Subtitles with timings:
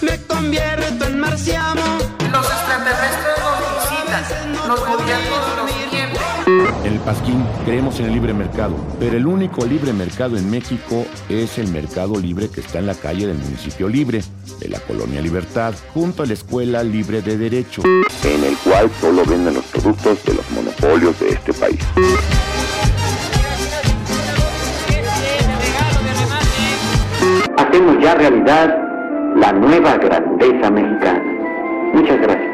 [0.00, 1.82] Me convierto en marciano.
[2.32, 5.98] Los extraterrestres nos visitan, los gobiernos los mienten.
[6.84, 11.06] En el Pasquín creemos en el libre mercado, pero el único libre mercado en México
[11.28, 14.22] es el mercado libre que está en la calle del municipio libre,
[14.58, 17.82] de la colonia Libertad, junto a la Escuela Libre de Derecho.
[18.24, 21.80] En el cual solo venden los productos de los monopolios de este país.
[27.58, 28.87] hacemos ya realidad
[29.36, 31.22] la nueva grandeza mexicana.
[31.94, 32.48] Muchas gracias.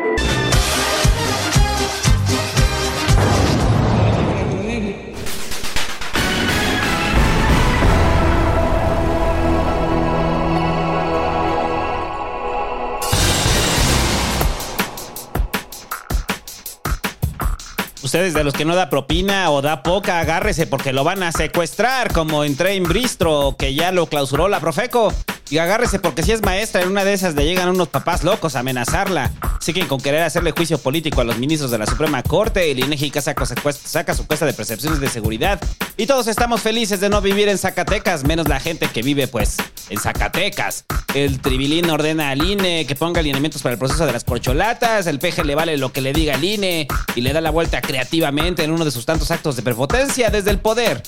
[18.03, 21.33] Ustedes de los que no da propina o da poca, agárrese porque lo van a
[21.33, 25.13] secuestrar, como en Train Bristro, que ya lo clausuró la Profeco.
[25.51, 28.57] Y agárrese porque si es maestra, en una de esas le llegan unos papás locos
[28.57, 29.31] a amenazarla.
[29.61, 32.71] Siguen con querer hacerle juicio político a los ministros de la Suprema Corte.
[32.71, 35.61] El INEGI saca, saca su cuesta de percepciones de seguridad.
[35.97, 39.57] Y todos estamos felices de no vivir en Zacatecas, menos la gente que vive, pues,
[39.91, 40.85] en Zacatecas.
[41.15, 45.07] El Tribilín ordena al INE que ponga alineamientos para el proceso de las corcholatas.
[45.07, 47.81] El peje le vale lo que le diga al INE y le da la vuelta
[47.81, 51.03] creativamente en uno de sus tantos actos de prepotencia desde el poder.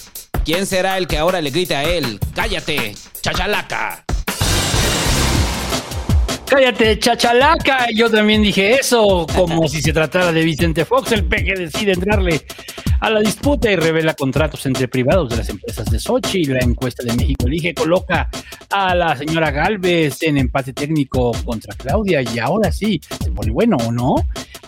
[0.45, 2.21] ¿Quién será el que ahora le grita a él?
[2.35, 4.05] ¡Cállate, chachalaca!
[6.49, 7.89] Cállate, chachalaca.
[7.93, 11.11] Yo también dije eso, como si se tratara de Vicente Fox.
[11.11, 12.41] El peje decide entrarle
[13.01, 16.45] a la disputa y revela contratos entre privados de las empresas de Sochi.
[16.45, 18.31] La encuesta de México Elige coloca
[18.71, 23.77] a la señora Galvez en empate técnico contra Claudia y ahora sí, se pone bueno
[23.85, 24.15] o no.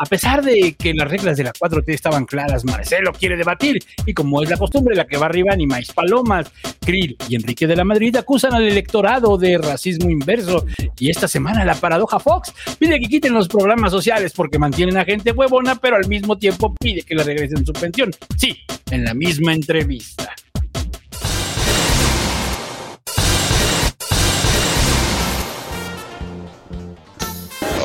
[0.01, 4.15] A pesar de que las reglas de la 4T estaban claras, Marcelo quiere debatir y
[4.15, 6.51] como es la costumbre, la que va arriba ni más palomas,
[6.81, 10.65] Krill y Enrique de la Madrid acusan al electorado de racismo inverso
[10.99, 15.05] y esta semana la paradoja Fox pide que quiten los programas sociales porque mantienen a
[15.05, 18.11] gente huevona, pero al mismo tiempo pide que le regresen su pensión.
[18.39, 18.57] Sí,
[18.91, 20.35] en la misma entrevista.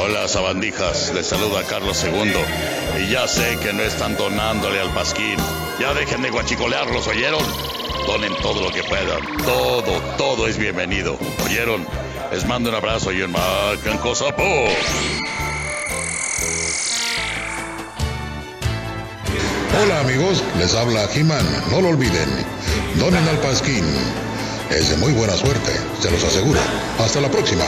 [0.01, 1.11] Hola, sabandijas.
[1.13, 3.03] Les saluda Carlos II.
[3.03, 5.35] Y ya sé que no están donándole al pasquín.
[5.81, 7.43] Ya dejen de guachicolearlos, ¿oyeron?
[8.07, 9.21] Donen todo lo que puedan.
[9.45, 11.17] Todo, todo es bienvenido.
[11.45, 11.85] ¿Oyeron?
[12.31, 14.43] Les mando un abrazo y un macanco sapo.
[19.83, 21.45] Hola amigos, les habla He-Man.
[21.71, 22.29] No lo olviden.
[22.99, 23.85] Donen al Pasquín.
[24.69, 26.59] Es de muy buena suerte, se los aseguro.
[26.99, 27.65] Hasta la próxima.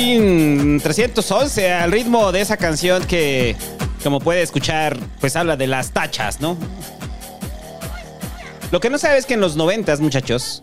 [0.00, 3.54] Pasquín 311 al ritmo de esa canción que,
[4.02, 6.56] como puede escuchar, pues habla de las tachas, ¿no?
[8.70, 10.62] Lo que no sabes es que en los noventas, muchachos,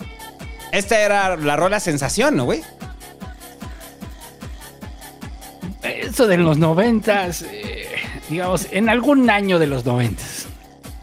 [0.71, 2.63] esta era la rola sensación, ¿no, güey?
[5.83, 7.89] Eso de los noventas, eh,
[8.31, 10.47] digamos, en algún año de los noventas.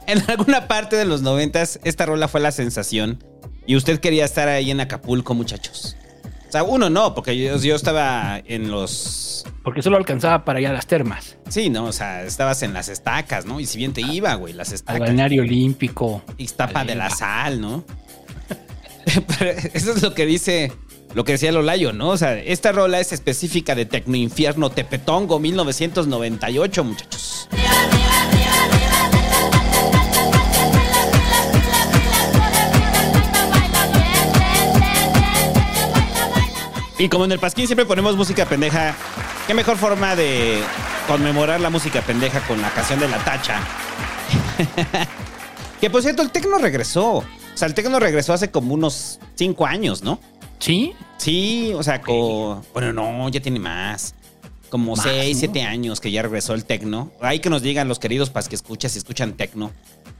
[0.09, 3.23] En alguna parte de los noventas, esta rola fue la sensación.
[3.65, 5.94] Y usted quería estar ahí en Acapulco, muchachos.
[6.55, 9.45] O sea, uno no, porque yo, yo estaba en los.
[9.65, 11.37] Porque solo alcanzaba para ir a las termas.
[11.49, 13.59] Sí, no, o sea, estabas en las estacas, ¿no?
[13.59, 15.01] Y si bien te iba, güey, las Al estacas.
[15.01, 16.23] balneario olímpico.
[16.39, 17.85] Iztapa de la sal, ¿no?
[19.37, 20.71] Pero eso es lo que dice,
[21.13, 22.11] lo que decía Lolayo, ¿no?
[22.11, 27.49] O sea, esta rola es específica de Tecnoinfierno Tepetongo 1998, muchachos.
[36.99, 38.95] Y como en el Pasquín siempre ponemos música pendeja,
[39.47, 40.61] qué mejor forma de
[41.09, 43.61] conmemorar la música pendeja con la canción de la tacha.
[45.81, 47.17] que por cierto, el tecno regresó.
[47.17, 47.25] O
[47.57, 50.21] sea, el tecno regresó hace como unos cinco años, ¿no?
[50.59, 50.93] ¿Sí?
[51.19, 54.15] Sí, o sea, co- bueno, no, ya tiene más.
[54.71, 55.41] Como Más, seis, ¿no?
[55.41, 57.13] siete años que ya regresó el tecno.
[57.21, 59.71] Hay que nos digan los queridos pas que escuchas si escuchan tecno.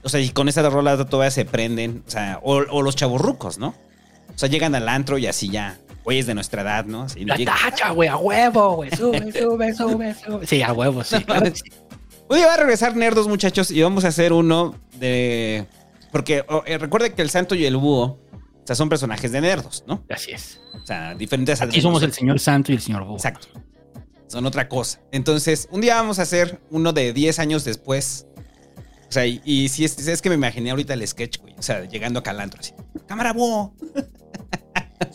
[0.03, 2.03] O sea, y con esa rola todavía se prenden.
[2.07, 3.69] O sea, o, o los chavorrucos, ¿no?
[4.33, 5.77] O sea, llegan al antro y así ya.
[6.05, 7.01] Güeyes de nuestra edad, ¿no?
[7.01, 8.91] Así, La tacha, güey, a huevo, güey.
[8.91, 10.47] Sube, sube, sube, sube.
[10.47, 11.21] Sí, a huevo, sí.
[11.23, 11.63] claro sí.
[12.29, 15.67] Día va a regresar Nerdos, muchachos, y vamos a hacer uno de.
[16.11, 19.41] Porque oh, eh, recuerde que el santo y el búho, o sea, son personajes de
[19.41, 20.03] Nerdos, ¿no?
[20.09, 20.61] Así es.
[20.81, 21.61] O sea, diferentes.
[21.61, 23.15] Aquí somos el señor santo y el señor búho.
[23.15, 23.47] Exacto.
[24.27, 25.01] Son otra cosa.
[25.11, 28.27] Entonces, un día vamos a hacer uno de 10 años después.
[29.07, 31.53] O sea, y, y si es, es que me imaginé ahorita el sketch, güey.
[31.57, 32.73] O sea, llegando acá al antro así.
[33.07, 33.75] Cámara, búho.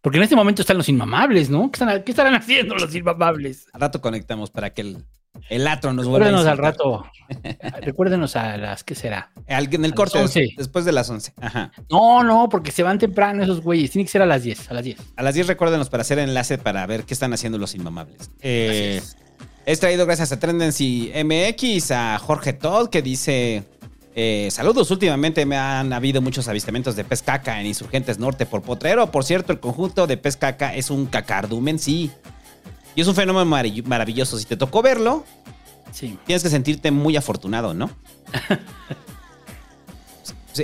[0.00, 1.70] Porque en este momento están los inmamables, ¿no?
[1.70, 3.66] ¿Qué, están- qué estarán haciendo los inmamables?
[3.74, 5.04] Al rato conectamos para que el,
[5.48, 7.06] el atro nos vuelva a Recuérdenos al rato.
[7.82, 9.30] Recuérdenos a las, ¿qué será?
[9.48, 10.54] Al- en el A corte, las 11.
[10.56, 11.32] después de las 11.
[11.40, 11.72] Ajá.
[11.90, 13.90] No, no, porque se van temprano esos güeyes.
[13.90, 14.98] Tiene que ser a las 10, a las 10.
[15.16, 18.30] A las 10 recuérdenos para hacer enlace para ver qué están haciendo los inmamables.
[18.40, 19.02] Eh,
[19.64, 23.64] es traído gracias a Tendency MX, a Jorge Todd, que dice:
[24.14, 28.62] eh, Saludos, últimamente me han habido muchos avistamientos de pez caca en Insurgentes Norte por
[28.62, 29.10] Potrero.
[29.10, 32.10] Por cierto, el conjunto de pez caca es un cacardumen, sí.
[32.96, 34.36] Y es un fenómeno marav- maravilloso.
[34.38, 35.24] Si te tocó verlo,
[35.92, 36.18] Sí.
[36.26, 37.90] tienes que sentirte muy afortunado, ¿no?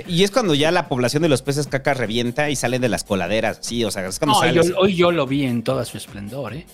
[0.07, 3.03] Y es cuando ya la población de los peces caca revienta y salen de las
[3.03, 4.69] coladeras, sí, o sea, es cuando No, sales.
[4.69, 6.65] yo- hoy yo lo vi en toda su esplendor, ¿eh?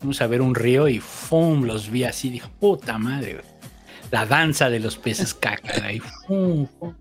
[0.00, 1.62] Fuimos a ver un río y ¡fum!
[1.62, 2.28] Los vi así.
[2.28, 3.40] Dijo, puta madre.
[4.10, 5.74] La danza de los peces caca.
[5.86, 6.66] Ahí, ¡fum!
[6.80, 6.92] ¡fum!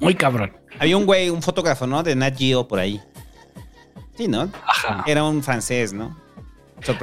[0.00, 0.52] Muy cabrón.
[0.78, 2.02] Había un güey, un fotógrafo, ¿no?
[2.02, 2.98] De Nat Geo por ahí.
[4.16, 4.50] Sí, ¿no?
[4.66, 5.04] Ajá.
[5.06, 6.18] Era un francés, ¿no?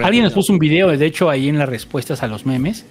[0.06, 2.86] Alguien nos puso un video, de hecho, ahí en las respuestas a los memes.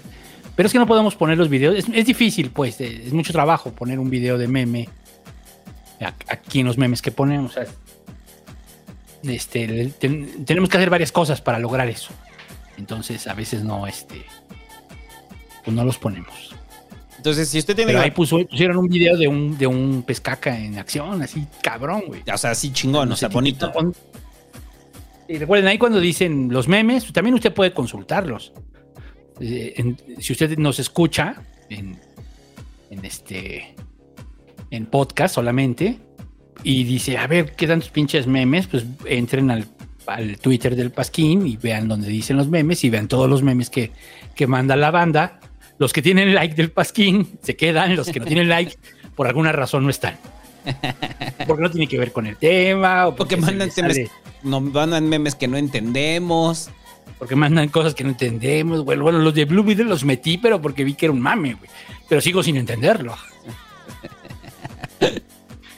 [0.57, 1.77] Pero es que no podemos poner los videos.
[1.77, 2.81] Es, es difícil, pues.
[2.81, 4.89] eh, Es mucho trabajo poner un video de meme
[6.29, 7.55] aquí en los memes que ponemos.
[9.23, 12.11] este, ten- tenemos que hacer varias cosas para lograr eso.
[12.77, 14.25] Entonces, a veces no, este,
[15.65, 16.55] pues no los ponemos.
[17.17, 17.93] Entonces, si usted tiene.
[17.93, 22.03] Pero ahí puso- pusieron un video de un, de un pescaca en acción, así cabrón,
[22.09, 22.23] güey.
[22.33, 23.71] O sea, sí chingón, o sea, bonito.
[25.33, 28.53] Y recuerden, ahí cuando dicen los memes, también usted puede consultarlos.
[29.41, 31.37] Eh, si usted nos escucha
[31.71, 31.99] en,
[32.91, 33.75] en este
[34.71, 35.99] en podcast solamente
[36.63, 38.67] y dice, a ver, ¿qué tantos pinches memes?
[38.67, 39.65] Pues entren al,
[40.07, 43.71] al Twitter del Pasquín y vean donde dicen los memes y vean todos los memes
[43.71, 43.91] que,
[44.35, 45.41] que manda la banda.
[45.79, 48.77] Los que tienen like del Pasquín se quedan, los que no tienen like
[49.17, 50.19] por alguna razón no están.
[51.47, 54.11] Porque no tiene que ver con el tema o Porque mandan sale-
[54.43, 56.71] no, mandan memes que no entendemos.
[57.19, 58.99] porque mandan cosas que no entendemos, güey.
[58.99, 61.71] Bueno, los de Blue Beetle los metí, pero porque vi que era un mame, güey.
[62.09, 63.17] Pero sigo sin entenderlo.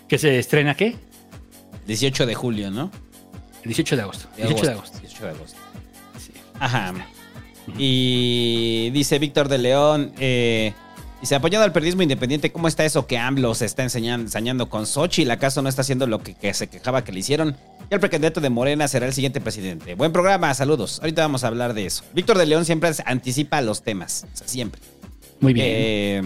[0.09, 0.97] ¿Que se estrena qué?
[1.87, 2.91] 18 de julio, ¿no?
[3.63, 4.29] El 18 de agosto.
[4.37, 4.99] De 18 de agosto.
[5.01, 5.59] 18 de agosto.
[6.61, 6.93] Ajá.
[7.79, 10.73] Y dice Víctor de León, eh,
[11.25, 14.87] dice, apoyando al periodismo independiente, ¿cómo está eso que AMLO se está enseñando, ensañando con
[14.87, 15.31] Xochitl?
[15.31, 17.57] ¿Acaso no está haciendo lo que, que se quejaba que le hicieron?
[17.91, 19.95] Y el precandidato de Morena será el siguiente presidente.
[19.95, 20.99] Buen programa, saludos.
[21.01, 22.05] Ahorita vamos a hablar de eso.
[22.13, 24.83] Víctor de León siempre anticipa los temas, o sea, siempre.
[25.41, 25.67] Muy bien.
[25.67, 26.23] Eh,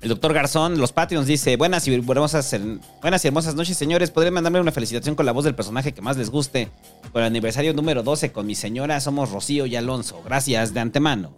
[0.00, 2.56] el doctor Garzón, los Patreons, dice: Buenas y hermosas,
[3.00, 4.10] buenas y hermosas noches, señores.
[4.10, 6.70] ¿Podrían mandarme una felicitación con la voz del personaje que más les guste?
[7.12, 10.20] Por el aniversario número 12 con mi señora, somos Rocío y Alonso.
[10.24, 11.36] Gracias de antemano.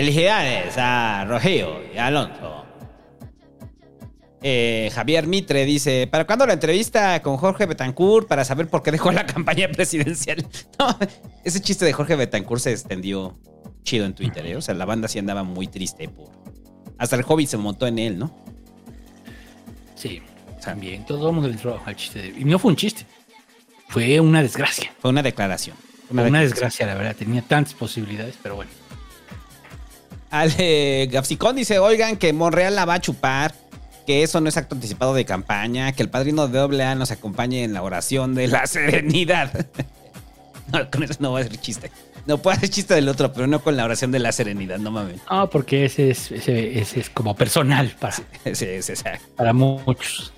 [0.00, 2.66] Felicidades a Rocío y Alonso.
[4.42, 8.92] Eh, Javier Mitre dice: ¿Para cuándo la entrevista con Jorge Betancourt para saber por qué
[8.92, 10.46] dejó la campaña presidencial?
[10.78, 10.98] No,
[11.44, 13.38] ese chiste de Jorge Betancourt se extendió
[13.84, 14.56] chido en Twitter, ¿eh?
[14.56, 16.28] O sea, la banda sí andaba muy triste por.
[16.98, 18.36] Hasta el Hobbit se montó en él, ¿no?
[19.94, 20.20] Sí,
[20.62, 21.06] también.
[21.06, 22.20] Todo el mundo entró al chiste.
[22.20, 23.06] de- Y no fue un chiste.
[23.88, 24.92] Fue una desgracia.
[24.98, 25.74] Fue una declaración.
[26.12, 27.16] Fue una desgracia, la verdad.
[27.16, 28.70] Tenía tantas posibilidades, pero bueno.
[30.30, 33.54] Ale Gapsicón dice, oigan, que Monreal la va a chupar,
[34.06, 37.10] que eso no es acto anticipado de campaña, que el padrino de doble A nos
[37.10, 39.66] acompañe en la oración de la serenidad.
[40.72, 41.90] no, con eso no voy a hacer chiste.
[42.26, 44.90] No puedo hacer chiste del otro, pero no con la oración de la serenidad, no
[44.90, 45.20] mames.
[45.28, 48.24] Ah, porque ese es, ese, ese es como personal para, Sí,
[48.82, 48.92] sí.
[49.36, 50.32] para muchos.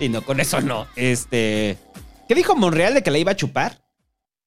[0.00, 0.88] Y no, con eso no.
[0.96, 1.78] Este.
[2.28, 3.80] ¿Qué dijo Monreal de que la iba a chupar?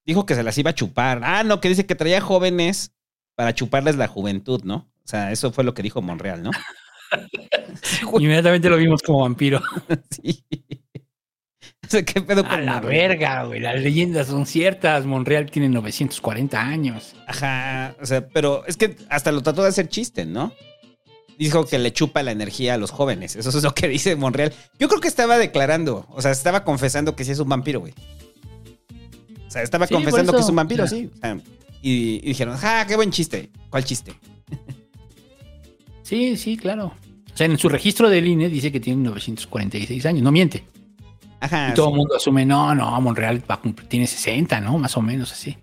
[0.05, 1.21] Dijo que se las iba a chupar.
[1.23, 2.91] Ah, no, que dice que traía jóvenes
[3.35, 4.75] para chuparles la juventud, ¿no?
[4.75, 6.51] O sea, eso fue lo que dijo Monreal, ¿no?
[8.19, 9.61] Inmediatamente lo vimos como vampiro.
[10.11, 10.43] Sí.
[11.83, 12.85] O sea, ¿qué pedo A la Monreal?
[12.85, 13.59] verga, güey.
[13.59, 15.05] Las leyendas son ciertas.
[15.05, 17.15] Monreal tiene 940 años.
[17.27, 17.95] Ajá.
[18.01, 20.51] O sea, pero es que hasta lo trató de hacer chiste, ¿no?
[21.37, 23.35] Dijo que le chupa la energía a los jóvenes.
[23.35, 24.51] Eso es lo que dice Monreal.
[24.79, 27.93] Yo creo que estaba declarando, o sea, estaba confesando que sí es un vampiro, güey.
[29.47, 31.11] O sea, estaba Sí, confesando que es un vampiro, sí.
[31.13, 31.37] O sea,
[31.89, 33.51] y, y dijeron, ¡ah, qué buen chiste!
[33.69, 34.13] ¿Cuál chiste?
[36.01, 36.93] Sí, sí, claro.
[37.33, 40.23] O sea, en su registro del INE dice que tiene 946 años.
[40.23, 40.63] No miente.
[41.39, 41.69] Ajá.
[41.69, 41.97] Y todo el sí.
[41.97, 44.77] mundo asume, no, no, Monreal va a cumplir- tiene 60, ¿no?
[44.79, 45.57] Más o menos así.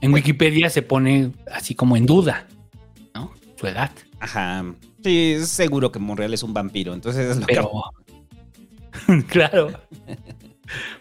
[0.00, 2.48] En Wikipedia se pone así como en duda,
[3.14, 3.32] ¿no?
[3.56, 3.92] Su edad.
[4.18, 4.64] Ajá.
[5.04, 6.94] Sí, es seguro que Monreal es un vampiro.
[6.94, 7.54] Entonces es lo que.
[7.54, 7.70] Pero.
[9.28, 9.70] claro.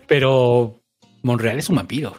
[0.07, 0.81] Pero
[1.23, 2.15] Monreal es un vampiro.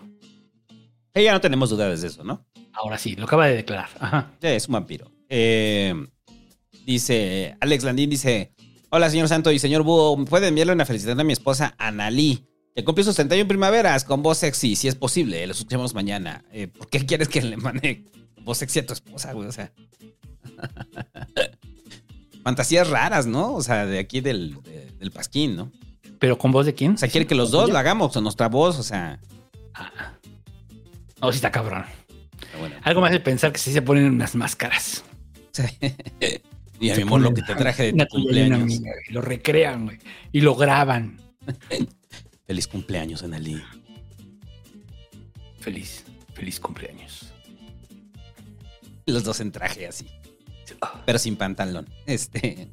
[1.15, 2.45] Ya no tenemos dudas de eso, ¿no?
[2.73, 3.91] Ahora sí, lo acaba de declarar.
[4.01, 4.31] Ajá.
[4.41, 5.11] Sí, es un vampiro.
[5.29, 5.95] Eh,
[6.87, 8.53] dice, Alex Landín dice,
[8.91, 12.47] hola señor Santo y señor Búho, ¿puede enviarle una felicitación a mi esposa Analí?
[12.75, 15.47] Que cumplió sus 31 primaveras con voz sexy, si es posible.
[15.47, 16.45] Los escuchamos mañana.
[16.51, 18.07] Eh, ¿Por qué quieres que le mande
[18.41, 19.49] voz sexy a tu esposa, güey?
[19.49, 19.71] O sea...
[22.43, 23.53] Fantasías raras, ¿no?
[23.55, 25.71] O sea, de aquí del, de- del Pasquín, ¿no?
[26.19, 26.95] ¿Pero con voz de quién?
[26.95, 29.21] O sea, quiere que los dos lo hagamos, o nuestra voz, o sea...
[31.23, 31.85] No, sí está cabrón.
[32.41, 32.77] pero bueno.
[32.83, 35.05] Algo más de pensar que sí se ponen unas máscaras.
[36.81, 38.81] y a mi amor, lo que te traje de tu cumpleaños.
[39.11, 39.99] lo recrean, güey.
[40.33, 41.21] Y lo graban.
[42.47, 43.63] Feliz cumpleaños, Analí.
[45.61, 47.33] Feliz, feliz cumpleaños.
[49.07, 50.09] Los dos en traje así.
[51.07, 51.89] Pero sin pantalón.
[52.07, 52.69] Este.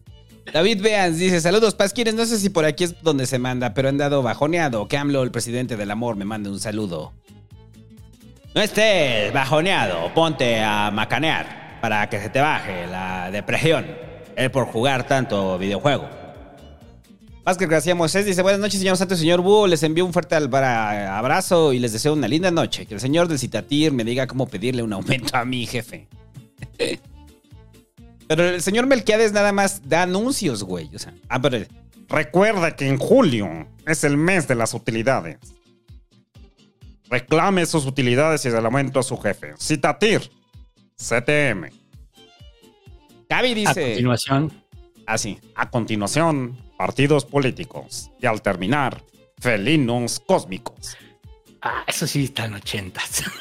[0.52, 2.16] David Beans dice: Saludos, Pasquines.
[2.16, 4.88] No sé si por aquí es donde se manda, pero han dado bajoneado.
[4.88, 7.14] Que AMLO, el presidente del amor, me mande un saludo.
[8.56, 10.12] No estés bajoneado.
[10.14, 13.86] Ponte a macanear para que se te baje la depresión.
[14.36, 16.10] Es por jugar tanto videojuego.
[17.44, 19.68] Vázquez García Moisés dice: Buenas noches, señor Santo y señor Búho.
[19.68, 22.86] Les envío un fuerte abrazo y les deseo una linda noche.
[22.86, 26.08] Que el señor del Citatir me diga cómo pedirle un aumento a mi jefe.
[28.28, 30.90] Pero el señor Melquiades nada más da anuncios, güey.
[30.94, 31.66] O sea, ah, pero
[32.10, 35.38] Recuerda que en julio es el mes de las utilidades.
[37.10, 39.54] Reclame sus utilidades y el aumento a su jefe.
[39.58, 40.30] Citatir.
[40.96, 41.70] CTM.
[43.30, 43.84] Gaby A dice.
[43.84, 44.64] continuación,
[45.06, 45.40] Así.
[45.56, 48.12] A continuación, partidos políticos.
[48.22, 49.04] Y al terminar,
[49.40, 50.98] felinos cósmicos.
[51.62, 53.24] ah, eso sí están ochentas.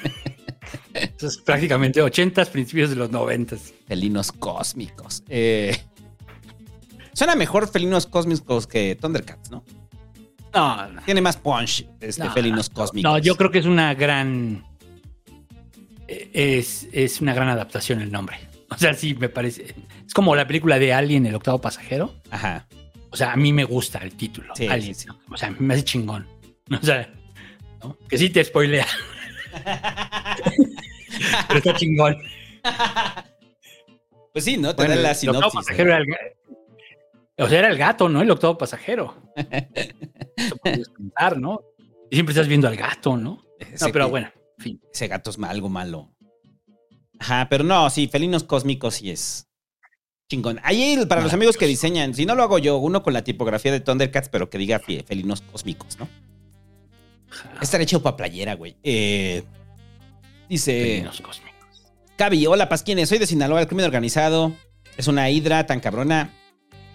[0.95, 3.73] Eso es prácticamente ochentas, principios de los noventas.
[3.87, 5.23] Felinos cósmicos.
[5.29, 5.77] Eh,
[7.13, 9.63] suena mejor felinos cósmicos que Thundercats, ¿no?
[10.55, 11.03] No, no.
[11.03, 13.11] Tiene más punch este, No, felinos cósmicos.
[13.11, 14.65] No, yo creo que es una gran.
[16.07, 18.39] eh, Es, es una gran adaptación el nombre.
[18.71, 19.75] O sea, sí, me parece.
[20.07, 22.15] Es como la película de Alien, el octavo pasajero.
[22.31, 22.67] Ajá.
[23.11, 24.55] O sea, a mí me gusta el título.
[24.55, 24.95] Sí, Alien.
[24.95, 25.07] sí.
[25.31, 26.27] O sea, me hace chingón.
[26.71, 27.09] O sea,
[27.83, 27.97] ¿no?
[28.11, 28.87] que sí te spoilea.
[31.49, 32.17] Pero está chingón.
[34.33, 34.75] Pues sí, ¿no?
[34.77, 35.55] Te Bueno, da la el octavo sinopsis.
[35.55, 36.07] pasajero era el,
[37.39, 38.21] O sea, era el gato, ¿no?
[38.23, 39.15] El octavo pasajero.
[40.37, 41.61] Eso podrías pensar, ¿no?
[42.11, 43.31] Y siempre estás viendo al gato, ¿no?
[43.31, 44.81] No, Ese pero que- bueno, en fin.
[44.93, 46.11] Ese gato es algo malo.
[47.21, 49.49] Ajá, pero no, sí, felinos cósmicos sí es
[50.31, 50.61] chingón.
[50.63, 53.73] Ahí, para los amigos que diseñan, si no lo hago yo, uno con la tipografía
[53.73, 56.09] de Thundercats, pero que diga fe- felinos cósmicos, ¿no?
[57.61, 58.77] Estar hecho para playera, güey.
[58.83, 59.43] Eh,
[60.49, 60.73] dice.
[60.83, 61.59] Felinos cósmicos.
[62.17, 64.53] Cavi, hola Pasquines, soy de Sinaloa, el crimen organizado.
[64.97, 66.33] Es una hidra tan cabrona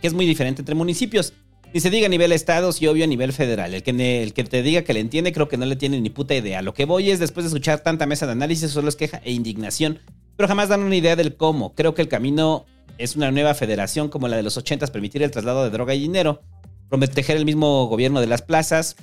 [0.04, 1.32] que es muy diferente entre municipios.
[1.74, 3.74] Ni se diga a nivel estados y obvio a nivel federal.
[3.74, 6.10] El que, el que te diga que le entiende creo que no le tiene ni
[6.10, 6.62] puta idea.
[6.62, 9.32] Lo que voy es, después de escuchar tanta mesa de análisis, solo es queja e
[9.32, 10.00] indignación,
[10.36, 11.74] pero jamás dan una idea del cómo.
[11.74, 12.66] Creo que el camino
[12.98, 16.02] es una nueva federación como la de los 80, permitir el traslado de droga y
[16.02, 16.42] dinero,
[16.90, 18.98] proteger el mismo gobierno de las plazas,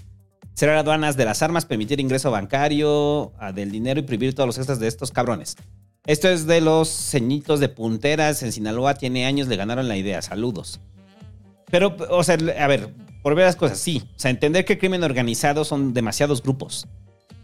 [0.52, 4.59] cerrar aduanas de las armas, permitir ingreso bancario ah, del dinero y prohibir todos los
[4.59, 5.57] extras de estos cabrones.
[6.07, 8.95] Esto es de los ceñitos de punteras en Sinaloa.
[8.95, 10.23] Tiene años, le ganaron la idea.
[10.23, 10.80] Saludos.
[11.71, 12.92] Pero, o sea, a ver,
[13.23, 14.02] por ver las cosas, sí.
[14.16, 16.87] O sea, entender que el crimen organizado son demasiados grupos.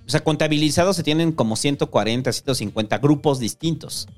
[0.06, 4.08] O sea, contabilizados se tienen como 140, 150 grupos distintos.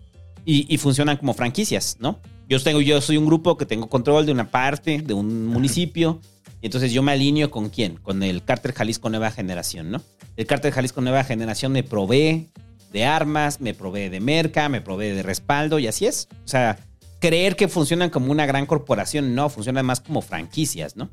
[0.44, 2.20] Y, y funcionan como franquicias, ¿no?
[2.48, 6.20] Yo, tengo, yo soy un grupo que tengo control de una parte, de un municipio.
[6.62, 7.96] Y entonces yo me alineo con quién?
[7.96, 10.00] Con el Cártel Jalisco Nueva Generación, ¿no?
[10.36, 12.48] El Cártel Jalisco Nueva Generación me provee
[12.92, 16.28] de armas, me provee de merca, me provee de respaldo y así es.
[16.44, 16.78] O sea,
[17.20, 21.10] creer que funcionan como una gran corporación, no, funcionan más como franquicias, ¿no?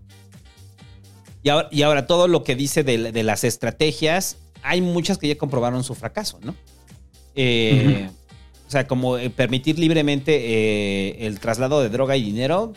[1.43, 5.27] Y ahora, y ahora todo lo que dice de, de las estrategias, hay muchas que
[5.27, 6.55] ya comprobaron su fracaso, ¿no?
[7.35, 8.09] Eh,
[8.67, 12.73] O sea, como eh, permitir libremente eh, el traslado de droga y dinero.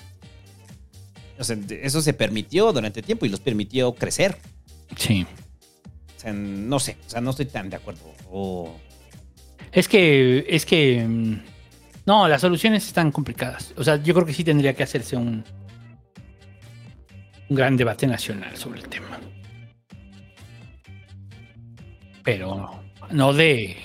[1.39, 4.37] O sea, eso se permitió durante tiempo y los permitió crecer.
[4.97, 5.25] Sí.
[6.17, 8.01] O sea, no sé, o sea, no estoy tan de acuerdo.
[8.31, 8.77] O-
[9.73, 11.05] Es que, es que.
[11.07, 11.41] mm,
[12.07, 13.75] No, las soluciones están complicadas.
[13.77, 15.45] O sea, yo creo que sí tendría que hacerse un.
[17.51, 19.19] Un gran debate nacional sobre el tema.
[22.25, 23.77] Pero no de.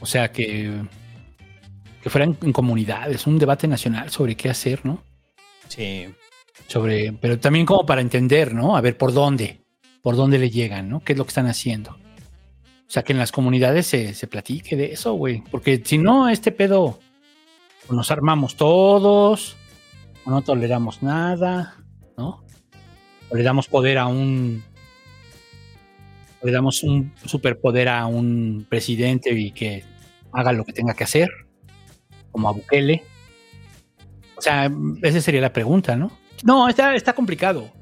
[0.00, 0.82] O sea, que.
[2.02, 5.04] Que fueran en comunidades, un debate nacional sobre qué hacer, ¿no?
[5.68, 6.06] Sí.
[6.66, 8.76] sobre, pero también como para entender, ¿no?
[8.76, 9.62] A ver por dónde,
[10.02, 11.00] por dónde le llegan, ¿no?
[11.00, 11.96] ¿Qué es lo que están haciendo?
[12.92, 15.42] O sea, que en las comunidades se, se platique de eso, güey.
[15.50, 16.98] Porque si no, este pedo,
[17.88, 19.56] o nos armamos todos,
[20.26, 21.74] no toleramos nada,
[22.18, 22.44] ¿no?
[23.30, 24.62] O le damos poder a un.
[26.42, 29.84] o le damos un superpoder a un presidente y que
[30.30, 31.30] haga lo que tenga que hacer,
[32.30, 33.04] como a Bukele.
[34.36, 36.12] O sea, esa sería la pregunta, ¿no?
[36.44, 37.72] No, está, está complicado.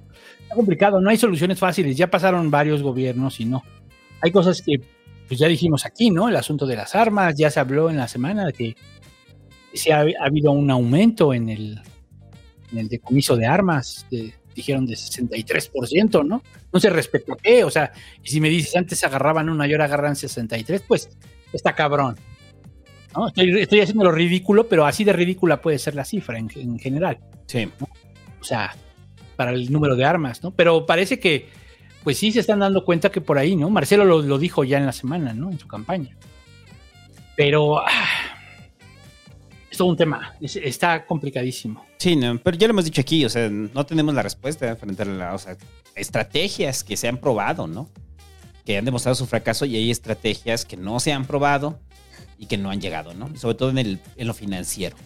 [0.42, 1.96] Está complicado, no hay soluciones fáciles.
[1.96, 3.64] Ya pasaron varios gobiernos y no.
[4.22, 4.99] Hay cosas que,
[5.30, 6.28] pues ya dijimos aquí, ¿no?
[6.28, 8.76] El asunto de las armas, ya se habló en la semana de que
[9.72, 11.80] sí ha, ha habido un aumento en el,
[12.72, 16.42] en el decomiso de armas, de- dijeron de 63%, ¿no?
[16.72, 17.92] No se respetó qué, o sea,
[18.24, 21.08] y si me dices antes agarraban una y ahora agarran 63, pues
[21.52, 22.16] está cabrón.
[23.14, 23.28] ¿no?
[23.28, 26.76] Estoy, estoy haciendo lo ridículo, pero así de ridícula puede ser la cifra en, en
[26.80, 27.18] general.
[27.46, 27.68] Sí.
[28.40, 28.74] O sea,
[29.36, 30.50] para el número de armas, ¿no?
[30.50, 31.48] Pero parece que,
[32.04, 33.68] pues sí se están dando cuenta que por ahí, ¿no?
[33.70, 35.50] Marcelo lo, lo dijo ya en la semana, ¿no?
[35.50, 36.16] En su campaña.
[37.36, 37.88] Pero ah,
[39.70, 41.84] es todo un tema, es- está complicadísimo.
[41.98, 45.02] Sí, no, pero ya lo hemos dicho aquí, o sea, no tenemos la respuesta frente
[45.02, 45.56] a la, o sea,
[45.94, 47.88] estrategias que se han probado, ¿no?
[48.64, 51.78] Que han demostrado su fracaso y hay estrategias que no se han probado
[52.38, 53.34] y que no han llegado, ¿no?
[53.36, 54.96] Sobre todo en, el, en lo financiero.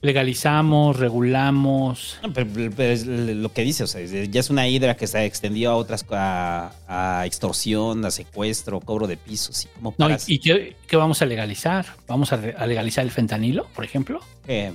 [0.00, 2.20] Legalizamos, regulamos.
[2.22, 5.18] No, pero, pero es lo que dice, o sea, ya es una hidra que se
[5.18, 10.08] ha extendido a otras, a, a extorsión, a secuestro, cobro de pisos y cómo No,
[10.28, 11.86] ¿Y, qué, qué vamos a legalizar?
[12.06, 14.20] ¿Vamos a, legalizar el fentanilo, por ejemplo?
[14.46, 14.72] Eh,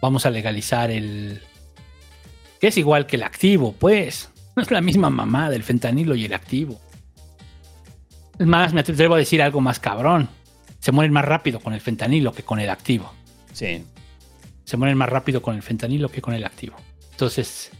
[0.00, 1.42] Vamos a legalizar el...
[2.58, 4.30] que es igual que el activo, pues.
[4.56, 6.80] No es la misma mamá del fentanilo y el activo.
[8.36, 10.28] Es más, me atrevo a decir algo más cabrón.
[10.80, 13.12] Se mueren más rápido con el fentanilo que con el activo.
[13.52, 13.84] sí.
[14.70, 16.76] Se mueren más rápido con el fentanilo que con el activo.
[17.10, 17.72] Entonces...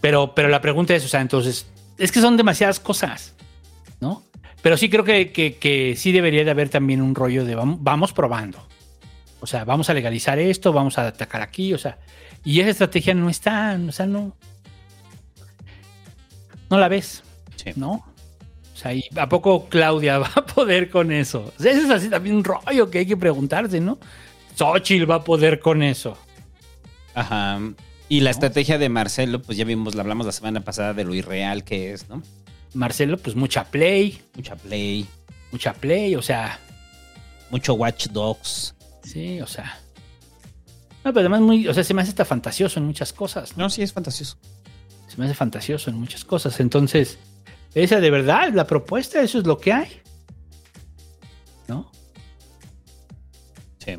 [0.00, 1.66] Pero, pero la pregunta es, o sea, entonces...
[1.96, 3.34] Es que son demasiadas cosas,
[4.00, 4.24] ¿no?
[4.62, 7.76] Pero sí creo que, que- que sí debería de haber también un rollo de vam-
[7.80, 8.58] vamos probando.
[9.38, 11.98] O sea, vamos a legalizar esto, vamos a atacar aquí, o sea,
[12.44, 14.34] y esa estrategia no está, o sea, no.
[16.68, 17.22] No la ves,
[17.54, 17.70] Sí.
[17.76, 17.92] ¿no?
[17.92, 21.52] O sea, ¿y a poco Claudia va a poder con eso?
[21.56, 23.98] O sea, ese es así también un rollo que hay que preguntarse, ¿no?
[24.60, 26.18] Xochitl va a poder con eso.
[27.14, 27.58] Ajá.
[28.10, 31.14] Y la estrategia de Marcelo, pues ya vimos, la hablamos la semana pasada de lo
[31.14, 32.22] irreal que es, ¿no?
[32.74, 35.06] Marcelo, pues mucha play, Mucha play,
[35.50, 36.58] mucha play, o sea,
[37.50, 38.74] mucho Watch Dogs.
[39.02, 39.80] sí, o sea.
[41.04, 43.56] No, pero además muy, o sea, se me hace hasta fantasioso en muchas cosas.
[43.56, 43.64] ¿no?
[43.64, 44.36] No, sí, es fantasioso.
[45.08, 46.60] Se me hace fantasioso en muchas cosas.
[46.60, 47.18] Entonces,
[47.74, 50.02] esa de verdad, la propuesta, eso es lo que hay.
[51.66, 51.90] ¿No?
[53.78, 53.98] Sí.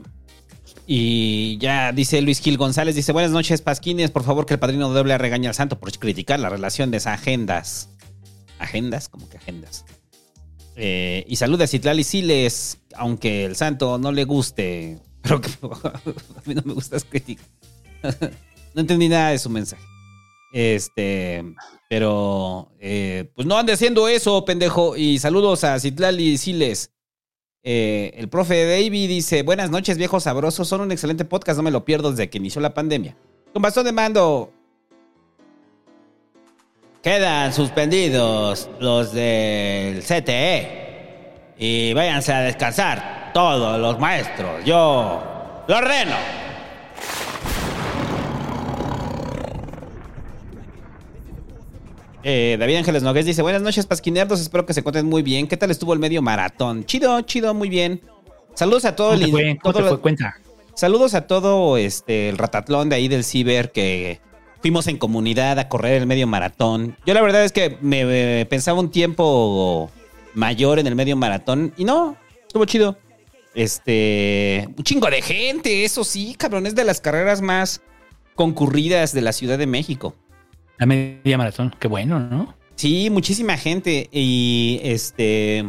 [0.94, 4.90] Y ya dice Luis Gil González, dice, buenas noches, Pasquines, por favor que el padrino
[4.90, 7.88] doble regañe al santo por criticar la relación de esas agendas.
[8.60, 9.08] ¿Agendas?
[9.08, 9.86] como que agendas?
[10.76, 16.42] Eh, y saluda a Citlali Siles, aunque el santo no le guste, pero que a
[16.44, 17.44] mí no me gusta crítica.
[18.74, 19.86] no entendí nada de su mensaje.
[20.52, 21.42] Este,
[21.90, 24.98] pero eh, pues no ande haciendo eso, pendejo.
[24.98, 26.92] Y saludos a Citlali Siles.
[27.64, 30.68] Eh, el profe David dice: Buenas noches, viejos sabrosos.
[30.68, 33.16] Son un excelente podcast, no me lo pierdo desde que inició la pandemia.
[33.54, 34.52] Con bastón de mando.
[37.04, 40.82] Quedan suspendidos los del CTE.
[41.58, 44.64] Y váyanse a descansar todos los maestros.
[44.66, 46.51] Yo lo ordeno.
[52.24, 54.42] Eh, David Ángeles Nogués dice: Buenas noches, Pasquinerdos.
[54.42, 55.48] Espero que se encuentren muy bien.
[55.48, 56.86] ¿Qué tal estuvo el medio maratón?
[56.86, 58.02] Chido, chido, muy bien.
[58.54, 59.32] Saludos a todo ¿Cómo el.
[59.32, 59.60] fue?
[59.62, 60.00] ¿Cómo todo fue?
[60.00, 60.36] Cuenta.
[60.74, 64.20] Saludos a todo este el ratatlón de ahí del ciber que
[64.62, 66.96] fuimos en comunidad a correr el medio maratón.
[67.06, 69.92] Yo la verdad es que me, me pensaba un tiempo
[70.34, 72.16] mayor en el medio maratón y no,
[72.48, 72.98] estuvo chido.
[73.54, 77.82] Este, un chingo de gente, eso sí, cabrón, es de las carreras más
[78.36, 80.16] concurridas de la Ciudad de México.
[80.82, 81.76] La media maratón.
[81.80, 82.56] Qué bueno, ¿no?
[82.74, 84.10] Sí, muchísima gente.
[84.12, 85.64] Y este.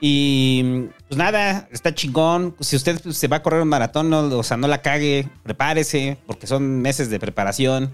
[0.00, 2.56] Y pues nada, está chingón.
[2.58, 6.18] Si usted se va a correr un maratón, no, o sea, no la cague, prepárese,
[6.26, 7.92] porque son meses de preparación.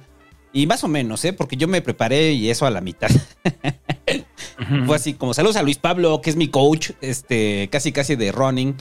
[0.51, 1.35] Y más o menos, ¿eh?
[1.35, 3.11] Porque yo me preparé y eso a la mitad.
[4.87, 8.33] Fue así como saludos a Luis Pablo, que es mi coach, este, casi casi de
[8.33, 8.77] running.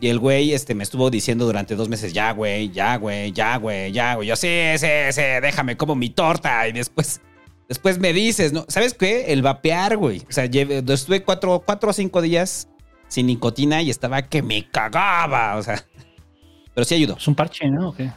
[0.00, 3.56] Y el güey este, me estuvo diciendo durante dos meses, ya, güey, ya, güey, ya,
[3.56, 4.28] güey, ya, güey.
[4.28, 6.68] Yo, sí, sí, sí, déjame como mi torta.
[6.68, 7.22] Y después,
[7.68, 8.66] después me dices, ¿no?
[8.68, 9.32] ¿Sabes qué?
[9.32, 10.22] El vapear, güey.
[10.28, 12.68] O sea, estuve cuatro, cuatro o cinco días
[13.08, 15.56] sin nicotina y estaba que me cagaba.
[15.56, 15.82] O sea,
[16.74, 17.16] pero sí ayudó.
[17.16, 17.88] Es un parche, ¿no?
[17.88, 18.10] ¿O qué?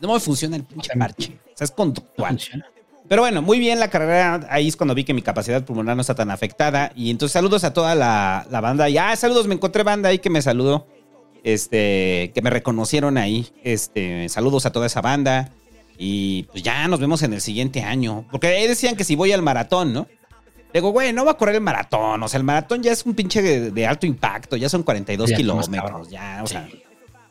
[0.00, 1.40] No me funciona el pinche parche.
[1.46, 2.38] O sea, es conductual.
[3.08, 4.46] Pero bueno, muy bien la carrera.
[4.50, 6.92] Ahí es cuando vi que mi capacidad pulmonar no está tan afectada.
[6.94, 8.88] Y entonces saludos a toda la, la banda.
[8.88, 10.86] Y ah, saludos, me encontré banda ahí que me saludó.
[11.44, 13.46] Este, que me reconocieron ahí.
[13.62, 15.50] Este, saludos a toda esa banda.
[15.96, 18.24] Y pues ya nos vemos en el siguiente año.
[18.32, 20.08] Porque ahí decían que si voy al maratón, ¿no?
[20.72, 22.20] Digo, güey, no va a correr el maratón.
[22.20, 24.56] O sea, el maratón ya es un pinche de, de alto impacto.
[24.56, 26.10] Ya son 42 Ya, más kilómetros.
[26.10, 26.68] Ya, o sea.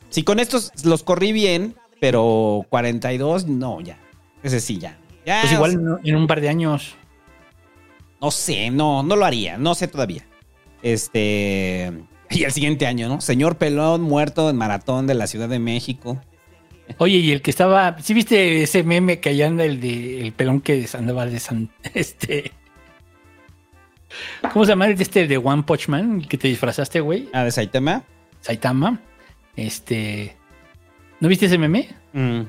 [0.09, 3.97] Si con estos los corrí bien, pero 42, no, ya.
[4.43, 4.97] Ese sí, ya.
[5.25, 6.95] Ya, Pues o igual en un par de años.
[8.21, 10.23] no sé, no, no lo haría, no sé todavía.
[10.81, 11.91] Este.
[12.33, 13.21] Y el siguiente año, ¿no?
[13.21, 16.21] Señor Pelón muerto en maratón de la Ciudad de México.
[16.97, 17.97] Oye, y el que estaba.
[18.01, 21.69] ¿Sí viste ese meme que allá anda el de el pelón que andaba de San.
[21.93, 22.51] Este.
[24.51, 24.87] ¿Cómo se llama?
[24.89, 27.29] Este de One Punch Man, el que te disfrazaste, güey.
[27.33, 28.03] Ah, de Saitama.
[28.41, 28.99] Saitama.
[29.55, 30.35] Este.
[31.19, 31.89] ¿No viste ese meme?
[32.11, 32.41] Mm,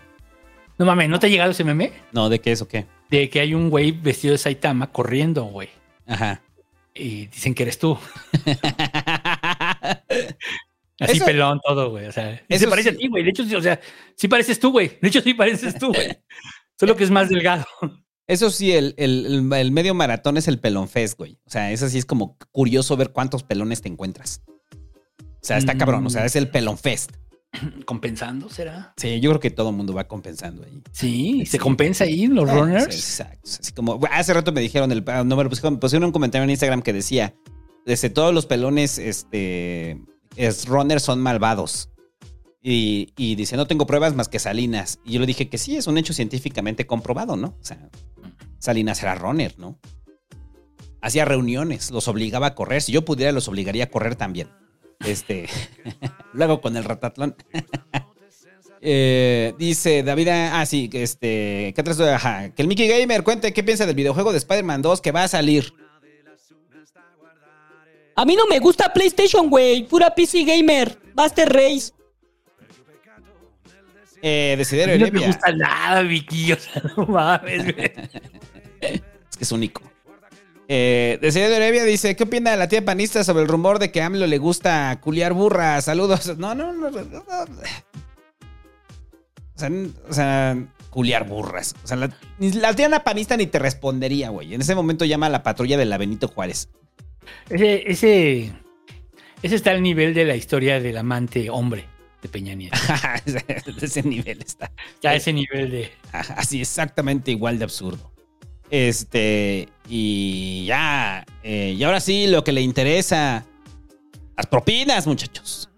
[0.79, 1.93] No mames, ¿no te ha llegado ese meme?
[2.13, 2.87] no, ¿de qué es o qué?
[3.09, 5.69] De que hay un güey vestido de Saitama corriendo, güey.
[6.07, 6.43] Ajá.
[6.93, 7.97] Y dicen que eres tú.
[11.01, 12.07] Así Eso- pelón todo, güey.
[12.07, 12.95] O sea, y se parece sí.
[12.97, 13.25] a ti, güey.
[13.25, 13.81] De hecho, sí, o sea,
[14.17, 14.97] sí pareces tú, güey.
[15.03, 16.17] De hecho, sí pareces tú, güey.
[16.79, 17.65] Solo que es más delgado.
[18.27, 21.39] Eso sí, el, el- el- medio maratón es el pelón fest, güey.
[21.45, 24.41] O sea, eso sí es como curioso ver cuántos pelones te encuentras.
[25.21, 25.79] O sea, está Mm.
[25.79, 26.07] cabrón.
[26.07, 27.13] O sea, es el pelón fest.
[27.85, 28.95] ¿Compensando será?
[28.97, 30.83] Sí, yo creo que todo el mundo va compensando ahí.
[30.93, 32.87] Sí, se compensa ahí los runners.
[32.87, 33.41] exacto.
[33.61, 36.45] Así como hace rato me dijeron, el, ah, no me lo pusieron, pusieron un comentario
[36.45, 37.35] en Instagram que decía,
[37.85, 40.01] desde todos los pelones, este,
[40.37, 41.91] es, runners son malvados.
[42.63, 44.99] Y, y dice, no tengo pruebas más que Salinas.
[45.05, 47.49] Y yo le dije que sí, es un hecho científicamente comprobado, ¿no?
[47.61, 47.91] O sea,
[48.59, 49.79] Salinas era runner, ¿no?
[51.03, 52.81] Hacía reuniones, los obligaba a correr.
[52.81, 54.49] Si yo pudiera, los obligaría a correr también.
[55.07, 55.47] Este,
[56.33, 57.37] luego con el ratatlón.
[58.87, 61.99] Eh, dice David, ah, sí, este, ¿qué traes?
[62.01, 65.25] Ajá, que el Mickey Gamer cuente qué piensa del videojuego de Spider-Man 2 que va
[65.25, 65.73] a salir.
[68.17, 69.85] A mí no me gusta PlayStation, güey.
[69.89, 70.99] Pura PC gamer.
[71.15, 71.93] Master Race.
[74.23, 76.53] Eh, Desiderio no me gusta nada, Vicky.
[76.53, 77.93] O sea, no mames, güey.
[79.31, 79.83] Es que es único.
[80.69, 84.07] Eh, Desiderio Heredia dice, ¿qué opina la tía panista sobre el rumor de que a
[84.07, 85.87] AMLO le gusta culiar burras?
[85.87, 86.37] Saludos.
[86.39, 86.91] No, no, no.
[86.91, 87.15] no, no.
[89.55, 90.57] O sea, n- o sea,
[90.91, 91.75] culiar burras.
[91.83, 91.97] O sea,
[92.39, 94.55] la tía panista ni te respondería, güey.
[94.55, 96.69] En ese momento llama a la patrulla de la Benito Juárez.
[97.49, 98.53] Ese, ese,
[99.43, 101.87] ese está al nivel de la historia del amante hombre.
[102.23, 102.77] de Peña Nieto.
[103.83, 104.71] ese nivel está.
[105.03, 105.91] Ya ese nivel de.
[106.13, 108.11] Así, exactamente igual de absurdo.
[108.71, 113.45] Este, y ya, eh, y ahora sí, lo que le interesa,
[114.37, 115.69] las propinas, muchachos.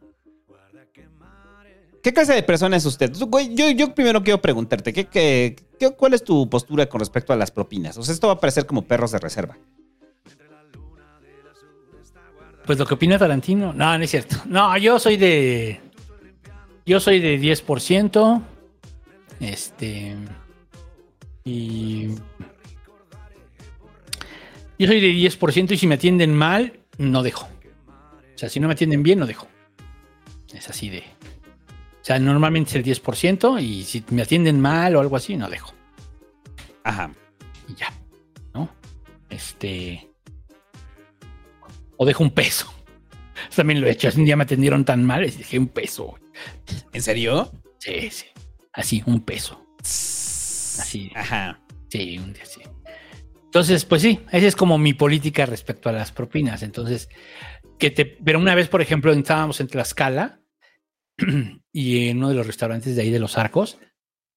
[2.02, 3.12] ¿Qué clase de persona es usted?
[3.52, 7.36] Yo, yo primero quiero preguntarte, ¿qué, qué, qué- cuál es tu postura con respecto a
[7.36, 7.98] las propinas?
[7.98, 9.58] O sea, esto va a parecer como perros de reserva.
[12.66, 13.72] Pues lo que opina Tarantino.
[13.72, 14.36] No, no es cierto.
[14.46, 15.80] No, yo soy de.
[16.84, 18.42] Yo soy de 10%.
[19.40, 20.16] Este.
[21.44, 22.08] Y.
[24.78, 27.46] Yo soy de 10% y si me atienden mal, no dejo.
[27.46, 29.46] O sea, si no me atienden bien, no dejo.
[30.52, 30.98] Es así de.
[30.98, 35.48] O sea, normalmente es el 10% y si me atienden mal o algo así, no
[35.48, 35.72] dejo.
[36.82, 37.10] Ajá.
[37.68, 37.92] Y ya.
[38.54, 38.68] ¿No?
[39.30, 40.10] Este.
[41.96, 42.72] O dejo un peso.
[43.56, 44.08] También lo he hecho.
[44.16, 46.14] Un día me atendieron tan mal y dejé un peso.
[46.92, 47.52] ¿En serio?
[47.78, 48.26] Sí, sí.
[48.72, 49.64] Así, un peso.
[49.80, 51.10] Así.
[51.14, 51.60] Ajá.
[51.88, 52.60] Sí, un día sí.
[53.44, 56.62] Entonces, pues sí, esa es como mi política respecto a las propinas.
[56.62, 57.08] Entonces,
[57.78, 58.04] que te.
[58.04, 60.40] Pero una vez, por ejemplo, estábamos en Tlaxcala
[61.72, 63.78] y en uno de los restaurantes de ahí de los arcos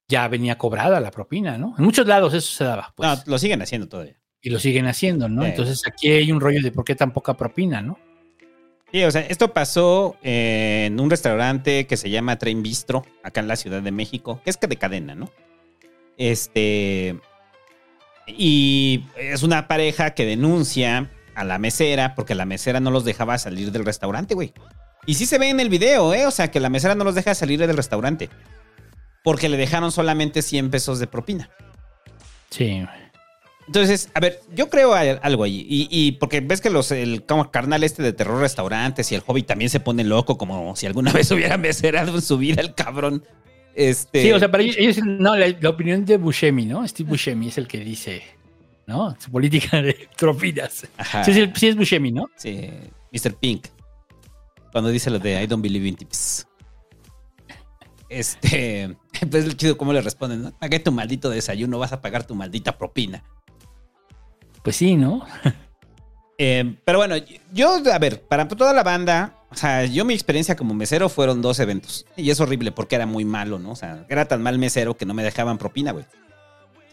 [0.07, 1.75] ya venía cobrada la propina, ¿no?
[1.77, 2.93] En muchos lados eso se daba.
[2.95, 4.18] Pues, No, lo siguen haciendo todavía.
[4.41, 5.43] Y lo siguen haciendo, ¿no?
[5.43, 5.49] Sí.
[5.49, 7.97] Entonces aquí hay un rollo de por qué tan poca propina, ¿no?
[8.91, 13.39] Sí, o sea, esto pasó eh, en un restaurante que se llama Train Bistro, acá
[13.39, 15.29] en la Ciudad de México, que es que de cadena, ¿no?
[16.17, 17.19] Este.
[18.27, 23.37] Y es una pareja que denuncia a la mesera porque la mesera no los dejaba
[23.37, 24.53] salir del restaurante, güey.
[25.05, 26.25] Y sí se ve en el video, ¿eh?
[26.25, 28.29] O sea, que la mesera no los deja salir del restaurante.
[29.23, 31.49] Porque le dejaron solamente 100 pesos de propina.
[32.49, 32.85] Sí.
[33.69, 35.63] Entonces, a ver, yo creo algo ahí.
[35.69, 39.21] Y, y porque ves que los, el como carnal este de terror restaurantes y el
[39.21, 42.73] hobby también se pone loco, como si alguna vez hubiera meserado en su vida el
[42.73, 43.23] cabrón.
[43.75, 44.23] Este.
[44.23, 46.85] Sí, o sea, para ellos, ellos- no, la, la opinión de Buscemi, ¿no?
[46.87, 48.23] Steve Buscemi es el que dice,
[48.87, 49.15] ¿no?
[49.19, 50.87] Su política de propinas.
[50.97, 51.23] Ajá.
[51.23, 52.27] Sí, es, el- sí es Buscemi, ¿no?
[52.37, 52.71] Sí,
[53.13, 53.35] Mr.
[53.35, 53.67] Pink.
[54.71, 56.47] Cuando dice lo de I don't believe in tips.
[58.09, 58.95] Este.
[59.29, 60.51] Pues es chido cómo le responden, ¿no?
[60.57, 63.21] Pagué tu maldito desayuno, vas a pagar tu maldita propina.
[64.63, 65.25] Pues sí, ¿no?
[66.41, 67.15] Eh, pero bueno,
[67.51, 71.41] yo, a ver, para toda la banda, o sea, yo mi experiencia como mesero fueron
[71.41, 72.05] dos eventos.
[72.15, 73.71] Y es horrible porque era muy malo, ¿no?
[73.71, 76.05] O sea, era tan mal mesero que no me dejaban propina, güey.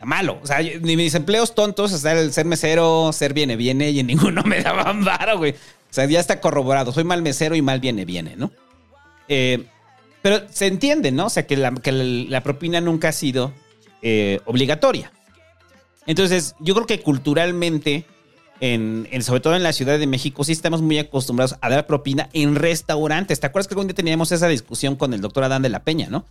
[0.02, 0.40] Malo.
[0.42, 4.06] O sea, ni mis empleos tontos, o el ser mesero, ser viene, viene, y en
[4.08, 5.52] ninguno me daban varo, güey.
[5.52, 6.90] O sea, ya está corroborado.
[6.90, 8.50] Soy mal mesero y mal viene, viene, ¿no?
[9.28, 9.64] Eh,
[10.22, 11.26] pero se entiende, ¿no?
[11.26, 13.52] O sea, que la propina nunca ha sido
[14.02, 15.12] eh, obligatoria.
[16.06, 18.04] Entonces, yo creo que culturalmente,
[18.60, 21.86] en, en- sobre todo en la Ciudad de México, sí estamos muy acostumbrados a dar
[21.86, 23.40] propina en restaurantes.
[23.40, 26.08] ¿Te acuerdas que algún día teníamos esa discusión con el doctor Adán de la Peña,
[26.08, 26.24] no?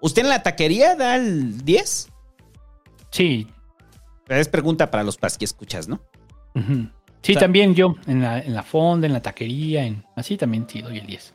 [0.00, 2.08] ¿Usted en la taquería da el 10?
[3.10, 3.48] Sí.
[4.28, 6.00] Es pregunta para los pas que escuchas, ¿no?
[7.22, 10.36] Sí, O sea- también yo, en la, en la fonda, en la taquería, en, así
[10.36, 11.34] también sí doy el 10.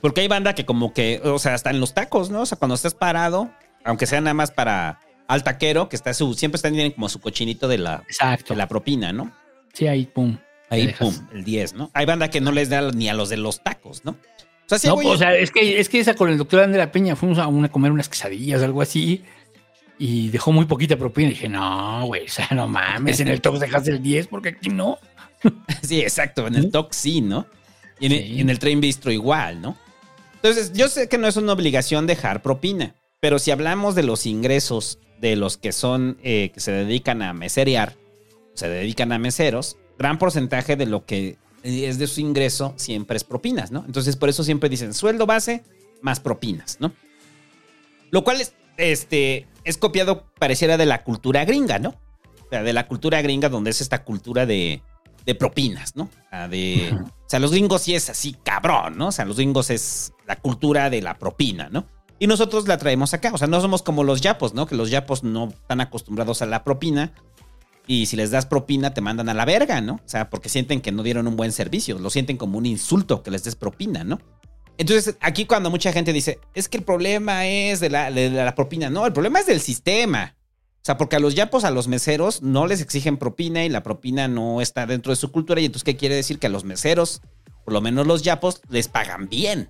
[0.00, 2.40] Porque hay banda que como que, o sea, hasta en los tacos, ¿no?
[2.42, 3.50] O sea, cuando estás parado,
[3.84, 7.68] aunque sea nada más para al taquero, que está su, siempre están como su cochinito
[7.68, 8.54] de la, Exacto.
[8.54, 9.32] de la propina, ¿no?
[9.72, 10.36] Sí, ahí, pum.
[10.70, 11.90] Ahí, pum, el 10, ¿no?
[11.94, 14.12] Hay banda que no les da ni a los de los tacos, ¿no?
[14.12, 16.60] O sea, sí, no, güey, o sea, es que, es que esa con el doctor
[16.60, 19.22] André la Peña fuimos a, una, a comer unas quesadillas, algo así,
[19.98, 21.28] y dejó muy poquita propina.
[21.28, 24.50] Y dije, no, güey, o sea, no mames, en el top dejas el 10 porque
[24.50, 24.98] aquí no.
[25.82, 26.46] Sí, exacto.
[26.46, 27.46] En el TOC sí, ¿no?
[28.00, 28.40] Y en, Sí.
[28.40, 29.76] en el Train Bistro igual, ¿no?
[30.36, 34.26] Entonces, yo sé que no es una obligación dejar propina, pero si hablamos de los
[34.26, 37.96] ingresos de los que son, eh, que se dedican a meserear,
[38.52, 43.24] se dedican a meseros, gran porcentaje de lo que es de su ingreso siempre es
[43.24, 43.82] propinas, ¿no?
[43.86, 45.64] Entonces, por eso siempre dicen sueldo base
[46.02, 46.92] más propinas, ¿no?
[48.10, 51.94] Lo cual es, este, es copiado, pareciera, de la cultura gringa, ¿no?
[52.44, 54.82] O sea, de la cultura gringa donde es esta cultura de,
[55.24, 56.10] de propinas, ¿no?
[56.26, 59.06] O sea, de, o sea, los gringos sí es así cabrón, ¿no?
[59.06, 61.86] O sea, los gringos es la cultura de la propina, ¿no?
[62.18, 63.32] Y nosotros la traemos acá.
[63.32, 64.66] O sea, no somos como los yapos, ¿no?
[64.66, 67.12] Que los yapos no están acostumbrados a la propina.
[67.86, 69.94] Y si les das propina, te mandan a la verga, ¿no?
[69.94, 71.98] O sea, porque sienten que no dieron un buen servicio.
[71.98, 74.20] Lo sienten como un insulto que les des propina, ¿no?
[74.78, 78.54] Entonces, aquí cuando mucha gente dice, es que el problema es de la, de la
[78.54, 78.90] propina.
[78.90, 80.34] No, el problema es del sistema.
[80.84, 83.82] O sea, porque a los yapos, a los meseros, no les exigen propina y la
[83.82, 85.60] propina no está dentro de su cultura.
[85.60, 86.38] Y entonces, ¿qué quiere decir?
[86.38, 87.22] Que a los meseros,
[87.64, 89.68] por lo menos los yapos, les pagan bien.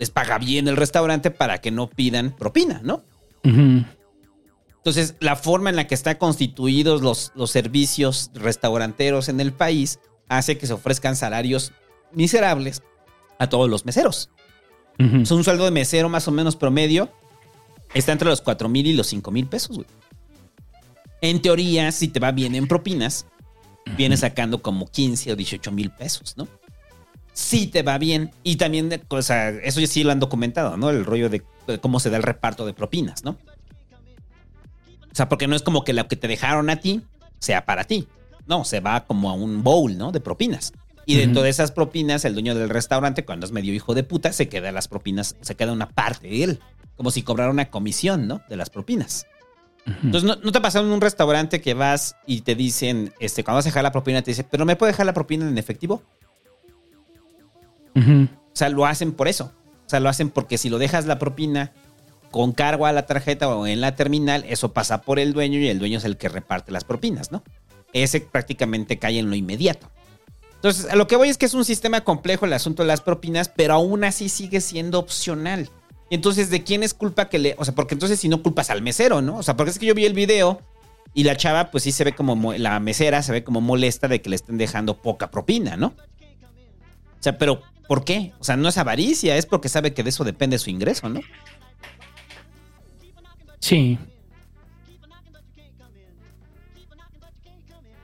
[0.00, 3.04] Les paga bien el restaurante para que no pidan propina, ¿no?
[3.44, 10.00] Entonces, la forma en la que están constituidos los, los servicios restauranteros en el país
[10.28, 11.72] hace que se ofrezcan salarios
[12.12, 12.82] miserables
[13.38, 14.30] a todos los meseros.
[14.98, 17.10] Sea, un sueldo de mesero más o menos promedio
[17.94, 19.88] está entre los 4 mil y los 5 mil pesos, güey.
[21.22, 23.26] En teoría, si te va bien en propinas,
[23.96, 26.48] vienes sacando como 15 o 18 mil pesos, ¿no?
[27.40, 28.32] Si te va bien.
[28.42, 30.90] Y también, o sea, eso ya sí lo han documentado, ¿no?
[30.90, 31.42] El rollo de,
[31.80, 33.30] cómo se da el reparto de propinas, ¿no?
[35.10, 37.00] O sea, porque no es como que lo que te dejaron a ti
[37.38, 38.06] sea para ti.
[38.46, 40.12] No, se va como a un bowl, ¿no?
[40.12, 40.74] De propinas.
[41.06, 44.34] Y dentro de esas propinas, el dueño del restaurante, cuando es medio hijo de puta,
[44.34, 46.60] se queda las propinas, se queda una parte de él.
[46.94, 48.42] Como si cobrara una comisión, ¿no?
[48.50, 49.26] De las propinas.
[49.86, 53.42] Entonces, ¿no, no te ha pasado en un restaurante que vas y te dicen, este,
[53.44, 55.56] cuando vas a dejar la propina, te dicen, pero ¿me puede dejar la propina en
[55.56, 56.02] efectivo?
[57.94, 59.52] O sea, lo hacen por eso.
[59.86, 61.72] O sea, lo hacen porque si lo dejas la propina
[62.30, 65.68] con cargo a la tarjeta o en la terminal, eso pasa por el dueño y
[65.68, 67.42] el dueño es el que reparte las propinas, ¿no?
[67.92, 69.88] Ese prácticamente cae en lo inmediato.
[70.54, 73.00] Entonces, a lo que voy es que es un sistema complejo el asunto de las
[73.00, 75.70] propinas, pero aún así sigue siendo opcional.
[76.10, 77.54] Entonces, ¿de quién es culpa que le.?
[77.58, 79.36] O sea, porque entonces si no culpas al mesero, ¿no?
[79.38, 80.60] O sea, porque es que yo vi el video
[81.14, 82.36] y la chava, pues sí se ve como.
[82.36, 85.94] mo- La mesera se ve como molesta de que le estén dejando poca propina, ¿no?
[87.20, 88.32] O sea, pero ¿por qué?
[88.40, 91.20] O sea, no es avaricia, es porque sabe que de eso depende su ingreso, ¿no?
[93.60, 93.98] Sí.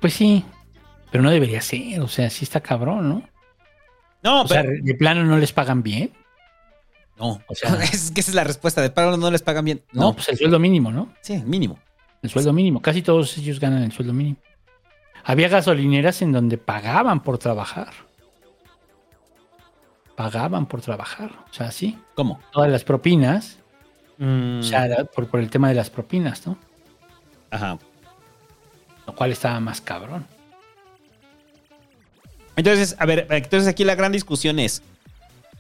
[0.00, 0.44] Pues sí.
[1.10, 2.00] Pero no debería ser.
[2.00, 3.22] O sea, sí está cabrón, ¿no?
[4.22, 6.12] No, O sea, de plano no les pagan bien.
[7.18, 8.82] No, O sea- es que esa es la respuesta.
[8.82, 9.82] De pago no les pagan bien.
[9.92, 11.12] No, No, pues el sueldo mínimo, ¿no?
[11.22, 11.78] sí, el mínimo.
[12.22, 12.82] El sueldo mínimo.
[12.82, 14.36] Casi todos ellos ganan el sueldo mínimo.
[15.24, 17.92] Había gasolineras en donde pagaban por trabajar.
[20.16, 21.30] Pagaban por trabajar.
[21.50, 21.98] O sea, sí.
[22.14, 22.40] ¿Cómo?
[22.52, 23.58] Todas las propinas.
[24.18, 26.56] Mm, O sea, era por, por el tema de las propinas, ¿no?
[27.50, 27.78] Ajá.
[29.06, 30.26] Lo cual estaba más cabrón.
[32.56, 34.82] Entonces, a ver, entonces aquí la gran discusión es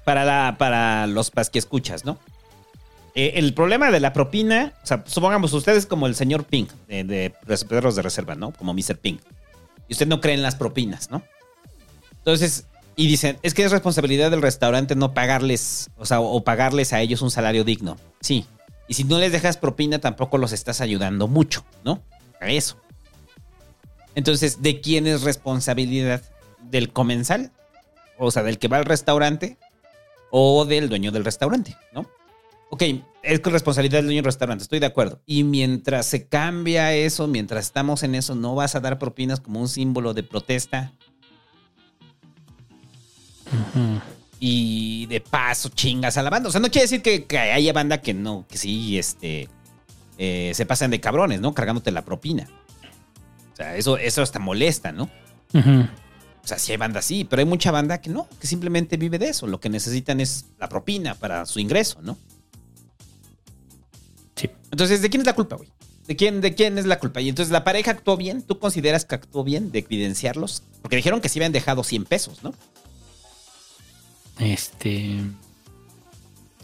[0.04, 2.18] para, la, para los pas que escuchas, ¿no?
[3.14, 7.04] Eh, el problema de la propina, o sea, supongamos ustedes como el señor Pink de,
[7.04, 7.34] de
[7.68, 8.52] Perros de Reserva, ¿no?
[8.52, 8.96] Como Mr.
[8.96, 9.20] Pink.
[9.88, 11.22] Y usted no cree en las propinas, ¿no?
[12.18, 12.66] Entonces,
[12.96, 17.02] y dicen, es que es responsabilidad del restaurante no pagarles, o sea, o pagarles a
[17.02, 17.98] ellos un salario digno.
[18.20, 18.46] Sí.
[18.88, 22.02] Y si no les dejas propina, tampoco los estás ayudando mucho, ¿no?
[22.40, 22.78] A eso.
[24.14, 26.22] Entonces, ¿de quién es responsabilidad?
[26.62, 27.52] ¿Del comensal?
[28.16, 29.58] O sea, del que va al restaurante
[30.30, 32.06] o del dueño del restaurante, ¿no?
[32.70, 32.82] Ok,
[33.22, 35.20] es responsabilidad del dueño del restaurante, estoy de acuerdo.
[35.26, 39.60] Y mientras se cambia eso, mientras estamos en eso, ¿no vas a dar propinas como
[39.60, 40.94] un símbolo de protesta?
[44.38, 46.48] Y de paso chingas a la banda.
[46.48, 49.48] O sea, no quiere decir que, que haya banda que no, que sí, este,
[50.18, 51.54] eh, se pasan de cabrones, ¿no?
[51.54, 52.48] Cargándote la propina.
[53.52, 55.10] O sea, eso, eso hasta molesta, ¿no?
[55.54, 59.18] O sea, sí hay banda así, pero hay mucha banda que no, que simplemente vive
[59.18, 59.46] de eso.
[59.46, 62.16] Lo que necesitan es la propina para su ingreso, ¿no?
[64.36, 64.50] Sí.
[64.70, 65.70] Entonces, ¿de quién es la culpa, güey?
[66.06, 67.20] ¿De quién, ¿De quién es la culpa?
[67.20, 68.42] Y entonces, ¿la pareja actuó bien?
[68.42, 70.62] ¿Tú consideras que actuó bien de evidenciarlos?
[70.82, 72.54] Porque dijeron que sí habían dejado 100 pesos, ¿no?
[74.38, 75.20] Este.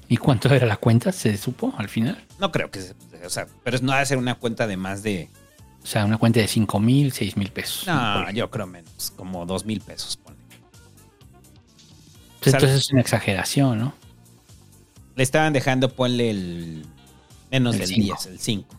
[0.09, 1.11] ¿Y cuánto era la cuenta?
[1.13, 2.23] ¿Se supo al final?
[2.39, 2.81] No creo que...
[2.83, 5.29] se- O sea, pero no ha de ser una cuenta de más de...
[5.83, 7.87] O sea, una cuenta de 5 mil, 6 mil pesos.
[7.87, 9.11] No, yo creo menos.
[9.17, 10.39] Como 2 mil pesos, ponle.
[12.41, 13.95] Pues entonces es una exageración, ¿no?
[15.17, 16.87] Le estaban dejando, ponle el...
[17.51, 18.17] Menos El del cinco.
[18.23, 18.77] 10, el 5.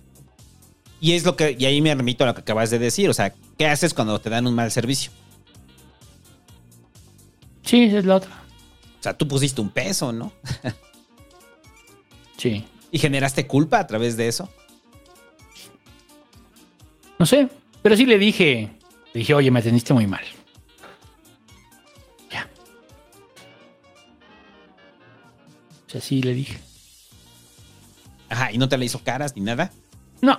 [1.01, 1.55] Y es lo que...
[1.59, 3.09] Y ahí me remito a lo que acabas de decir.
[3.09, 5.11] O sea, ¿qué haces cuando te dan un mal servicio?
[7.63, 8.42] Sí, esa es la otra.
[9.03, 10.31] O sea, tú pusiste un peso, ¿no?
[12.37, 12.65] Sí.
[12.89, 14.49] Y generaste culpa a través de eso.
[17.19, 17.49] No sé,
[17.81, 18.79] pero sí le dije.
[19.13, 20.23] Le dije, oye, me atendiste muy mal.
[22.31, 22.49] Ya.
[25.85, 26.57] O sea, sí le dije.
[28.29, 29.73] Ajá, y no te le hizo caras ni nada.
[30.21, 30.37] No.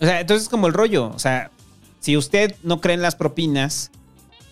[0.00, 1.12] O sea, entonces es como el rollo.
[1.14, 1.52] O sea,
[2.00, 3.92] si usted no cree en las propinas,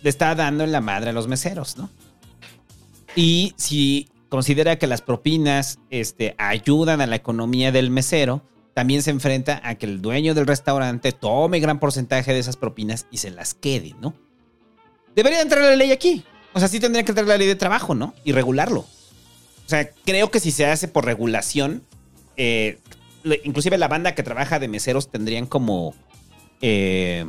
[0.02, 1.90] le está dando en la madre a los meseros, ¿no?
[3.14, 8.42] Y si considera que las propinas este, ayudan a la economía del mesero,
[8.74, 13.06] también se enfrenta a que el dueño del restaurante tome gran porcentaje de esas propinas
[13.10, 14.14] y se las quede, ¿no?
[15.14, 16.24] Debería entrar la ley aquí.
[16.54, 18.14] O sea, sí tendría que entrar la ley de trabajo, ¿no?
[18.24, 18.80] Y regularlo.
[18.80, 21.84] O sea, creo que si se hace por regulación,
[22.36, 22.78] eh,
[23.44, 25.94] inclusive la banda que trabaja de meseros tendrían como,
[26.60, 27.26] eh,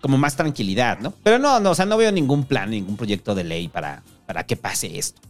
[0.00, 1.12] como más tranquilidad, ¿no?
[1.22, 4.44] Pero no, no, o sea, no veo ningún plan, ningún proyecto de ley para, para
[4.44, 5.20] que pase esto.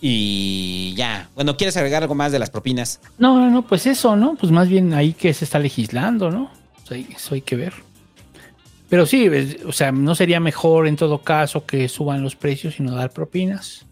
[0.00, 3.00] Y ya, bueno, ¿quieres agregar algo más de las propinas?
[3.18, 4.34] No, no, no, pues eso, ¿no?
[4.34, 6.50] Pues más bien ahí que se está legislando, ¿no?
[6.84, 7.72] Sea, eso hay que ver.
[8.88, 9.28] Pero sí,
[9.66, 13.10] o sea, ¿no sería mejor en todo caso que suban los precios y no dar
[13.10, 13.84] propinas?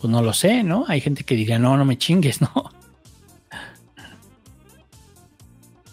[0.00, 0.84] Pues no lo sé, ¿no?
[0.88, 2.50] Hay gente que diga, no, no me chingues, ¿no?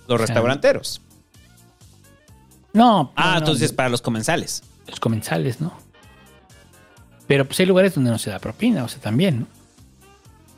[0.07, 1.01] Los sea, restauranteros.
[2.75, 3.13] No.
[3.15, 4.61] Ah, no, no, entonces para los comensales.
[4.87, 5.73] Los comensales, ¿no?
[7.25, 9.47] Pero pues hay lugares donde no se da propina, o sea, también, ¿no?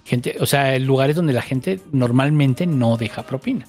[0.03, 3.68] Gente, o sea, lugares donde la gente normalmente no deja propina.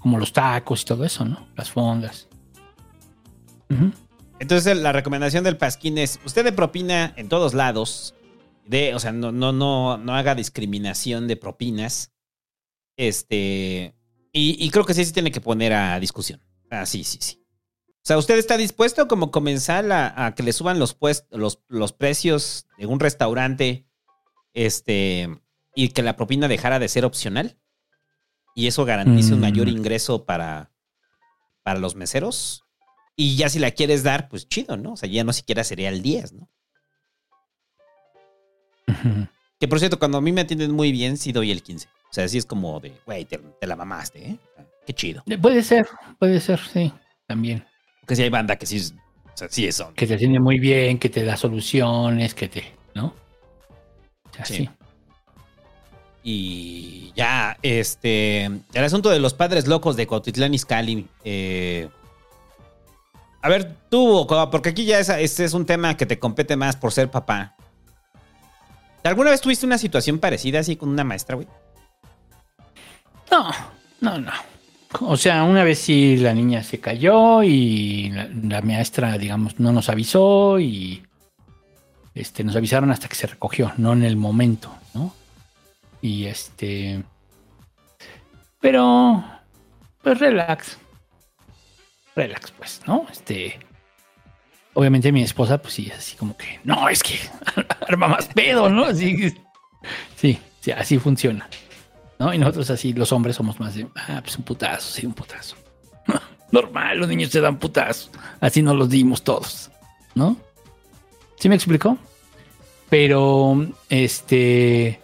[0.00, 1.46] Como los tacos y todo eso, ¿no?
[1.56, 2.28] Las fondas.
[4.38, 8.14] Entonces la recomendación del Pasquín es, usted de propina en todos lados,
[8.66, 12.12] de, o sea, no, no, no, no haga discriminación de propinas.
[12.96, 13.94] Este,
[14.32, 16.40] y, y creo que sí se tiene que poner a discusión.
[16.70, 17.37] Ah, sí, sí, sí.
[18.08, 20.96] O sea, ¿usted está dispuesto como comensal a, a que le suban los,
[21.30, 23.84] los, los precios de un restaurante
[24.54, 25.28] este,
[25.74, 27.58] y que la propina dejara de ser opcional?
[28.54, 29.42] Y eso garantice un Mm.
[29.42, 30.70] mayor ingreso para,
[31.62, 32.64] para los meseros.
[33.14, 34.92] Y ya si la quieres dar, pues chido, ¿no?
[34.94, 36.48] O sea, ya no siquiera sería el 10, ¿no?
[39.60, 41.88] Que por cierto, cuando a mí me atienden muy bien, sí doy el 15.
[41.88, 44.38] O sea, sí es como de, güey, te, te la mamaste, ¿eh?
[44.86, 45.22] Qué chido.
[45.26, 45.86] Eh, Puede ser,
[46.18, 46.90] puede ser, sí,
[47.26, 47.62] también.
[48.08, 48.94] Porque si hay banda que sí, es-
[49.26, 49.92] o sea, sí son.
[49.92, 53.08] Que te atiende muy bien, que te da soluciones, que te, ¿no?
[54.30, 54.56] O sea, Sí.
[54.56, 54.70] sí.
[56.22, 61.06] Y ya, este, el asunto de los padres locos de Cotitlán Izcalli.
[61.22, 61.90] eh,
[63.42, 66.76] a ver, tú, porque aquí ya esa- este es un tema que te compete más
[66.76, 67.56] por ser papá.
[69.04, 71.46] ¿Alguna vez tuviste una situación parecida así con una maestra, güey?
[73.30, 73.50] No,
[74.00, 74.32] no, no.
[75.00, 79.88] O sea, una vez sí la niña se cayó y la, maestra, digamos, no nos
[79.90, 81.02] avisó y
[82.14, 85.14] este, nos avisaron hasta que se recogió, no en el momento, ¿no?
[86.00, 87.02] Y este.
[88.60, 89.24] Pero,
[90.02, 90.78] pues relax.
[92.16, 93.06] Relax, pues, ¿no?
[93.10, 93.60] Este.
[94.72, 97.18] Obviamente mi esposa, pues sí, es así como que, no, es que
[97.88, 98.84] arma más pedo, ¿no?
[98.84, 99.34] Así
[100.16, 101.48] sí, sí, así funciona.
[102.18, 102.32] ¿No?
[102.34, 105.56] Y nosotros así, los hombres somos más de, ah, pues un putazo, sí, un putazo.
[106.52, 108.10] Normal, los niños se dan putazos.
[108.40, 109.70] Así nos los dimos todos,
[110.14, 110.36] ¿no?
[111.38, 111.96] ¿Sí me explicó?
[112.90, 115.00] Pero, este,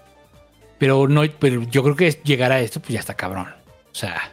[0.78, 3.46] pero no, pero yo creo que llegar a esto, pues ya está cabrón.
[3.92, 4.30] O sea,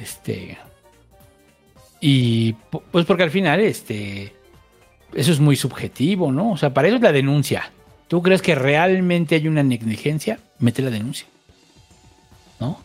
[0.00, 0.58] este,
[2.00, 4.34] y pu- pues porque al final, este,
[5.14, 6.52] eso es muy subjetivo, ¿no?
[6.52, 7.72] O sea, para eso es la denuncia.
[8.08, 10.38] ¿Tú crees que realmente hay una negligencia?
[10.58, 11.26] Mete la denuncia.
[12.60, 12.80] ¿No?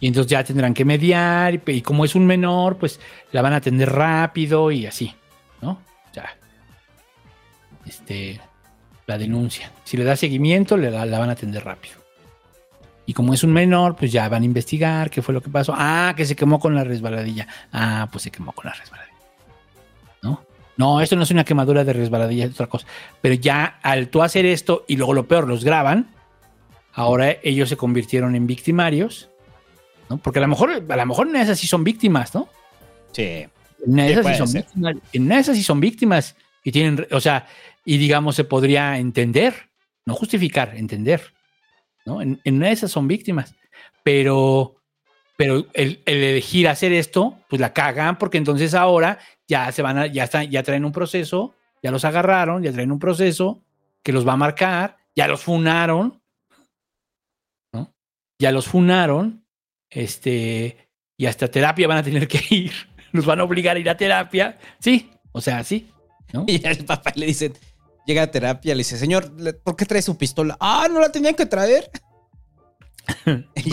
[0.00, 3.00] Y entonces ya tendrán que mediar y, como es un menor, pues
[3.32, 5.14] la van a atender rápido y así,
[5.62, 5.80] ¿no?
[6.12, 6.36] Sea,
[7.86, 8.40] este,
[9.06, 9.70] la denuncia.
[9.84, 12.04] Si le da seguimiento, le la van a atender rápido.
[13.06, 15.74] Y como es un menor, pues ya van a investigar qué fue lo que pasó.
[15.76, 17.46] Ah, que se quemó con la resbaladilla.
[17.72, 19.13] Ah, pues se quemó con la resbaladilla.
[20.76, 21.00] ¿No?
[21.00, 22.86] Esto no es una quemadura de resbaladilla, es otra cosa.
[23.20, 26.08] Pero ya al tú hacer esto y luego lo peor, los graban,
[26.92, 29.30] ahora ellos se convirtieron en victimarios,
[30.08, 30.18] ¿no?
[30.18, 32.48] Porque a lo mejor, a lo mejor en esas sí son víctimas, ¿no?
[33.12, 33.46] Sí.
[33.86, 34.62] En esas sí son ser.
[34.62, 34.96] víctimas.
[35.12, 37.46] En esas sí son víctimas y tienen, o sea,
[37.84, 39.54] y digamos se podría entender,
[40.06, 41.22] no justificar, entender,
[42.04, 42.20] ¿no?
[42.20, 43.54] En, en esas son víctimas,
[44.02, 44.76] pero,
[45.36, 49.98] pero el, el elegir hacer esto, pues la cagan porque entonces ahora ya se van
[49.98, 53.62] a, ya están, ya traen un proceso, ya los agarraron, ya traen un proceso
[54.02, 56.22] que los va a marcar, ya los funaron,
[57.72, 57.94] ¿no?
[58.38, 59.44] Ya los funaron,
[59.90, 62.72] este, y hasta terapia van a tener que ir,
[63.12, 65.90] los van a obligar a ir a terapia, sí, o sea, sí,
[66.32, 66.44] ¿no?
[66.48, 67.52] Y al papá le dice,
[68.06, 69.32] llega a terapia, le dice, señor,
[69.62, 70.56] ¿por qué trae su pistola?
[70.60, 71.90] Ah, no la tenían que traer.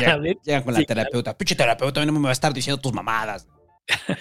[0.08, 2.82] A ver, llega con la sí, terapeuta, pinche terapeuta, no me va a estar diciendo
[2.82, 3.48] tus mamadas.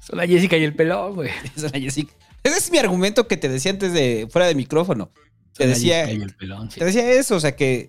[0.00, 1.30] Son la Jessica y el pelón, güey.
[1.56, 2.12] Es la Jessica.
[2.42, 5.10] Ese es mi argumento que te decía antes de fuera de micrófono.
[5.54, 6.78] Te Son decía, Jessica y el pelón, sí.
[6.78, 7.88] te decía eso, o sea que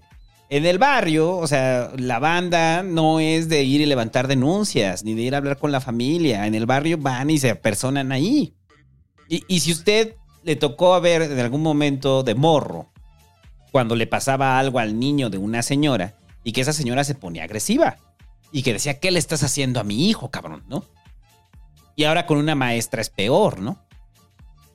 [0.50, 5.14] en el barrio, o sea, la banda no es de ir y levantar denuncias, ni
[5.16, 6.46] de ir a hablar con la familia.
[6.46, 8.54] En el barrio van y se apersonan ahí.
[9.28, 12.94] Y, y si usted le tocó a ver en algún momento de morro,
[13.76, 16.16] cuando le pasaba algo al niño de una señora,
[16.46, 17.98] y que esa señora se ponía agresiva,
[18.54, 20.64] y que decía, ¿qué le estás haciendo a mi hijo, cabrón?
[20.70, 20.86] ¿No?
[21.98, 23.86] Y ahora con una maestra es peor, ¿no?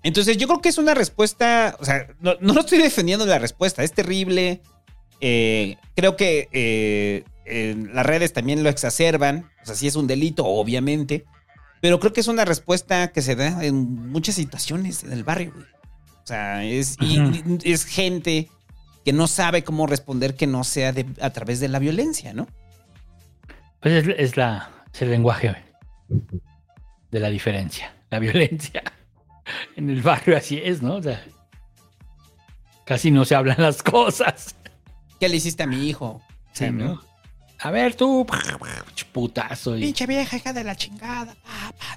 [0.03, 3.83] Entonces yo creo que es una respuesta, o sea, no, no estoy defendiendo la respuesta,
[3.83, 4.61] es terrible.
[5.23, 7.25] Eh, creo que eh,
[7.95, 11.25] las redes también lo exacerban, o sea, sí es un delito, obviamente,
[11.81, 15.53] pero creo que es una respuesta que se da en muchas situaciones en el barrio.
[15.55, 15.65] güey.
[16.23, 16.79] O sea, y
[17.65, 18.51] es gente
[19.05, 22.47] que no sabe cómo responder que no sea de- a través de la violencia, ¿no?
[23.81, 25.55] Pues es, es la, es el lenguaje,
[27.11, 28.83] de la diferencia, la violencia.
[29.77, 30.97] En el barrio así es, ¿no?
[30.97, 31.25] O sea,
[32.85, 34.55] casi no se hablan las cosas.
[35.19, 36.23] ¿Qué le hiciste a mi hijo?
[36.53, 37.01] Sí, ¿no?
[37.59, 38.25] A ver, tú,
[39.13, 39.77] putazo.
[39.77, 41.35] y- Pinche vieja, hija de la chingada.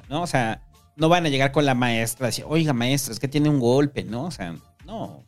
[0.10, 0.24] ¿No?
[0.24, 0.62] O sea,
[0.95, 4.04] no van a llegar con la maestra decir, oiga, maestra, es que tiene un golpe,
[4.04, 4.24] ¿no?
[4.26, 5.24] O sea, no.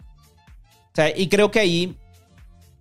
[0.95, 1.97] O sea, y creo que ahí,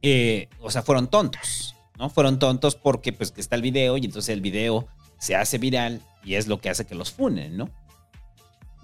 [0.01, 2.09] eh, o sea, fueron tontos, ¿no?
[2.11, 4.87] Fueron tontos porque, pues, está el video y entonces el video
[5.19, 7.71] se hace viral y es lo que hace que los funen, ¿no?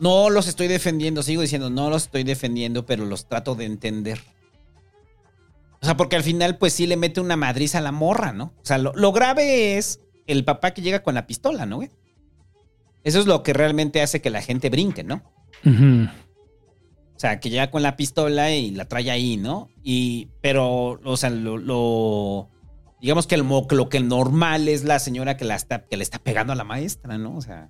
[0.00, 4.20] No los estoy defendiendo, sigo diciendo, no los estoy defendiendo, pero los trato de entender.
[5.80, 8.52] O sea, porque al final, pues sí le mete una madriz a la morra, ¿no?
[8.60, 11.82] O sea, lo, lo grave es el papá que llega con la pistola, ¿no?
[13.04, 15.22] Eso es lo que realmente hace que la gente brinque, ¿no?
[15.64, 16.08] Ujú.
[17.20, 19.68] O sea, que llega con la pistola y la trae ahí, ¿no?
[19.82, 22.48] Y, pero, o sea, lo, lo-
[22.98, 26.18] digamos que el, lo que normal es la señora que, la está, que le está
[26.18, 27.36] pegando a la maestra, ¿no?
[27.36, 27.68] O sea,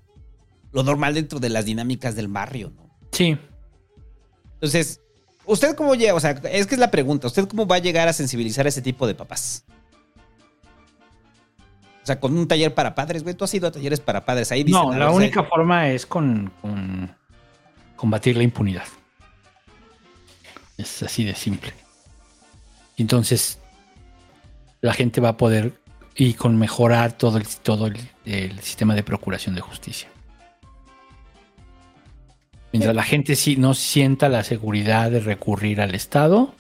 [0.70, 2.96] lo normal dentro de las dinámicas del barrio, ¿no?
[3.10, 3.36] Sí.
[4.54, 5.00] Entonces,
[5.44, 6.14] ¿usted cómo llega?
[6.14, 7.26] O sea, es que es la pregunta.
[7.26, 9.64] ¿Usted cómo va a llegar a sensibilizar a ese tipo de papás?
[12.04, 13.34] O sea, con un taller para padres, güey.
[13.34, 14.52] Tú has ido a talleres para padres.
[14.52, 14.80] Ahí dicen.
[14.80, 17.12] No, la única forma es con, con
[17.96, 18.84] combatir la impunidad.
[20.80, 21.72] Es así de simple.
[22.96, 23.58] Entonces,
[24.80, 25.74] la gente va a poder
[26.14, 30.08] y con mejorar todo el, todo el, el sistema de procuración de justicia.
[32.72, 36.54] Mientras la gente sí no sienta la seguridad de recurrir al Estado,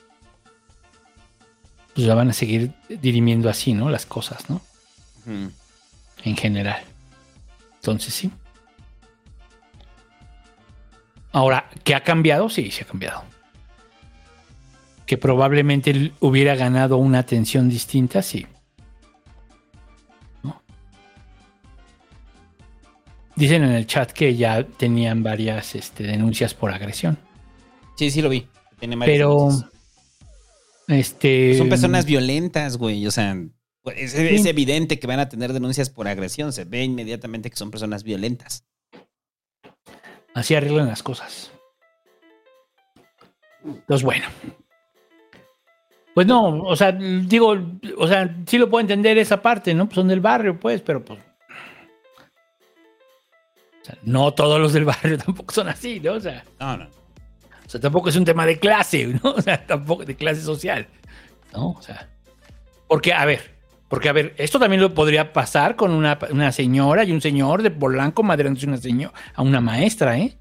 [1.94, 3.90] pues ya van a seguir dirimiendo así, ¿no?
[3.90, 4.60] Las cosas, ¿no?
[6.24, 6.82] En general.
[7.76, 8.30] Entonces sí.
[11.32, 12.48] Ahora, ¿qué ha cambiado?
[12.48, 13.22] Sí, se ha cambiado.
[15.10, 18.46] Que probablemente hubiera ganado una atención distinta, sí.
[20.44, 20.62] ¿No?
[23.34, 27.18] Dicen en el chat que ya tenían varias este, denuncias por agresión.
[27.96, 28.46] Sí, sí lo vi.
[28.78, 29.70] Tiene Pero denuncias.
[30.86, 33.04] este Son personas violentas, güey.
[33.08, 33.36] O sea,
[33.82, 34.28] pues, es, Sí.
[34.28, 36.52] es evidente que van a tener denuncias por agresión.
[36.52, 38.64] Se ve inmediatamente que son personas violentas.
[40.34, 41.50] Así arreglan las cosas.
[43.64, 44.26] Entonces, bueno.
[46.14, 47.56] Pues no, o sea, digo,
[47.96, 49.86] o sea, sí lo puedo entender esa parte, ¿no?
[49.86, 51.20] Pues son del barrio, pues, pero pues.
[53.80, 56.14] O sea, no todos los del barrio tampoco son así, ¿no?
[56.14, 56.84] O sea, No, no.
[56.84, 59.30] o sea, tampoco es un tema de clase, ¿no?
[59.36, 60.86] O sea, tampoco de clase social,
[61.52, 61.70] ¿no?
[61.70, 62.08] O sea,
[62.88, 63.54] porque, a ver,
[63.88, 67.62] porque, a ver, esto también lo podría pasar con una, una señora y un señor
[67.62, 70.36] de Polanco madreándose una señora, a una maestra, ¿eh?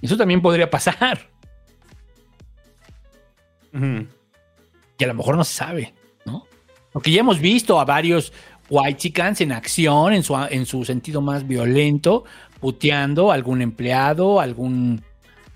[0.00, 1.28] Eso también podría pasar.
[4.98, 5.94] Que a lo mejor no se sabe,
[6.26, 6.46] ¿no?
[6.92, 8.32] Porque ya hemos visto a varios
[8.68, 12.24] white chickens en acción, en su, en su sentido más violento,
[12.60, 15.02] puteando a algún empleado, algún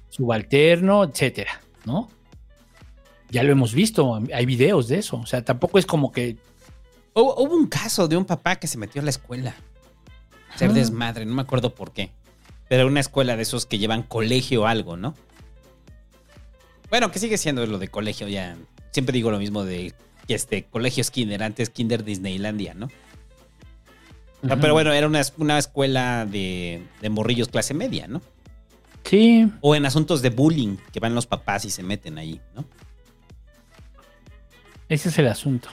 [0.09, 2.09] subalterno, etcétera, ¿no?
[3.29, 5.17] Ya lo hemos visto, hay videos de eso.
[5.19, 6.39] O sea, tampoco es como que
[7.15, 9.55] Hubo, un caso de un papá que se metió a la escuela.
[10.57, 10.73] Ser Ah.
[10.73, 12.11] desmadre, no me acuerdo por qué.
[12.69, 15.15] Pero una escuela de esos que llevan colegio o algo, ¿no?
[16.89, 18.57] Bueno, que sigue siendo lo de colegio ya.
[18.93, 19.95] Siempre digo lo mismo de
[20.29, 22.89] este colegio es kinder, antes kinder Disneylandia, ¿no?
[24.49, 28.21] Ah, Pero bueno, era una, una escuela de, de morrillos clase media, ¿no?
[29.05, 29.51] Sí.
[29.61, 32.65] O en asuntos de bullying, que van los papás y se meten ahí, ¿no?
[34.89, 35.69] Ese es el asunto.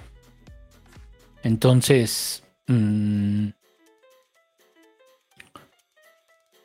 [1.44, 3.48] Entonces, mm,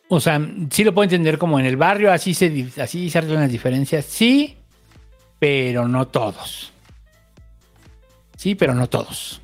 [0.08, 0.40] o sea,
[0.70, 4.04] sí lo puedo entender como en el barrio, así se, así se arreglan las diferencias,
[4.04, 4.58] sí,
[5.44, 6.72] pero no todos.
[8.38, 9.42] Sí, pero no todos.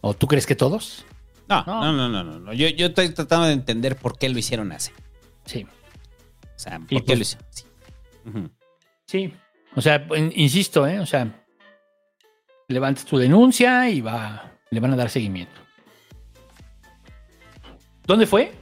[0.00, 1.04] ¿O tú crees que todos?
[1.48, 2.40] No, no, no, no, no.
[2.40, 2.52] no.
[2.52, 4.90] Yo, yo estoy tratando de entender por qué lo hicieron así.
[5.44, 5.64] Sí.
[5.64, 7.64] O sea, ¿por Y qué pues- lo hicieron así?
[9.06, 9.34] Sí.
[9.76, 10.04] O sea,
[10.34, 10.98] insisto, ¿eh?
[10.98, 11.32] O sea,
[12.66, 15.60] levantas tu denuncia y va, le van a dar seguimiento.
[18.04, 18.52] ¿Dónde fue?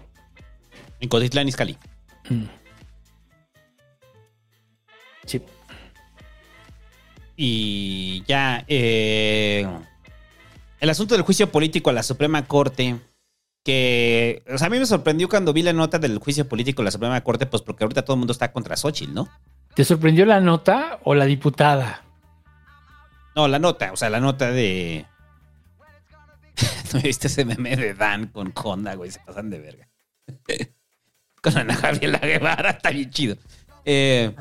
[1.00, 1.78] En Cotitlán, Izcalli.
[2.28, 2.44] Mm.
[5.24, 5.40] Sí.
[7.42, 9.66] Y ya, eh,
[10.78, 13.00] el asunto del juicio político a la Suprema Corte,
[13.64, 16.84] que, o sea, a mí me sorprendió cuando vi la nota del juicio político a
[16.84, 19.26] la Suprema Corte, pues porque ahorita todo el mundo está contra Xochitl, ¿no?
[19.72, 22.02] ¿Te sorprendió la nota o la diputada?
[23.34, 25.06] No, la nota, o sea, la nota de...
[26.92, 29.12] ¿No viste ese meme de Dan con Honda, güey?
[29.12, 29.88] Se pasan de verga.
[31.42, 33.38] con Ana Gabriela Guevara, está bien chido.
[33.86, 34.34] Eh,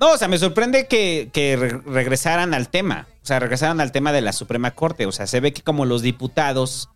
[0.00, 3.06] no, o sea, me sorprende que, que re- regresaran al tema.
[3.22, 5.06] O sea, regresaran al tema de la Suprema Corte.
[5.06, 6.88] O sea, se ve que como los diputados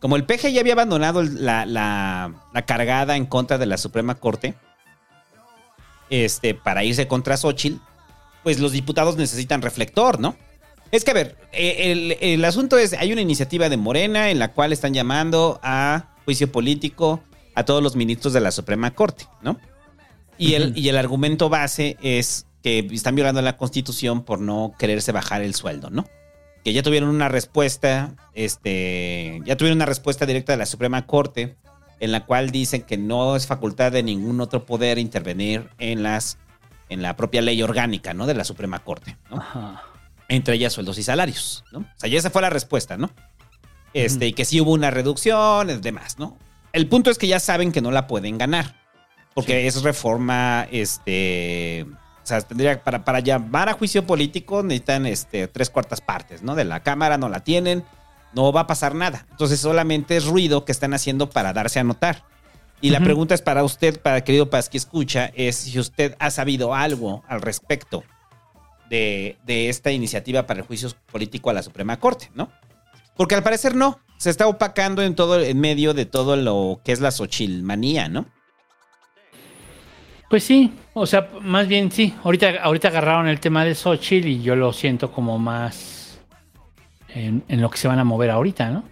[0.00, 4.14] como el PG ya había abandonado la, la- la cargada en contra de la Suprema
[4.16, 4.54] Corte,
[6.10, 7.78] este, para irse contra Xochitl,
[8.42, 10.36] pues los diputados necesitan reflector, ¿no?
[10.92, 14.38] Es que, a ver, eh, el, el asunto es, hay una iniciativa de Morena en
[14.38, 17.20] la cual están llamando a juicio político
[17.54, 19.58] a todos los ministros de la Suprema Corte, ¿no?
[20.38, 25.12] Y, el, y el argumento base es que están violando la Constitución por no quererse
[25.12, 26.04] bajar el sueldo, ¿no?
[26.64, 31.56] Que ya tuvieron una respuesta, este, ya tuvieron una respuesta directa de la Suprema Corte
[32.00, 36.38] en la cual dicen que no es facultad de ningún otro poder intervenir en las,
[36.88, 38.26] en la propia ley orgánica, ¿no?
[38.26, 39.80] De la Suprema Corte, ¿no?
[40.28, 41.78] Entre ellas sueldos y salarios, ¿no?
[41.78, 43.10] O sea, ya esa fue la respuesta, ¿no?
[43.94, 46.36] Este, y que sí hubo una reducción, es demás, ¿no?
[46.72, 48.74] El punto es que ya saben que no la pueden ganar.
[49.36, 51.86] Porque es reforma, este.
[52.24, 56.54] O sea, tendría, para, para llamar a juicio político necesitan este, tres cuartas partes, ¿no?
[56.54, 57.84] De la Cámara no la tienen,
[58.32, 59.26] no va a pasar nada.
[59.30, 62.24] Entonces solamente es ruido que están haciendo para darse a notar.
[62.80, 66.30] Y la pregunta es para usted, para querido Paz que escucha, es si usted ha
[66.30, 68.04] sabido algo al respecto
[68.88, 72.50] de, de esta iniciativa para el juicio político a la Suprema Corte, ¿no?
[73.16, 74.00] Porque al parecer no.
[74.16, 78.26] Se está opacando en todo, en medio de todo lo que es la Xochilmanía, ¿no?
[80.28, 82.14] Pues sí, o sea, más bien sí.
[82.24, 86.18] Ahorita, ahorita agarraron el tema de Xochitl y yo lo siento como más
[87.08, 88.84] en, en lo que se van a mover ahorita, ¿no?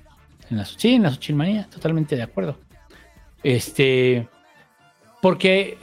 [0.51, 2.59] En la, sí, en la Xochilmanía, totalmente de acuerdo.
[3.43, 4.29] Este,
[5.21, 5.77] porque,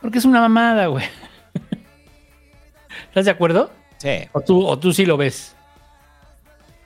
[0.00, 1.04] porque es una mamada, güey.
[3.08, 3.70] ¿Estás de acuerdo?
[3.98, 4.10] Sí.
[4.32, 5.54] ¿O tú, o tú sí lo ves?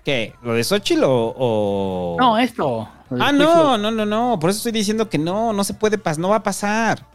[0.05, 0.34] ¿Qué?
[0.43, 1.34] ¿Lo de Xochitl o...?
[1.36, 2.88] o- No, esto.
[3.21, 4.39] Ah, no, no, no, no.
[4.39, 7.07] Por eso estoy diciendo que no, no se puede pasar, no va a pasar.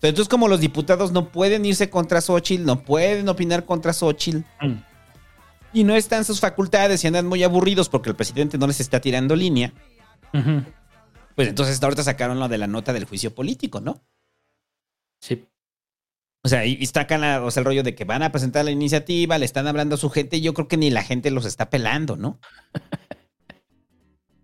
[0.00, 4.38] Pero entonces como los diputados no pueden irse contra Xochitl, no pueden opinar contra Xochitl.
[4.60, 4.74] Mm.
[5.74, 9.00] Y no están sus facultades y andan muy aburridos porque el presidente no les está
[9.00, 9.72] tirando línea.
[11.34, 14.02] Pues entonces ahorita sacaron lo de la nota del juicio político, ¿no?
[15.20, 15.46] Sí.
[16.44, 16.76] O sea, y,
[17.10, 19.94] la- o sea, el rollo de que van a presentar la iniciativa, le están hablando
[19.94, 22.40] a su gente, y yo creo que ni la gente los está pelando, ¿no?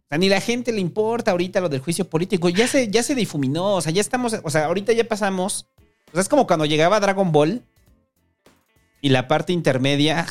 [0.08, 2.48] O sea, ni la gente le importa ahorita lo del juicio político.
[2.48, 3.74] Ya se, ya se difuminó.
[3.74, 4.34] O sea, ya estamos.
[4.42, 5.66] O sea, ahorita ya pasamos.
[6.08, 7.62] O sea, es como cuando llegaba Dragon Ball
[9.02, 10.26] y la parte intermedia.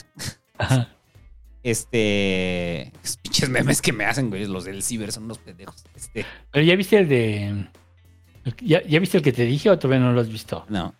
[1.61, 2.93] Este.
[3.03, 4.47] Esos pinches memes que me hacen, güey.
[4.47, 5.83] Los del ciber son unos pendejos.
[5.95, 6.25] Este.
[6.49, 7.67] Pero ya viste el de.
[8.61, 10.65] ¿Ya, ya viste el que te dije o todavía no lo has visto?
[10.69, 10.95] No.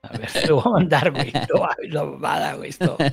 [0.00, 1.32] A ver, te lo voy a mandar, güey.
[1.32, 2.70] No, la mamada, güey.
[2.70, 2.96] Esto.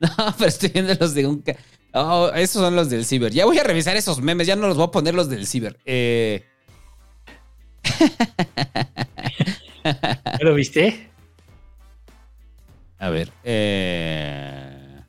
[0.00, 0.08] No,
[0.38, 1.44] pero estoy viendo los de un.
[1.92, 3.32] Oh, esos son los del ciber.
[3.32, 4.46] Ya voy a revisar esos memes.
[4.46, 5.78] Ya no los voy a poner los del ciber.
[5.84, 6.44] Eh.
[9.84, 11.08] ¿Ya lo viste?
[12.98, 13.32] A ver.
[13.44, 15.00] eh,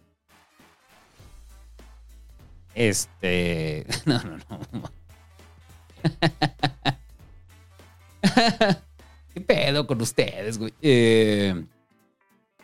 [2.73, 3.86] Este.
[4.05, 4.91] No, no, no.
[9.34, 10.73] ¿Qué pedo con ustedes, güey?
[10.82, 11.63] Eh,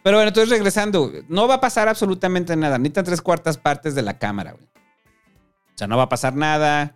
[0.07, 2.77] Pero bueno, entonces regresando, no va a pasar absolutamente nada.
[2.77, 4.63] Necesitan tres cuartas partes de la cámara, güey.
[4.63, 6.95] O sea, no va a pasar nada.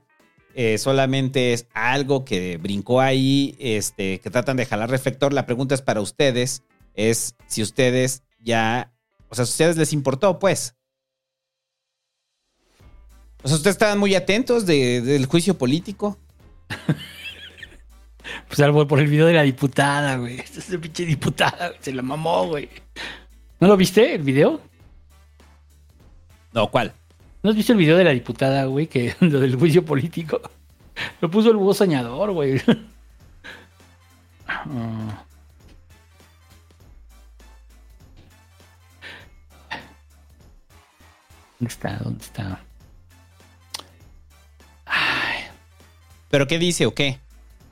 [0.56, 5.34] eh, solamente es algo que brincó ahí, este, que tratan de jalar reflector.
[5.34, 8.94] La pregunta es para ustedes, es si ustedes ya,
[9.28, 10.76] o sea, si ustedes les importó, pues.
[13.44, 16.18] O sea, ustedes estaban muy atentos de- del juicio político.
[18.48, 20.40] Pues algo por el video de la diputada, güey.
[20.40, 21.80] Esta es la pinche diputada, güey.
[21.82, 22.70] Se la mamó, güey.
[23.60, 24.62] ¿No lo viste el video?
[26.54, 26.94] No, ¿cuál?
[27.44, 28.88] ¿No has visto el video de la diputada, güey?
[28.88, 30.42] Que lo del juicio político.
[31.22, 32.62] Lo puso el búho soñador, güey.
[34.54, 35.24] Ah.
[41.58, 41.98] ¿Dónde está?
[41.98, 42.60] ¿Dónde está?
[46.32, 47.20] ¿Pero qué dice o qué?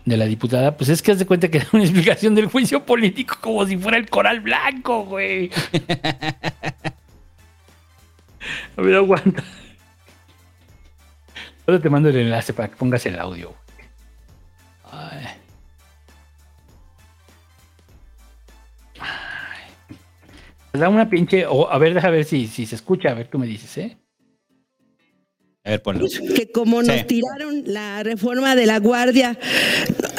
[0.10, 2.84] De la diputada, pues es que haz de cuenta que da una explicación del juicio
[2.84, 5.52] político como si fuera el coral blanco, güey.
[8.76, 9.44] A ver, aguanta.
[11.68, 13.54] Ahora te mando el enlace para que pongas el audio.
[14.92, 15.28] Ay.
[19.00, 19.60] Ay.
[20.74, 21.46] Da una pinche.
[21.46, 23.12] o- a ver, deja ver si, si se escucha.
[23.12, 23.98] A ver, tú me dices, ¿eh?
[25.66, 26.08] A ver, ponlo.
[26.36, 29.38] que como nos tiraron la reforma de la guardia,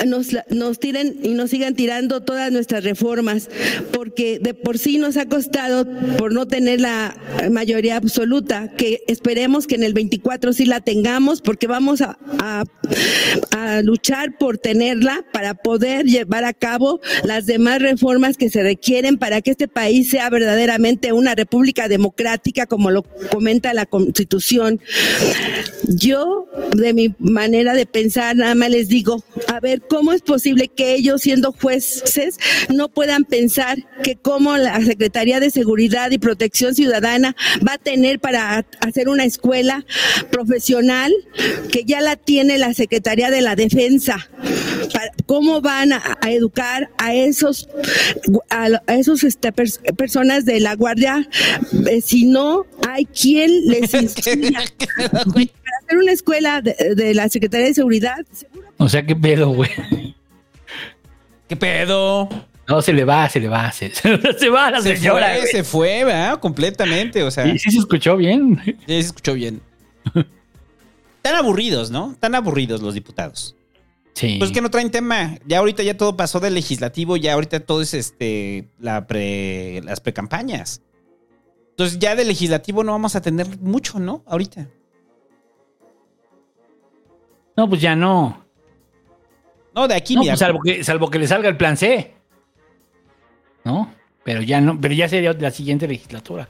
[0.07, 3.49] nos, nos tiren y nos sigan tirando todas nuestras reformas,
[3.93, 5.87] porque de por sí nos ha costado
[6.17, 7.17] por no tener la
[7.51, 13.83] mayoría absoluta, que esperemos que en el 24 sí la tengamos, porque vamos a- a
[13.83, 19.41] luchar por tenerla para poder llevar a cabo las demás reformas que se requieren para
[19.43, 24.81] que este país sea verdaderamente una república democrática, como lo comenta la Constitución.
[25.89, 30.69] Yo, de mi manera de pensar, nada más les digo, a ver, ¿cómo es posible
[30.69, 32.39] que ellos, siendo jueces,
[32.71, 37.35] no puedan pensar que como la Secretaría de Seguridad y Protección Ciudadana
[37.67, 39.85] va a tener para hacer una escuela
[40.31, 41.13] profesional
[41.73, 44.31] que ya la tiene la Secretaría de la Defensa?
[45.27, 47.69] ¿Cómo van a, a educar a esos,
[48.49, 51.29] a, a esos este, pers- personas de la Guardia
[51.89, 54.63] eh, si no hay quien les instruya?
[54.83, 58.17] Para hacer una escuela de, de la Secretaría de Seguridad,
[58.81, 59.71] O sea, qué pedo, güey.
[61.47, 62.29] ¿Qué pedo?
[62.67, 63.91] No, se le va, se le va, se,
[64.39, 65.35] se va la Se señora.
[65.37, 66.41] fue, se fue, ¿verdad?
[66.41, 67.45] Completamente, o sea.
[67.45, 68.59] Sí, sí se escuchó bien.
[68.65, 69.61] Sí, se escuchó bien.
[71.23, 72.17] Tan aburridos, ¿no?
[72.19, 73.55] Tan aburridos los diputados.
[74.15, 74.37] Sí.
[74.39, 75.37] Pues que no traen tema.
[75.47, 80.01] Ya ahorita ya todo pasó del legislativo, ya ahorita todo es este la pre, las
[80.01, 80.81] precampañas.
[81.71, 84.23] Entonces ya del legislativo no vamos a tener mucho, ¿no?
[84.27, 84.69] Ahorita.
[87.57, 88.47] No, pues ya no.
[89.81, 90.33] No, de aquí, No, mira.
[90.33, 92.13] pues salvo que, salvo que le salga el plan C.
[93.65, 93.93] ¿No?
[94.25, 96.49] Pero ya no, pero ya sería la siguiente legislatura.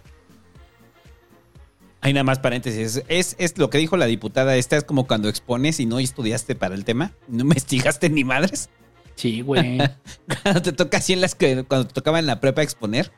[2.01, 3.03] Hay nada más paréntesis.
[3.09, 4.57] Es, es lo que dijo la diputada.
[4.57, 7.12] Esta es como cuando expones y no estudiaste para el tema.
[7.28, 8.68] No investigaste ni madres.
[9.16, 9.78] Sí, güey.
[10.43, 13.12] cuando te toca así en las que cuando te tocaba en la prepa exponer.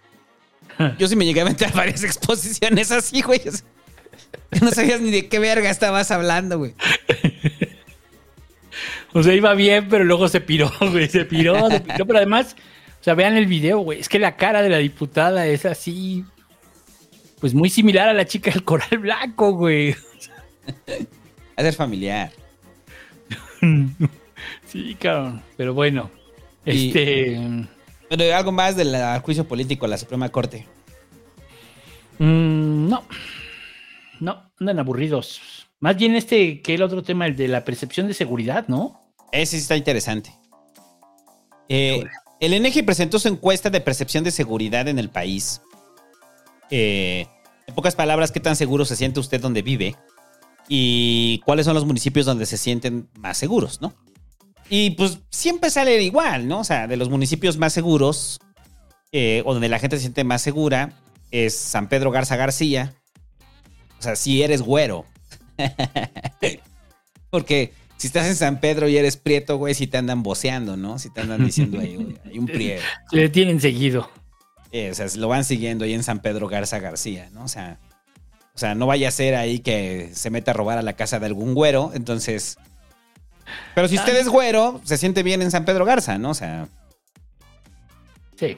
[0.98, 3.40] Yo sí me llegué a aventar varias exposiciones así, güey.
[4.60, 6.74] No sabías ni de qué verga estabas hablando, güey.
[9.14, 11.08] O sea, iba bien, pero luego se piró, güey.
[11.08, 12.04] Se piró, se piró.
[12.06, 12.56] Pero además,
[13.00, 14.00] o sea, vean el video, güey.
[14.00, 16.24] Es que la cara de la diputada es así.
[17.40, 19.94] Pues muy similar a la chica del coral blanco, güey.
[21.56, 22.30] A ser familiar.
[24.66, 25.42] Sí, cabrón.
[25.56, 26.10] Pero bueno.
[26.64, 27.40] Y- Este.
[28.08, 30.66] Pero algo más del juicio político a la Suprema Corte.
[32.18, 33.04] mm, no.
[34.20, 35.66] No, andan aburridos.
[35.80, 39.00] Más bien este que el otro tema, el de la percepción de seguridad, ¿no?
[39.32, 40.32] Ese sí está interesante.
[41.68, 42.04] Eh,
[42.38, 45.62] el INEGI presentó su encuesta de percepción de seguridad en el país.
[46.70, 47.26] Eh,
[47.66, 49.96] en pocas palabras, ¿qué tan seguro se siente usted donde vive?
[50.68, 53.94] Y cuáles son los municipios donde se sienten más seguros, ¿no?
[54.68, 56.60] Y pues siempre sale igual, ¿no?
[56.60, 58.40] O sea, de los municipios más seguros,
[59.12, 60.92] eh, o donde la gente se siente más segura,
[61.30, 62.94] es San Pedro Garza García.
[63.98, 65.04] O sea, si eres güero.
[67.30, 67.72] Porque
[68.02, 70.98] si estás en San Pedro y eres prieto, güey, si te andan voceando, ¿no?
[70.98, 72.82] Si te andan diciendo ahí, güey, hay un prieto.
[73.12, 74.10] Le tienen seguido.
[74.72, 77.44] O sea, lo van siguiendo ahí en San Pedro Garza García, ¿no?
[77.44, 77.78] O sea,
[78.56, 81.20] o sea, no vaya a ser ahí que se meta a robar a la casa
[81.20, 82.56] de algún güero, entonces.
[83.76, 86.30] Pero si usted es güero, se siente bien en San Pedro Garza, ¿no?
[86.30, 86.66] O sea,
[88.36, 88.56] Sí.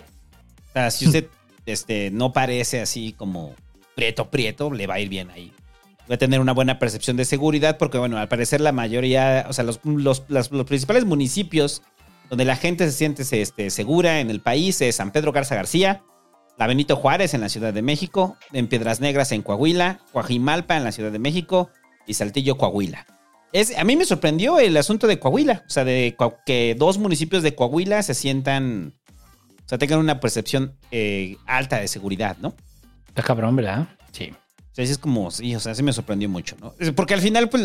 [0.71, 1.27] o sea, si usted
[1.67, 3.55] este, no parece así como
[3.95, 5.53] prieto, prieto, le va a ir bien ahí.
[6.11, 9.53] Va a tener una buena percepción de seguridad porque, bueno, al parecer la mayoría, o
[9.53, 11.83] sea, los, los- las- los principales municipios
[12.31, 16.03] donde la gente se siente este, segura en el país es San Pedro Garza García,
[16.59, 20.85] la Benito Juárez en la Ciudad de México, en Piedras Negras en Coahuila, Coajimalpa en
[20.85, 21.71] la Ciudad de México
[22.07, 23.07] y Saltillo, Coahuila.
[23.53, 27.43] Es, a mí me sorprendió el asunto de Coahuila, o sea, de que dos municipios
[27.43, 28.95] de Coahuila se sientan,
[29.65, 32.55] o sea, tengan una percepción eh, alta de seguridad, ¿no?
[33.09, 33.89] Está cabrón, ¿verdad?
[34.13, 34.33] Sí.
[34.75, 36.75] O sea, sí es como, sí, o sea, sí me sorprendió mucho, ¿no?
[36.97, 37.63] Porque al final, pues,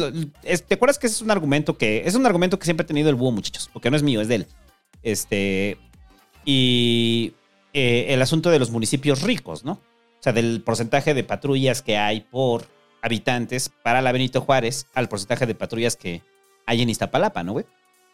[0.67, 3.09] ¿te acuerdas que ese es un argumento que, es un argumento que siempre ha tenido
[3.09, 3.67] el búho, muchachos?
[3.73, 4.47] Porque no es mío, es de él.
[5.01, 5.79] Este,
[6.45, 7.33] y
[7.73, 9.71] eh, el asunto de los municipios ricos, ¿no?
[9.71, 12.67] O sea, del porcentaje de patrullas que hay por
[13.01, 16.21] habitantes para la Benito Juárez al porcentaje de patrullas que
[16.67, 17.65] hay en Iztapalapa, ¿no, güey?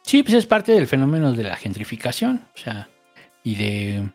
[0.03, 2.87] Sí, pues es parte del fenómeno de la gentrificación, o sea,
[3.43, 4.09] y de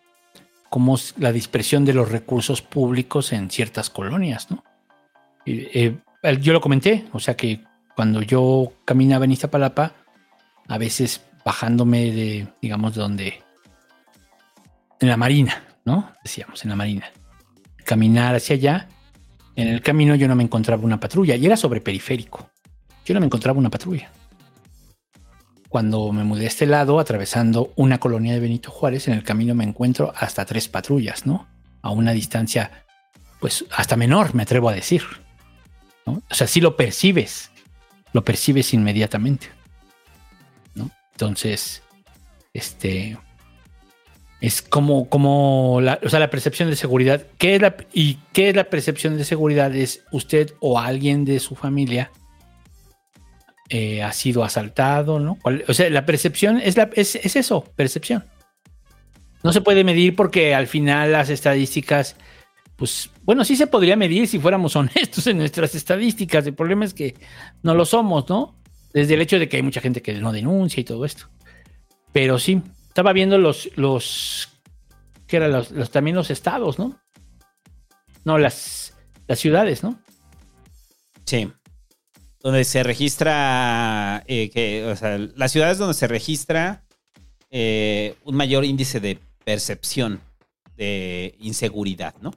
[0.70, 4.64] cómo la dispersión de los recursos públicos en ciertas colonias, ¿no?
[5.46, 5.98] Eh,
[6.40, 7.64] yo lo comenté, o sea que
[7.96, 9.92] cuando yo caminaba en Iztapalapa,
[10.68, 13.42] a veces bajándome de, digamos, de donde,
[15.00, 16.12] en la marina, ¿no?
[16.22, 17.10] Decíamos, en la marina.
[17.84, 18.88] Caminar hacia allá,
[19.56, 22.50] en el camino yo no me encontraba una patrulla, y era sobre periférico.
[23.04, 24.10] Yo no me encontraba una patrulla
[25.70, 29.54] cuando me mudé a este lado, atravesando una colonia de Benito Juárez, en el camino
[29.54, 31.46] me encuentro hasta tres patrullas, ¿no?
[31.80, 32.84] A una distancia,
[33.38, 35.02] pues hasta menor, me atrevo a decir.
[36.06, 36.22] ¿No?
[36.30, 37.50] O sea, sí lo percibes,
[38.12, 39.48] lo percibes inmediatamente.
[41.12, 41.82] Entonces,
[42.54, 43.18] este
[44.40, 47.26] es como, como la, o sea, la percepción de seguridad.
[47.36, 49.74] ¿Qué es la, ¿Y qué es la percepción de seguridad?
[49.76, 52.10] Es usted o alguien de su familia
[53.68, 55.36] eh, ha sido asaltado, ¿no?
[55.42, 58.24] ¿Cuál- O sea, la percepción es, la, es, es eso, percepción.
[59.42, 62.16] No se puede medir porque al final las estadísticas,
[62.80, 66.46] pues, bueno, sí se podría medir si fuéramos honestos en nuestras estadísticas.
[66.46, 67.14] El problema es que
[67.62, 68.58] no lo somos, ¿no?
[68.94, 71.28] Desde el hecho de que hay mucha gente que no denuncia y todo esto.
[72.10, 74.48] Pero sí, estaba viendo los, los,
[75.26, 76.98] que eran los, también los estados, ¿no?
[78.24, 78.96] No, las,
[79.28, 80.00] las ciudades, ¿no?
[81.26, 81.52] Sí.
[82.42, 86.86] Donde se registra, eh, que, o sea, las ciudades donde se registra
[87.50, 90.22] eh, un mayor índice de percepción
[90.78, 92.32] de inseguridad, ¿no?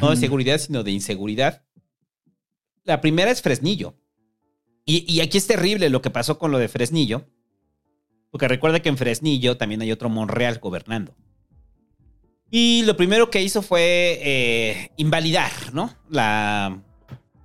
[0.00, 1.62] No de seguridad, sino de inseguridad.
[2.84, 3.96] La primera es Fresnillo.
[4.84, 7.26] Y, y aquí es terrible lo que pasó con lo de Fresnillo.
[8.30, 11.14] Porque recuerda que en Fresnillo también hay otro Monreal gobernando.
[12.50, 15.94] Y lo primero que hizo fue eh, invalidar, ¿no?
[16.08, 16.82] La,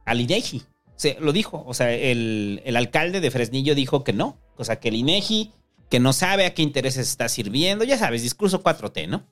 [0.05, 0.63] al INEGI.
[0.95, 1.63] Se, lo dijo.
[1.67, 4.39] O sea, el, el alcalde de Fresnillo dijo que no.
[4.55, 5.51] O sea, que el INEGI,
[5.89, 7.83] que no sabe a qué intereses está sirviendo.
[7.83, 9.27] Ya sabes, discurso 4T, ¿no?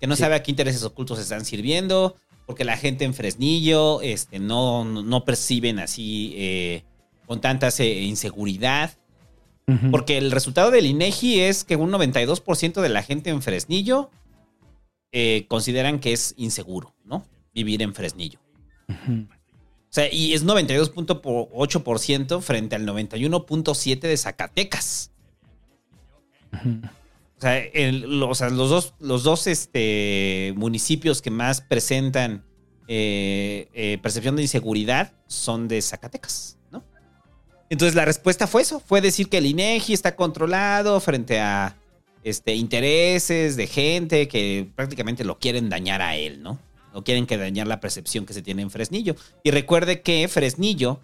[0.00, 0.20] Que no Sí.
[0.20, 2.16] sabe a qué intereses ocultos están sirviendo.
[2.50, 6.82] Porque la gente en Fresnillo este, no, no, perciben así eh,
[7.24, 8.90] con tanta eh, inseguridad.
[9.92, 14.10] Porque el resultado del INEGI es que un 92% de la gente en Fresnillo
[15.12, 17.24] eh, consideran que es inseguro, ¿no?
[17.54, 18.40] Vivir en Fresnillo.
[18.88, 25.12] O sea, y es 92.8% frente al 91.7% de Zacatecas.
[27.42, 32.44] O sea, los dos este, municipios que más presentan
[32.92, 36.82] eh, eh, percepción de inseguridad son de Zacatecas, ¿no?
[37.68, 41.76] Entonces la respuesta fue eso, fue decir que el INEGI está controlado frente a
[42.24, 46.58] este, intereses de gente que prácticamente lo quieren dañar a él, ¿no?
[46.92, 49.14] No quieren que dañar la percepción que se tiene en Fresnillo.
[49.44, 50.98] Y recuerde que Fresnillo,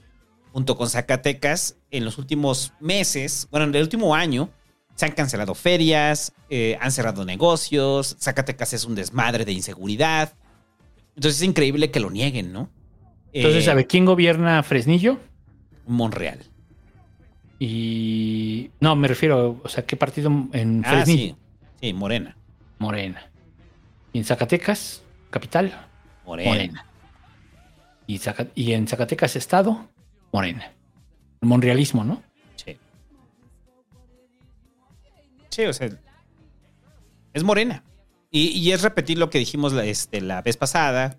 [0.53, 4.51] junto con Zacatecas, en los últimos meses, bueno, en el último año,
[4.97, 10.33] se han cancelado ferias, eh, han cerrado negocios, Zacatecas es un desmadre de inseguridad.
[11.15, 12.69] Entonces es increíble que lo nieguen, ¿no?
[13.33, 15.19] Entonces, Eh, ¿sabe quién gobierna Fresnillo?
[15.87, 16.41] Monreal.
[17.59, 18.71] Y.
[18.81, 21.35] No, me refiero, o sea, ¿qué partido en Ah, Fresnillo?
[21.35, 21.41] sí.
[21.81, 22.37] Sí, Morena.
[22.79, 23.31] Morena.
[24.13, 25.87] Y en Zacatecas, capital,
[26.25, 26.51] Morena.
[26.51, 26.87] Morena.
[28.07, 29.89] Y, Zaca- y en Zacatecas, estado,
[30.33, 30.73] Morena.
[31.41, 32.23] El monrealismo, ¿no?
[35.65, 35.89] O sea,
[37.33, 37.85] es morena.
[38.31, 41.17] Y, es repetir lo que dijimos la, este, vez pasada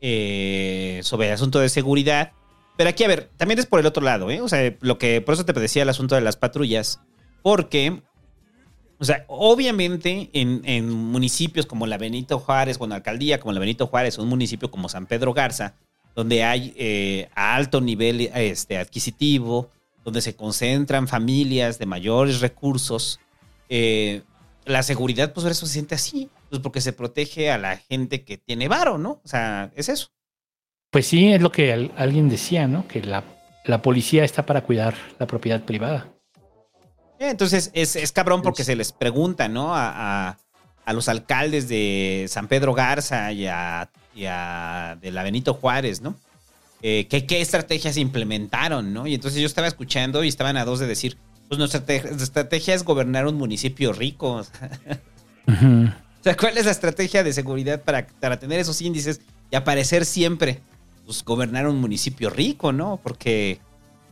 [0.00, 2.32] eh, sobre el asunto de seguridad.
[2.76, 4.40] Pero aquí, a ver, también es por el otro lado, ¿eh?
[4.40, 7.00] O sea, lo que, por eso te decía el asunto de las patrullas.
[7.42, 8.02] Porque,
[8.98, 14.18] o sea, obviamente en, municipios como la Benito Juárez, bueno, alcaldía como la Benito Juárez,
[14.18, 15.74] un municipio como San Pedro Garza,
[16.14, 19.70] donde hay eh, alto nivel este, adquisitivo,
[20.04, 23.18] donde se concentran familias de mayores recursos,
[23.68, 24.22] eh,
[24.64, 28.22] la seguridad, pues por eso se siente así, pues porque se protege a la gente
[28.24, 29.20] que tiene varo, ¿no?
[29.24, 30.08] O sea, es eso.
[30.90, 32.86] Pues sí, es lo que al- alguien decía, ¿no?
[32.88, 33.24] Que la,
[33.64, 36.08] la policía está para cuidar la propiedad privada.
[37.18, 39.74] Eh, Entonces es, es cabrón porque se les pregunta, ¿no?
[39.74, 40.38] A, a-
[40.84, 46.00] a los alcaldes de San Pedro Garza y a, y a- de la Benito Juárez,
[46.00, 46.14] ¿no?
[46.80, 49.06] Eh, ¿qué, qué estrategias implementaron, ¿no?
[49.06, 52.74] Y entonces yo estaba escuchando y estaban a dos de decir, pues nuestra te- estrategia
[52.74, 54.44] es gobernar un municipio rico.
[55.48, 59.20] O sea, ¿cuál es la estrategia de seguridad para, para tener esos índices
[59.50, 60.60] y aparecer siempre?
[61.06, 63.00] Pues gobernar un municipio rico, ¿no?
[63.02, 63.60] Porque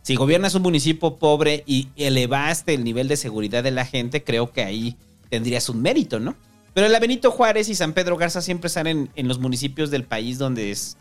[0.02, 4.50] si gobiernas un municipio pobre y elevaste el nivel de seguridad de la gente, creo
[4.52, 4.96] que ahí
[5.28, 6.36] tendrías un mérito, ¿no?
[6.72, 10.04] Pero la Benito Juárez y San Pedro Garza siempre están en, en los municipios del
[10.04, 10.96] país donde es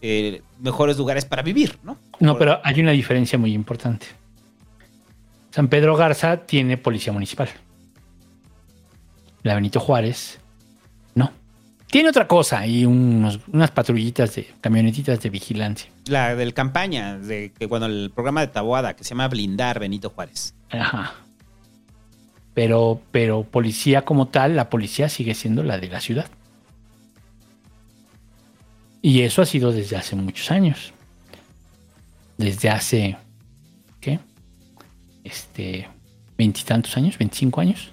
[0.00, 1.98] eh, mejores lugares para vivir, ¿no?
[2.20, 4.06] No, pero hay una diferencia muy importante.
[5.50, 7.48] San Pedro Garza tiene policía municipal.
[9.42, 10.38] La Benito Juárez,
[11.14, 11.32] no.
[11.90, 15.90] Tiene otra cosa y unos- unas patrullitas de camionetitas de vigilancia.
[16.06, 20.10] La del campaña, de que cuando el programa de Taboada, que se llama Blindar Benito
[20.10, 20.54] Juárez.
[20.70, 21.14] Ajá.
[22.52, 26.26] Pero, pero policía como tal, la policía sigue siendo la de la ciudad.
[29.00, 30.92] Y eso ha sido desde hace muchos años.
[32.36, 33.16] Desde hace.
[35.28, 35.86] Este,
[36.38, 37.92] veintitantos años, veinticinco años,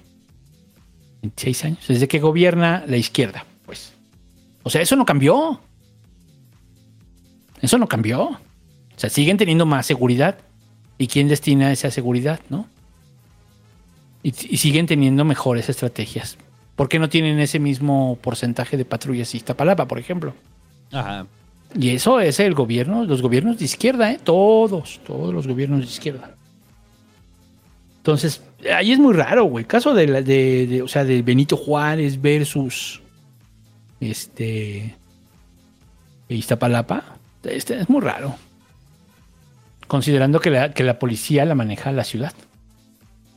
[1.20, 3.92] veintiséis años, desde que gobierna la izquierda, pues.
[4.62, 5.60] O sea, eso no cambió.
[7.60, 8.22] Eso no cambió.
[8.22, 8.38] O
[8.96, 10.38] sea, siguen teniendo más seguridad.
[10.98, 12.66] ¿Y quién destina esa seguridad, no?
[14.22, 16.38] Y, y siguen teniendo mejores estrategias.
[16.74, 20.32] ¿Por qué no tienen ese mismo porcentaje de patrullas Iztapalapa, por ejemplo?
[20.90, 21.26] Ajá.
[21.78, 24.20] Y eso es el gobierno, los gobiernos de izquierda, ¿eh?
[24.22, 26.35] Todos, todos los gobiernos de izquierda.
[28.06, 28.40] Entonces,
[28.72, 29.64] ahí es muy raro, güey.
[29.64, 33.02] El caso de, la- de, o sea, de Benito Juárez versus
[33.98, 34.94] este
[36.28, 37.02] Iztapalapa,
[37.42, 38.36] este es muy raro.
[39.88, 42.32] Considerando que la, que la policía la maneja la ciudad,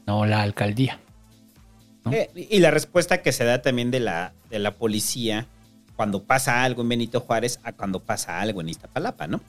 [0.05, 0.99] no la alcaldía.
[2.11, 5.47] Eh, y la respuesta que se da también de la, de la policía
[5.95, 9.41] cuando pasa algo en Benito Juárez a cuando pasa algo en Iztapalapa, ¿no?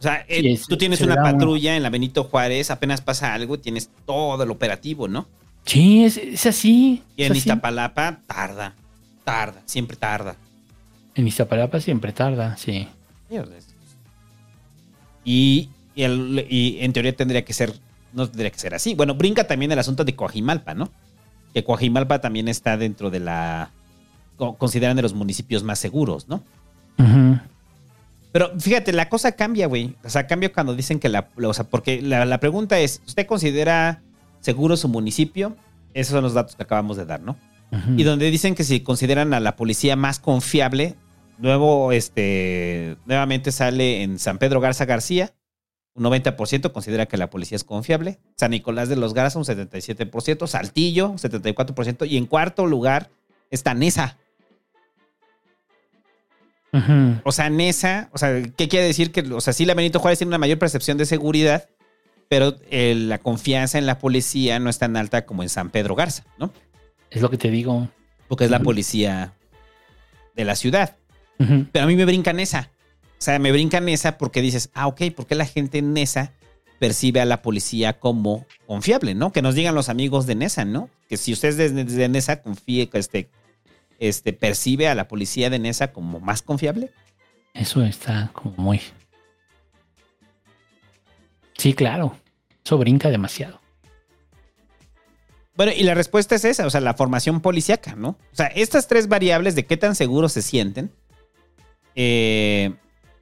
[0.00, 3.32] O sea, eh, Sí, es- tú tienes una patrulla en la Benito Juárez, apenas pasa
[3.34, 5.28] algo tienes todo el operativo, ¿no?
[5.66, 7.02] Sí, es, es así.
[7.16, 7.38] Y en así.
[7.40, 8.74] Iztapalapa tarda,
[9.24, 10.36] tarda, siempre tarda.
[11.14, 12.88] En Iztapalapa siempre tarda, sí.
[15.24, 17.72] Y, y el- y en teoría tendría que ser,
[18.12, 18.94] no tendría que ser así.
[18.94, 20.90] Bueno, brinca también el asunto de Coajimalpa, ¿no?
[21.52, 23.70] Que Coajimalpa también está dentro de la,
[24.36, 26.42] co- consideran de los municipios más seguros, ¿no?
[28.32, 29.96] Pero fíjate, la cosa cambia, güey.
[30.04, 33.26] O sea, cambia cuando dicen que la, o sea, porque la, la pregunta es, ¿usted
[33.26, 34.02] considera
[34.40, 35.56] seguro su municipio?
[35.94, 37.36] Esos son los datos que acabamos de dar, ¿no?
[37.96, 40.96] Y donde dicen que si consideran a la policía más confiable,
[41.38, 45.32] nuevo, este, nuevamente sale en San Pedro Garza García,
[45.94, 48.18] un 90% considera que la policía es confiable.
[48.36, 50.46] San Nicolás de los Garza, un 77%.
[50.46, 52.08] Saltillo, un 74%.
[52.08, 53.10] Y en cuarto lugar
[53.50, 54.16] está Nesa.
[57.24, 59.10] O sea, Nesa, o sea, ¿qué quiere decir?
[59.10, 61.68] Que, o sea, sí, la Benito Juárez tiene una mayor percepción de seguridad,
[62.28, 65.96] pero eh, la confianza en la policía no es tan alta como en San Pedro
[65.96, 66.52] Garza, ¿no?
[67.10, 67.88] Es lo que te digo.
[68.28, 69.34] Porque es la policía
[70.36, 70.96] de la ciudad.
[71.38, 72.70] Pero a mí me brinca Nesa.
[73.18, 76.32] O sea, me brinca Nesa porque dices, ah, ok, ¿por qué la gente en Nesa
[76.78, 79.32] percibe a la policía como confiable, ¿no?
[79.32, 80.88] Que nos digan los amigos de Nesa, ¿no?
[81.08, 83.28] Que si ustedes desde, desde Nesa confíe, que este,
[84.00, 86.90] este, percibe a la policía de Nesa como más confiable.
[87.54, 88.80] Eso está como muy.
[91.56, 92.16] Sí, claro.
[92.64, 93.60] Eso brinca demasiado.
[95.54, 98.10] Bueno, y la respuesta es esa, o sea, la formación policíaca, ¿no?
[98.10, 100.90] O sea, estas tres variables de qué tan seguros se sienten,
[101.94, 102.72] eh,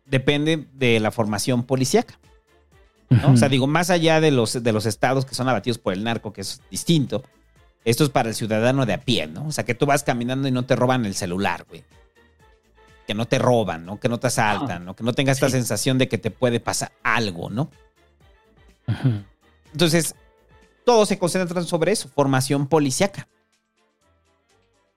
[0.07, 2.18] depende de la formación policíaca.
[3.11, 3.33] ¿no?
[3.33, 6.05] O sea, digo, más allá de los, de los estados que son abatidos por el
[6.05, 7.24] narco, que es distinto,
[7.91, 9.47] esto es para el ciudadano de a pie, ¿no?
[9.47, 11.84] O sea, que tú vas caminando y no te roban el celular, güey.
[13.07, 13.99] Que no te roban, ¿no?
[13.99, 14.95] Que no te asaltan, ¿no?
[14.95, 17.70] Que no tengas esta sensación de que te puede pasar algo, ¿no?
[19.72, 20.14] Entonces,
[20.84, 23.28] todos se concentran sobre eso, formación policiaca.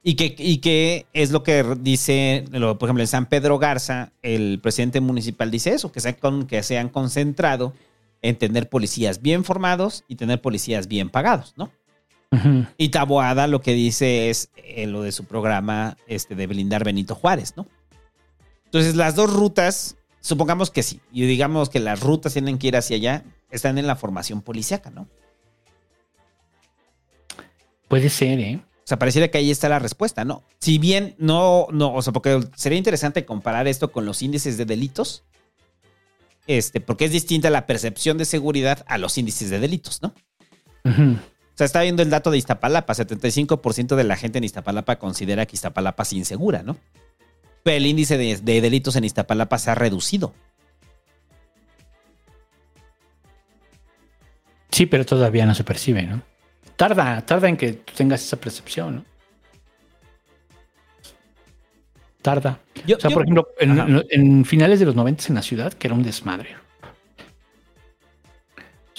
[0.04, 4.12] Y que, y que es lo que dice, lo- por ejemplo, en San Pedro Garza,
[4.24, 7.74] el presidente municipal dice eso, que se, han con- que se han concentrado
[8.24, 11.72] en tener policías bien formados y tener policías bien pagados, ¿no?
[12.78, 17.14] Y Taboada lo que dice es eh, lo de su programa este, de blindar Benito
[17.14, 17.68] Juárez, ¿no?
[18.66, 22.78] Entonces, las dos rutas, supongamos que sí, y digamos que las rutas tienen que ir
[22.78, 25.10] hacia allá, están en la formación policíaca, ¿no?
[27.90, 28.62] Puede ser, ¿eh?
[28.78, 30.44] O sea, pareciera que ahí está la respuesta, ¿no?
[30.60, 34.64] Si bien no, no, o sea, porque sería interesante comparar esto con los índices de
[34.64, 35.26] delitos,
[36.48, 40.14] este, porque es distinta la percepción de seguridad a los índices de delitos, ¿no?
[40.84, 41.20] O
[41.62, 45.56] sea, está viendo el dato de Iztapalapa, 75% de la gente en Iztapalapa considera que
[45.56, 46.78] Iztapalapa es insegura, ¿no?
[47.66, 50.34] El índice de, de delitos en Iztapalapa se ha reducido.
[54.70, 56.22] Sí, pero todavía no se percibe, ¿no?
[56.76, 59.06] Tarda, tarda en que tú tengas esa percepción, ¿no?
[62.22, 62.60] Tarda.
[62.84, 65.74] o sea, yo- por ejemplo, en, en- en finales de los 90 en la ciudad,
[65.74, 66.56] que era un desmadre.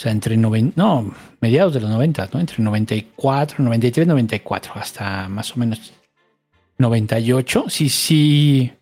[0.03, 2.41] O sea, entre 90, no, mediados de los 90, ¿no?
[2.41, 5.93] Entre 94, 93, 94, hasta más o menos
[6.79, 8.73] 98, sí, sí,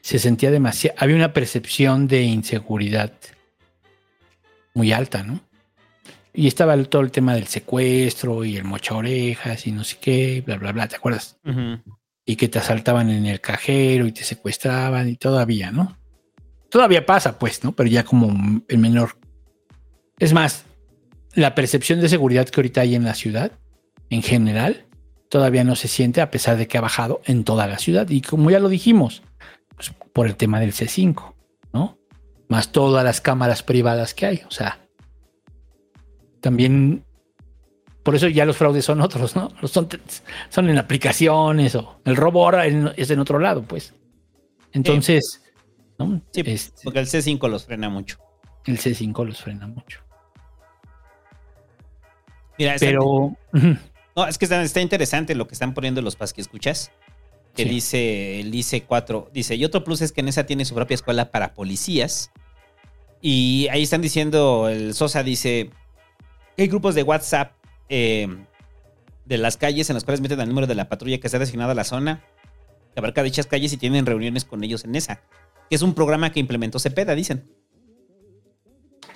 [0.00, 3.12] se sentía demasiado, había una percepción de inseguridad
[4.72, 5.40] muy alta, ¿no?
[6.32, 9.98] Y estaba el- todo el tema del secuestro y el mocha orejas y no sé
[10.00, 11.36] qué, bla, bla, bla, ¿te acuerdas?
[12.24, 15.98] Y que te asaltaban en el cajero y te secuestraban y todavía, ¿no?
[16.70, 17.72] Todavía pasa, pues, ¿no?
[17.72, 19.18] Pero ya como en menor.
[20.18, 20.64] Es más,
[21.34, 23.52] la percepción de seguridad que ahorita hay en la ciudad,
[24.10, 24.86] en general,
[25.28, 28.08] todavía no se siente a pesar de que ha bajado en toda la ciudad.
[28.08, 29.22] Y como ya lo dijimos,
[29.74, 31.34] pues, por el tema del C5,
[31.72, 31.98] ¿no?
[32.48, 34.42] Más todas las cámaras privadas que hay.
[34.46, 34.80] O sea,
[36.40, 37.04] también
[38.02, 39.52] por eso ya los fraudes son otros, ¿no?
[39.60, 39.88] Los Son,
[40.48, 43.94] son en aplicaciones o el robo ahora es en otro lado, pues.
[44.72, 45.42] Entonces,
[45.98, 46.22] ¿no?
[46.32, 46.44] Sí,
[46.84, 48.18] porque el C5 los frena mucho.
[48.64, 50.05] El C5 los frena mucho.
[52.58, 53.36] Mira, está- Pero.
[54.16, 56.90] No, es que está, está interesante lo que están poniendo los pas que escuchas.
[57.54, 57.68] Que Sí.
[57.68, 59.30] dice el ICE 4.
[59.32, 62.30] Dice, y otro plus es que Nesa tiene su propia escuela para policías.
[63.22, 65.70] Y ahí están diciendo, el Sosa dice,
[66.56, 67.52] que hay grupos de WhatsApp
[67.88, 68.28] eh,
[69.24, 71.72] de las calles en las cuales meten el número de la patrulla que está designada
[71.72, 72.22] a la zona,
[72.94, 75.20] que abarca dichas calles y tienen reuniones con ellos en esa.
[75.68, 77.50] Que es un programa que implementó Cepeda, dicen.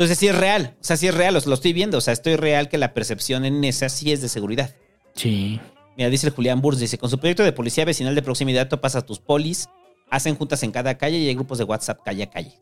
[0.00, 2.14] Entonces sí es real, o sea, sí es real, os lo estoy viendo, o sea,
[2.14, 4.74] estoy real que la percepción en esa sí es de seguridad.
[5.14, 5.60] Sí.
[5.94, 8.96] Mira, dice el Julián Burs, dice, con su proyecto de policía vecinal de proximidad topas
[8.96, 9.68] a tus polis,
[10.08, 12.58] hacen juntas en cada calle y hay grupos de WhatsApp calle a calle.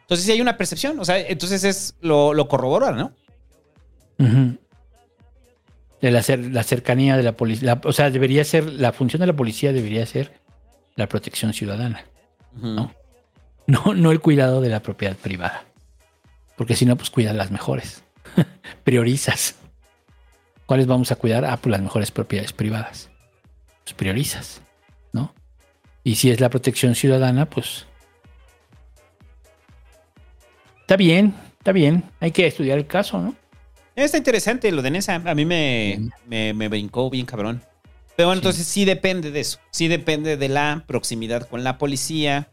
[0.00, 3.12] Entonces sí hay una percepción, o sea, entonces es lo, lo corrobora, ¿no?
[4.18, 4.56] Ujú.
[6.00, 7.78] De la, cer- la cercanía de la policía.
[7.84, 8.64] O sea, debería ser.
[8.72, 10.40] La función de la policía debería ser
[10.96, 12.06] la protección ciudadana.
[12.54, 12.92] ¿no?
[13.66, 15.64] No, no el cuidado de la propiedad privada.
[16.56, 18.02] Porque si no, pues cuidas las mejores.
[18.84, 19.56] Priorizas.
[20.66, 21.44] ¿Cuáles vamos a cuidar?
[21.44, 23.10] Ah, pues las mejores propiedades privadas.
[23.84, 24.62] Pues priorizas,
[25.12, 25.34] ¿no?
[26.04, 27.86] Y si es la protección ciudadana, pues.
[30.80, 32.04] Está bien, está bien.
[32.20, 33.34] Hay que estudiar el caso, ¿no?
[33.94, 37.62] Está interesante lo de Nesa, a mí me, me, me brincó bien cabrón.
[38.16, 42.50] Pero bueno, entonces sí depende de eso, sí depende de la proximidad con la policía,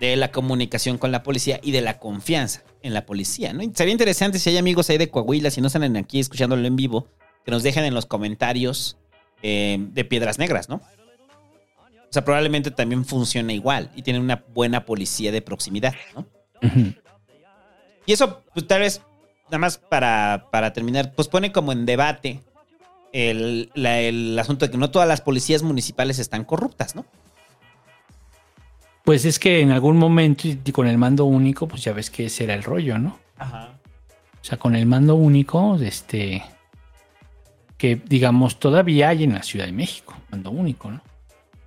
[0.00, 3.62] de la comunicación con la policía y de la confianza en la policía, ¿no?
[3.74, 7.08] Sería interesante si hay amigos ahí de Coahuila, si no están aquí escuchándolo en vivo,
[7.44, 8.96] que nos dejen en los comentarios
[9.42, 10.76] eh, de Piedras Negras, ¿no?
[10.76, 16.26] O sea, probablemente también funciona igual y tiene una buena policía de proximidad, ¿no?
[18.06, 19.00] Y eso, pues tal vez,
[19.46, 22.40] nada más para, para terminar, pues pone como en debate
[23.12, 27.04] el, la- el asunto de que no todas las policías municipales están corruptas, ¿no?
[29.06, 32.26] Pues es que en algún momento, y con el mando único, pues ya ves que
[32.26, 33.20] ese era el rollo, ¿no?
[33.38, 33.78] Ajá.
[34.42, 36.42] O sea, con el mando único, este,
[37.78, 41.02] que digamos todavía hay en la Ciudad de México, mando único, ¿no?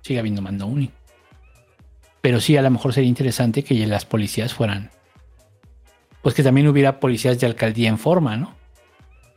[0.02, 0.92] Sigue habiendo mando único.
[2.20, 4.90] Pero sí, a lo mejor sería interesante que las policías fueran,
[6.20, 8.54] pues que también hubiera policías de alcaldía en forma, ¿no?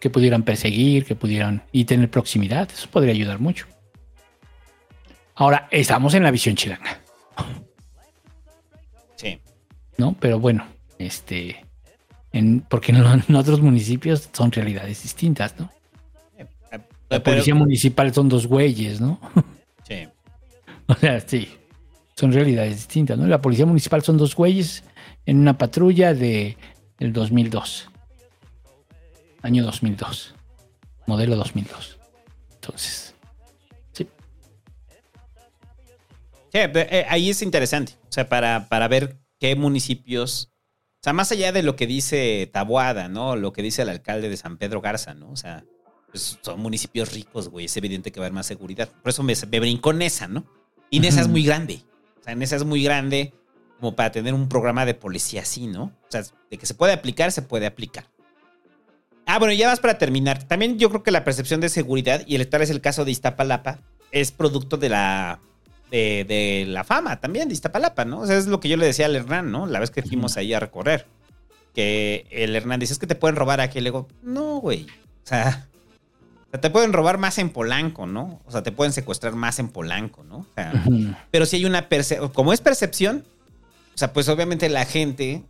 [0.02, 2.70] Que pudieran perseguir, que pudieran y tener proximidad.
[2.70, 3.66] Eso podría ayudar mucho.
[5.36, 7.00] Ahora, estamos en la visión chilanga.
[9.98, 10.16] ¿No?
[10.20, 10.66] Pero bueno,
[11.00, 11.66] este,
[12.32, 15.72] en, porque en, otros municipios son realidades distintas, ¿no?
[17.10, 19.20] La Pero- policía municipal son dos güeyes, ¿no?
[19.88, 20.08] Sí.
[20.88, 21.50] O sea, sí.
[22.16, 23.28] Son realidades distintas, ¿no?
[23.28, 24.84] La policía municipal son dos güeyes
[25.26, 26.58] en una patrulla de
[27.00, 27.90] el 2002.
[29.42, 30.36] Año 2002.
[31.06, 31.98] Modelo 2002.
[32.56, 33.14] Entonces,
[33.94, 34.08] Sí,
[36.52, 37.94] pe- eh, ahí es interesante.
[38.04, 40.54] O sea, para, para ver qué municipios.
[41.02, 43.36] O sea, más allá de lo que dice Taboada, ¿no?
[43.36, 45.30] Lo que dice el alcalde de San Pedro Garza, ¿no?
[45.32, 45.66] O sea,
[46.10, 47.66] pues, son municipios ricos, güey.
[47.66, 48.88] Es evidente que va a haber más seguridad.
[48.88, 50.46] Por eso me, me brincó Nesa, ¿no?
[50.90, 51.82] Y Nesa es muy grande.
[52.22, 53.34] O sea, Nesa es muy grande
[53.82, 55.84] como para tener un programa de policía así, ¿no?
[55.84, 58.10] O sea, de que se puede aplicar, se puede aplicar.
[59.26, 60.48] Ah, bueno, ya vas para terminar.
[60.48, 63.12] También yo creo que la percepción de seguridad, y el tal es el caso de
[63.12, 63.82] Iztapalapa,
[64.12, 65.42] es producto de la
[65.94, 68.22] de, de la fama también de Iztapalapa, ¿no?
[68.22, 69.68] O sea, es lo que yo le decía al Hernán, ¿no?
[69.68, 71.06] La vez que fuimos ahí a recorrer.
[71.76, 73.80] Que el Hernán dice, es que te pueden robar aquí.
[73.80, 74.88] Le digo, no, güey.
[74.88, 75.68] O sea,
[76.48, 78.42] o sea, te pueden robar más en Polanco, ¿no?
[78.46, 80.38] O sea, te pueden secuestrar más en Polanco, ¿no?
[80.38, 80.84] O sea,
[81.30, 83.24] pero si hay una percepción, como es percepción,
[83.94, 85.44] o sea, pues obviamente la gente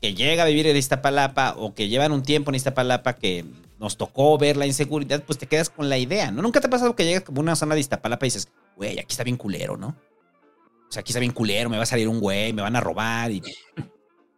[0.00, 3.44] que llega a vivir en Iztapalapa o que llevan un tiempo en Iztapalapa que
[3.80, 6.42] nos tocó ver la inseguridad, pues te quedas con la idea, ¿no?
[6.42, 9.06] Nunca te ha pasado que llegas como una zona de Iztapalapa y dices, güey, aquí
[9.12, 9.88] está bien culero, ¿no?
[9.88, 12.80] O sea, aquí está bien culero, me va a salir un güey, me van a
[12.80, 13.42] robar y...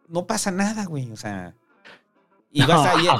[0.07, 1.53] No pasa nada, güey, o sea...
[2.51, 3.05] Y vas ahí...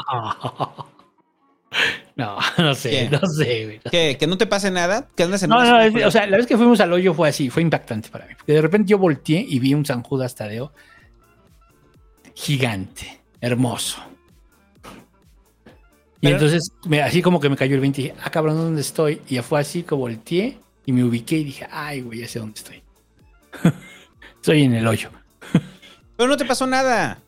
[2.16, 3.10] No, no sé, ¿Qué?
[3.10, 3.80] no sé, güey.
[3.92, 6.38] ¿Que, que no te pase nada, que andas en No, no, es- o sea, la
[6.38, 8.36] vez que fuimos al hoyo fue así, fue impactante para mí.
[8.38, 10.72] Porque de repente yo volteé y vi un San Judas Tadeo
[12.36, 14.00] gigante, hermoso.
[16.24, 18.56] Y Pero- entonces, me- así como que me cayó el 20 y dije, ah, cabrón,
[18.56, 19.22] ¿dónde estoy?
[19.28, 22.54] Y fue así que volteé y me ubiqué y dije, ay, güey, ya sé dónde
[22.58, 22.82] estoy.
[24.36, 25.10] estoy en el hoyo.
[26.16, 27.20] Pero no te pasó nada.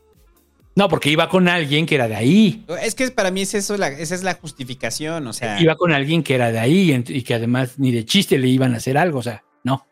[0.76, 2.66] No, porque iba con alguien que era de ahí.
[2.82, 5.60] Es que para mí es eso, la- esa es la justificación, o sea...
[5.62, 8.74] Iba con alguien que era de ahí y que además ni de chiste le iban
[8.74, 9.20] a hacer algo.
[9.20, 9.86] O sea, no.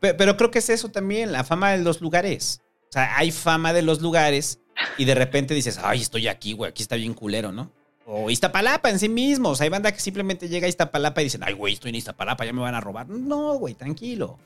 [0.00, 2.60] Pe- Pero creo que es eso también, la fama de los lugares.
[2.88, 4.60] O sea, hay fama de los lugares
[4.98, 7.70] y de repente dices, ay, estoy aquí, güey, aquí está bien culero, ¿no?
[8.06, 9.50] O Iztapalapa en sí mismo.
[9.50, 11.94] O sea, hay banda que simplemente llega a Iztapalapa y dicen, ay, güey, estoy en
[11.96, 13.08] Iztapalapa, ya me van a robar.
[13.08, 14.38] No, güey, tranquilo.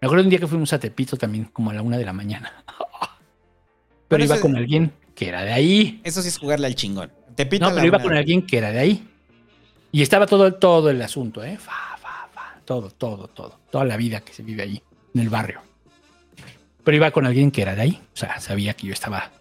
[0.00, 2.12] Me acuerdo un día que fuimos a Tepito también, como a la una de la
[2.12, 2.52] mañana.
[2.66, 6.00] Pero, Pero iba eso- con alguien que era de ahí.
[6.04, 7.10] Eso sí es jugarle al chingón.
[7.34, 9.08] Tepito No, pero iba con alguien que era de ahí.
[9.92, 11.56] Y estaba todo, todo el asunto, ¿eh?
[11.58, 12.60] Fa, fa, fa.
[12.64, 13.58] Todo, todo, todo.
[13.70, 14.82] Toda la vida que se vive allí,
[15.14, 15.60] en el barrio.
[16.84, 18.00] Pero iba con alguien que era de ahí.
[18.14, 19.32] O sea, sabía que yo estaba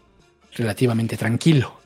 [0.55, 1.79] relativamente tranquilo.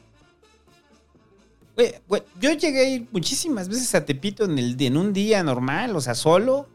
[1.75, 5.43] Güey, güey, yo llegué a ir muchísimas veces a Tepito en, el, en un día
[5.43, 6.67] normal, o sea, solo.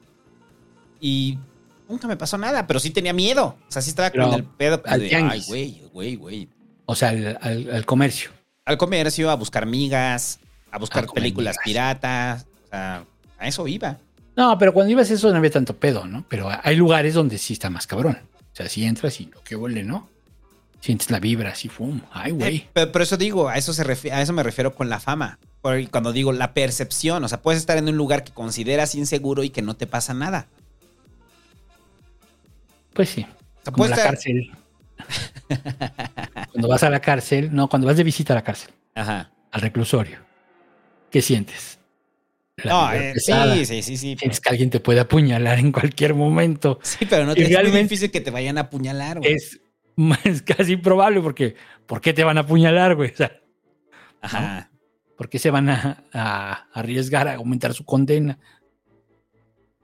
[1.00, 1.38] Y
[1.88, 3.56] nunca me pasó nada, pero sí tenía miedo.
[3.68, 6.48] O sea, sí estaba Pero con el pedo al de, ay, güey, güey, güey.
[6.86, 8.30] O sea, al, al- al comercio.
[8.64, 10.40] Al comercio, a buscar migas,
[10.70, 11.64] a buscar películas migas.
[11.64, 12.46] piratas.
[12.64, 13.04] O sea,
[13.38, 13.98] a eso iba.
[14.36, 16.24] No, pero cuando ibas a eso no había tanto pedo, ¿no?
[16.28, 18.18] Pero hay lugares donde sí está más cabrón.
[18.52, 20.08] O sea, si entras y lo que huele, ¿no?
[20.84, 22.02] Sientes la vibra así, ¡fum!
[22.12, 22.56] ¡Ay, güey!
[22.58, 25.38] Eh, pero, pero eso digo, a eso, se a eso me refiero con la fama.
[25.62, 29.42] Porque cuando digo la percepción, o sea, puedes estar en un lugar que consideras inseguro
[29.44, 30.46] y que no te pasa nada.
[32.92, 33.26] Pues sí.
[33.62, 34.50] sea, Como la estar- cárcel.
[36.52, 39.30] cuando vas a la cárcel, no, cuando vas de visita a la cárcel, Ajá.
[39.52, 40.18] al reclusorio,
[41.10, 41.78] ¿qué sientes?
[42.58, 43.32] La No, eh, sí,
[43.64, 44.16] sí, sí, sí.
[44.18, 46.78] Sientes que alguien te puede apuñalar en cualquier momento.
[46.84, 49.32] Sí, pero no te es muy difícil que te vayan a apuñalar, güey.
[49.32, 49.60] es,
[50.24, 51.54] es casi probable porque
[51.86, 53.10] ¿por qué te van a apuñalar, güey?
[53.12, 53.40] O sea,
[54.20, 54.70] Ajá.
[55.16, 58.38] ¿por qué se van a, a arriesgar a aumentar su condena?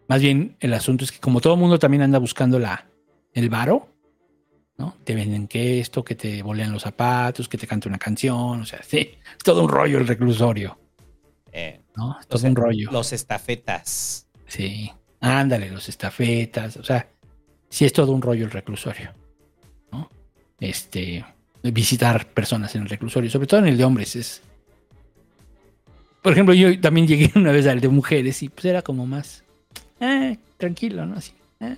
[0.09, 2.87] Más bien, el asunto es que como todo el mundo también anda buscando la,
[3.33, 3.89] el varo,
[4.77, 4.97] ¿no?
[5.05, 8.65] Te venden que esto, que te bolean los zapatos, que te canta una canción, o
[8.67, 8.99] sea, sí,
[9.31, 10.79] es todo un rollo el reclusorio,
[11.53, 12.13] Eh, ¿no?
[12.19, 12.91] Es los, todo un rollo.
[12.91, 14.27] los estafetas.
[14.47, 17.09] Sí, ándale, los estafetas, o sea,
[17.69, 19.15] sí es todo un rollo el reclusorio.
[20.61, 21.25] Este,
[21.63, 24.43] visitar personas en el reclusorio, sobre todo en el de hombres, es...
[26.23, 29.43] Por ejemplo, yo también llegué una vez al de mujeres y pues era como más,
[30.01, 31.17] eh, tranquilo, ¿no?
[31.17, 31.77] Así, eh,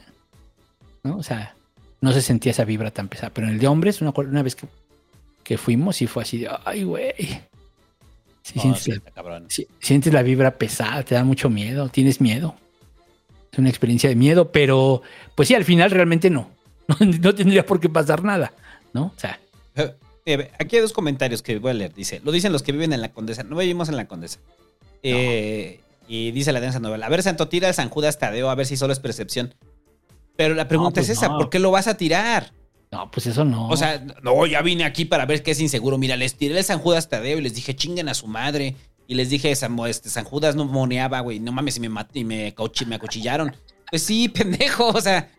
[1.04, 1.16] ¿no?
[1.18, 1.54] O sea,
[2.00, 4.56] no se sentía esa vibra tan pesada, pero en el de hombres, una, una vez
[4.56, 4.66] que,
[5.44, 7.12] que fuimos y fue así de, ay, güey.
[8.42, 9.46] Sí, No, sientes sí, la- está cabrón.
[9.48, 12.56] si- sientes la vibra pesada, te da mucho miedo, tienes miedo.
[13.52, 15.02] Es una experiencia de miedo, pero
[15.36, 16.50] pues sí, al final realmente no.
[16.88, 18.52] No, no tendría por qué pasar nada,
[18.92, 19.12] ¿no?
[19.16, 19.38] O sea,
[20.24, 21.94] Eh, aquí hay dos comentarios que voy a leer.
[21.94, 23.42] Dice, lo dicen los que viven en la Condesa.
[23.42, 24.38] No vivimos en la Condesa.
[25.02, 27.06] Eh, y dice la densa novela.
[27.06, 29.54] A ver, Santo, tira a San Judas Tadeo a ver si solo es percepción.
[30.36, 31.38] Pero la pregunta pues es esa, no.
[31.38, 32.52] ¿por qué lo vas a tirar?
[32.90, 33.68] no, pues eso no.
[33.68, 35.96] O sea, no, ya vine aquí para ver qué es inseguro.
[35.98, 38.76] Mira, les tiré el San Judas Tadeo y les dije, chinguen a su madre.
[39.08, 41.40] Y les dije, San, este, San Judas no moneaba, güey.
[41.40, 43.56] No mames, y me, y me, cauchi- me acuchillaron.
[43.90, 45.30] Pues sí, pendejo, o sea.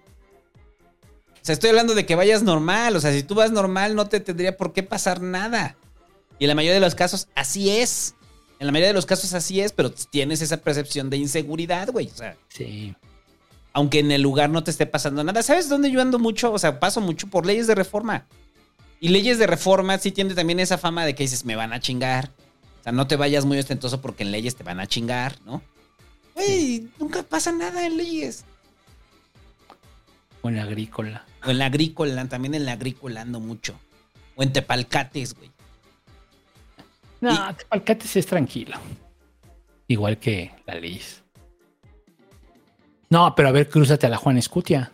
[1.43, 2.95] O sea, estoy hablando de que vayas normal.
[2.95, 5.75] O sea, si tú vas normal, no te tendría por qué pasar nada.
[6.39, 8.15] Y en la mayoría de los casos, así es.
[8.59, 12.07] En la mayoría de los casos, así es, pero tienes esa percepción de inseguridad, güey.
[12.07, 12.95] O sea, sí.
[13.73, 15.43] aunque en el lugar no te esté pasando nada.
[15.43, 16.53] ¿Sabes dónde yo ando mucho?
[16.53, 18.25] O sea, paso mucho por leyes de reforma.
[19.01, 21.81] Y leyes de reforma sí tiene también esa fama de que dices, me van a
[21.81, 22.31] chingar.
[22.79, 25.61] O sea, no te vayas muy ostentoso porque en leyes te van a chingar, ¿no?
[26.35, 28.45] Güey, nunca pasa nada en leyes.
[30.41, 31.25] O en la agrícola.
[31.45, 33.79] O en la agrícola, también en la agrícola ando mucho.
[34.35, 35.51] O en Tepalcates, güey.
[37.21, 38.77] No, Tepalcates es tranquilo.
[39.87, 41.21] Igual que la Liz.
[43.09, 44.91] No, pero a ver, crúzate a la Juan Escutia.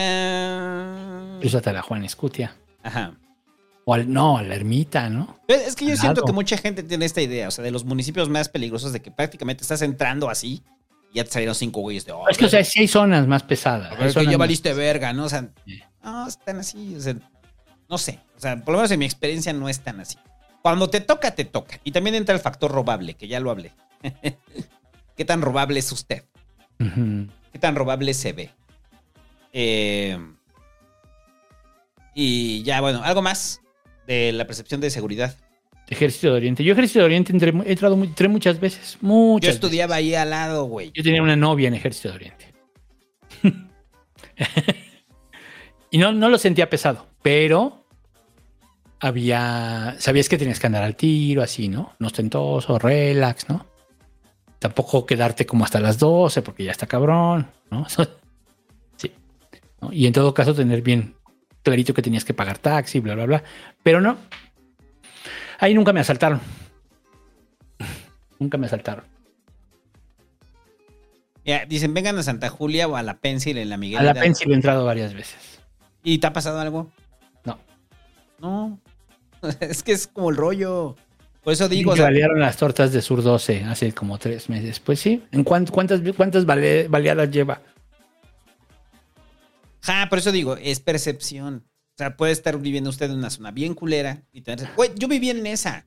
[0.00, 2.54] Ah, Crúzate a la Juan Escutia.
[2.82, 3.14] ajá.
[3.86, 5.40] O al, no, a la ermita, ¿no?
[5.48, 6.26] Es que yo Al siento lado.
[6.26, 9.10] que mucha gente tiene esta idea, o sea, de los municipios más peligrosos, de que
[9.10, 10.62] prácticamente estás entrando así y
[11.12, 12.12] ya te salieron cinco güeyes de.
[12.12, 13.92] "Oh, es que, o sea, sí hay zonas más pesadas.
[13.92, 15.24] Hay ver, que ya valiste verga, ¿no?
[15.24, 15.48] O sea,
[16.02, 17.14] no, están así, o sea,
[17.88, 18.20] no sé.
[18.36, 20.16] O sea, por lo menos en mi experiencia no es tan así.
[20.62, 21.80] Cuando te toca, te toca.
[21.84, 23.72] Y también entra el factor robable, que ya lo hablé.
[25.16, 26.24] ¿Qué tan robable es usted?
[26.78, 28.50] ¿Qué tan robable se ve?
[29.52, 30.18] Eh,
[32.14, 33.60] y ya, bueno, algo más
[34.06, 35.36] de la percepción de seguridad.
[35.90, 36.64] Ejército de Oriente.
[36.64, 38.96] Yo Ejército de Oriente entré, he entrado mu- entré muchas veces.
[39.00, 40.92] Muchas Yo estudiaba ahí al lado, güey.
[40.94, 42.46] Yo tenía una novia en Ejército de Oriente.
[45.90, 47.84] y no, no lo sentía pesado, pero
[49.00, 49.96] había.
[49.98, 51.94] Sabías que tenías que andar al tiro, así, ¿no?
[51.98, 53.66] No ostentoso, relax, ¿no?
[54.58, 57.86] Tampoco quedarte como hasta las 12 porque ya está cabrón, ¿no?
[58.96, 59.10] sí.
[59.80, 59.92] ¿no?
[59.92, 61.14] Y en todo caso, tener bien
[61.62, 63.44] clarito que tenías que pagar taxi, bla, bla, bla.
[63.82, 64.16] Pero no.
[65.60, 66.40] Ahí nunca me asaltaron.
[68.38, 69.04] nunca me asaltaron.
[71.44, 73.98] Ya, dicen, vengan a Santa Julia o a la Pencil en la Miguel.
[74.00, 74.14] A la.
[74.14, 75.60] Pencil he entrado varias veces.
[76.02, 76.90] ¿Y te ha pasado algo?
[77.44, 77.58] No.
[78.38, 78.80] No.
[79.60, 80.96] es que es como el rollo.
[81.42, 84.78] Por eso digo, o sea, balearon las tortas de Sur 12 hace como tres meses.
[84.80, 85.24] Pues sí.
[85.32, 87.62] ¿En cuán- cuántas, cuántas bale- baleadas lleva?
[89.82, 91.64] Ja, por eso digo, es percepción.
[92.00, 94.70] O sea, puede estar viviendo usted en una zona bien culera y tener.
[94.74, 95.84] Güey, yo viví en esa.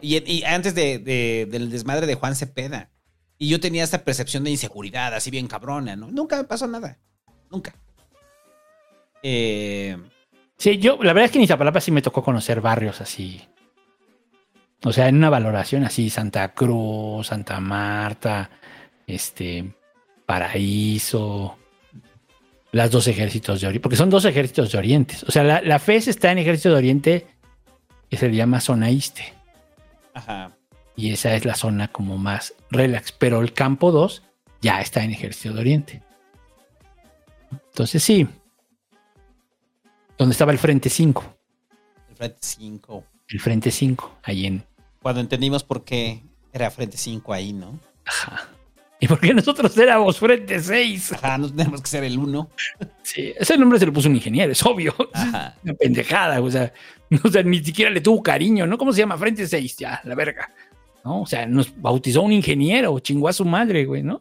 [0.00, 2.90] Y, antes de- del desmadre de Juan Cepeda.
[3.36, 6.12] Y yo tenía esta percepción de inseguridad, así bien cabrona, ¿no?
[6.12, 6.96] Nunca me pasó nada.
[7.50, 7.74] Nunca.
[9.24, 9.96] Eh,
[10.56, 13.42] Sí, yo, la verdad es que en Iztapalapa sí me tocó conocer barrios así.
[14.84, 18.48] O sea, en una valoración así, Santa Cruz, Santa Marta,
[19.08, 19.74] este,
[20.24, 21.58] Paraíso,
[22.72, 25.16] las dos ejércitos de Oriente, porque son dos ejércitos de Oriente.
[25.26, 27.26] O sea, la, la FES está en ejército de Oriente,
[28.08, 29.32] que se le llama zona Iste,
[30.14, 30.52] ajá.
[30.96, 34.22] y esa es la zona como más relax, pero el campo 2
[34.60, 36.02] ya está en ejército de Oriente.
[37.70, 38.26] Entonces sí,
[40.18, 41.36] donde estaba el Frente 5.
[42.10, 43.04] El Frente 5.
[43.28, 44.64] El Frente 5, ahí en.
[45.02, 46.22] Cuando entendimos por qué
[46.52, 47.78] era Frente 5 ahí, ¿no?
[48.04, 48.48] Ajá.
[49.02, 51.14] ¿Y por qué nosotros éramos Frente 6?
[51.14, 52.50] Ajá, no tenemos que ser el 1.
[53.02, 54.94] Sí, ese nombre se lo puso un ingeniero, es obvio.
[55.14, 55.56] Ajá.
[55.64, 56.70] Una pendejada, o sea,
[57.24, 58.76] o sea, ni siquiera le tuvo cariño, ¿no?
[58.76, 59.16] ¿Cómo se llama?
[59.16, 60.50] Frente 6, ya, la verga.
[61.02, 61.22] ¿No?
[61.22, 64.20] O sea, nos bautizó un ingeniero, chingó a su madre, güey, ¿no?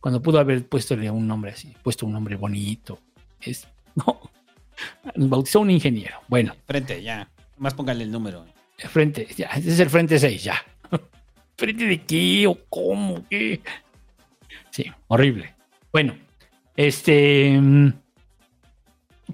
[0.00, 2.98] Cuando pudo haber puesto un nombre así, puesto un nombre bonito.
[3.40, 4.20] Es, no,
[5.14, 6.16] nos bautizó un ingeniero.
[6.26, 7.30] Bueno, Frente, ya.
[7.58, 8.44] Más póngale el número.
[8.76, 10.56] frente, ya, ese es el frente 6, ya.
[11.56, 13.24] ¿Frente de qué o cómo?
[13.30, 13.60] ¿Qué?
[14.74, 15.54] Sí, horrible.
[15.92, 16.16] Bueno,
[16.76, 17.56] este.
[17.60, 17.92] mm,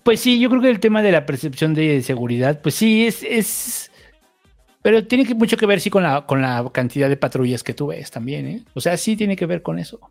[0.02, 3.22] Pues sí, yo creo que el tema de la percepción de seguridad, pues sí, es.
[3.22, 3.90] es
[4.82, 7.72] pero tiene que, mucho que ver, sí, con la, con la cantidad de patrullas que
[7.72, 8.64] tú ves también, ¿eh?
[8.74, 9.96] O sea, sí tiene que ver con eso.
[10.02, 10.10] O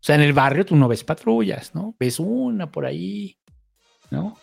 [0.00, 1.94] sea, en el barrio tú no ves patrullas, ¿no?
[1.98, 3.36] Ves una por ahí,
[4.10, 4.36] ¿no?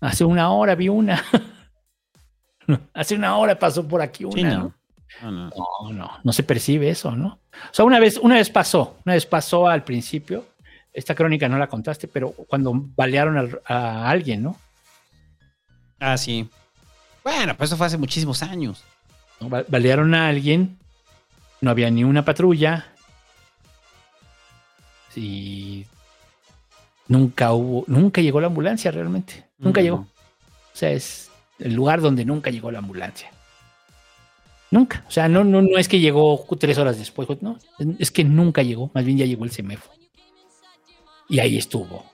[0.00, 1.22] Hace una hora vi una.
[2.94, 4.50] Hace una hora pasó por aquí una, Sí, ¿no?
[4.50, 4.74] no.
[5.22, 5.50] No, no.
[5.50, 7.38] No, no, no se percibe eso, ¿no?
[7.70, 10.44] O sea, una vez, una vez pasó, una vez pasó al principio.
[10.92, 14.56] Esta crónica no la contaste, pero cuando balearon al- a, alguien, ¿no?
[16.00, 16.48] Ah, sí.
[17.22, 18.82] Bueno, pues eso fue hace muchísimos años.
[19.68, 20.78] Balearon a alguien,
[21.60, 22.86] no había ni una patrulla.
[25.16, 25.86] Y
[27.08, 29.44] nunca hubo, nunca llegó la ambulancia realmente.
[29.58, 29.84] Nunca Mm.
[29.84, 29.96] llegó.
[29.96, 30.06] O
[30.76, 33.30] sea, es el lugar donde nunca llegó la ambulancia.
[34.70, 35.04] Nunca.
[35.06, 37.58] O sea, no, no, no es que llegó tres horas después, no.
[37.98, 38.90] Es que nunca llegó.
[38.94, 39.92] Más bien ya llegó el CEMEFO.
[41.28, 42.04] Y ahí estuvo,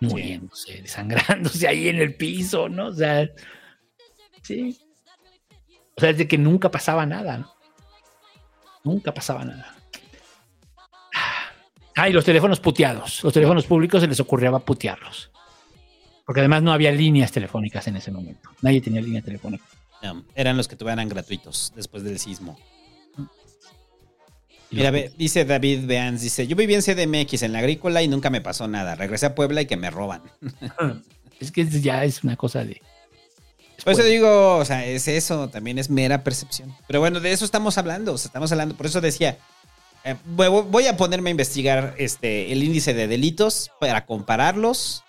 [0.00, 2.86] muriéndose, desangrándose ahí en el piso, ¿no?
[2.86, 3.28] O sea,
[4.42, 4.78] sí.
[5.96, 7.52] O sea, es de que nunca pasaba nada, ¿no?
[8.84, 9.74] Nunca pasaba nada.
[11.96, 13.22] Ah, y los teléfonos puteados.
[13.22, 15.30] Los teléfonos públicos se les ocurría putearlos.
[16.26, 18.50] Porque además no había líneas telefónicas en ese momento.
[18.62, 19.64] Nadie tenía línea telefónica.
[20.34, 22.58] Eran los que tuvieran gratuitos después del sismo.
[24.70, 28.30] Mira, ve, dice David Beans, dice, yo viví en CDMX, en la agrícola y nunca
[28.30, 28.96] me pasó nada.
[28.96, 30.22] Regresé a Puebla y que me roban.
[31.40, 32.80] Es que ya es una cosa de...
[33.82, 36.74] Por eso digo, o sea, es eso, también es mera percepción.
[36.86, 39.36] Pero bueno, de eso estamos hablando, o sea, estamos hablando, por eso decía,
[40.04, 45.03] eh, voy voy a ponerme a investigar este, el índice de delitos para compararlos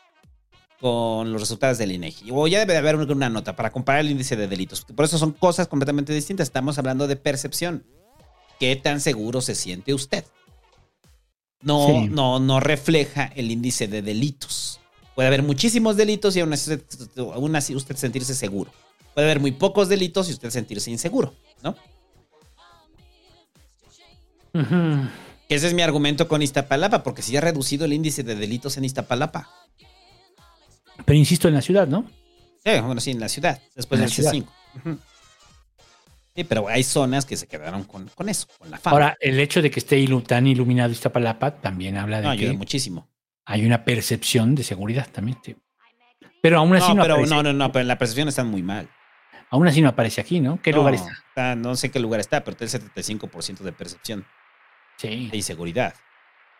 [0.79, 2.29] con los resultados del INEGI.
[2.31, 4.85] O ya debe de haber una, nota para comparar el índice de delitos.
[4.85, 6.47] Por eso son cosas completamente distintas.
[6.47, 7.85] Estamos hablando de percepción.
[8.59, 10.25] ¿Qué tan seguro se siente usted?
[11.61, 12.07] No, Sí.
[12.09, 14.79] no, no refleja el índice de delitos.
[15.15, 18.71] Puede haber muchísimos delitos y aún así, usted- aún así usted sentirse seguro.
[19.13, 21.33] Puede haber muy pocos delitos y usted sentirse inseguro,
[21.63, 21.75] ¿no?
[25.49, 28.85] Ese es mi argumento con Iztapalapa, porque si ha reducido el índice de delitos en
[28.85, 29.49] Iztapalapa.
[31.03, 32.05] Pero insisto, en la ciudad, ¿no?
[32.63, 34.31] Sí, bueno, sí, en la ciudad, después En del la ciudad.
[34.33, 34.47] C5.
[34.77, 34.99] Ujú.
[36.35, 38.93] Sí, pero hay zonas que se quedaron con, con eso, con la fama.
[38.93, 42.51] Ahora, el hecho de que esté ilu- tan iluminado Iztapalapa también habla de no, ayuda
[42.51, 43.07] que muchísimo.
[43.45, 45.37] hay una percepción de seguridad también.
[45.43, 45.55] sí.
[46.41, 48.61] Pero aún así no, No, pero aparece, no, no, no, pero la percepción está muy
[48.61, 48.89] mal.
[49.49, 50.61] aún así no aparece aquí, ¿no?
[50.61, 51.11] ¿Qué No, lugar está?
[51.29, 54.25] está- No sé qué lugar está, pero tiene el 75% de percepción
[54.97, 55.29] Sí.
[55.31, 55.93] de inseguridad.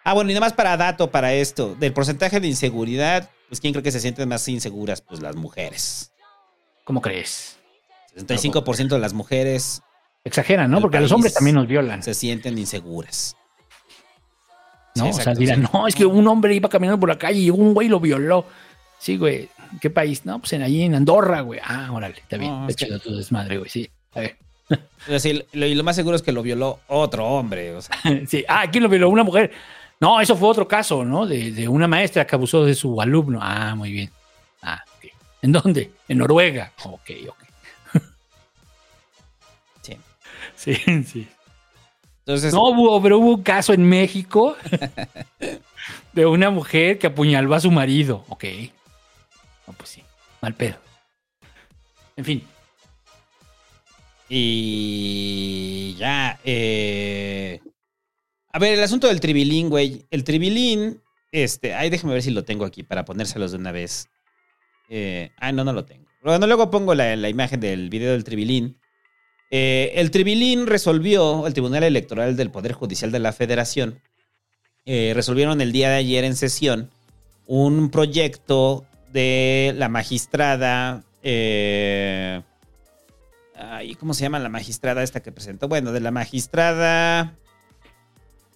[0.06, 3.74] Ah, bueno, y nada más para dato para esto, del porcentaje de inseguridad, pues ¿quién
[3.74, 5.02] cree que se sienten más inseguras?
[5.02, 6.14] Pues las mujeres.
[6.86, 7.58] ¿Cómo crees?
[8.16, 9.82] 65% de las mujeres
[10.26, 10.82] Exageran, ¿no?
[10.82, 12.02] Porque a los hombres también nos violan.
[12.02, 13.38] Se sienten inseguras.
[14.96, 15.06] ¿no?
[15.06, 15.70] Sí, o sea, dirán, sí.
[15.72, 18.46] no, es que un hombre iba caminando por la calle y un güey lo violó.
[18.98, 19.50] Sí, güey.
[19.72, 20.26] ¿En qué país?
[20.26, 21.60] No, pues en allí en Andorra, güey.
[21.64, 22.52] Ah, órale, está bien.
[22.52, 23.70] No, está tu desmadre, güey.
[23.70, 23.88] Sí.
[24.14, 24.38] A ver.
[25.54, 27.76] Lo, y lo más seguro es que lo violó otro hombre.
[27.76, 27.96] O sea,
[28.28, 28.44] sí.
[28.48, 29.10] Ah, ¿quién lo violó?
[29.10, 29.52] Una mujer.
[30.00, 31.26] No, eso fue otro caso, ¿no?
[31.26, 33.40] De, de una maestra que abusó de su alumno.
[33.42, 34.12] Ah, muy bien.
[34.62, 35.12] Ah, ok.
[35.42, 35.92] ¿En dónde?
[36.08, 36.72] En Noruega.
[36.84, 37.44] Ok, ok.
[39.82, 39.98] sí.
[40.56, 41.28] Sí, sí.
[42.20, 44.56] Entonces, No hubo, pero hubo un caso en México
[46.14, 48.26] de una mujer que apuñaló a su marido.
[48.30, 48.46] Ok.
[49.68, 50.04] No, pues sí.
[50.42, 50.78] Mal pedo.
[52.16, 52.48] En fin.
[54.30, 56.40] Y ya.
[56.44, 57.60] eh,
[58.56, 60.06] A ver, el asunto del tribilín, güey.
[60.12, 61.02] El tribilín,
[61.34, 64.08] este, ay, déjame ver si lo tengo aquí para ponérselos de una vez.
[64.88, 66.06] Eh, ah, no, no lo tengo.
[66.24, 68.78] Bueno, luego pongo la, la imagen del video del tribilín.
[69.52, 74.00] Eh, el tribilín resolvió, el Tribunal Electoral del Poder Judicial de la Federación,
[74.86, 76.92] eh, resolvieron el día de ayer en sesión
[77.48, 81.04] un proyecto de la magistrada.
[81.24, 82.42] eh,
[83.54, 85.68] ay, ¿Cómo se llama la magistrada esta que presentó?
[85.68, 87.36] Bueno, de la magistrada.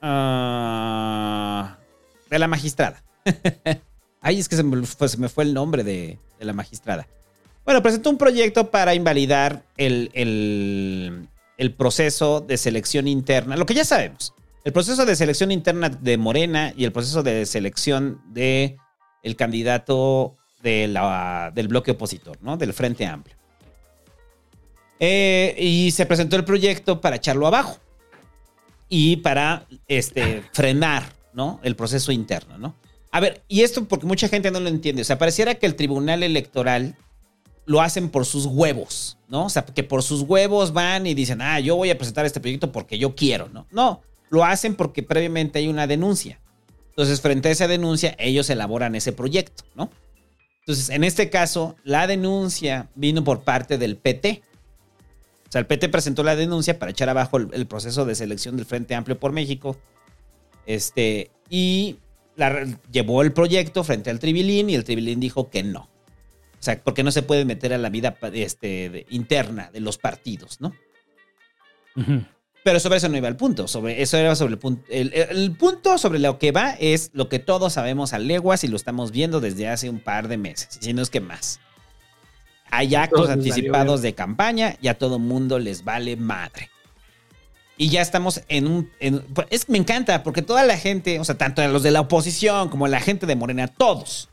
[0.02, 1.78] Ah,
[2.30, 3.04] de la magistrada.
[4.22, 7.08] Ay, es que se me, fue, el nombre de, de la magistrada.
[7.66, 11.28] Bueno, presentó un proyecto para invalidar el, el-
[11.76, 14.34] proceso de selección interna, lo que ya sabemos.
[14.64, 18.78] El proceso de selección interna de Morena y el proceso de selección de
[19.38, 22.58] candidato de la- del bloque opositor, ¿no?
[22.58, 23.36] Del Frente Amplio.
[25.00, 27.78] Eh, y se presentó el proyecto para echarlo abajo
[28.90, 31.60] y para este, frenar ¿no?
[31.64, 32.58] el proceso interno.
[32.58, 32.76] ¿no?
[33.12, 35.04] A ver, y esto porque mucha gente no lo entiende.
[35.04, 36.96] O sea, pareciera que el Tribunal Electoral
[37.66, 39.46] lo hacen por sus huevos, ¿no?
[39.46, 42.40] O sea, que por sus huevos van y dicen, ah, yo voy a presentar este
[42.40, 43.68] proyecto porque yo quiero, ¿no?
[43.70, 44.02] No,
[44.32, 46.40] lo hacen porque previamente hay una denuncia.
[46.90, 49.92] Entonces, frente a esa denuncia, ellos elaboran ese proyecto, ¿no?
[50.62, 54.42] Entonces, en este caso, la denuncia vino por parte del PT.
[55.50, 58.56] O sea, el PT presentó la denuncia para echar abajo el, el proceso de selección
[58.56, 59.78] del Frente Amplio por México.
[60.68, 61.98] Este, y
[62.36, 65.82] la- llevó el proyecto frente al Tribilín y el Tribilín dijo que no.
[65.82, 69.98] O sea, porque no se puede meter a la vida este, de- interna de los
[69.98, 70.74] partidos, ¿no?
[72.64, 73.68] Pero sobre eso no iba el punto.
[73.68, 74.84] Sobre eso era sobre el punto.
[74.90, 78.76] El punto sobre lo que va es lo que todos sabemos a leguas y lo
[78.76, 81.60] estamos viendo desde hace un par de meses, si no es que más.
[82.72, 86.70] Hay actos Todos anticipados de campaña y a todo mundo les vale madre.
[87.78, 88.92] Y ya estamos en un.
[89.00, 92.02] en- pues, es, me encanta porque toda la gente, o sea, tanto los de la
[92.02, 94.30] oposición como la gente de Morena, todos,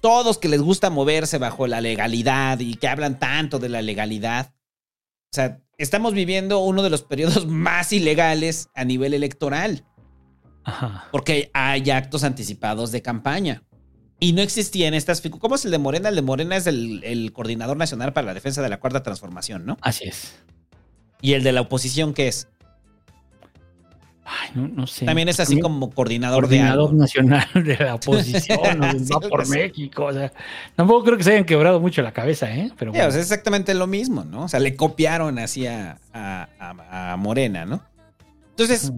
[0.00, 4.52] todos que les gusta moverse bajo la legalidad y que hablan tanto de la legalidad.
[5.32, 9.84] O sea, estamos viviendo uno de los periodos más ilegales a nivel electoral.
[11.12, 13.64] Porque hay actos anticipados de campaña.
[14.20, 15.40] Y no existían estas figuras.
[15.40, 16.08] ¿Cómo es el de Morena?
[16.08, 19.66] El de Morena es el, el coordinador nacional para la defensa de la cuarta transformación,
[19.66, 19.76] ¿no?
[19.82, 20.34] Así es.
[21.20, 22.48] ¿Y el de la oposición qué es?
[24.26, 25.04] Ay, no, no sé.
[25.04, 29.46] También es así como coordinador, Coordinador de nacional de la oposición, o Sí, Va por.
[29.48, 30.06] México.
[30.06, 30.32] O sea,
[30.74, 32.70] tampoco creo que se hayan quebrado mucho la cabeza, ¿eh?
[32.78, 33.08] Pero Sí, bueno.
[33.08, 34.44] o sea, es exactamente lo mismo, ¿no?
[34.44, 37.82] O sea, le copiaron así a, a- a- a Morena, ¿no?
[38.50, 38.92] Entonces,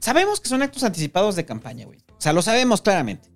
[0.00, 1.98] sabemos que son actos anticipados de campaña, güey.
[2.10, 3.28] O sea, lo sabemos claramente.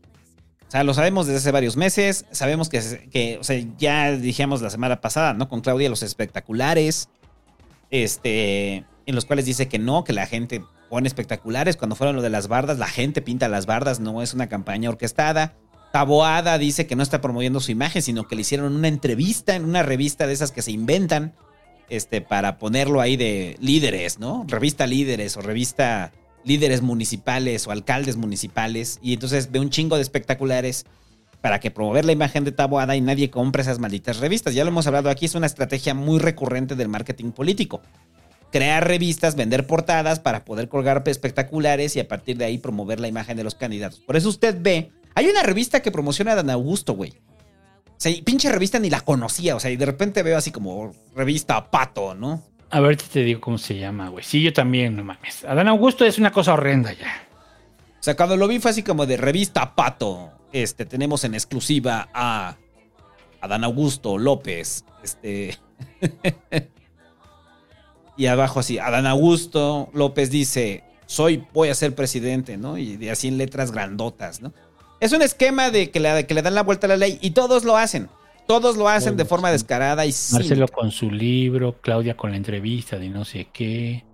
[0.68, 2.26] O sea, lo sabemos desde hace varios meses.
[2.32, 5.48] Sabemos que, que, o sea, ya dijimos la semana pasada, ¿no?
[5.48, 7.08] Con Claudia, los espectaculares.
[7.90, 11.76] Este, en los cuales dice que no, que la gente pone espectaculares.
[11.76, 14.90] Cuando fueron lo de las bardas, la gente pinta las bardas, no es una campaña
[14.90, 15.54] orquestada.
[15.92, 19.64] Taboada dice que no está promoviendo su imagen, sino que le hicieron una entrevista en
[19.64, 21.34] una revista de esas que se inventan
[21.88, 24.44] este, para ponerlo ahí de líderes, ¿no?
[24.48, 26.12] Revista líderes o revista
[26.46, 28.98] líderes municipales o alcaldes municipales.
[29.02, 30.86] Y entonces ve un chingo de espectaculares
[31.40, 34.54] para que promover la imagen de Taboada y nadie compre esas malditas revistas.
[34.54, 37.82] Ya lo hemos hablado aquí, es una estrategia muy recurrente del marketing político.
[38.50, 43.08] Crear revistas, vender portadas para poder colgar espectaculares y a partir de ahí promover la
[43.08, 44.00] imagen de los candidatos.
[44.00, 47.10] Por eso usted ve, hay una revista que promociona a Dan Augusto, güey.
[47.10, 50.92] O sea, pinche revista ni la conocía, o sea, y de repente veo así como
[51.14, 52.42] revista Pato, ¿no?
[52.70, 54.24] A ver te digo cómo se llama, güey.
[54.24, 55.44] Sí, yo también, no mames.
[55.44, 57.26] Adán Augusto es una cosa horrenda ya.
[58.00, 60.32] O sea, cuando lo vi fue así como de revista Pato.
[60.52, 62.56] Este, tenemos en exclusiva a
[63.40, 64.84] Adán Augusto López.
[65.02, 65.58] Este.
[68.16, 72.78] y abajo así, Adán Augusto López dice: Soy, voy a ser presidente, ¿no?
[72.78, 74.52] Y de así en letras grandotas, ¿no?
[74.98, 77.64] Es un esquema de que, que le dan la vuelta a la ley y todos
[77.64, 78.08] lo hacen.
[78.46, 80.14] Todos lo hacen de forma descarada y.
[80.32, 84.04] Marcelo con su libro, Claudia con la entrevista de no sé qué.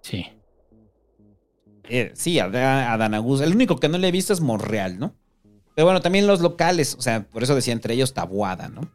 [0.00, 0.26] Sí.
[1.88, 3.44] Eh, sí, Adán, Augusto.
[3.44, 5.14] El único que no le he visto es Monreal, ¿no?
[5.74, 8.88] Pero bueno, también los locales, o sea, por eso decía entre ellos Tabuada, ¿no?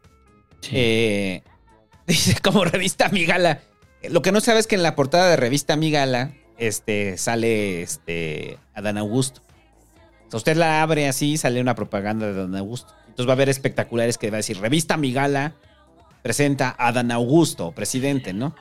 [0.72, 1.42] Eh,
[2.06, 3.60] dice como revista Migala.
[4.08, 8.58] Lo que no sabes es que en la portada de revista Migala este, sale este,
[8.74, 9.42] Adán Augusto.
[10.30, 12.94] O sea, usted la abre así, sale una propaganda de Adán Augusto.
[13.08, 15.54] Entonces va a haber espectaculares que va a decir revista Migala
[16.22, 18.54] presenta a Adán Augusto, presidente, ¿no?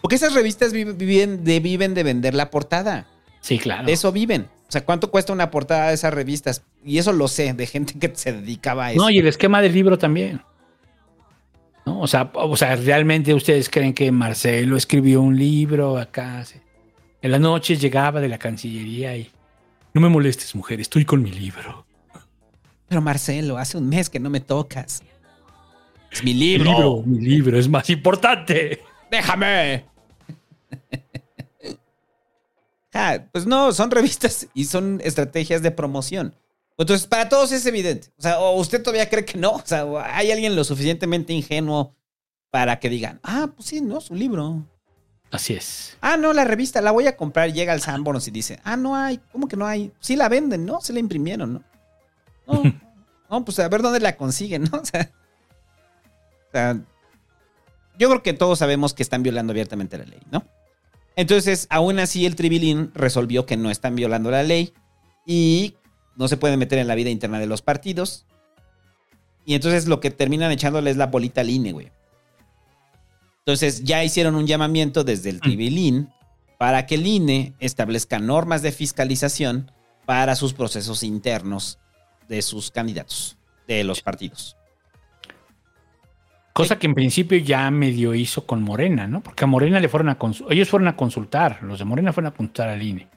[0.00, 3.06] Porque esas revistas vi- viven de, viven de vender la portada.
[3.40, 3.86] Sí, claro.
[3.86, 4.42] De eso viven.
[4.68, 6.62] O sea, ¿cuánto cuesta una portada de esas revistas?
[6.84, 9.00] Y eso lo sé, de gente que se dedicaba a eso.
[9.02, 10.40] No, y el esquema del libro también.
[11.86, 12.00] ¿No?
[12.00, 16.44] O, sea, o sea, realmente ustedes creen que Marcelo escribió un libro acá.
[16.44, 16.56] sí?
[17.22, 19.30] En las noches llegaba de la Cancillería y
[19.98, 21.84] no me molestes, mujer, estoy con mi libro.
[22.86, 25.02] Pero Marcelo, hace un mes que no me tocas.
[26.12, 26.70] Es mi Mi libro.
[26.70, 28.80] libro, mi libro es más importante.
[29.10, 29.84] Déjame.
[32.94, 36.34] Ah, pues no, son revistas y son estrategias de promoción.
[36.78, 38.08] Entonces, para todos es evidente.
[38.16, 39.52] O sea, o usted todavía cree que no.
[39.52, 39.84] O sea,
[40.14, 41.94] hay alguien lo suficientemente ingenuo
[42.50, 44.64] para que digan, ah, pues sí, no, su libro.
[45.30, 45.96] Así es.
[46.00, 47.52] Ah, no, la revista la voy a comprar.
[47.52, 49.20] Llega al Sanborns y dice, ah, no hay.
[49.32, 49.92] ¿Cómo que no hay?
[50.00, 50.80] Sí la venden, ¿no?
[50.80, 51.62] Se la imprimieron, ¿no?
[52.46, 52.62] No,
[53.30, 54.78] no pues a ver dónde la consiguen, ¿no?
[54.82, 55.10] O sea,
[56.48, 56.80] o sea,
[57.98, 60.44] yo creo que todos sabemos que están violando abiertamente la ley, ¿no?
[61.14, 64.72] Entonces, aún así, el Tribilín resolvió que no están violando la ley
[65.26, 65.74] y
[66.16, 68.24] no se pueden meter en la vida interna de los partidos.
[69.44, 71.90] Y entonces lo que terminan echándole es la bolita al INE, güey.
[73.48, 76.10] Entonces ya hicieron un llamamiento desde el Tribilín
[76.58, 79.72] para que el INE establezca normas de fiscalización
[80.04, 81.78] para sus procesos internos
[82.28, 84.54] de sus candidatos, de los partidos.
[86.52, 89.22] Cosa que en principio ya medio hizo con Morena, ¿no?
[89.22, 92.30] Porque a Morena le fueron a consultar, ellos fueron a consultar, los de Morena fueron
[92.30, 93.08] a consultar al INE.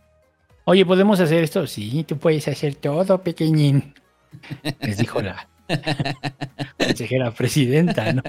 [0.63, 1.67] Oye, ¿podemos hacer esto?
[1.67, 3.95] Sí, tú puedes hacer todo, pequeñín.
[4.79, 5.49] Les dijo la
[6.77, 8.23] consejera presidenta, ¿no?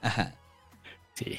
[0.00, 0.32] Ajá.
[1.16, 1.38] Sí.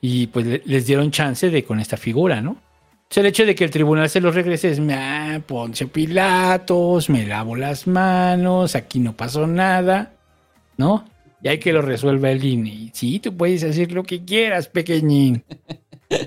[0.00, 2.52] Y pues le- les dieron chance de con esta figura, ¿no?
[2.52, 5.40] O sea, el hecho de que el tribunal se los regrese es, ah,
[5.92, 10.14] Pilatos, me lavo las manos, aquí no pasó nada,
[10.76, 11.04] ¿no?
[11.42, 12.90] Y hay que lo resuelva el INE.
[12.94, 15.44] Sí, tú puedes hacer lo que quieras, pequeñín.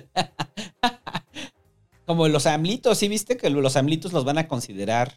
[2.06, 5.14] Como los amlitos, ¿sí viste que los amlitos los van a considerar,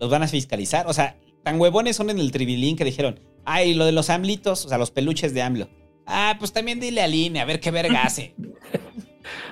[0.00, 0.86] los van a fiscalizar?
[0.88, 4.66] O sea, tan huevones son en el tribilín que dijeron, ay, lo de los amlitos,
[4.66, 5.68] o sea, los peluches de AMLO.
[6.06, 8.34] Ah, pues también dile al INE, a ver qué verga hace.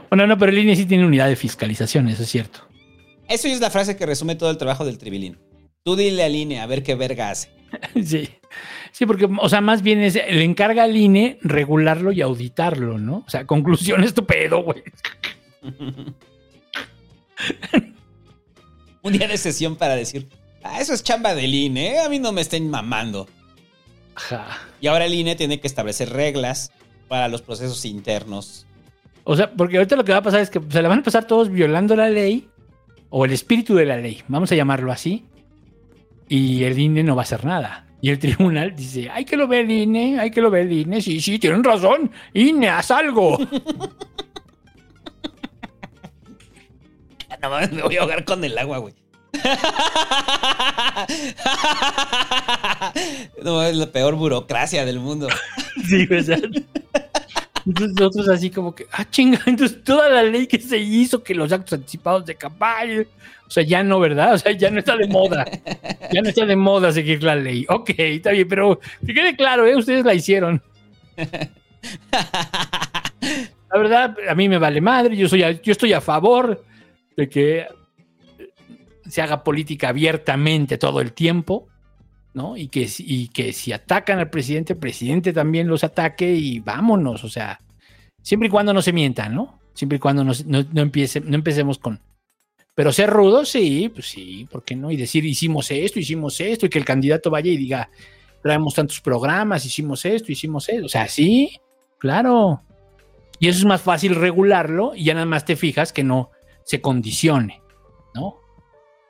[0.09, 2.61] Bueno, no, pero INE sí tiene unidad de fiscalización, eso es cierto.
[3.29, 5.37] Eso es la frase que resume todo el trabajo del tribilín.
[5.83, 7.51] Tú dile al INE, a ver qué verga hace.
[8.03, 8.29] Sí.
[8.93, 13.25] Sí, porque, o sea, más bien es, le encarga al INE regularlo y auditarlo, ¿no?
[13.27, 14.83] O sea, conclusión estupendo, güey.
[19.03, 20.29] Un día de sesión para decir,
[20.63, 22.01] ah, eso es chamba del INE, ¿eh?
[22.01, 23.29] a mí no me estén mamando.
[24.17, 24.47] Ajá.
[24.81, 26.73] Y ahora el INE tiene que establecer reglas
[27.09, 28.67] para los procesos internos.
[29.25, 31.03] O sea, porque ahorita lo que va a pasar es que se la van a
[31.03, 32.49] pasar todos violando la ley
[33.11, 35.25] o el espíritu de la ley, vamos a llamarlo así,
[36.29, 37.87] y el INE no va a hacer nada.
[38.01, 40.73] Y el tribunal dice, hay que lo ver el INE, hay que lo ver el
[40.73, 43.39] INE, sí, sí, tienen razón, INE, haz algo.
[47.43, 48.95] No mames, me voy a ahogar con el agua, güey.
[53.47, 55.29] No, es la peor burocracia del mundo.
[55.89, 56.41] Sí, ¿verdad?
[57.65, 61.33] Entonces nosotros así como que, ah, chinga, entonces toda la ley que se hizo, que
[61.35, 63.03] los actos anticipados de campaña,
[63.47, 64.35] o sea, ya no, ¿verdad?
[64.35, 65.45] O sea, ya no está de moda.
[66.11, 67.65] Ya no está de moda seguir la ley.
[67.69, 69.77] Ok, está bien, pero que quede claro, ¿eh?
[69.77, 70.61] Ustedes la hicieron.
[73.21, 76.65] La verdad, a mí me vale madre, yo, soy a- yo estoy a favor
[77.17, 77.67] de que
[79.09, 81.69] se haga política abiertamente todo el tiempo,
[82.37, 82.55] ¿no?
[82.55, 87.25] Y que, y que si atacan al presidente, el presidente también los ataque y vámonos,
[87.25, 87.59] o sea,
[88.23, 89.59] siempre y cuando no se mientan, ¿no?
[89.73, 91.99] Siempre y cuando no, no, no empiece- no empecemos con...
[92.75, 94.91] Pero ser rudos, sí, pues sí, ¿por qué no?
[94.91, 97.89] Y decir, hicimos esto, hicimos esto, y que el candidato vaya y diga,
[98.43, 101.59] traemos tantos programas, hicimos esto, hicimos esto, o sea, sí,
[101.99, 102.61] claro.
[103.41, 106.31] Y eso es más fácil regularlo y ya nada más te fijas que no
[106.67, 107.63] se condicione,
[108.15, 108.41] ¿no?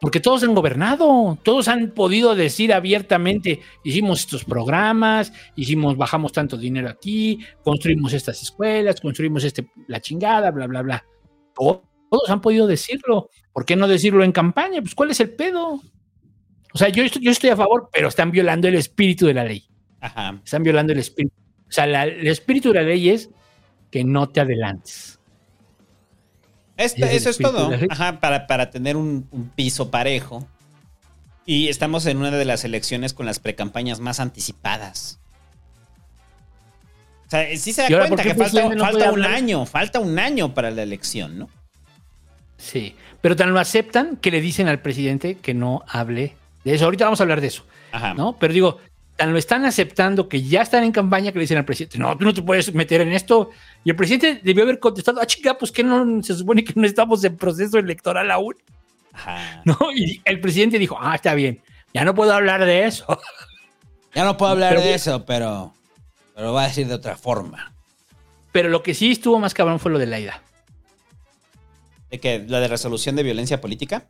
[0.01, 6.59] Porque todos han gobernado, todos han podido decir abiertamente, hicimos estos programas, hicimos, bajamos tanto
[6.59, 11.05] dinero aquí, construimos estas escuelas, construimos este, la chingada, bla, bla, bla.
[11.55, 13.31] Todos, todos han podido decirlo.
[13.55, 14.83] ¿Por qué no decirlo en campaña?
[14.83, 15.81] Pues ¿cuál es el pedo?
[16.75, 19.45] O sea, yo estoy, yo estoy a favor, pero están violando el espíritu de la
[19.45, 19.65] ley.
[20.01, 20.39] Ajá.
[20.45, 21.35] Están violando el espíritu.
[21.67, 23.31] O sea, la- el espíritu de la ley es
[23.91, 25.16] que no te adelantes.
[26.77, 27.71] Esto- Es el eso es todo.
[27.91, 30.47] Ajá, para, para tener un, un piso parejo.
[31.47, 35.21] Y estamos en una de las elecciones con las precampañas más anticipadas.
[37.27, 39.31] O sea, sí se da ¿Y ahora cuenta que falta, no falta un hablar?
[39.33, 41.49] año, falta un año para la elección, ¿no?
[42.57, 46.85] Sí, pero tan lo aceptan que le dicen al presidente que no hable de eso.
[46.85, 48.15] Ahorita vamos a hablar de eso, Ajá.
[48.15, 48.37] ¿no?
[48.39, 48.79] Pero digo,
[49.17, 52.17] tan lo están aceptando que ya están en campaña que le dicen al presidente, no,
[52.17, 53.51] tú no te puedes meter en esto.
[53.83, 56.87] Y el presidente debió haber contestado, ah, chica, pues que no se supone que no
[56.87, 58.55] estamos en proceso electoral aún.
[59.13, 59.63] Ajá.
[59.65, 59.79] ¿No?
[59.95, 61.61] Y el presidente dijo, ah, está bien,
[61.95, 63.07] ya no puedo hablar de eso.
[64.15, 65.75] Ya no puedo hablar Pero- de eso, pero,
[66.35, 67.71] pero lo voy a decir de otra forma.
[68.51, 70.41] Pero lo que sí estuvo más cabrón fue lo de la ida.
[72.11, 74.07] ¿De que ¿La de resolución de violencia política?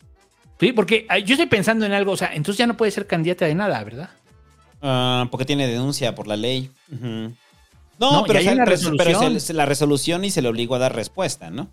[0.60, 3.46] Sí, porque yo estoy pensando en algo, o sea, entonces ya no puede ser candidata
[3.46, 4.10] de nada, ¿verdad?
[4.82, 6.70] Ah, porque tiene denuncia por la ley.
[6.90, 7.32] No,
[7.98, 8.57] No, pero, es el-
[9.57, 11.70] la resolución y se le obligó a dar respuesta, ¿no?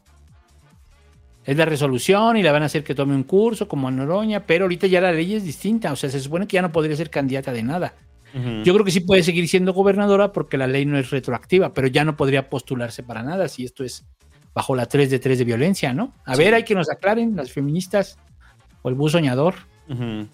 [1.46, 4.46] Es la resolución y la van a hacer que tome un curso como a Noroña,
[4.46, 6.96] pero ahorita ya la ley es distinta, o sea, se supone que ya no podría
[6.96, 7.94] ser candidata de nada.
[8.64, 11.88] Yo creo que sí puede seguir siendo gobernadora porque la ley no es retroactiva, pero
[11.88, 14.06] ya no podría postularse para nada si esto es
[14.56, 16.16] bajo la 3 de 3 de violencia, ¿no?
[16.26, 16.40] A Sí.
[16.42, 18.18] ver, hay que nos aclaren las feministas
[18.82, 19.54] o el bus soñador.
[19.88, 20.28] Ujú.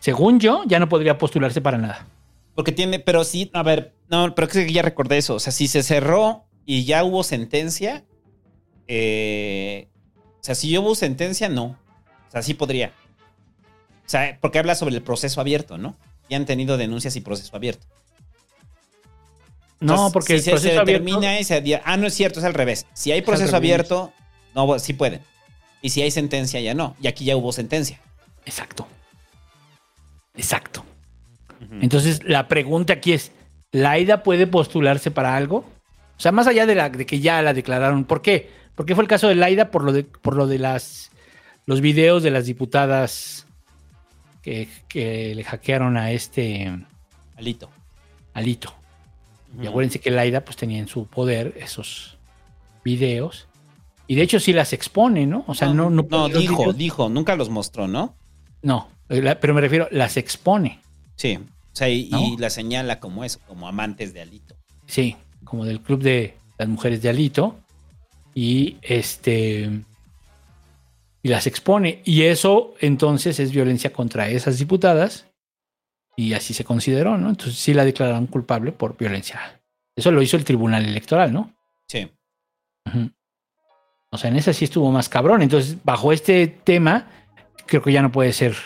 [0.00, 2.06] Según yo, ya no podría postularse para nada.
[2.54, 5.34] Porque tiene, pero sí, a ver, no, pero que ya recordé eso.
[5.36, 8.04] O sea, si se cerró y ya hubo sentencia,
[8.88, 9.88] eh,
[10.40, 11.64] o sea, si hubo sentencia, no.
[12.28, 12.88] O sea, sí podría.
[14.06, 15.96] O sea, porque habla sobre el proceso abierto, ¿no?
[16.28, 17.86] Ya han tenido denuncias y proceso abierto.
[19.80, 22.38] No, porque si el se, proceso se abierto- determina y se Ah, no es cierto,
[22.40, 22.86] es al revés.
[22.92, 24.12] Si hay proceso abierto,
[24.54, 25.20] no, sí pueden.
[25.82, 26.96] Y si hay sentencia, ya no.
[27.00, 28.00] Y aquí ya hubo sentencia.
[28.44, 28.86] Exacto.
[30.40, 30.84] Exacto.
[31.80, 33.32] Entonces, la pregunta aquí es,
[33.72, 35.58] ¿Laida puede postularse para algo?
[35.58, 38.04] O sea, más allá de, la, de que ya la declararon.
[38.04, 38.50] ¿Por qué?
[38.74, 41.10] Porque fue el caso de Laida por lo de, por lo de las,
[41.66, 43.46] los videos de las diputadas
[44.42, 46.72] que, que le hackearon a este
[47.36, 47.70] Alito.
[48.34, 48.74] Alito.
[49.60, 52.18] Y acuérdense que Laida pues tenía en su poder esos
[52.84, 53.48] videos.
[54.06, 55.44] Y de hecho sí las expone, ¿no?
[55.46, 55.90] O sea, no...
[55.90, 58.16] No, dijo, videos- dijo, nunca los mostró, ¿no?
[58.62, 58.88] No,
[59.40, 60.80] pero me refiero, las expone.
[61.16, 61.36] Sí.
[61.36, 62.20] O sea, y, ¿No?
[62.20, 64.56] y la señala como eso, como amantes de Alito.
[64.86, 67.58] Sí, como del club de las mujeres de Alito.
[68.34, 69.70] Y este.
[71.22, 72.02] Y las expone.
[72.04, 75.26] Y eso entonces es violencia contra esas diputadas.
[76.16, 77.30] Y así se consideró, ¿no?
[77.30, 79.60] Entonces sí la declararon culpable por violencia.
[79.96, 81.54] Eso lo hizo el Tribunal Electoral, ¿no?
[81.88, 82.10] Sí.
[84.10, 85.42] O sea, en esa sí estuvo más cabrón.
[85.42, 87.06] Entonces, bajo este tema,
[87.66, 88.56] creo que ya no puede ser,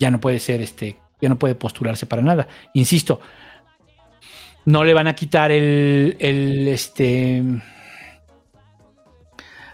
[0.00, 2.48] ya no puede ser este, ya no puede postularse para nada.
[2.74, 3.20] Insisto,
[4.64, 7.42] no le van a quitar el, el este,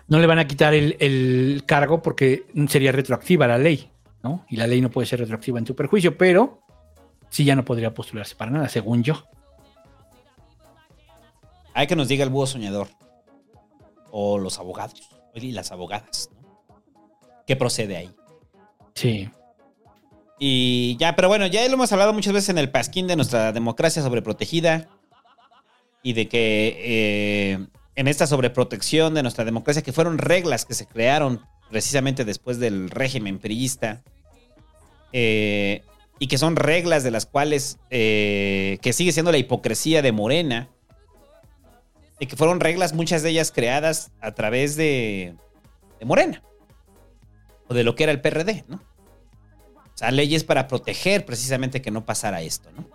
[0.09, 3.90] no le van a quitar el, el cargo porque sería retroactiva la ley,
[4.23, 4.44] ¿no?
[4.51, 6.61] Y la ley no puede ser retroactiva en tu perjuicio, pero
[7.31, 9.24] sí ya no podría postularse para nada, según yo.
[11.74, 12.89] Hay que nos diga el búho soñador.
[14.11, 15.11] O los abogados.
[15.35, 16.31] Y las abogadas.
[16.32, 16.73] ¿no?
[17.47, 18.11] ¿Qué procede ahí?
[18.94, 19.28] Sí.
[20.39, 23.53] Y ya, pero bueno, ya lo hemos hablado muchas veces en el pasquín de nuestra
[23.53, 24.89] democracia sobreprotegida.
[26.03, 30.87] Y de que eh, en esta sobreprotección de nuestra democracia, que fueron reglas que se
[30.87, 31.41] crearon
[31.71, 34.03] precisamente después del régimen priista.
[35.13, 35.83] eh,
[36.19, 40.69] y que son reglas de las cuales, eh, que sigue siendo la hipocresía de Morena,
[42.19, 45.35] de que fueron reglas, muchas de ellas creadas a través de
[46.03, 46.43] Morena,
[47.69, 48.81] o de lo que era el PRD, ¿no?
[49.97, 52.86] O sea, leyes para proteger precisamente que no pasara esto, ¿no?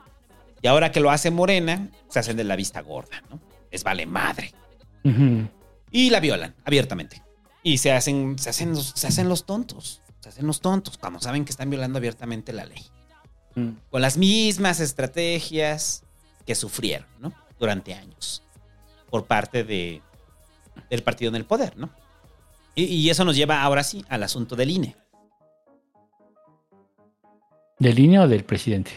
[0.62, 3.40] Y ahora que lo hace Morena, se hacen de la vista gorda, ¿no?
[3.72, 4.54] Les vale madre.
[5.90, 7.24] Y la violan abiertamente.
[7.64, 10.04] Y se hacen, se hacen, los, se hacen los tontos.
[10.20, 12.86] Se hacen los tontos cuando saben que están violando abiertamente la ley.
[13.56, 13.70] Mm.
[13.90, 16.04] Con las mismas estrategias
[16.46, 17.34] que sufrieron, ¿no?
[17.60, 18.44] Durante años.
[19.10, 20.04] Por parte de,
[20.92, 21.90] del partido en el poder, ¿no?
[22.76, 25.01] Y, y eso nos lleva ahora sí al asunto del INE.
[27.82, 28.92] ¿Del INE o del presidente?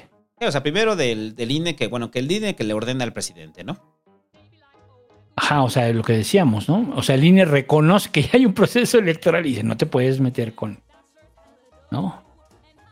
[0.46, 3.14] O sea, primero del, del INE, que bueno, que el INE que le ordena al
[3.14, 3.78] presidente, ¿no?
[5.36, 6.92] Ajá, o sea, lo que decíamos, ¿no?
[6.94, 9.86] O sea, el INE reconoce que ya hay un proceso electoral y dice, no te
[9.86, 10.80] puedes meter con,
[11.90, 12.22] ¿no?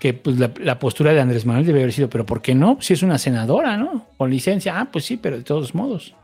[0.01, 2.78] Que pues la, la postura de Andrés Manuel debe haber sido, pero ¿por qué no?
[2.81, 4.06] Si es una senadora, ¿no?
[4.16, 6.14] Con licencia, ah, pues sí, pero de todos modos,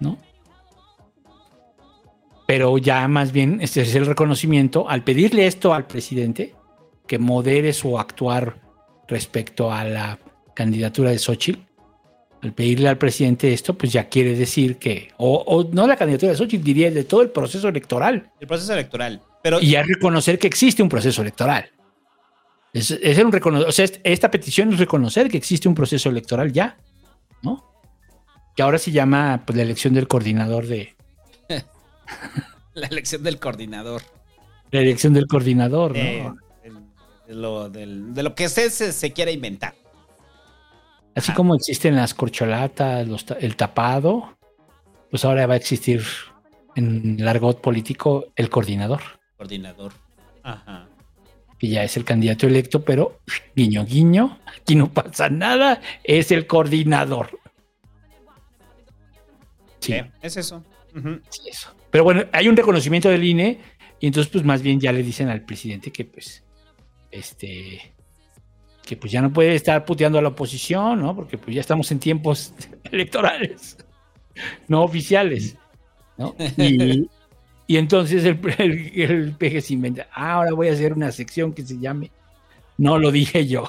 [0.00, 0.18] ¿no?
[2.48, 6.52] Pero ya más bien este es el reconocimiento al pedirle esto al presidente,
[7.06, 8.56] que modere su actuar
[9.08, 10.18] respecto a la
[10.54, 11.60] candidatura de Xochitl,
[12.42, 16.32] al pedirle al presidente esto, pues ya quiere decir que, o, o no la candidatura
[16.32, 18.30] de Xochitl, diría de todo el proceso electoral.
[18.40, 19.20] El proceso electoral.
[19.42, 21.70] Pero Y ya reconocer que existe un proceso electoral.
[22.72, 26.08] Es, es un recono- o sea, est- esta petición es reconocer que existe un proceso
[26.10, 26.76] electoral ya,
[27.42, 27.64] ¿no?
[28.54, 30.94] Que ahora se llama pues, la elección del coordinador de.
[32.74, 34.02] la elección del coordinador.
[34.70, 35.98] La elección del coordinador, ¿no?
[35.98, 36.30] Eh,
[37.28, 39.74] lo, del- de lo que se, se, se quiera inventar.
[41.14, 44.36] Así como existen las corcholatas, los el tapado,
[45.10, 46.02] pues ahora va a existir
[46.74, 49.00] en el argot político el coordinador,
[49.38, 49.92] Coordinador.
[50.42, 50.88] Ajá.
[51.58, 53.20] que ya es el candidato electo, pero
[53.54, 57.38] guiño, guiño, aquí no pasa nada, es el coordinador.
[59.80, 59.94] Sí.
[60.20, 60.62] Es eso.
[60.94, 61.20] Ujú.
[61.30, 61.74] Sí, eso.
[61.90, 63.58] Pero bueno, hay un reconocimiento del INE
[64.00, 66.42] y entonces pues más bien ya le dicen al presidente que pues
[67.18, 67.94] este
[68.86, 71.14] que pues ya no puede estar puteando a la oposición, ¿no?
[71.14, 73.76] Porque pues ya estamos en tiempos electorales,
[74.68, 75.56] no oficiales,
[76.16, 76.34] ¿no?
[77.68, 78.38] Y, entonces el,
[78.94, 82.12] el, PG se inventa, "Ah, ahora voy a hacer una sección que se llame
[82.78, 83.68] No lo dije yo.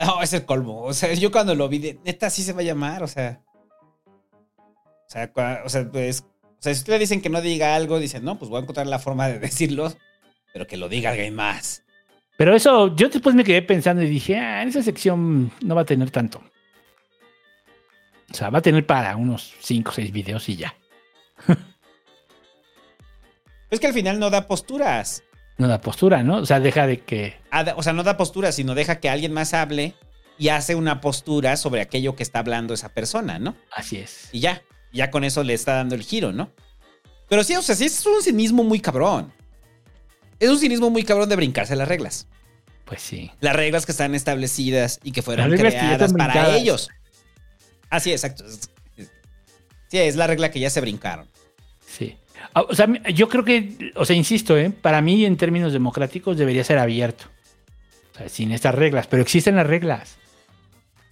[0.00, 0.82] No, es el colmo.
[0.82, 3.42] O sea, yo cuando lo vi, de, neta, así se va a llamar, o sea.
[5.06, 5.32] O sea,
[5.90, 6.24] pues.
[6.58, 8.86] O sea, si ustedes dicen que no diga algo, dicen, no, pues voy a encontrar
[8.86, 9.92] la forma de decirlo,
[10.52, 11.85] pero que lo diga alguien más.
[12.36, 15.82] Pero eso, yo después me quedé pensando y dije, ah, en esa sección no va
[15.82, 16.42] a tener tanto.
[18.30, 20.74] O sea, va a tener para unos 5 o 6 videos y ya.
[23.68, 25.24] Es que al final no da posturas.
[25.58, 26.36] No da postura, ¿no?
[26.36, 27.36] O sea, deja de que.
[27.50, 29.94] Ah, O sea, no da posturas, sino deja que alguien más hable
[30.38, 33.56] y hace una postura sobre aquello que está hablando esa persona, ¿no?
[33.72, 34.28] Así es.
[34.32, 36.52] Y ya, ya con eso le está dando el giro, ¿no?
[37.28, 39.32] Pero sí, o sea, sí es un cinismo muy cabrón.
[40.40, 42.26] Es un cinismo muy cabrón de brincarse las reglas.
[42.84, 43.30] Pues sí.
[43.40, 46.60] Las reglas que están establecidas y que fueron que creadas para brincadas.
[46.60, 46.88] ellos.
[47.90, 48.44] Así, exacto.
[48.46, 48.70] Es-
[49.88, 51.28] Sí, es la regla que ya se brincaron.
[51.86, 52.16] Sí.
[52.54, 54.70] Ah, O sea, yo creo que, o sea, insisto, ¿eh?
[54.70, 57.26] para mí en términos democráticos debería ser abierto.
[58.14, 60.16] O sea, sin estas reglas, pero existen las reglas.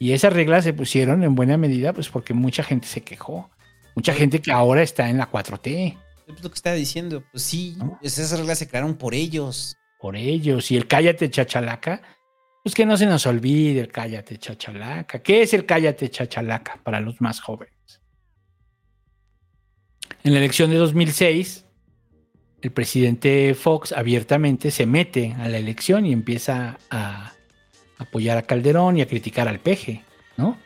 [0.01, 3.49] Y esas reglas se pusieron en buena medida, pues porque mucha gente se quejó.
[3.95, 5.97] Mucha gente que ahora está en la 4T.
[6.27, 7.23] Es lo que está diciendo.
[7.31, 9.77] Pues sí, esas reglas se crearon por ellos.
[9.99, 10.71] Por ellos.
[10.71, 12.03] Y el cállate chachalaca,
[12.63, 15.21] pues que no se nos olvide el cállate chachalaca.
[15.21, 17.75] ¿Qué es el cállate chachalaca para los más jóvenes?
[20.23, 21.65] En la elección de 2006,
[22.63, 27.35] el presidente Fox abiertamente se mete a la elección y empieza a
[27.99, 30.03] apoyar a Calderón y a criticar al peje,
[30.39, 30.57] ¿no?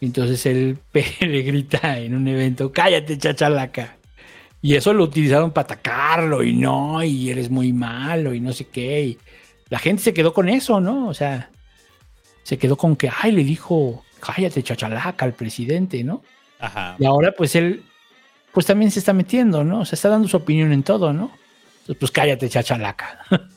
[0.00, 3.98] Entonces el peje le grita en un evento, cállate chachalaca.
[4.64, 8.64] Y eso lo utilizaron para atacarlo y no, y eres muy malo y no sé
[8.64, 9.02] qué.
[9.02, 9.18] Y
[9.68, 11.06] la gente se quedó con eso, ¿no?
[11.06, 11.50] O sea,
[12.44, 16.22] se quedó con que, ay, le dijo, cállate chachalaca al presidente, ¿no?
[16.58, 16.96] Ajá.
[16.98, 17.84] Y ahora pues él,
[18.54, 19.80] pues también se está metiendo, ¿no?
[19.80, 21.30] O sea, está dando su opinión en todo, ¿no?
[21.80, 23.20] Entonces, pues cállate chachalaca.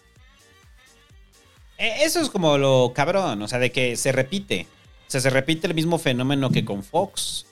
[1.79, 4.65] Eh, Eso es como lo cabrón, o sea, de que se repite.
[5.07, 7.46] O sea, se repite el mismo fenómeno que con Fox.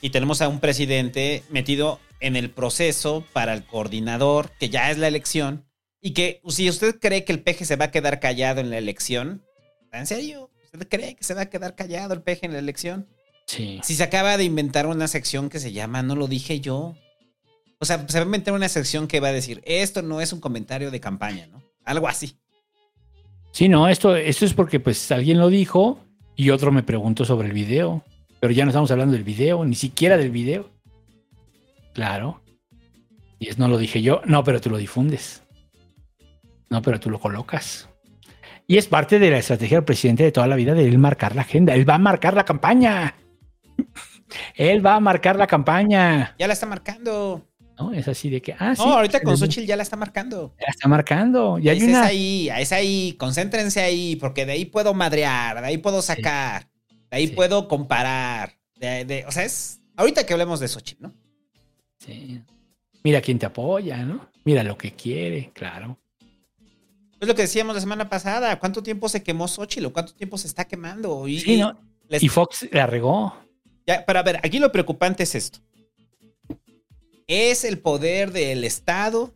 [0.00, 4.98] Y tenemos a un presidente metido en el proceso para el coordinador, que ya es
[4.98, 5.66] la elección.
[6.00, 8.78] Y que si usted cree que el peje se va a quedar callado en la
[8.78, 9.42] elección,
[9.92, 10.50] ¿en serio?
[10.72, 13.08] ¿Usted cree que se va a quedar callado el peje en la elección?
[13.46, 13.80] Sí.
[13.82, 16.94] Si se acaba de inventar una sección que se llama No lo dije yo.
[17.78, 20.32] O sea, se va a inventar una sección que va a decir, esto no es
[20.32, 21.62] un comentario de campaña, ¿no?
[21.84, 22.36] Algo así.
[23.52, 25.98] Sí, no, esto, esto es porque pues alguien lo dijo
[26.36, 28.04] y otro me preguntó sobre el video.
[28.40, 30.70] Pero ya no estamos hablando del video, ni siquiera del video.
[31.92, 32.42] Claro.
[33.38, 34.22] Y es no lo dije yo.
[34.24, 35.42] No, pero tú lo difundes.
[36.70, 37.88] No, pero tú lo colocas.
[38.66, 41.34] Y es parte de la estrategia del presidente de toda la vida de él marcar
[41.34, 41.74] la agenda.
[41.74, 43.14] Él va a marcar la campaña.
[44.54, 46.34] Él va a marcar la campaña.
[46.38, 47.46] Ya la está marcando.
[47.78, 47.92] ¿No?
[47.92, 48.82] Es así de que, ah, sí.
[48.84, 50.54] no, ahorita con ya Xochitl ya la está marcando.
[50.58, 51.58] está marcando.
[51.58, 52.02] Y hay es, una.
[52.02, 56.68] es ahí, es ahí, concéntrense ahí, porque de ahí puedo madrear, de ahí puedo sacar,
[57.10, 58.58] de ahí puedo comparar.
[58.76, 61.12] de- de- o sea, es ahorita que hablemos de Xochitl, ¿no?
[61.98, 62.40] Sí.
[63.04, 64.26] Mira quién te apoya, ¿no?
[64.44, 65.98] Mira lo que quiere, claro.
[67.20, 68.58] Es lo que decíamos la semana pasada.
[68.58, 71.28] ¿Cuánto tiempo se quemó Xochitl o cuánto tiempo se está quemando?
[71.28, 71.78] Y, Sí, ¿no?
[72.08, 73.34] les- Y Fox la regó.
[73.86, 75.58] Ya, pero a ver, aquí lo preocupante es esto.
[77.26, 79.34] Es el poder del Estado,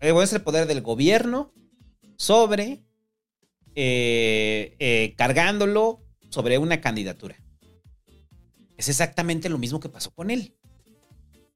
[0.00, 1.52] eh, es el poder del gobierno
[2.16, 2.82] sobre,
[3.76, 7.36] eh, eh, cargándolo sobre una candidatura.
[8.76, 10.54] Es exactamente lo mismo que pasó con él.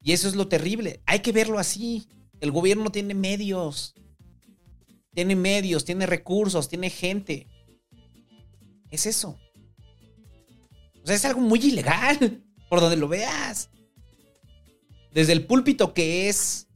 [0.02, 1.00] Y eso es lo terrible.
[1.06, 2.08] Hay que verlo así.
[2.40, 3.94] El gobierno tiene medios.
[5.14, 7.46] Tiene medios, tiene recursos, tiene gente.
[8.90, 9.38] Es eso.
[11.02, 13.70] O sea, es algo muy ilegal, por donde lo veas.
[15.12, 16.68] Desde el púlpito que es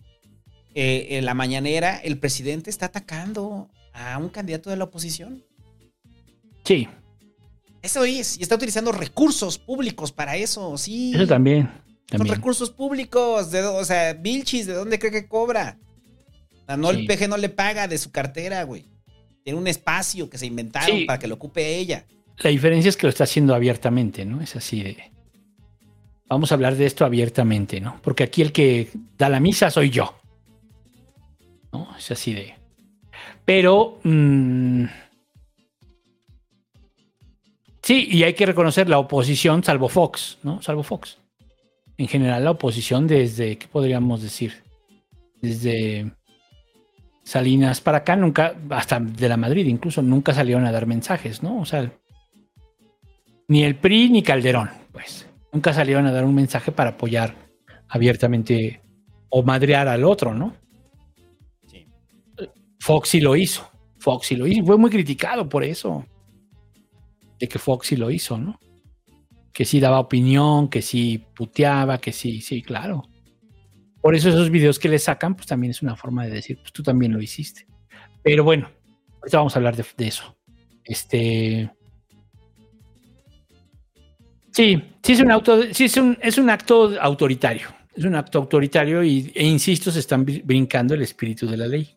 [0.74, 5.44] eh, en la mañanera, el presidente está atacando a un candidato de la oposición.
[6.64, 6.86] Sí,
[7.82, 11.12] Eso es, y está utilizando recursos públicos para eso, sí.
[11.14, 11.66] eso también.
[12.08, 12.36] Son también.
[12.36, 15.78] recursos públicos, de, o sea, Vilchis, ¿de dónde cree que cobra?
[16.62, 17.00] O sea, no, Sí.
[17.00, 18.86] el PG no le paga de su cartera, güey.
[19.44, 21.04] Tiene un espacio que se inventaron Sí.
[21.04, 22.04] para que lo ocupe ella.
[22.38, 24.40] La diferencia es que lo está haciendo abiertamente, ¿no?
[24.42, 24.96] Es así de.
[26.28, 28.00] Vamos a hablar de esto abiertamente, ¿no?
[28.02, 30.18] Porque aquí el que da la misa soy yo.
[31.72, 31.88] ¿No?
[31.96, 32.54] Es así de.
[33.44, 34.00] Pero.
[34.02, 34.84] mm,
[37.86, 40.60] sí, y hay que reconocer la oposición, salvo Fox, ¿no?
[40.60, 41.18] Salvo Fox.
[41.96, 44.64] En general, la oposición desde, ¿qué podríamos decir?
[45.40, 46.12] Desde
[47.22, 51.60] Salinas para acá, nunca, hasta de la Madrid incluso, nunca salieron a dar mensajes, ¿no?
[51.60, 51.90] O sea,
[53.48, 57.34] ni el PRI ni Calderón, pues, nunca salieron a dar un mensaje para apoyar
[57.88, 58.82] abiertamente
[59.28, 60.54] o madrear al otro, ¿no?
[62.80, 63.68] Fox sí lo hizo,
[63.98, 66.04] Fox sí lo hizo, fue muy criticado por eso,
[67.38, 68.58] de que Fox lo hizo, ¿no?
[69.52, 73.02] Que sí daba opinión, que sí puteaba, que sí, sí, claro.
[74.00, 76.72] Por eso esos videos que le sacan, pues también es una forma de decir, pues
[76.72, 77.66] tú también lo hiciste.
[78.22, 78.70] Pero bueno,
[79.20, 80.36] ahorita vamos a hablar de, eso.
[80.84, 81.70] Este.
[84.52, 87.68] Sí, sí es un auto, sí es un, es un acto autoritario.
[87.94, 91.66] Es un acto autoritario y, e insisto, se están brin- brincando el espíritu de la
[91.66, 91.95] ley.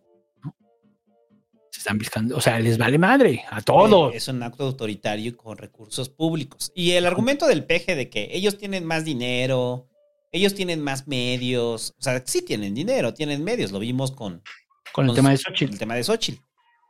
[1.79, 4.13] Están brincando, o sea, les vale madre a todos.
[4.13, 6.71] Es un acto autoritario con recursos públicos.
[6.75, 9.87] Y el argumento del peje de que ellos tienen más dinero,
[10.31, 14.43] ellos tienen más medios, o sea, sí tienen dinero, tienen medios, lo vimos con,
[14.91, 15.73] Con el tema de Xochitl.
[15.73, 16.41] El tema de Xochitl.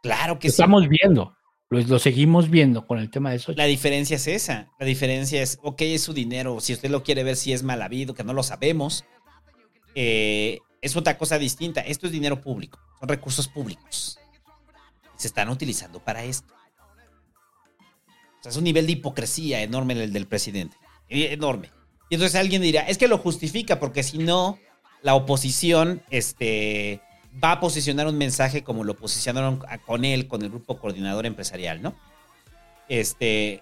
[0.02, 0.62] Claro que Lo sí.
[0.62, 1.36] estamos viendo,
[1.70, 3.60] lo, lo seguimos viendo con el tema de Xochitl.
[3.60, 4.72] La diferencia es esa.
[4.80, 6.60] La diferencia es, ok, es su dinero.
[6.60, 9.06] Si usted lo quiere ver si es mal habido, que no lo sabemos,
[9.96, 11.82] eh, es otra cosa distinta.
[11.82, 14.19] Esto es dinero público, son recursos públicos.
[15.20, 16.54] Se están utilizando para esto.
[18.40, 20.78] O sea, es un nivel de hipocresía enorme el del presidente.
[21.10, 21.72] Eh, Enorme.
[22.10, 24.58] Y entonces alguien dirá, es que lo justifica, porque si no,
[25.02, 27.02] la oposición este,
[27.44, 31.82] va a posicionar un mensaje como lo posicionaron con él, con el grupo coordinador empresarial,
[31.82, 31.94] ¿no?
[32.88, 33.62] Este,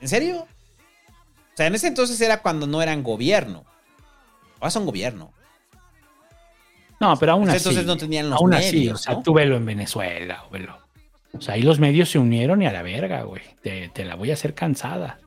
[0.00, 0.42] ¿en serio?
[0.42, 3.64] O sea, en ese entonces era cuando no eran gobierno.
[4.56, 5.32] Ahora son gobierno.
[7.00, 7.68] No, pero aún Pues así.
[7.68, 10.78] entonces no tenían los aún así, o sea, tú velo en Venezuela, velo.
[11.32, 13.42] O sea, ahí los medios se unieron y a la verga, güey.
[13.62, 15.18] Te, te la voy a hacer cansada.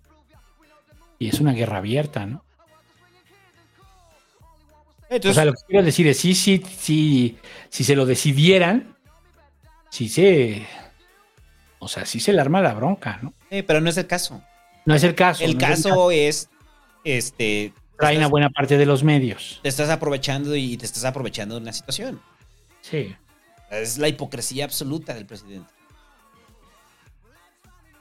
[1.18, 2.44] Y es una guerra abierta, ¿no?
[5.10, 7.38] Entonces, o sea, lo que quiero decir es, sí, sí, sí,
[7.70, 8.96] si se lo decidieran,
[9.90, 10.66] sí se...
[11.80, 13.34] O sea, sí se le arma la bronca, ¿no?
[13.50, 14.42] eh, pero no es el caso.
[14.86, 15.44] No es el caso.
[15.44, 16.50] El no es caso es,
[17.04, 17.74] este,
[18.04, 19.60] Traen a buena parte de los medios.
[19.62, 22.22] te estás aprovechando y te estás aprovechando de una situación.
[22.82, 23.16] Sí.
[23.72, 25.72] Es la hipocresía absoluta del presidente.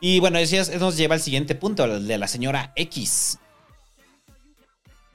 [0.01, 3.39] Y bueno, eso nos lleva al siguiente punto, al de la señora X.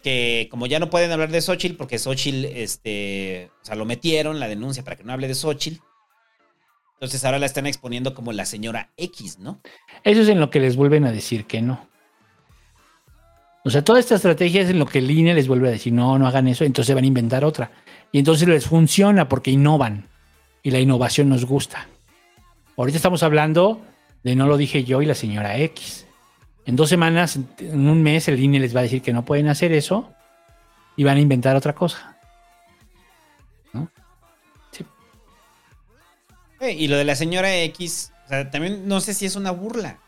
[0.01, 4.39] Que como ya no pueden hablar de Xochitl, porque Xochitl, este, o sea, lo metieron,
[4.39, 5.81] la denuncia para que no hable de Xochitl.
[6.93, 9.61] Entonces ahora la están exponiendo como la señora X, ¿no?
[10.03, 11.87] Eso es en lo que les vuelven a decir que no.
[13.67, 15.91] O sea, toda esta estrategia es en lo que el INE les vuelve a decir,
[15.91, 17.69] no, no hagan eso, entonces van a inventar otra.
[18.13, 20.07] Y entonces les funciona porque innovan.
[20.63, 21.85] Y la innovación nos gusta.
[22.77, 23.81] Ahorita estamos hablando
[24.23, 26.07] de no lo dije yo y la señora X.
[26.65, 29.49] En dos semanas, en un mes, el INE les va a decir que no pueden
[29.49, 30.13] hacer eso
[30.95, 32.17] y van a inventar otra cosa.
[36.61, 39.51] Eh, y lo de la señora X, o sea, también no sé si es una
[39.51, 39.99] burla.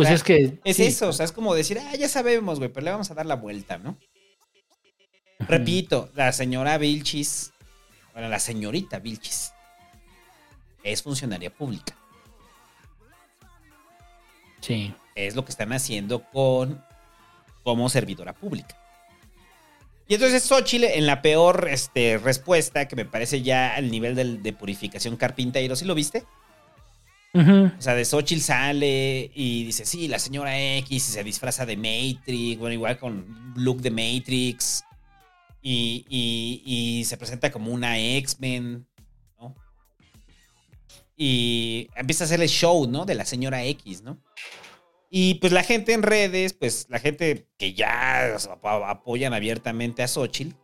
[0.00, 0.58] Pues O sea, es que.
[0.64, 0.84] Es sí.
[0.84, 3.26] eso, o sea, es como decir, ah, ya sabemos, güey, pero le vamos a dar
[3.26, 3.98] la vuelta, ¿no?
[5.40, 7.52] Repito, la señora Vilchis,
[8.12, 9.52] bueno, la señorita Vilchis,
[10.82, 11.96] es funcionaria pública.
[14.60, 14.94] Sí.
[15.14, 16.84] Es lo que están haciendo con
[17.62, 18.76] como servidora pública.
[20.08, 24.42] Y entonces Xochitl, en la peor este, respuesta, que me parece ya al nivel del-
[24.42, 26.24] de purificación carpintero, ¿sí lo viste?
[27.78, 31.76] O sea, de Xochitl sale y dice, sí, la señora X y se disfraza de
[31.76, 34.84] Matrix, bueno, igual con look de Matrix.
[35.62, 38.86] Y, y- y se presenta como una X-Men,
[39.38, 39.54] ¿no?
[41.16, 43.04] Y empieza a hacer el show, ¿no?
[43.04, 44.18] De la señora X, ¿no?
[45.10, 48.36] Y pues la gente en redes, pues la gente que ya
[48.86, 50.54] apoyan abiertamente a Xochitl,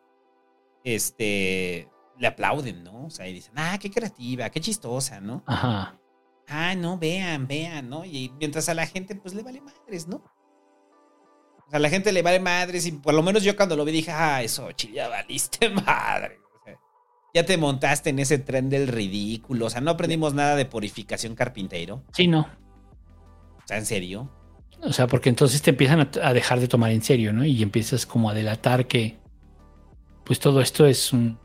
[0.84, 1.88] este,
[2.18, 3.06] le aplauden, ¿no?
[3.06, 5.42] O sea, y dicen, ah, qué creativa, qué chistosa, ¿no?
[5.46, 5.98] Ajá.
[6.48, 8.04] Ah, no, vean, vean, ¿no?
[8.04, 10.16] Y mientras a la gente, pues le vale madres, ¿no?
[10.16, 13.84] O sea, a la gente le vale madres y por lo menos yo cuando lo
[13.84, 16.38] vi dije, ah, eso, ya valiste madre.
[16.54, 16.78] O sea,
[17.34, 19.66] ya te montaste en ese tren del ridículo.
[19.66, 22.04] O sea, no aprendimos nada de purificación carpintero.
[22.12, 22.42] Sí, no.
[22.42, 24.30] O sea, en serio.
[24.82, 27.44] O sea, porque entonces te empiezan a, a dejar de tomar en serio, ¿no?
[27.44, 29.18] Y empiezas como a delatar que,
[30.24, 31.38] pues todo esto es un...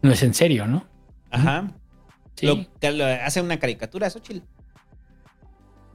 [0.00, 0.86] No es en serio, ¿no?
[1.30, 1.68] Ajá.
[2.36, 2.46] Sí.
[2.46, 4.42] Lo, hace una caricatura, Xochitl.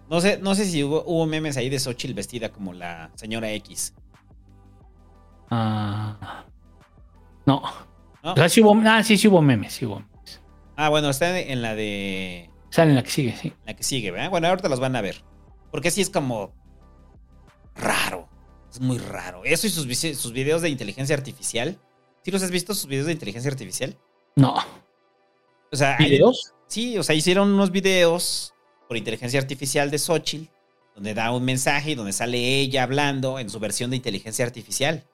[0.10, 3.52] No sé, no sé si hubo, hubo memes ahí de Xochitl vestida como la señora
[3.54, 3.94] X.
[5.50, 6.46] Ah,
[7.46, 7.62] no.
[8.24, 8.34] ¿No?
[8.34, 10.04] O sea, sí hubo, ah, sí, sí hubo memes, sí hubo.
[10.76, 12.50] Ah, bueno, está en la de.
[12.70, 13.54] Sale en la que sigue, sí.
[13.66, 14.30] La que sigue, ¿verdad?
[14.30, 15.24] Bueno, ahorita los van a ver.
[15.72, 16.54] Porque sí es como.
[17.76, 18.30] Raro.
[18.72, 19.44] Es muy raro.
[19.44, 19.86] Eso y sus,
[20.18, 21.80] sus videos de inteligencia artificial.
[22.24, 23.98] ¿Sí los has visto, sus videos de inteligencia artificial?
[24.36, 24.56] No.
[25.72, 26.54] O sea, hay- ¿Videos?
[26.68, 28.54] sí, o sea, hicieron unos videos
[28.88, 30.50] por inteligencia artificial de Xochitl,
[30.96, 35.06] donde da un mensaje y donde sale ella hablando en su versión de inteligencia artificial.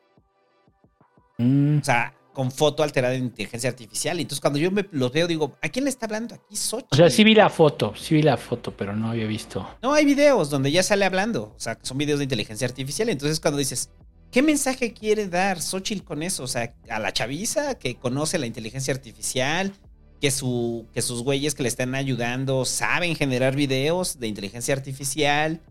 [1.38, 4.20] Mm, O sea, con foto alterada en inteligencia artificial.
[4.20, 6.88] Entonces cuando yo me los veo, digo, ¿a quién le está hablando aquí Xochitl?
[6.92, 9.68] o sea, sí vi la foto, sí vi la foto, pero no había visto.
[9.82, 11.54] No, hay videos donde ya sale hablando.
[11.56, 13.10] O sea, son videos de inteligencia artificial.
[13.10, 13.90] Entonces, cuando dices,
[14.32, 16.44] ¿qué mensaje quiere dar Xochitl con eso?
[16.44, 19.74] O sea, a la chaviza que conoce la inteligencia artificial,
[20.22, 25.62] que, su, que sus güeyes que le están ayudando saben generar videos de inteligencia artificial.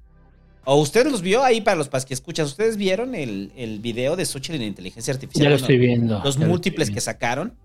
[0.65, 2.49] ¿O usted los vio ahí para los pas que escuchas?
[2.49, 5.45] ¿Ustedes vieron el, el video de Xochitl en inteligencia artificial?
[5.45, 6.21] Ya lo estoy viendo.
[6.25, 7.57] Los múltiples que sacaron.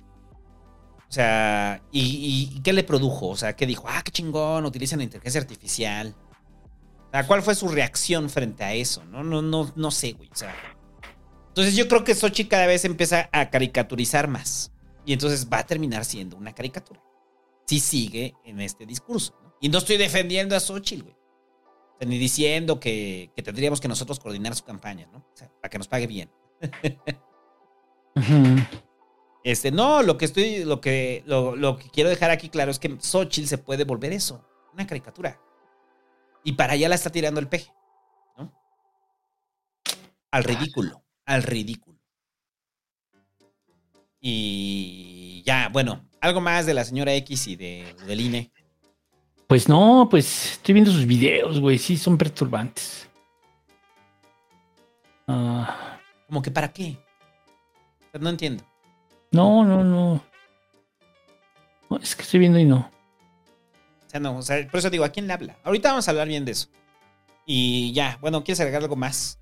[1.09, 3.27] O sea, ¿y, y- y qué le produjo?
[3.29, 3.85] O sea, ¿qué dijo?
[3.89, 6.15] Ah, qué chingón, utilizan la inteligencia artificial.
[7.07, 9.03] O sea, ¿cuál fue su reacción frente a eso?
[9.05, 10.29] No, no, no, no sé, güey.
[10.31, 10.55] O sea.
[11.49, 14.70] Entonces yo creo que Sochi cada vez empieza a caricaturizar más.
[15.05, 17.01] Y entonces va a terminar siendo una caricatura.
[17.65, 19.39] Si sigue en este discurso.
[19.43, 19.55] ¿no?
[19.61, 21.15] Y no estoy defendiendo a Xochitl, güey.
[21.15, 25.19] O sea, ni diciendo que, que tendríamos que nosotros coordinar su campaña, ¿no?
[25.19, 26.29] O sea, para que nos pague bien.
[29.43, 32.77] Este, no, lo que estoy, lo que, lo, lo que quiero dejar aquí claro es
[32.77, 35.41] que Xochitl se puede volver eso, una caricatura.
[36.43, 37.73] Y para allá la está tirando el peje,
[38.37, 38.53] ¿no?
[40.29, 41.90] Al ridículo, al ridículo.
[44.21, 48.21] Y ya, bueno, algo más de la señora X y de, del.
[48.21, 48.51] INE.
[49.47, 51.77] Pues no, pues estoy viendo sus videos, güey.
[51.77, 53.09] Sí, son perturbantes.
[55.27, 56.97] Ah, Como que para qué.
[58.19, 58.63] No entiendo.
[59.31, 60.23] no, no, no.
[61.89, 62.89] No, Es que estoy viendo y no.
[64.07, 65.57] O sea, no, o sea, por eso digo, ¿a quién le habla?
[65.63, 66.67] Ahorita vamos a hablar bien de eso.
[67.45, 69.39] Y ya, bueno, ¿quieres agregar algo más?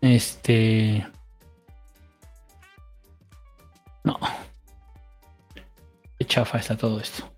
[0.00, 1.06] Este.
[4.04, 4.18] No.
[6.18, 7.30] Qué chafa está todo esto.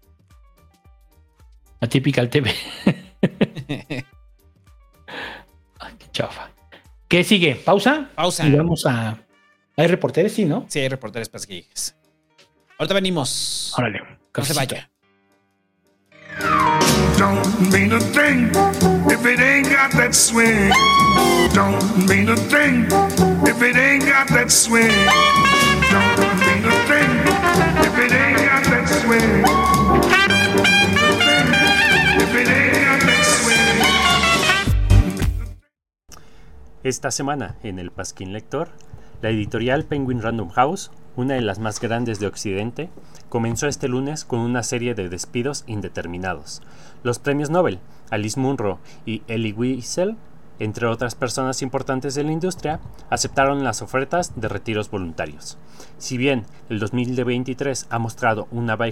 [1.80, 2.54] La típica al TV.
[5.78, 6.50] Ay, qué chafa.
[7.08, 7.54] ¿Qué sigue?
[7.56, 8.10] ¿Pausa?
[8.14, 8.46] Pausa.
[8.46, 9.18] Y vamos a.
[9.76, 10.32] ¿Hay reporteros?
[10.32, 10.66] Sí, ¿no?
[10.68, 11.96] Sí, hay reporteros para que llegues.
[12.78, 13.72] Ahorita venimos.
[13.76, 14.00] Órale.
[14.36, 14.90] No se vaya.
[17.18, 18.50] Don't mean a thing
[19.08, 20.70] if it ain't got that swing.
[21.54, 22.86] Don't mean a thing
[23.46, 24.90] if it ain't got that swing.
[25.90, 26.33] Don't
[36.84, 38.68] Esta semana, en el Pasquín Lector,
[39.22, 42.90] la editorial Penguin Random House, una de las más grandes de Occidente,
[43.30, 46.60] comenzó este lunes con una serie de despidos indeterminados.
[47.02, 47.78] Los premios Nobel,
[48.10, 50.16] Alice Munro y Elie Wiesel,
[50.58, 55.58] entre otras personas importantes de la industria, aceptaron las ofertas de retiros voluntarios.
[55.98, 58.88] Si bien el 2023 ha mostrado una ba-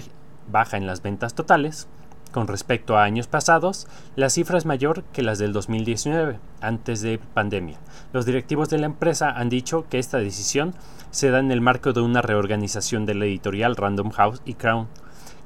[0.51, 1.87] baja en las ventas totales,
[2.31, 7.19] con respecto a años pasados, la cifra es mayor que las del 2019, antes de
[7.19, 7.77] pandemia.
[8.11, 10.73] Los directivos de la empresa han dicho que esta decisión
[11.11, 14.87] se da en el marco de una reorganización de la editorial Random House y Crown,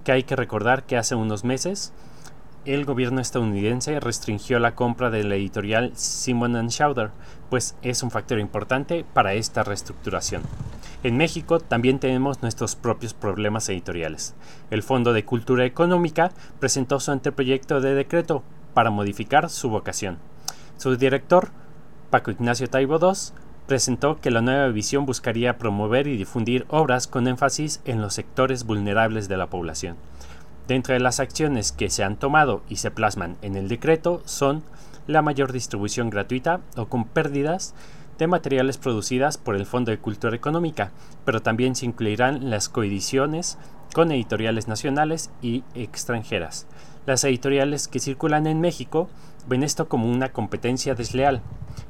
[0.06, 1.91] que hay que recordar que hace unos meses
[2.68, 7.11] el gobierno estadounidense restringió la compra de la editorial Simon Schauder,
[7.49, 10.41] pues es un factor importante para esta reestructuración.
[11.03, 14.35] En México también tenemos nuestros propios problemas editoriales.
[14.69, 20.18] El Fondo de Cultura Económica presentó su anteproyecto de decreto para modificar su vocación.
[20.76, 21.49] Su director,
[22.10, 23.34] Paco Ignacio Taibo II,
[23.65, 28.65] presentó que la nueva visión buscaría promover y difundir obras con énfasis en los sectores
[28.65, 29.95] vulnerables de la población.
[30.68, 34.64] Dentro de las acciones que se han tomado y se plasman en el decreto son
[35.07, 37.73] la mayor distribución gratuita o con pérdidas
[38.18, 40.91] de materiales producidas por el Fondo de Cultura Económica,
[41.23, 43.57] pero también se incluirán las coediciones
[43.94, 46.68] con editoriales nacionales y extranjeras.
[47.06, 49.07] Las editoriales que circulan en México
[49.48, 51.41] ven esto como una competencia desleal.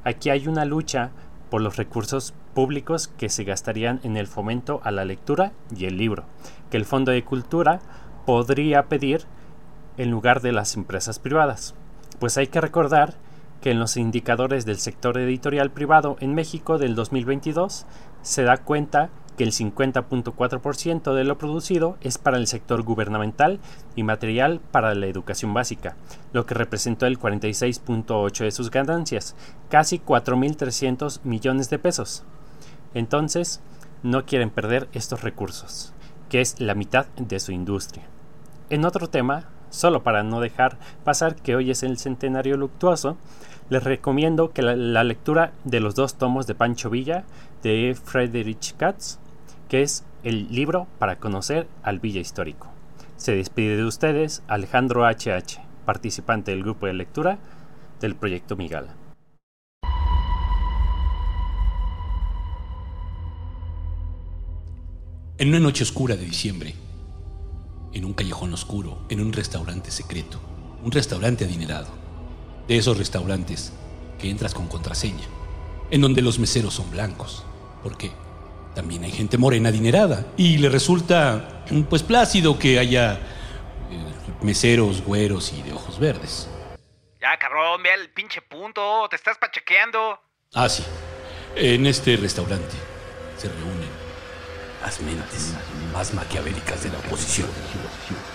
[0.04, 1.10] Aquí hay una lucha
[1.50, 5.98] por los recursos públicos que se gastarían en el fomento a la lectura y el
[5.98, 6.26] libro,
[6.70, 7.80] que el Fondo de Cultura
[8.28, 9.22] podría pedir
[9.96, 11.76] en lugar de las empresas privadas.
[12.20, 13.14] Pues hay que recordar
[13.62, 17.86] que en los indicadores del sector editorial privado en México del 2022
[18.24, 23.62] se da cuenta que el 50.4% de lo producido es para el sector gubernamental
[23.96, 25.96] y material para la educación básica,
[26.34, 29.38] lo que representó el 46.8% de sus ganancias,
[29.70, 32.26] casi 4.300 millones de pesos.
[32.94, 33.62] Entonces,
[34.04, 35.94] no quieren perder estos recursos,
[36.28, 38.04] que es la mitad de su industria.
[38.70, 43.16] En otro tema, solo para no dejar pasar que hoy es el centenario luctuoso,
[43.70, 47.24] les recomiendo que la, lectura de los dos tomos de Pancho Villa
[47.64, 49.20] de Friedrich Katz,
[49.70, 52.68] que es el libro para conocer al Villa Histórico.
[53.16, 57.40] Se despide de ustedes Alejandro HH, participante del grupo de lectura
[58.02, 58.96] del proyecto Migala.
[65.38, 66.74] En una noche oscura de diciembre,
[67.94, 70.40] en un callejón oscuro, en un restaurante secreto,
[70.84, 71.88] un restaurante adinerado,
[72.68, 73.74] de esos restaurantes
[74.20, 75.26] que entras con contraseña,
[75.92, 77.46] en donde los meseros son blancos,
[77.84, 78.12] porque
[78.76, 83.20] también hay gente morena adinerada y le resulta pues plácido que haya eh,
[84.42, 86.48] meseros güeros y de ojos verdes.
[87.20, 90.20] Ya, cabrón, ve el pinche punto, te estás pachequeando.
[90.54, 90.84] Ah, sí.
[91.56, 92.76] En este restaurante
[93.38, 93.90] se reúnen
[94.82, 95.56] las mentes
[95.94, 97.48] más maquiavélicas de la oposición,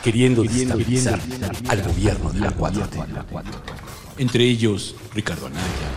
[0.02, 1.20] queriendo destabilizar
[1.68, 3.04] al gobierno de la 4T.
[4.18, 5.88] Entre ellos, Ricardo Anaya,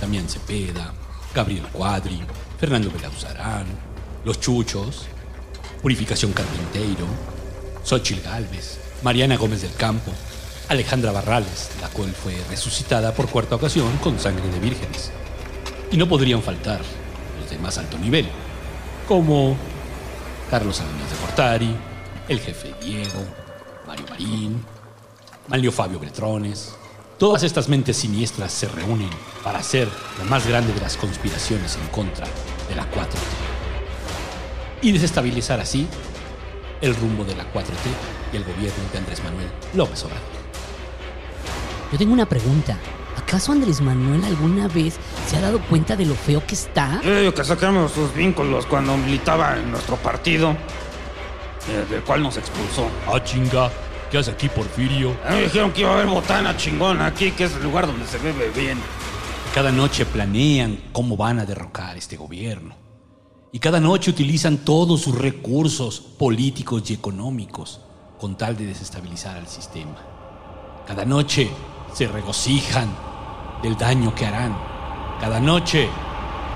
[0.00, 0.92] Damián Cepeda,
[1.34, 2.20] Gabriel Cuadri,
[2.58, 3.66] Fernando Belauzarán,
[4.24, 5.06] Los Chuchos,
[5.82, 7.06] Purificación Carpinteiro,
[7.84, 10.12] Xochil Gálvez, Mariana Gómez del Campo,
[10.68, 15.10] Alejandra Barrales, la cual fue resucitada por cuarta ocasión con sangre de vírgenes.
[15.90, 16.80] Y no podrían faltar
[17.38, 18.26] los de más alto nivel,
[19.06, 19.56] como
[20.50, 21.76] Carlos Salinas de Cortari,
[22.28, 23.24] el jefe Diego,
[23.86, 24.64] Mario Marín,
[25.48, 26.74] Manlio Fabio Bretrones.
[27.18, 29.10] Todas estas mentes siniestras se reúnen
[29.42, 29.88] para hacer
[30.18, 32.26] la más grande de las conspiraciones en contra
[32.68, 33.16] de la 4T.
[34.82, 35.86] Y desestabilizar así
[36.80, 40.24] el rumbo de la 4T y el gobierno de Andrés Manuel López Obrador.
[41.92, 42.76] Yo tengo una pregunta.
[43.34, 44.94] ¿Acaso Andrés Manuel alguna vez
[45.26, 47.00] se ha dado cuenta de lo feo que está?
[47.02, 52.86] Eh, que sacamos sus vínculos cuando militaba en nuestro partido, eh, del cual nos expulsó.
[53.08, 53.72] Ah, chinga.
[54.08, 55.16] ¿Qué hace aquí, Porfirio?
[55.26, 57.88] A mí me dijeron que iba a haber botana chingona aquí, que es el lugar
[57.88, 58.78] donde se bebe bien.
[59.52, 62.76] Cada noche planean cómo van a derrocar este gobierno.
[63.50, 67.80] Y cada noche utilizan todos sus recursos políticos y económicos
[68.20, 69.96] con tal de desestabilizar al sistema.
[70.86, 71.50] Cada noche
[71.92, 73.13] se regocijan
[73.64, 74.54] del daño que harán.
[75.18, 75.88] Cada noche,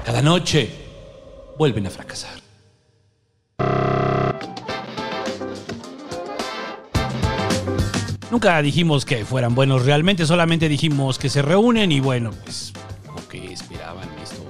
[0.05, 0.70] cada noche,
[1.56, 2.39] vuelven a fracasar.
[8.30, 12.74] Nunca dijimos que fueran buenos realmente, solamente dijimos que se reúnen y bueno, pues
[13.06, 14.44] lo que esperaban esto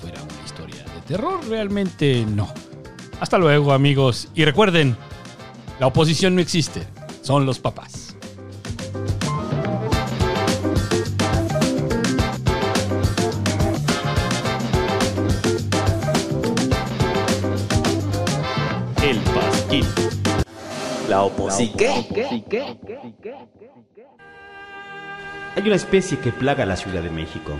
[0.00, 2.52] fuera una historia de terror, realmente no.
[3.20, 4.96] Hasta luego amigos y recuerden,
[5.78, 6.88] la oposición no existe,
[7.22, 8.03] son los papás.
[21.14, 21.92] La oposición.
[25.54, 27.52] Hay una especie que plaga la Ciudad de México.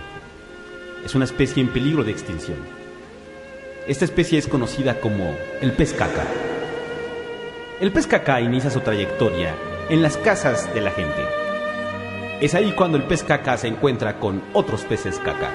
[1.05, 2.57] Es una especie en peligro de extinción.
[3.87, 6.25] Esta especie es conocida como el pez caca.
[7.79, 9.55] El pez caca inicia su trayectoria
[9.87, 11.23] en las casas de la gente.
[12.41, 15.49] Es ahí cuando el pez caca se encuentra con otros peces caca.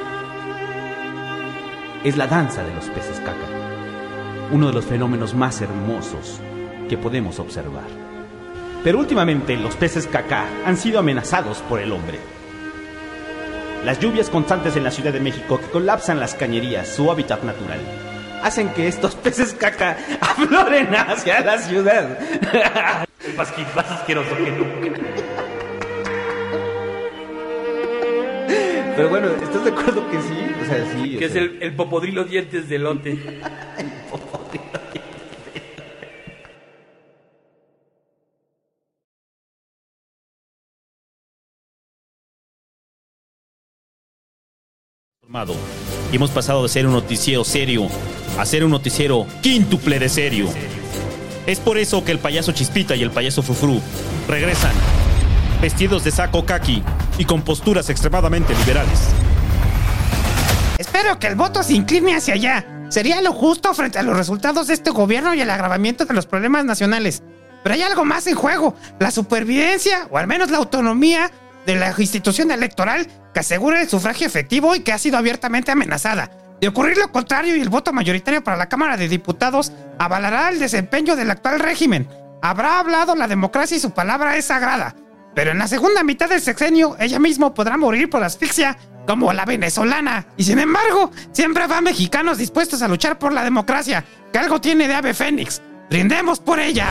[2.02, 3.46] Es la danza de los peces caca,
[4.52, 6.40] uno de los fenómenos más hermosos
[6.90, 7.86] que podemos observar.
[8.82, 12.18] Pero últimamente los peces caca han sido amenazados por el hombre.
[13.84, 17.78] Las lluvias constantes en la Ciudad de México que colapsan las cañerías, su hábitat natural,
[18.42, 22.18] hacen que estos peces caca afloren hacia la ciudad.
[23.36, 25.00] Pasquín, más asqueroso que nunca.
[28.96, 30.54] Pero bueno, ¿estás de acuerdo que sí?
[30.60, 31.16] O sea, sí.
[31.16, 33.18] Que es el, el popodrilo dientes de lote.
[46.10, 47.86] Y hemos pasado de ser un noticiero serio
[48.36, 50.48] a ser un noticiero quíntuple de serio.
[51.46, 53.80] Es por eso que el payaso Chispita y el payaso Frufru
[54.26, 54.72] regresan,
[55.62, 56.82] vestidos de saco kaki
[57.16, 58.98] y con posturas extremadamente liberales.
[60.78, 62.86] Espero que el voto se incline hacia allá.
[62.88, 66.26] Sería lo justo frente a los resultados de este gobierno y el agravamiento de los
[66.26, 67.22] problemas nacionales.
[67.62, 71.30] Pero hay algo más en juego, la supervivencia, o al menos la autonomía,
[71.66, 76.30] de la institución electoral que asegura el sufragio efectivo y que ha sido abiertamente amenazada.
[76.60, 80.58] De ocurrir lo contrario y el voto mayoritario para la Cámara de Diputados avalará el
[80.58, 82.08] desempeño del actual régimen.
[82.42, 84.94] Habrá hablado la democracia y su palabra es sagrada.
[85.34, 88.76] Pero en la segunda mitad del sexenio, ella misma podrá morir por asfixia
[89.06, 90.26] como la venezolana.
[90.36, 94.88] Y sin embargo, siempre habrá mexicanos dispuestos a luchar por la democracia, que algo tiene
[94.88, 95.62] de ave fénix.
[95.88, 96.88] Brindemos por ella.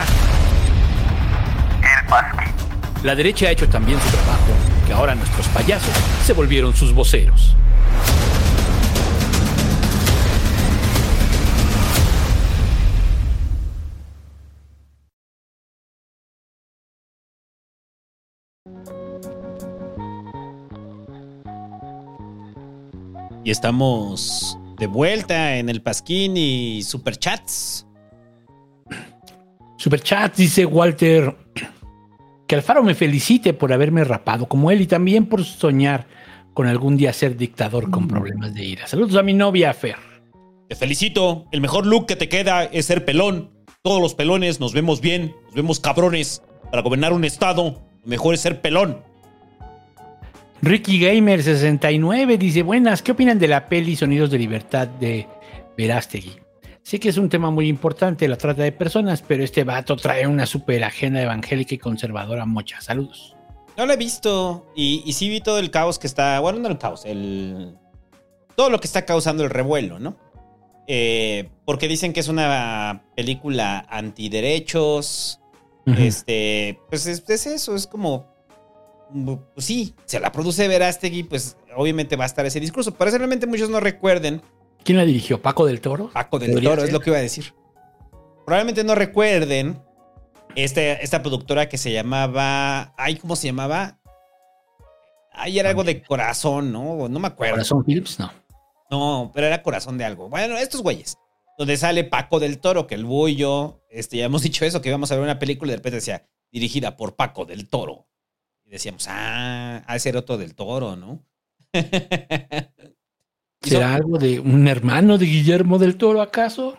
[3.02, 4.52] La derecha ha hecho también su trabajo,
[4.86, 7.56] que ahora nuestros payasos se volvieron sus voceros.
[23.42, 27.86] Y estamos de vuelta en el Pasquín y Superchats.
[29.78, 31.34] Superchat dice Walter
[32.50, 36.08] que Alfaro me felicite por haberme rapado como él y también por soñar
[36.52, 38.88] con algún día ser dictador con problemas de ira.
[38.88, 39.94] Saludos a mi novia Fer.
[40.68, 41.46] Te felicito.
[41.52, 43.50] El mejor look que te queda es ser pelón.
[43.82, 46.42] Todos los pelones nos vemos bien, nos vemos cabrones.
[46.72, 48.98] Para gobernar un estado, lo mejor es ser pelón.
[50.60, 55.28] Ricky Gamer 69 dice, buenas, ¿qué opinan de la peli Sonidos de Libertad de
[55.78, 56.32] Verástegui?
[56.82, 60.26] Sé que es un tema muy importante, la trata de personas, pero este vato trae
[60.26, 62.80] una super agenda evangélica y conservadora mocha.
[62.80, 63.36] Saludos.
[63.76, 66.68] No lo he visto y, y sí vi todo el caos que está, bueno, no
[66.68, 67.76] el caos, el...
[68.56, 70.16] Todo lo que está causando el revuelo, ¿no?
[70.86, 75.40] Eh, porque dicen que es una película antiderechos.
[75.86, 78.30] Este, pues es, es eso, es como
[79.12, 82.94] pues sí, se la produce Verástegui, pues obviamente va a estar ese discurso.
[82.94, 84.42] Pero realmente muchos no recuerden.
[84.84, 85.40] ¿Quién la dirigió?
[85.40, 86.10] ¿Paco del Toro?
[86.12, 87.52] Paco del Toro, es lo que iba a decir.
[88.44, 89.80] Probablemente no recuerden
[90.56, 92.94] este, esta productora que se llamaba.
[92.96, 94.00] Ay, ¿cómo se llamaba?
[95.32, 97.08] Ay, era algo de corazón, ¿no?
[97.08, 97.54] No me acuerdo.
[97.54, 98.32] Corazón Phillips, no.
[98.90, 100.28] No, pero era corazón de algo.
[100.28, 101.16] Bueno, estos güeyes.
[101.56, 103.82] Donde sale Paco del Toro, que el bullo.
[103.90, 106.26] Este, ya hemos dicho eso, que íbamos a ver una película y de repente decía,
[106.50, 108.08] dirigida por Paco del Toro.
[108.64, 111.24] Y decíamos, ah, a ese otro del Toro, ¿no?
[113.62, 116.78] ¿Será algo de un hermano de Guillermo del Toro, acaso?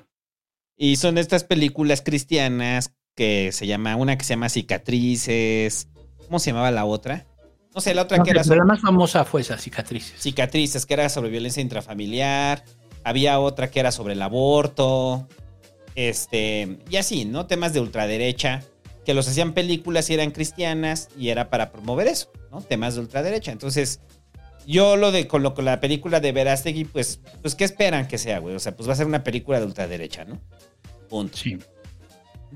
[0.76, 5.88] Y son estas películas cristianas que se llama, una que se llama Cicatrices.
[6.26, 7.28] ¿Cómo se llamaba la otra?
[7.76, 10.20] No sé, la otra No, que era la más famosa fue esa, Cicatrices.
[10.20, 12.64] Cicatrices, que era sobre violencia intrafamiliar.
[13.04, 15.28] Había otra que era sobre el aborto.
[15.96, 17.46] Este, y así, ¿no?
[17.46, 18.64] Temas de ultraderecha,
[19.06, 22.62] que los hacían películas y eran cristianas y era para promover eso, ¿no?
[22.62, 23.52] Temas de ultraderecha.
[23.52, 24.02] Entonces,
[24.72, 28.18] yo lo de con, lo, con la película de Verástegui, pues, pues, ¿qué esperan que
[28.18, 28.56] sea, güey?
[28.56, 30.40] O sea, pues va a ser una película de ultraderecha, ¿no?
[31.10, 31.38] Punto.
[31.38, 31.58] Sí.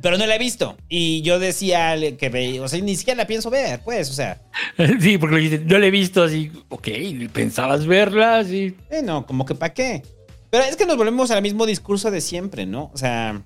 [0.02, 0.76] Pero no la he visto.
[0.90, 4.42] Y yo decía que ve, o sea, ni siquiera la pienso ver, pues, o sea.
[5.00, 6.52] Sí, porque no la he visto así.
[6.70, 6.90] Ok,
[7.32, 8.76] pensabas verla, sí.
[8.90, 10.04] Eh, no, como que para qué.
[10.50, 12.92] Pero es que nos volvemos al mismo discurso de siempre, ¿no?
[12.94, 13.42] O sea,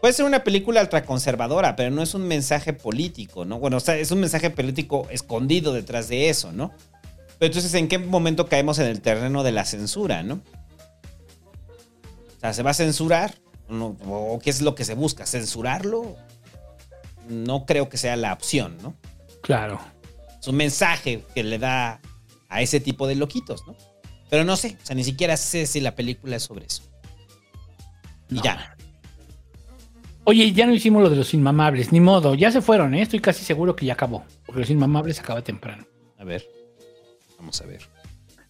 [0.00, 3.58] puede ser una película ultraconservadora, pero no es un mensaje político, ¿no?
[3.58, 6.72] Bueno, o sea, es un mensaje político escondido detrás de eso, ¿no?
[7.40, 10.42] Pero entonces, ¿en qué momento caemos en el terreno de la censura, ¿no?
[12.36, 13.34] O sea, ¿se va a censurar?
[13.70, 13.96] ¿O,
[14.34, 15.24] ¿O qué es lo que se busca?
[15.24, 16.16] ¿Censurarlo?
[17.30, 18.94] No creo que sea la opción, ¿no?
[19.40, 19.80] Claro.
[20.38, 22.02] Es un mensaje que le da
[22.50, 23.74] a ese tipo de loquitos, ¿no?
[24.28, 26.82] Pero no sé, o sea, ni siquiera sé si la película es sobre eso.
[28.28, 28.76] Y ya.
[30.24, 33.00] Oye, ya no hicimos lo de los inmamables, ni modo, ya se fueron, ¿eh?
[33.00, 34.24] Estoy casi seguro que ya acabó.
[34.44, 35.86] Porque los inmamables acaba temprano.
[36.18, 36.59] A ver.
[37.40, 37.80] Vamos a ver.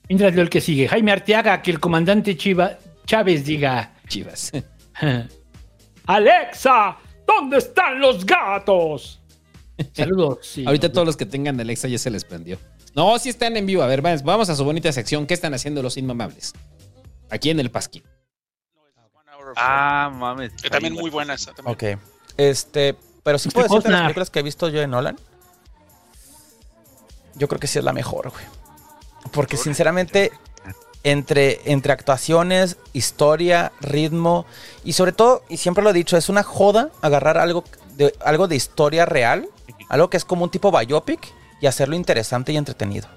[0.09, 0.89] Mientras leo el que sigue.
[0.89, 2.77] Jaime Arteaga, que el comandante Chiva,
[3.07, 3.95] Chávez diga.
[4.09, 4.51] Chivas.
[6.07, 9.21] Alexa, ¿dónde están los gatos?
[9.93, 10.39] Saludos.
[10.43, 10.65] sí.
[10.67, 12.59] Ahorita todos los que tengan Alexa ya se les prendió.
[12.97, 13.83] No, sí están en vivo.
[13.83, 15.27] A ver, vamos- a su bonita sección.
[15.29, 16.53] ¿Qué están haciendo los inmamables?
[17.31, 18.03] Aquí en el Pasqui.
[19.57, 20.53] Ah, mames.
[20.61, 21.53] Que también muy buena esa.
[21.53, 21.73] También.
[21.97, 22.01] Ok.
[22.37, 23.53] Este, pero si Mr.
[23.55, 25.17] puedo decirte las películas que he visto yo de Nolan.
[27.37, 28.45] Yo creo que sí es la mejor, güey.
[29.33, 30.33] Porque sinceramente,
[31.03, 34.47] entre, entre actuaciones, historia, ritmo
[34.85, 37.65] y sobre todo, y siempre lo he dicho, es una joda agarrar algo
[37.97, 39.49] de, algo de historia real,
[39.89, 43.09] algo que es como un tipo biopic y hacerlo interesante y entretenido.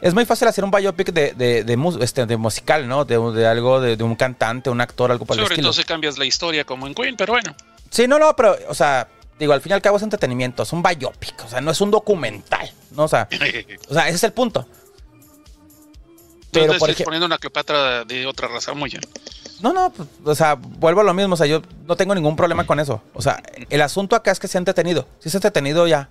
[0.00, 3.04] Es muy fácil hacer un biopic de, de, de este, de musical, ¿no?
[3.04, 5.66] De, de algo, de, un cantante, un actor, algo por el Sobre estilo.
[5.68, 7.54] todo si cambias la historia como en Queen, pero bueno.
[7.90, 9.08] Sí, no, no, pero, o sea,
[9.38, 11.80] digo, al fin y al cabo es entretenimiento, es un biopic, o sea, no es
[11.80, 13.04] un documental, ¿no?
[13.04, 13.28] O sea,
[13.88, 14.66] o sea ese es el punto.
[16.52, 19.02] Pero por estás ejemplo, poniendo una Cleopatra de otra raza muy bien.
[19.60, 22.36] no, no, pues, o sea, vuelvo a lo mismo, o sea, yo no tengo ningún
[22.36, 23.02] problema con eso.
[23.14, 25.08] O sea, el asunto acá es que sea entretenido.
[25.18, 26.08] Si es entretenido, ya.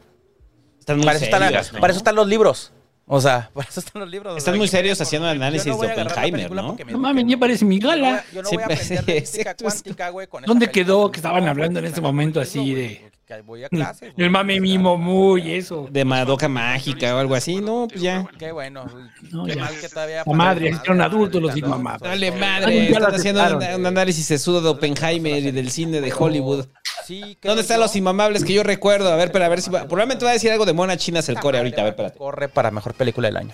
[0.80, 1.80] Están muy para, eso están, serios, ¿no?
[1.81, 2.72] para eso están los libros.
[3.05, 4.38] O sea, por eso están los libros.
[4.38, 6.73] Están muy serios haciendo análisis no de Oppenheimer, ¿no?
[6.73, 8.23] me No mames, ya parece mi gala.
[8.34, 11.80] Yo no Sí, voy a aprender física cuántica, güey, con ¿Dónde quedó que estaban hablando
[11.80, 14.13] en este momento así de que voy a clases.
[14.17, 15.87] el mame mimo muy eso?
[15.89, 18.25] De Madoka Mágica o algo así, no, pues ya.
[18.37, 18.85] Qué bueno.
[19.31, 19.61] No, Qué ya.
[19.65, 20.23] mal que todavía.
[20.25, 22.01] La madre, son adultos los inmamables.
[22.09, 25.71] Dale Ay, madre, ya están lo haciendo un, un análisis sesudo de Oppenheimer y del
[25.71, 26.65] cine de Hollywood.
[27.05, 29.11] Sí, ¿Dónde están los inmamables que yo recuerdo?
[29.11, 31.27] A ver, pero a ver si va- probablemente va a decir algo de Mona Chinas
[31.29, 32.17] el core ahorita, a ver, espérate.
[32.17, 33.53] Corre para mejor película del año.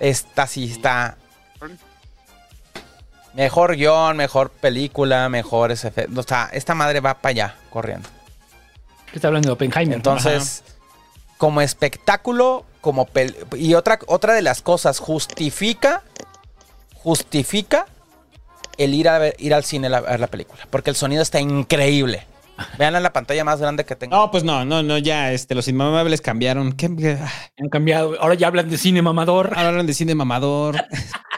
[0.00, 1.16] Esta sí está.
[3.34, 6.18] Mejor guion, mejor película, mejores efectos.
[6.24, 8.08] O sea, esta madre va para allá, corriendo.
[9.10, 9.96] ¿Qué está hablando de Oppenheimer?
[9.96, 10.62] Entonces,
[11.38, 16.02] como espectáculo, como pel- y otra otra de las cosas justifica
[16.94, 17.86] justifica
[18.78, 21.40] el ir a ver, ir al cine a, ver la película, porque el sonido está
[21.40, 22.26] increíble.
[22.78, 24.14] Vean en la pantalla más grande que tengo.
[24.14, 26.72] No, pues no, no, no, ya, este, los inmamables cambiaron.
[26.72, 26.86] ¿Qué?
[27.58, 28.20] Han cambiado.
[28.20, 29.52] Ahora ya hablan de cine mamador.
[29.56, 30.76] Ahora hablan de cine mamador.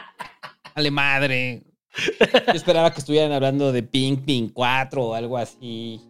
[0.75, 1.63] Dale madre.
[2.47, 6.01] Yo esperaba que estuvieran hablando de Pink Pink 4 o algo así.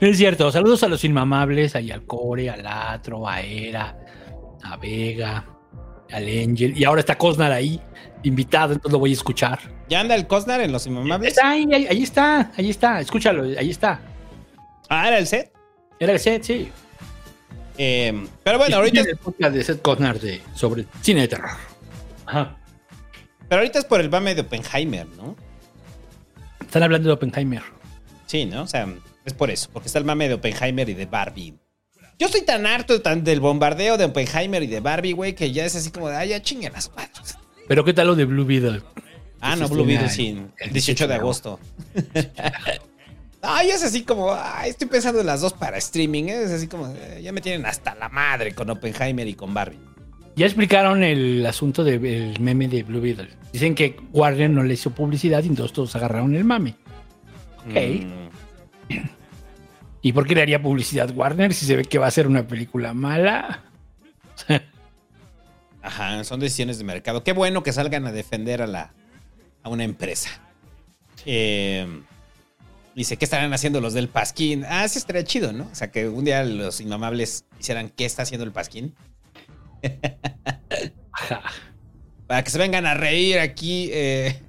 [0.00, 0.50] No es cierto.
[0.50, 3.96] Saludos a los inmamables, ahí al Core, al Atro, a Era,
[4.62, 5.44] a Vega,
[6.10, 6.76] al Angel.
[6.76, 7.80] Y ahora está Cosnar ahí,
[8.22, 9.58] invitado, entonces lo voy a escuchar.
[9.88, 11.30] ¿Ya anda el Cosnar en los inmamables?
[11.30, 13.00] Está ahí, ahí, ahí está, ahí está.
[13.00, 14.00] Escúchalo, ahí está.
[14.88, 15.52] Ah, ¿era el set?
[15.98, 16.70] Era el set, sí.
[17.78, 21.50] Eh, pero bueno, ahorita, Escuchen el podcast de Seth Cosnar de, sobre cine de terror.
[22.26, 22.56] Ajá.
[23.48, 25.36] pero ahorita es por el mame de Oppenheimer, ¿no?
[26.74, 27.62] Están hablando de Oppenheimer.
[28.26, 28.62] Sí, ¿no?
[28.62, 28.92] O sea,
[29.24, 31.54] es por eso, porque está el mame de Oppenheimer y de Barbie.
[32.18, 35.64] Yo estoy tan harto tan del bombardeo de Oppenheimer y de Barbie, güey, que ya
[35.64, 37.38] es así como de, ay, ya chinguen las madres.
[37.68, 38.82] Pero ¿qué tal lo de Blue Beetle?
[39.40, 41.60] Ah, no, Blue Beetle sí, el el 18 de agosto.
[43.40, 46.44] Ay, es así como, ay, estoy pensando en las dos para streaming, ¿eh?
[46.44, 49.78] es así como, eh, ya me tienen hasta la madre con Oppenheimer y con Barbie.
[50.36, 53.28] Ya explicaron el asunto del meme de Blue Beetle.
[53.52, 56.74] Dicen que Warner no le hizo publicidad y entonces todos agarraron el mame.
[57.68, 57.76] Ok.
[58.90, 58.98] Mm,
[60.02, 62.46] ¿Y por qué le haría publicidad Warner si se ve que va a ser una
[62.46, 63.62] película mala?
[65.82, 67.22] Ajá, son decisiones de mercado.
[67.22, 68.92] Qué bueno que salgan a defender a la
[69.62, 70.30] a una empresa.
[71.24, 71.86] Eh,
[72.94, 74.64] dice, ¿qué estarán haciendo los del Pasquín?
[74.68, 75.64] Ah, sí estaría chido, ¿no?
[75.70, 78.94] O sea, que un día los inmamables hicieran qué está haciendo el Pasquín.
[82.26, 83.90] Para que se vengan a reír aquí.
[83.92, 84.40] eh,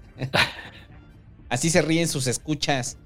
[1.50, 2.98] así se ríen sus escuchas.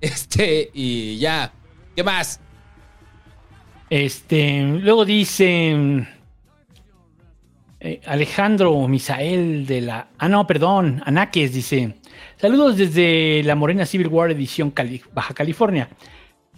[0.00, 1.52] este, y ya.
[1.94, 2.40] ¿Qué más?
[3.88, 6.08] Este, luego dicen
[7.80, 10.08] eh, Alejandro Misael de la.
[10.18, 11.94] Ah, no, perdón, Anaques dice:
[12.36, 15.88] Saludos desde la Morena Civil War Edición Cali- Baja California.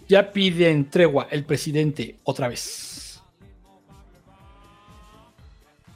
[0.09, 3.21] Ya piden tregua el presidente otra vez.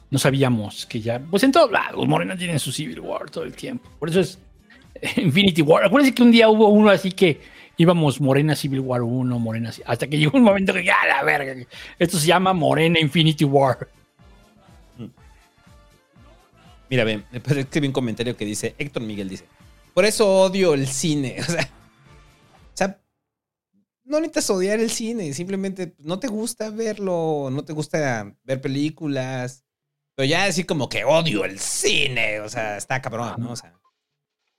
[0.08, 1.18] No sabíamos que ya.
[1.18, 3.90] Pues en todos lados, Morena tienen su Civil War todo el tiempo.
[3.98, 4.38] Por eso es
[5.16, 5.84] Infinity War.
[5.84, 7.40] Acuérdense que un día hubo uno así que
[7.76, 9.72] íbamos Morena Civil War 1, Morena.
[9.84, 11.66] Hasta que llegó un momento que ya la verga.
[11.98, 13.88] Esto se llama Morena Infinity War.
[16.88, 19.46] Mira, ven, escribí un comentario que dice, Héctor Miguel dice,
[19.92, 21.36] por eso odio el cine.
[21.40, 21.68] O sea,
[24.04, 29.64] no necesitas odiar el cine, simplemente no te gusta verlo, no te gusta ver películas.
[30.16, 33.52] Pero ya decir como que odio el cine, o sea, está cabrón, ¿no?
[33.52, 33.74] O sea,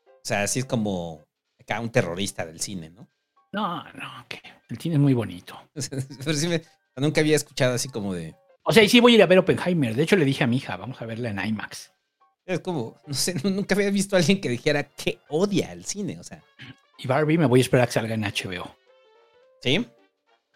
[0.06, 1.24] o sea, así es como
[1.60, 3.08] acá un terrorista del cine, ¿no?
[3.54, 5.58] No, no, que el cine es muy bonito.
[5.74, 6.62] Pero sí me-
[6.98, 8.36] nunca había escuchado así como de...
[8.64, 9.96] O sea, y sí voy a ir a ver Oppenheimer.
[9.96, 11.92] De hecho, le dije a mi hija, vamos a verla en IMAX.
[12.46, 16.20] Es como, no sé, nunca había visto a alguien que dijera que odia el cine,
[16.20, 16.44] o sea.
[16.98, 18.76] Y Barbie me voy a esperar a que salga en HBO.
[19.62, 19.86] ¿Sí?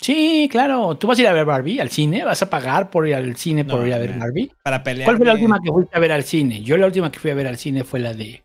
[0.02, 0.96] Sí, claro.
[0.98, 2.24] ¿Tú vas a ir a ver Barbie al cine?
[2.24, 4.18] ¿Vas a pagar por ir al cine por ir a ver.
[4.18, 4.52] Barbie?
[4.64, 5.06] Para pelear.
[5.08, 6.62] ¿Cuál fue la última que fuiste a ver al cine?
[6.64, 8.44] Yo la última que fui a ver al cine fue la de...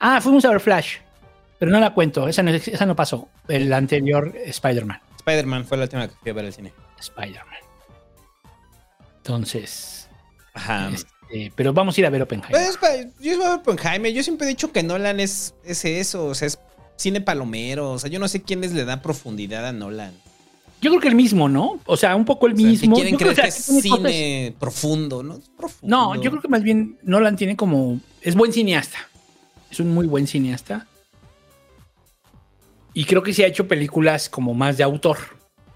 [0.00, 0.96] Ah, fuimos a ver Flash.
[1.58, 3.28] Pero no la cuento, esa no, esa no pasó.
[3.48, 5.00] El anterior, Spider-Man.
[5.18, 6.72] Spider-Man fue la última que fui a ver al cine.
[6.98, 7.58] Spider-Man.
[9.18, 10.08] Entonces...
[10.54, 10.90] Ajá.
[10.90, 12.52] este, pero vamos a ir a ver Oppenheimer.
[12.52, 14.12] Pues, pa- yo iba a ver Oppenheimer.
[14.12, 16.58] Yo siempre he dicho que Nolan es, es eso, o sea, es
[16.96, 17.92] cine palomero.
[17.92, 20.14] O sea, yo no sé quiénes le dan profundidad a Nolan.
[20.82, 21.80] Yo creo que el mismo, ¿no?
[21.86, 22.94] O sea, un poco el O sea, mismo.
[22.96, 25.36] que quieren Yo creo creer que que es cosas- cine profundo, ¿no?
[25.36, 25.96] Es profundo.
[25.96, 27.98] No, yo creo que más bien Nolan tiene como.
[28.20, 28.98] Es buen cineasta.
[29.70, 30.86] Es un muy buen cineasta.
[32.94, 35.18] Y creo que sí ha hecho películas como más de autor,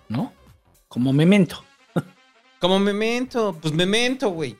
[0.08, 0.32] ¿no?
[0.88, 1.64] Como Memento.
[2.60, 4.56] Como Memento, pues Memento, güey.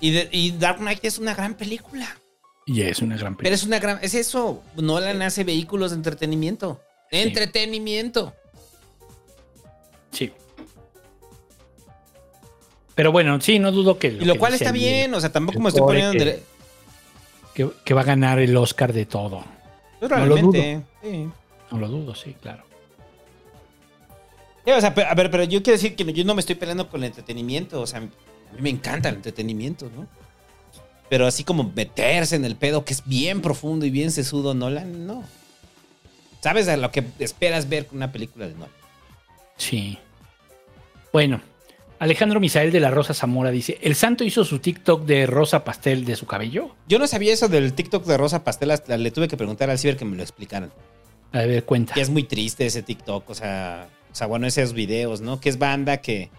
[0.00, 2.06] Y, y Dark Knight es una gran película.
[2.70, 3.44] Y es una gran película.
[3.44, 3.98] Pero es una gran.
[4.02, 4.62] Es eso.
[4.76, 6.80] Nolan hace vehículos de entretenimiento.
[7.10, 8.34] Entretenimiento.
[10.12, 10.30] Sí.
[12.94, 14.08] Pero bueno, sí, no dudo que.
[14.08, 16.24] Y lo cual está bien, o sea, tampoco me estoy poniendo...
[17.54, 19.44] Que, que va a ganar el Oscar de todo.
[19.98, 20.52] Pues No lo dudo.
[21.02, 21.28] sí.
[21.70, 22.64] No lo dudo, sí, claro.
[24.64, 26.54] Sí, o sea, pe- a ver, pero yo quiero decir que yo no me estoy
[26.54, 27.80] peleando con el entretenimiento.
[27.80, 28.10] O sea, a mí
[28.60, 30.06] me encanta el entretenimiento, ¿no?
[31.08, 35.06] Pero así como meterse en el pedo que es bien profundo y bien sesudo, Nolan,
[35.06, 35.24] no.
[36.40, 38.70] ¿Sabes a lo que esperas ver con una película de Nolan?
[39.56, 39.98] Sí.
[41.12, 41.40] Bueno,
[41.98, 46.04] Alejandro Misael de la Rosa Zamora dice: ¿El santo hizo su TikTok de rosa pastel
[46.04, 46.76] de su cabello?
[46.86, 49.78] Yo no sabía eso del TikTok de Rosa Pastel, hasta le tuve que preguntar al
[49.78, 50.70] ciber que me lo explicaran.
[51.32, 51.94] A ver, cuenta.
[51.96, 55.40] Y es muy triste ese TikTok, o sea, o sea, bueno, esos videos, ¿no?
[55.40, 56.30] Que es banda que,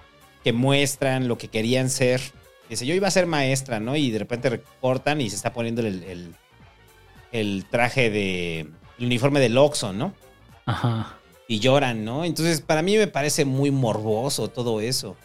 [0.44, 2.22] que muestran lo que querían ser.
[2.70, 3.96] Dice, yo iba a ser maestra, ¿no?
[3.96, 6.36] Y de repente recortan y se está poniendo el, el,
[7.32, 8.60] el traje de.
[9.00, 10.14] el uniforme del Oxxo, ¿no?
[10.66, 11.18] Ajá.
[11.48, 12.26] Y lloran, ¿no?
[12.26, 15.18] Entonces, para mí me parece muy morboso todo eso.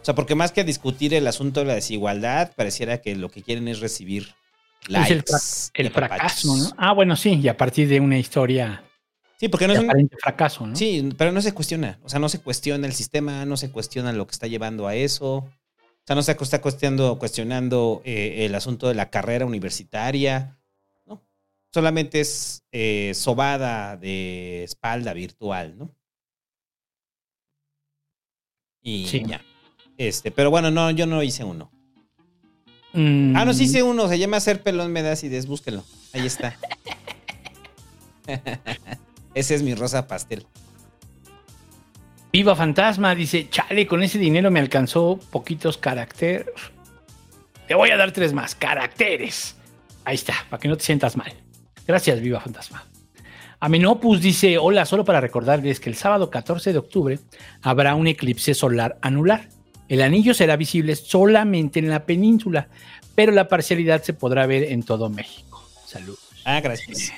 [0.00, 3.42] O sea, porque más que discutir el asunto de la desigualdad, pareciera que lo que
[3.42, 4.34] quieren es recibir
[4.88, 5.22] likes.
[5.28, 6.56] es el, fracaso.
[6.56, 6.70] ¿no?
[6.76, 8.82] Ah, bueno, sí, y a partir de una historia.
[9.38, 10.74] Sí, porque no es un- fracaso, ¿no?
[10.74, 11.98] Sí, pero no se cuestiona.
[12.02, 14.96] O sea, no se cuestiona el sistema, no se cuestiona lo que está llevando a
[14.96, 15.48] eso.
[16.08, 20.56] O sea, no se está cuestionando, cuestionando eh, el asunto de la carrera universitaria.
[21.04, 21.20] No.
[21.70, 25.94] Solamente es eh, sobada de espalda virtual, ¿no?
[28.80, 29.22] Y Sí.
[29.26, 29.44] ya.
[29.98, 31.70] Este, pero bueno, no, yo no hice uno.
[32.94, 34.08] Mm, Ah, no, sí hice uno.
[34.08, 35.84] Se llama Hacer pelón me das y des, búsquenlo.
[36.14, 36.56] Ahí está.
[39.34, 40.46] Ese es mi rosa pastel.
[42.32, 46.46] Viva Fantasma dice: Chale, con ese dinero me alcanzó poquitos caracteres.
[47.66, 48.54] Te voy a dar tres más.
[48.54, 49.56] Caracteres.
[50.04, 51.32] Ahí está, para que no te sientas mal.
[51.86, 52.86] Gracias, Viva Fantasma.
[53.60, 57.18] Amenopus dice: Hola, solo para recordarles que el sábado 14 de octubre
[57.62, 59.48] habrá un eclipse solar anular.
[59.88, 62.68] El anillo será visible solamente en la península,
[63.14, 65.66] pero la parcialidad se podrá ver en todo México.
[65.86, 66.28] Saludos.
[66.44, 67.12] Ah, gracias.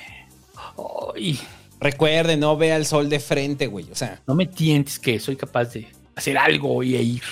[1.15, 1.39] Ay.
[1.81, 3.87] Recuerden, no vea el sol de frente, güey.
[3.91, 7.23] O sea, No me tientes que soy capaz de hacer algo y ir.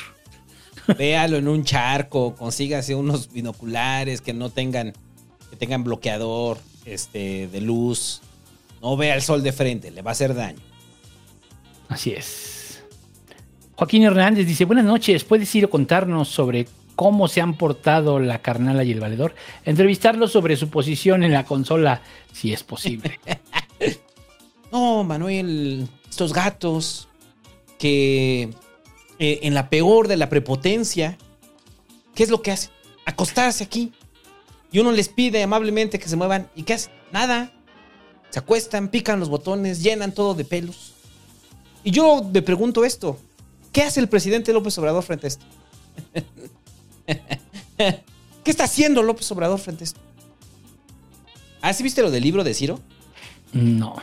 [0.97, 4.93] véalo en un charco, consígase unos binoculares que no tengan,
[5.51, 8.21] que tengan bloqueador este, de luz.
[8.81, 10.59] No vea el sol de frente, le va a hacer daño.
[11.87, 12.83] Así es.
[13.75, 18.39] Joaquín Hernández dice, buenas noches, ¿puedes ir a contarnos sobre cómo se han portado la
[18.39, 19.35] carnala y el valedor?
[19.63, 22.01] Entrevistarlos sobre su posición en la consola,
[22.33, 23.19] si es posible.
[24.71, 27.07] No, Manuel, estos gatos
[27.77, 28.49] que
[29.19, 31.17] eh, en la peor de la prepotencia,
[32.13, 32.71] ¿qué es lo que hacen?
[33.05, 33.91] Acostarse aquí.
[34.71, 36.49] Y uno les pide amablemente que se muevan.
[36.55, 36.91] ¿Y qué hacen?
[37.11, 37.51] Nada.
[38.29, 40.93] Se acuestan, pican los botones, llenan todo de pelos.
[41.83, 43.17] Y yo me pregunto esto.
[43.71, 45.45] ¿Qué hace el presidente López Obrador frente a esto?
[48.43, 49.99] ¿Qué está haciendo López Obrador frente a esto?
[51.61, 52.79] ¿Ah, sí viste lo del libro de Ciro?
[53.53, 53.95] No.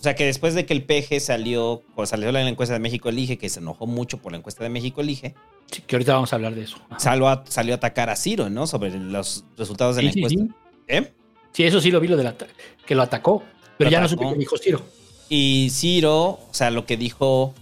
[0.00, 3.10] O sea, que después de que el PG salió, o salió la encuesta de México
[3.10, 5.34] Elige, que se enojó mucho por la encuesta de México Elige,
[5.70, 6.78] Sí, que ahorita vamos a hablar de eso.
[6.98, 8.66] salió a, salió a atacar a Ciro, ¿no?
[8.66, 10.42] Sobre los resultados de Sí, la encuesta.
[10.44, 10.50] sí.
[10.88, 11.12] ¿Eh?
[11.52, 12.46] Sí, eso sí lo vi, lo del ata-
[12.86, 13.42] que lo atacó,
[13.76, 14.14] pero Lo ya atacó.
[14.22, 14.82] no supe qué dijo Ciro.
[15.28, 17.54] Y Ciro, o sea, lo que dijo,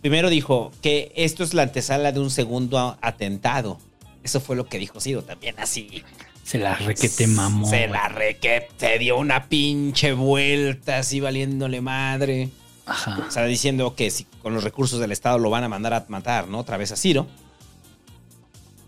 [0.00, 3.78] primero dijo que esto es la antesala de un segundo atentado.
[4.24, 6.02] Eso fue lo que dijo Ciro, también así.
[6.46, 7.68] Se la requete mamó.
[7.68, 12.50] Se la reque, se dio una pinche vuelta así valiéndole madre.
[12.86, 13.26] Ajá.
[13.26, 16.04] O sea, diciendo que si con los recursos del Estado lo van a mandar a
[16.06, 16.60] matar, ¿no?
[16.60, 17.26] Otra vez a Ciro.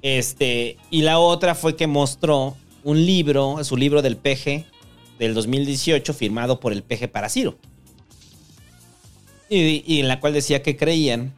[0.02, 4.64] Este, y la otra fue que mostró un libro, su libro del PG
[5.18, 7.58] del 2018, firmado por el PG para Ciro.
[9.50, 11.34] Y, y en la cual decía que creían,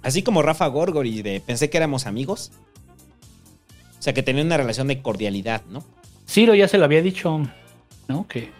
[0.00, 2.52] así como Rafa Gorgori de pensé que éramos amigos.
[4.00, 5.84] O sea, que tenían una relación de cordialidad, ¿no?
[6.26, 7.42] Ciro ya se lo había dicho,
[8.08, 8.26] ¿no?
[8.26, 8.50] Que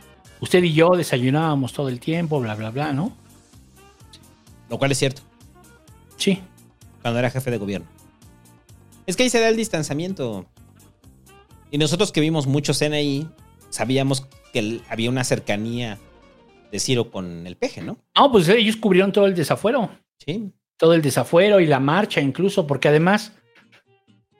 [0.40, 3.16] usted y yo desayunábamos todo el tiempo, bla, bla, bla, ¿no?
[4.68, 5.22] Lo cual es cierto.
[6.16, 6.42] Sí.
[7.00, 7.88] Cuando era jefe de gobierno.
[9.06, 10.44] Es que ahí se da el distanciamiento.
[11.70, 13.26] Y nosotros que vimos mucho CNI,
[13.70, 15.98] sabíamos que había una cercanía
[16.70, 17.96] de Ciro con el peje, ¿no?
[18.14, 19.88] No, pues ellos cubrieron todo el desafuero.
[20.18, 20.52] Sí.
[20.76, 23.32] Todo el desafuero y la marcha incluso, porque además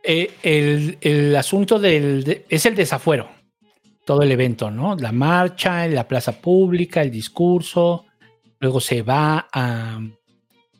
[0.02, 2.24] eh, el, el asunto del...
[2.24, 3.28] de- es el desafuero,
[4.04, 4.96] todo el evento, ¿no?
[4.96, 8.06] La marcha, la plaza pública, el discurso,
[8.58, 10.00] luego se va a...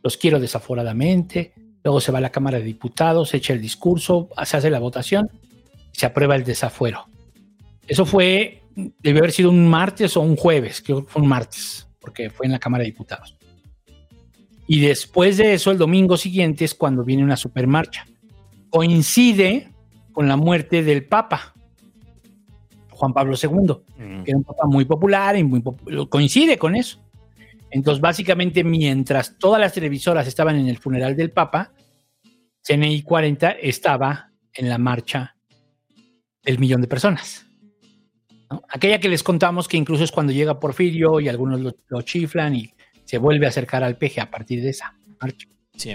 [0.03, 1.53] Los quiero desaforadamente,
[1.85, 4.79] luego se va a la Cámara de Diputados, se echa el discurso, se hace la
[4.79, 5.29] votación,
[5.93, 7.07] se aprueba el desafuero.
[7.87, 11.87] Eso fue, debe haber sido un martes o un jueves, creo que fue un martes.
[12.01, 13.37] porque fue en la Cámara de Diputados.
[14.67, 18.07] Y después de eso, el domingo siguiente es cuando viene una supermarcha.
[18.71, 19.69] Coincide
[20.13, 21.55] con la muerte del Papa,
[22.91, 23.77] Juan Pablo II,
[24.25, 27.01] que era un papa muy popular y muy popu- coincide con eso.
[27.71, 31.73] Entonces, básicamente, mientras todas las televisoras estaban en el funeral del Papa,
[32.63, 35.37] CNI 40 estaba en la marcha
[36.45, 37.47] del millón de personas.
[38.51, 38.63] ¿no?
[38.69, 42.55] Aquella que les contamos que incluso es cuando llega Porfirio y algunos lo, lo chiflan
[42.57, 42.75] y
[43.05, 45.95] se vuelve a acercar al peje a partir de esa marcha Sí.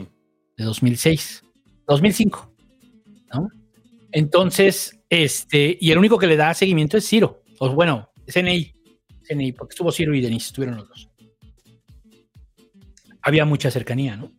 [0.58, 1.44] de 2006,
[1.88, 2.55] 2005,
[4.12, 8.74] Entonces, este, y el único que le da seguimiento es Ciro, o bueno, CNI,
[9.28, 11.10] CNI, porque estuvo Ciro y Denis, estuvieron los dos.
[13.22, 14.32] Había mucha cercanía, ¿no?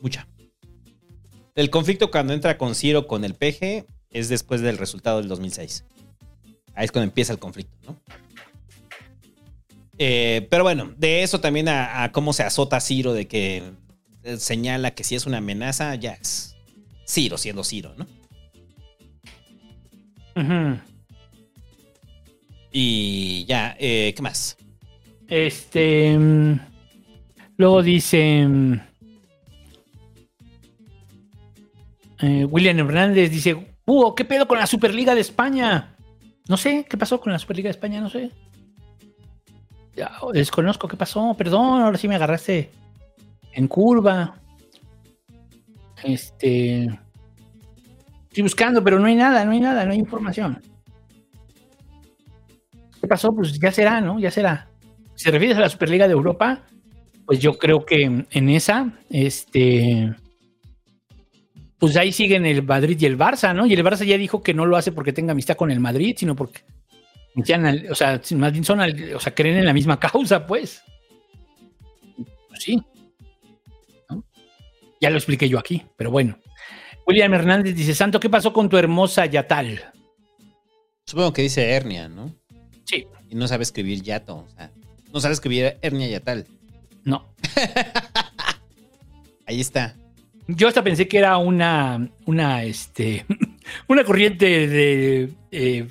[0.00, 0.26] Mucha.
[1.54, 5.84] El conflicto cuando entra con Ciro con el PG es después del resultado del 2006.
[6.74, 8.00] Ahí es cuando empieza el conflicto, ¿no?
[9.98, 13.62] Eh, pero bueno, de eso también a, a cómo se azota Ciro, de que
[14.22, 16.53] eh, señala que si es una amenaza, ya es
[17.06, 18.06] Ciro siendo Ciro, ¿no?
[20.36, 20.78] Ujú.
[22.72, 24.56] Y ya, eh, ¿qué más?
[25.28, 26.58] Este, mm,
[27.56, 28.80] luego dice mm,
[32.20, 35.94] eh, William Hernández, dice, uh, ¿qué pedo con la Superliga de España?
[36.48, 38.00] No sé, ¿qué pasó con la Superliga de España?
[38.00, 38.30] No sé.
[39.94, 42.70] Ya, desconozco qué pasó, perdón, ahora sí me agarraste
[43.52, 44.36] en curva.
[46.04, 46.88] Este...
[48.28, 50.60] Estoy buscando, pero no hay nada, no hay nada, no hay información.
[53.00, 53.34] ¿Qué pasó?
[53.34, 54.18] Pues ya será, ¿no?
[54.18, 54.68] Ya será.
[55.14, 56.62] Si refieres a la Superliga de Europa,
[57.26, 60.12] pues yo creo que en esa, este,
[61.78, 63.66] pues ahí siguen el Madrid y el Barça, ¿no?
[63.66, 66.16] Y el Barça ya dijo que no lo hace porque tenga amistad con el Madrid,
[66.18, 66.62] sino porque,
[67.36, 68.64] o sea, más bien
[69.14, 70.82] o sea, creen en la misma causa, pues.
[72.48, 72.82] Pues sí.
[75.00, 76.38] Ya lo expliqué yo aquí, pero bueno.
[77.06, 79.92] William Hernández dice, Santo, ¿qué pasó con tu hermosa Yatal?
[81.06, 82.34] Supongo que dice hernia, ¿no?
[82.84, 83.06] Sí.
[83.28, 84.70] Y no sabe escribir yato, o sea,
[85.12, 86.46] no sabe escribir hernia yatal.
[87.04, 87.26] No.
[89.46, 89.96] Ahí está.
[90.46, 93.26] Yo hasta pensé que era una, una, este,
[93.88, 95.88] una corriente de, eh,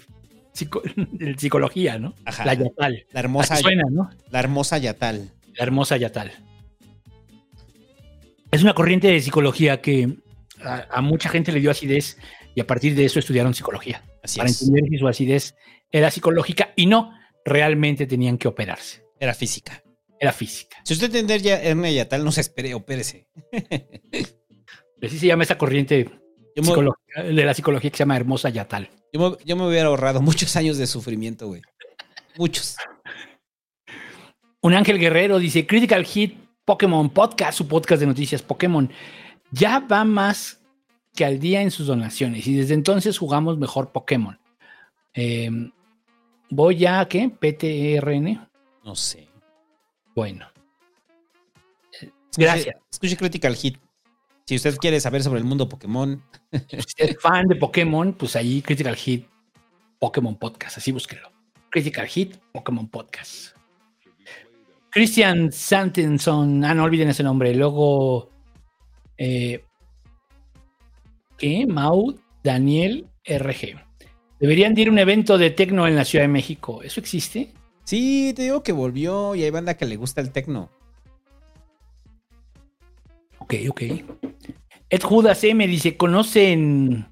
[0.53, 2.15] psico- de psicología, ¿no?
[2.25, 2.45] Ajá.
[2.45, 3.05] La yatal.
[3.11, 4.09] La hermosa, Así suena, ¿no?
[4.31, 5.29] La hermosa yatal.
[5.55, 6.31] La hermosa yatal.
[8.53, 10.17] Es una corriente de psicología que
[10.61, 12.17] a, a mucha gente le dio acidez
[12.55, 14.03] y a partir de eso estudiaron psicología.
[14.23, 14.61] Así para es.
[14.61, 15.55] entender si su acidez
[15.91, 17.11] era psicológica y no,
[17.43, 19.03] realmente tenían que operarse.
[19.19, 19.83] Era física.
[20.19, 20.77] Era física.
[20.83, 23.27] Si usted entender ya hernia yatal, no se espere, opérese.
[25.01, 26.09] Así se llama esa corriente
[26.55, 28.89] me- de la psicología que se llama hermosa yatal.
[29.11, 31.61] Yo me, yo me hubiera ahorrado muchos años de sufrimiento, güey.
[32.37, 32.77] Muchos.
[34.61, 38.89] Un Ángel Guerrero dice: Critical Hit Pokémon Podcast, su podcast de noticias Pokémon,
[39.51, 40.59] ya va más
[41.15, 44.39] que al día en sus donaciones y desde entonces jugamos mejor Pokémon.
[45.13, 45.49] Eh,
[46.49, 47.29] voy a, ¿qué?
[47.29, 48.47] PTRN.
[48.83, 49.27] No sé.
[50.15, 50.47] Bueno.
[51.91, 52.75] Escuche- Gracias.
[52.91, 53.77] Escuche Critical Hit.
[54.45, 56.21] Si usted quiere saber sobre el mundo Pokémon,
[56.69, 59.27] Si usted es fan de Pokémon, pues ahí Critical Hit
[59.99, 61.31] Pokémon Podcast, así búsquelo.
[61.69, 63.55] Critical Hit Pokémon Podcast.
[64.93, 67.55] Christian Santenson, ah, no olviden ese nombre.
[67.55, 68.29] Luego,
[69.17, 69.63] eh,
[71.35, 71.65] ¿qué?
[71.65, 73.75] Mau Daniel RG.
[74.39, 76.83] Deberían de ir a un evento de tecno en la Ciudad de México.
[76.83, 77.51] ¿Eso existe?
[77.85, 80.69] sí, te digo que volvió y hay banda que le gusta el tecno.
[83.39, 83.81] Ok, ok.
[84.89, 87.07] Ed Judas M dice: ¿Conocen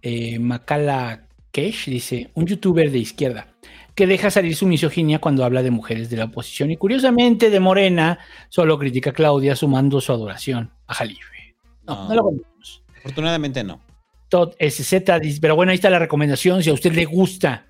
[0.00, 1.90] eh, Macala Kesh?
[1.90, 3.55] Dice: un youtuber de izquierda
[3.96, 7.58] que deja salir su misoginia cuando habla de mujeres de la oposición y curiosamente de
[7.60, 8.18] Morena
[8.50, 11.56] solo critica a Claudia sumando su adoración a Jalife.
[11.86, 12.82] No, no, lo conocemos.
[12.98, 13.80] Afortunadamente no.
[14.28, 14.92] Todd SZ
[15.22, 16.62] dice: Pero bueno, ahí está la recomendación.
[16.62, 17.66] Si a usted le gusta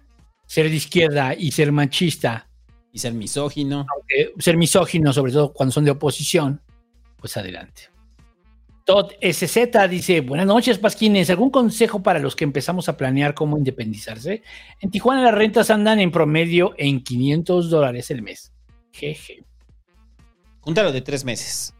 [0.47, 2.49] ser de izquierda y ser machista,
[2.93, 3.87] Y ser misógino.
[4.39, 6.61] ser misógino, sobre todo cuando son de oposición,
[7.19, 7.83] pues adelante.
[8.87, 11.29] Todd SZ dice, buenas noches, Pasquines.
[11.29, 14.45] ¿Algún consejo para los que empezamos a planear cómo independizarse?
[14.81, 18.53] En Tijuana las rentas andan en promedio en 500 dólares el mes.
[18.93, 19.45] Jeje.
[20.61, 21.75] Júntalo de tres meses.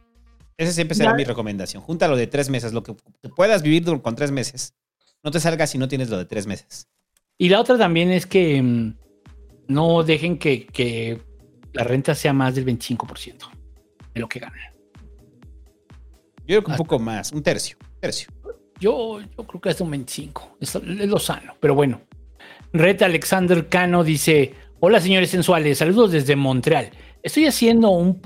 [0.57, 1.15] Esa siempre será Ya.
[1.15, 1.81] mi recomendación.
[1.81, 2.73] Júntalo de tres meses.
[2.73, 2.93] Lo que,
[3.37, 4.73] puedas vivir con tres meses.
[5.23, 6.89] No te salgas si no tienes lo de tres meses.
[7.37, 8.97] Y la otra también es que mm,
[9.69, 11.21] no dejen que, que
[11.71, 13.49] la renta sea más del 25%
[14.13, 14.76] de lo que ganan.
[16.47, 17.77] Yo creo que un poco más, un tercio.
[17.99, 18.29] tercio.
[18.79, 20.57] Yo, yo creo que es un 25.
[20.61, 22.01] Es, es lo sano, pero bueno.
[22.71, 25.77] Red Alexander Cano dice: Hola, señores sensuales.
[25.77, 26.91] Saludos desde Montreal.
[27.21, 28.21] Estoy haciendo un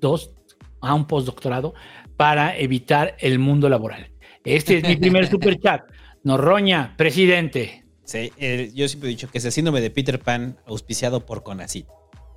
[0.00, 0.32] dos,
[0.80, 1.74] a un postdoctorado
[2.16, 4.10] para evitar el mundo laboral.
[4.44, 5.82] Este es mi primer super chat.
[6.22, 7.84] Norroña, presidente.
[8.04, 11.42] Sí, eh, yo siempre he dicho que es el síndrome de Peter Pan auspiciado por
[11.42, 11.86] Conacit.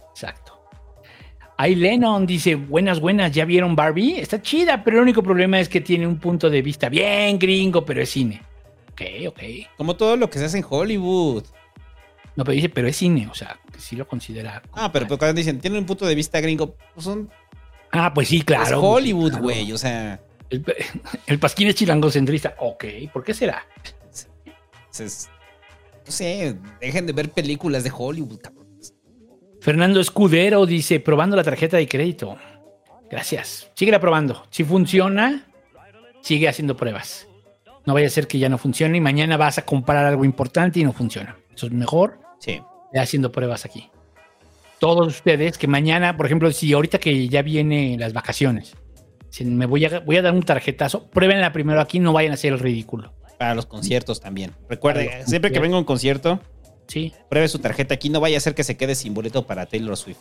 [0.10, 0.59] Exacto.
[1.62, 4.18] Ahí Lennon dice, buenas, buenas, ¿ya vieron Barbie?
[4.18, 7.84] Está chida, pero el único problema es que tiene un punto de vista bien gringo,
[7.84, 8.42] pero es cine.
[8.94, 9.40] Ok, ok.
[9.76, 11.44] Como todo lo que se hace en Hollywood.
[12.38, 14.62] No, pero dice, pero es cine, o sea, que sí lo considera.
[14.72, 17.30] Ah, pero, pero cuando dicen, tiene un punto de vista gringo, pues son...
[17.92, 18.78] Ah, pues sí, claro.
[18.78, 20.22] Es Hollywood, güey, o sea...
[20.50, 20.64] El,
[21.28, 22.56] el pasquín es chilangocentrista.
[22.60, 23.66] Ok, ¿por qué será?
[24.98, 25.30] Es-
[26.06, 28.59] no sé, dejen de ver películas de Hollywood, cabrón.
[29.62, 32.38] Fernando Escudero dice, probando la tarjeta de crédito.
[33.10, 33.70] Gracias.
[33.74, 34.46] Síguela probando.
[34.50, 35.48] Si funciona,
[36.22, 37.28] sigue haciendo pruebas.
[37.86, 40.80] No vaya a ser que ya no funcione y mañana vas a comprar algo importante
[40.80, 41.38] y no funciona.
[41.54, 42.20] Eso es mejor.
[42.40, 42.62] Sí.
[42.94, 43.90] Haciendo pruebas aquí.
[44.80, 48.76] Todos ustedes que mañana, por ejemplo, si ahorita que ya vienen las vacaciones,
[49.30, 52.36] si me voy a, voy a dar un tarjetazo, pruébenla primero aquí, no vayan a
[52.36, 53.14] hacer el ridículo.
[53.38, 54.54] Para los conciertos también.
[54.70, 56.40] Recuerde, Para los siempre que venga a un concierto,
[56.90, 57.14] sí.
[57.30, 58.10] pruebe su tarjeta aquí.
[58.10, 60.20] No vaya a ser que se quede sin boleto para Taylor Swift.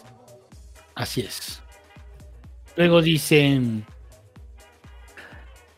[0.94, 1.60] Así es.
[2.76, 3.84] Luego dicen.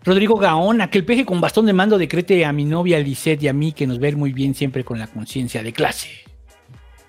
[0.03, 3.49] Rodrigo Gaona, que el peje con bastón de mando decrete a mi novia Lisette y
[3.49, 6.09] a mí que nos ve muy bien siempre con la conciencia de clase.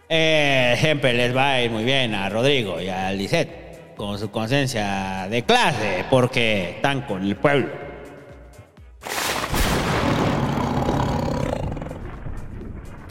[0.10, 4.30] Eh, siempre les va a ir muy bien a Rodrigo y a Lisette con su
[4.30, 7.91] conciencia de clase porque están con el pueblo.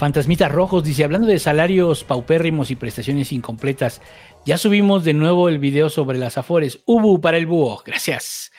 [0.00, 4.00] Fantasmitas Rojos dice, hablando de salarios paupérrimos y prestaciones incompletas,
[4.46, 6.80] ya subimos de nuevo el video sobre las afores.
[6.86, 8.50] Ubu para el búho, gracias.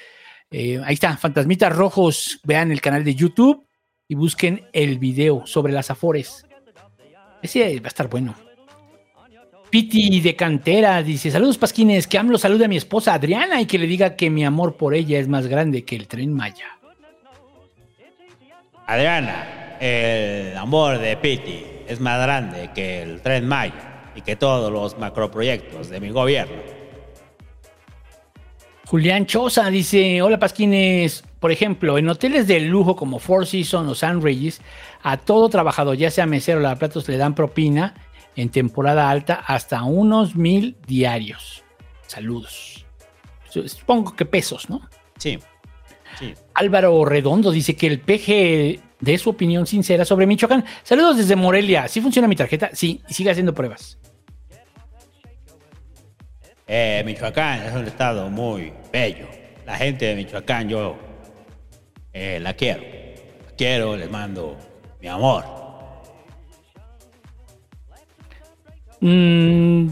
[0.52, 3.66] Eh, ahí está, Fantasmitas Rojos, vean el canal de YouTube
[4.08, 6.46] y busquen el video sobre las afores.
[7.42, 8.36] Ese va a estar bueno.
[9.72, 13.80] Piti de Cantera dice, saludos Pasquines, que AMLO salude a mi esposa Adriana y que
[13.80, 16.68] le diga que mi amor por ella es más grande que el tren Maya.
[18.86, 24.72] Adriana, el amor de Piti es más grande que el Tren Maya y que todos
[24.72, 26.62] los macroproyectos de mi gobierno.
[28.86, 33.96] Julián Choza dice, hola Pasquines, por ejemplo, en hoteles de lujo como Four Seasons o
[33.96, 34.62] San Regis,
[35.02, 37.96] a todo trabajador, ya sea mesero o lavaplatos, le dan propina
[38.36, 41.64] en temporada alta hasta unos mil diarios.
[42.06, 42.86] Saludos.
[43.50, 44.82] Supongo que pesos, ¿no?
[45.18, 45.40] Sí.
[46.20, 46.36] sí.
[46.54, 50.64] Álvaro Redondo dice que el PG de su opinión sincera sobre Michoacán.
[50.84, 51.88] Saludos desde Morelia.
[51.88, 52.70] ¿Sí funciona mi tarjeta?
[52.74, 53.98] Sí, y sigue haciendo pruebas.
[56.68, 59.28] Eh, Michoacán es un estado muy bello.
[59.66, 60.96] La gente de Michoacán yo
[62.14, 62.82] eh, la quiero.
[62.82, 64.58] La quiero, les mando
[65.02, 65.44] mi amor.
[69.02, 69.90] Mm,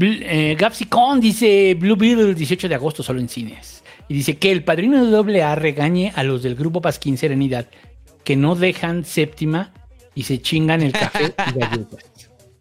[0.00, 3.84] eh, Gapsicon dice Blue Beetle 18 de agosto solo en cines.
[4.08, 7.66] Y dice que el padrino de doble A regañe a los del grupo Pasquín Serenidad
[8.26, 9.72] que no dejan séptima
[10.12, 12.04] y se chingan el café y galletas.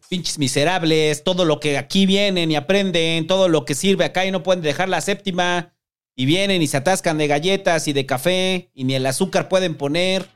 [0.08, 4.32] Pinches miserables, todo lo que aquí vienen y aprenden, todo lo que sirve acá y
[4.32, 5.74] no pueden dejar la séptima.
[6.16, 9.74] Y vienen y se atascan de galletas y de café y ni el azúcar pueden
[9.74, 10.28] poner.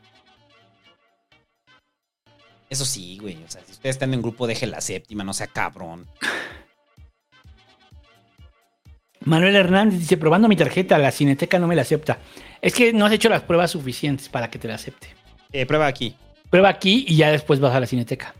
[2.72, 3.35] Eso sí, güey.
[3.43, 6.08] O sea, si ustedes están en grupo, dejen la séptima, no sea cabrón.
[9.25, 12.17] Manuel Hernández dice, probando mi tarjeta, la cineteca no me la acepta.
[12.64, 15.18] Es que no has hecho las pruebas suficientes para que te la acepte.
[15.51, 16.15] Eh, prueba aquí.
[16.49, 18.33] Prueba aquí y ya después vas a la cineteca.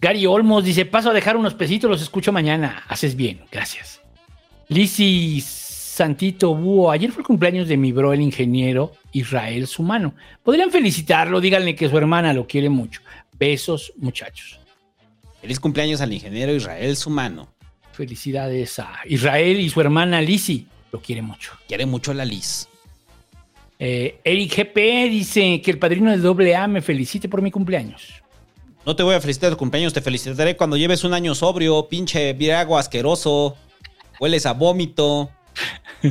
[0.00, 2.84] Gary Olmos dice, paso a dejar unos pesitos, los escucho mañana.
[2.88, 4.00] Haces bien, gracias.
[4.68, 10.14] Lizzy Santito Búho, ayer fue el cumpleaños de mi bro, el ingeniero Israel Sumano.
[10.44, 13.00] Podrían felicitarlo, díganle que su hermana lo quiere mucho.
[13.32, 14.60] Besos, muchachos.
[15.40, 17.48] Feliz cumpleaños al ingeniero Israel Sumano.
[17.92, 20.66] Felicidades a Israel y su hermana Lizzy.
[20.92, 21.52] Lo quiere mucho.
[21.66, 22.68] Quiere mucho la Liz.
[23.78, 28.22] Eh, Eric GP dice que el padrino del doble A me felicite por mi cumpleaños.
[28.84, 32.32] No te voy a felicitar tu cumpleaños, te felicitaré cuando lleves un año sobrio, pinche
[32.32, 33.56] virago asqueroso.
[34.18, 35.30] Hueles a vómito.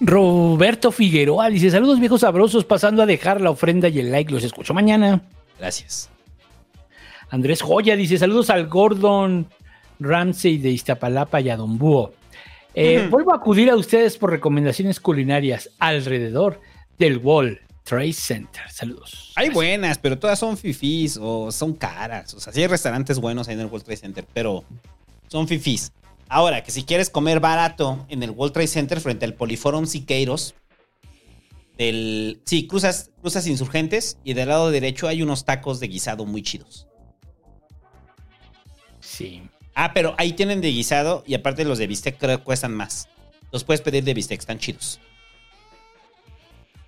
[0.00, 4.32] Roberto Figueroa dice: Saludos viejos sabrosos, pasando a dejar la ofrenda y el like.
[4.32, 5.22] Los escucho mañana.
[5.58, 6.08] Gracias.
[7.30, 9.46] Andrés Joya dice: Saludos al Gordon
[9.98, 12.12] Ramsey de Iztapalapa y a Don Búho.
[12.74, 13.06] Eh.
[13.10, 16.60] Vuelvo a acudir a ustedes por recomendaciones culinarias alrededor
[16.98, 18.62] del Wall Trade Center.
[18.70, 19.32] Saludos.
[19.36, 22.34] Hay buenas, pero todas son fifís o son caras.
[22.34, 24.64] O sea, sí hay restaurantes buenos ahí en el World Trade Center, pero
[25.28, 25.92] son fifís.
[26.28, 30.54] Ahora, que si quieres comer barato en el World Trade Center frente al Poliforum Siqueiros,
[31.76, 36.42] del, sí, cruzas, cruzas insurgentes y del lado derecho hay unos tacos de guisado muy
[36.42, 36.88] chidos.
[39.00, 39.42] Sí.
[39.74, 43.08] Ah, pero ahí tienen de guisado y aparte los de bistec creo que cuestan más.
[43.52, 45.00] Los puedes pedir de bistec, están chidos.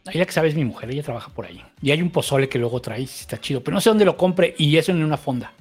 [0.07, 1.61] Ahí la que sabes mi mujer, ella trabaja por ahí.
[1.83, 4.55] Y hay un pozole que luego trae, está chido, pero no sé dónde lo compre
[4.57, 5.53] y eso en una fonda.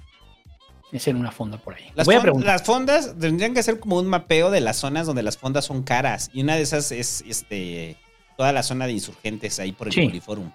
[0.92, 1.86] Es en una fonda por ahí.
[1.95, 2.48] Las, Voy a preguntar.
[2.54, 5.82] las fondas tendrían que hacer como un mapeo de las zonas donde las fondas son
[5.82, 6.30] caras.
[6.32, 7.98] Y una de esas es este
[8.38, 10.06] toda la zona de insurgentes ahí por el Sí.
[10.06, 10.52] Poliforum.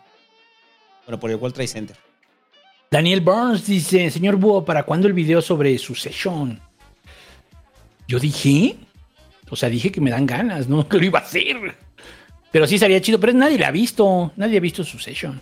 [1.07, 1.97] Bueno, por el World Trade Center.
[2.93, 6.59] Daniel Burns dice, señor Búho, ¿para cuándo el video sobre Succession?
[8.09, 8.75] Yo dije,
[9.49, 10.89] o sea, dije que me dan ganas, ¿no?
[10.89, 11.77] Que lo iba a hacer.
[12.51, 15.41] Pero sí estaría chido, pero nadie la ha visto, nadie ha visto Succession.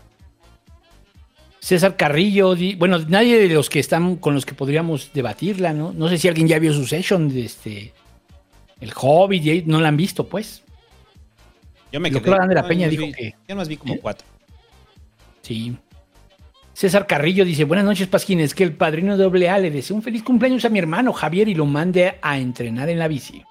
[1.59, 5.93] César Carrillo, bueno, nadie de los que están con los que podríamos debatirla, ¿no?
[5.95, 7.95] No sé si alguien ya vio Succession, de este,
[8.81, 10.63] el Hobbit, no la han visto, pues.
[11.93, 12.21] Yo me quedé.
[12.21, 14.27] que Alan de la Peña yo dijo vi- que- Yo más vi como cuatro.
[15.41, 15.75] Sí.
[16.79, 20.23] César Carrillo dice, buenas noches, Pasquines, que el padrino doble A le desea un feliz
[20.23, 23.43] cumpleaños a mi hermano Javier y lo mande a entrenar en la bici.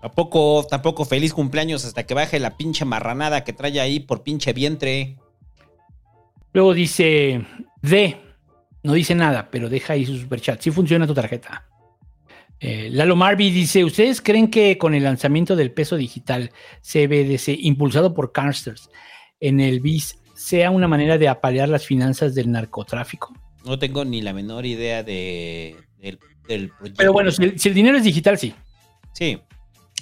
[0.00, 4.52] Tampoco, tampoco feliz cumpleaños hasta que baje la pinche marranada que trae ahí por pinche
[4.52, 5.18] vientre.
[6.52, 7.46] Luego dice,
[7.80, 8.16] D,
[8.82, 10.60] no dice nada, pero deja ahí su superchat.
[10.60, 11.68] Sí funciona tu tarjeta.
[12.58, 18.14] Eh, Lalo Marby dice, ¿ustedes creen que con el lanzamiento del peso digital CBDC impulsado
[18.14, 18.90] por Carsters
[19.38, 23.32] en el BIS sea una manera de apalear las finanzas del narcotráfico?
[23.64, 26.98] No tengo ni la menor idea de, del, del proyecto.
[26.98, 28.54] Pero bueno, si el, si el dinero es digital, sí.
[29.12, 29.38] Sí.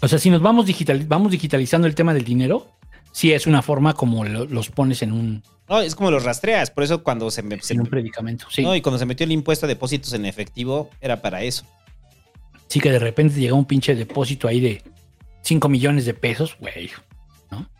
[0.02, 2.68] O sea, si nos vamos, digital, vamos digitalizando el tema del dinero,
[3.12, 6.70] sí es una forma como lo- los pones en un, No, es como los rastreas.
[6.70, 7.60] Por eso cuando se me.
[7.60, 8.46] se en un me- predicamento.
[8.50, 8.62] Sí.
[8.62, 11.64] No, y cuando se metió el impuesto a depósitos en efectivo, era para eso.
[12.68, 14.82] Sí, que de repente llega un pinche depósito ahí de
[15.42, 16.88] 5 millones de pesos, güey.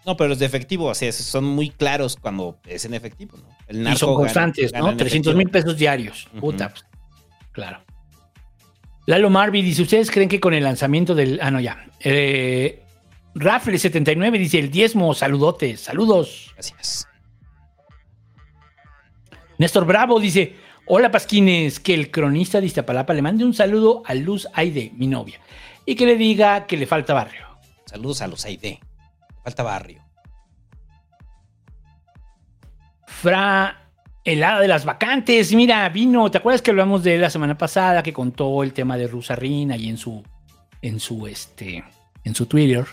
[0.07, 3.49] No, pero los de efectivo, o sea, son muy claros cuando es en efectivo, ¿no?
[3.69, 4.91] El Y narco son gana- constantes, gana ¿no?
[4.93, 6.29] en 300 mil pesos diarios.
[6.41, 6.85] Puta, pues,
[7.53, 7.83] claro.
[9.07, 11.39] Lalo Marby dice, ¿ustedes creen que con el lanzamiento del...
[11.43, 11.85] Ah, no, ya.
[12.01, 12.83] Eh,
[13.35, 16.51] Rafle79 dice, el diezmo, saludotes, saludos.
[16.55, 17.07] Gracias.
[19.59, 20.55] Néstor Bravo dice,
[20.87, 25.07] hola Pasquines, que el cronista de Iztapalapa le mande un saludo a Luz Aide, mi
[25.07, 25.41] novia,
[25.85, 27.47] y que le diga que le falta barrio.
[27.85, 28.77] Saludos a los AID.
[29.51, 30.01] Falta barrio.
[33.09, 33.91] Fra,
[34.23, 37.59] el hada de las vacantes, mira, vino, ¿te acuerdas que hablamos de él la semana
[37.59, 40.23] pasada, que contó el tema de Rusarrín ahí en su,
[40.83, 41.83] en su, este,
[42.23, 42.85] en su Twitter?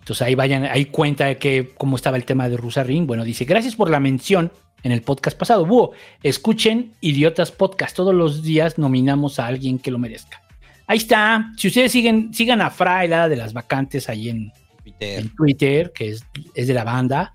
[0.00, 3.06] Entonces ahí vayan, ahí cuenta que cómo estaba el tema de Rusarrín.
[3.06, 4.50] Bueno, dice, gracias por la mención
[4.82, 5.64] en el podcast pasado.
[5.64, 5.92] Búho,
[6.24, 7.94] escuchen Idiotas Podcast.
[7.94, 10.42] Todos los días nominamos a alguien que lo merezca.
[10.88, 11.52] Ahí está.
[11.56, 14.52] Si ustedes siguen, sigan a Fra, el hada de las vacantes ahí en,
[15.00, 17.34] en Twitter, que es, es de la banda.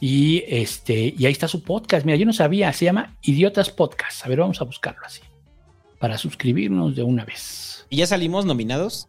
[0.00, 2.04] Y este, y ahí está su podcast.
[2.04, 4.24] Mira, yo no sabía, se llama Idiotas Podcast.
[4.24, 5.22] A ver, vamos a buscarlo así.
[5.98, 7.86] Para suscribirnos de una vez.
[7.88, 9.08] ¿Y ya salimos nominados?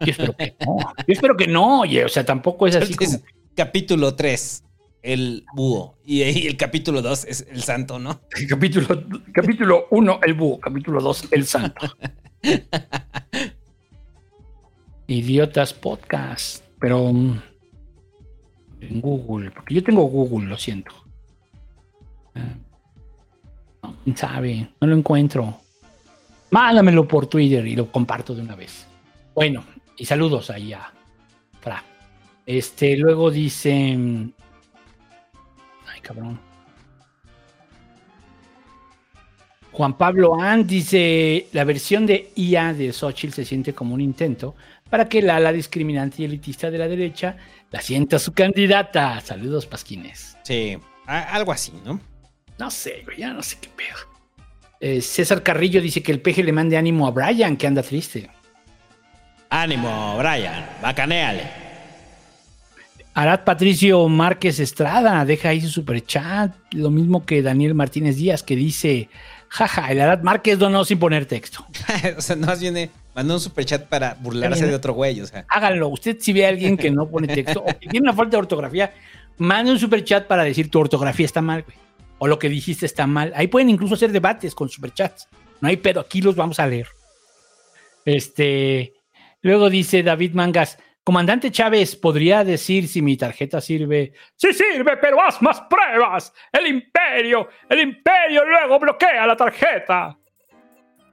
[0.00, 0.76] Yo espero que no.
[0.98, 2.04] Yo espero que no, oye.
[2.04, 3.18] O sea, tampoco es así como.
[3.54, 4.64] Capítulo 3,
[5.02, 5.96] el búho.
[6.04, 8.20] Y ahí el capítulo 2 es el santo, ¿no?
[8.48, 10.60] Capítulo, capítulo 1, el búho.
[10.60, 11.86] Capítulo 2, el santo.
[15.06, 16.64] Idiotas Podcast.
[16.78, 17.40] Pero mm,
[18.80, 20.92] en Google, porque yo tengo Google, lo siento.
[22.34, 22.54] Ah,
[24.04, 25.60] No, sabe, no lo encuentro.
[26.50, 28.86] Mándamelo por Twitter y lo comparto de una vez.
[29.34, 29.64] Bueno,
[29.96, 30.92] y saludos ahí a.
[32.46, 33.96] Este, luego dice.
[33.96, 34.32] mm,
[35.88, 36.38] Ay, cabrón.
[39.72, 44.54] Juan Pablo Ant dice: La versión de IA de Xochitl se siente como un intento
[44.90, 47.36] para que la ala discriminante y elitista de la derecha
[47.70, 49.20] la sienta su candidata.
[49.20, 50.36] Saludos, Pasquines.
[50.42, 52.00] Sí, algo así, ¿no?
[52.58, 53.96] No sé, güey, ya no sé qué pedo.
[54.80, 58.30] Eh, César Carrillo dice que el peje le mande ánimo a Brian, que anda triste.
[59.50, 61.66] Ánimo, Brian, bacaneale.
[63.14, 68.56] Arad Patricio Márquez Estrada deja ahí su superchat, lo mismo que Daniel Martínez Díaz, que
[68.56, 69.08] dice:
[69.48, 71.66] Jaja, el Arad Márquez donó sin poner texto.
[72.16, 75.44] o sea, no más viene, mandó un superchat para burlarse de otro güey, o sea.
[75.48, 75.88] Háganlo.
[75.88, 78.38] Usted, si ve a alguien que no pone texto o que tiene una falta de
[78.38, 78.92] ortografía,
[79.38, 81.76] mande un superchat para decir tu ortografía está mal, güey.
[82.18, 83.32] O lo que dijiste está mal.
[83.36, 85.28] Ahí pueden incluso hacer debates con superchats.
[85.60, 86.88] No hay pedo, aquí los vamos a leer.
[88.04, 88.94] Este.
[89.42, 90.78] Luego dice David Mangas.
[91.06, 94.12] Comandante Chávez, ¿podría decir si mi tarjeta sirve?
[94.34, 96.32] Sí sirve, pero haz más pruebas.
[96.50, 100.18] El imperio, el imperio luego bloquea la tarjeta.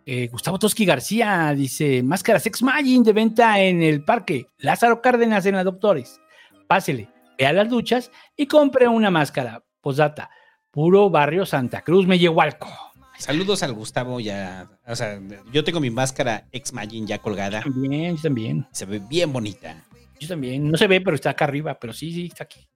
[0.04, 4.48] Eh, Gustavo Toski García dice: Máscaras Ex Magin de venta en el parque.
[4.58, 6.20] Lázaro Cárdenas en la Doctores.
[6.66, 7.08] Pásele,
[7.38, 9.64] vea las duchas y compre una máscara.
[9.80, 10.32] Posdata,
[10.72, 12.93] puro barrio Santa Cruz, Mellehualco.
[13.18, 14.68] Saludos al Gustavo ya.
[14.88, 15.20] O sea,
[15.52, 17.62] yo tengo mi máscara ex Magin ya colgada.
[17.62, 18.68] También, yo también.
[18.72, 19.84] Se ve bien bonita.
[20.20, 20.70] Yo también.
[20.70, 22.68] No se ve, pero está acá arriba, pero sí, sí, está aquí.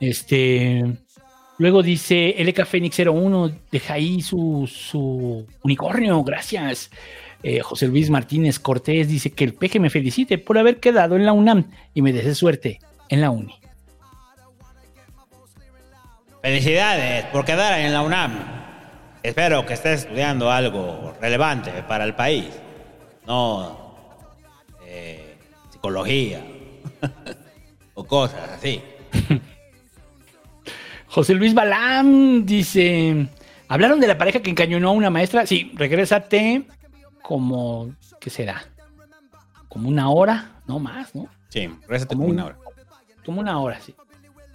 [0.00, 0.84] Este.
[1.58, 6.90] Luego dice LK Fénix 01, deja ahí su, su unicornio, gracias.
[7.42, 11.26] Eh, José Luis Martínez Cortés dice que el peje me felicite por haber quedado en
[11.26, 12.78] la UNAM y me desee suerte
[13.08, 13.54] en la uni.
[16.42, 18.67] Felicidades por quedar en la UNAM.
[19.22, 22.48] Espero que estés estudiando algo relevante para el país.
[23.26, 23.94] No
[24.86, 25.36] eh,
[25.70, 26.42] psicología
[27.94, 28.82] o cosas así.
[31.08, 33.28] José Luis Balam dice:
[33.68, 35.46] ¿Hablaron de la pareja que encañonó a una maestra?
[35.46, 36.64] Sí, regrésate
[37.22, 37.90] como.
[38.20, 38.62] ¿Qué será?
[39.68, 41.28] Como una hora, no más, ¿no?
[41.48, 42.58] Sí, regrésate como, una hora.
[43.24, 43.94] Como una hora, sí.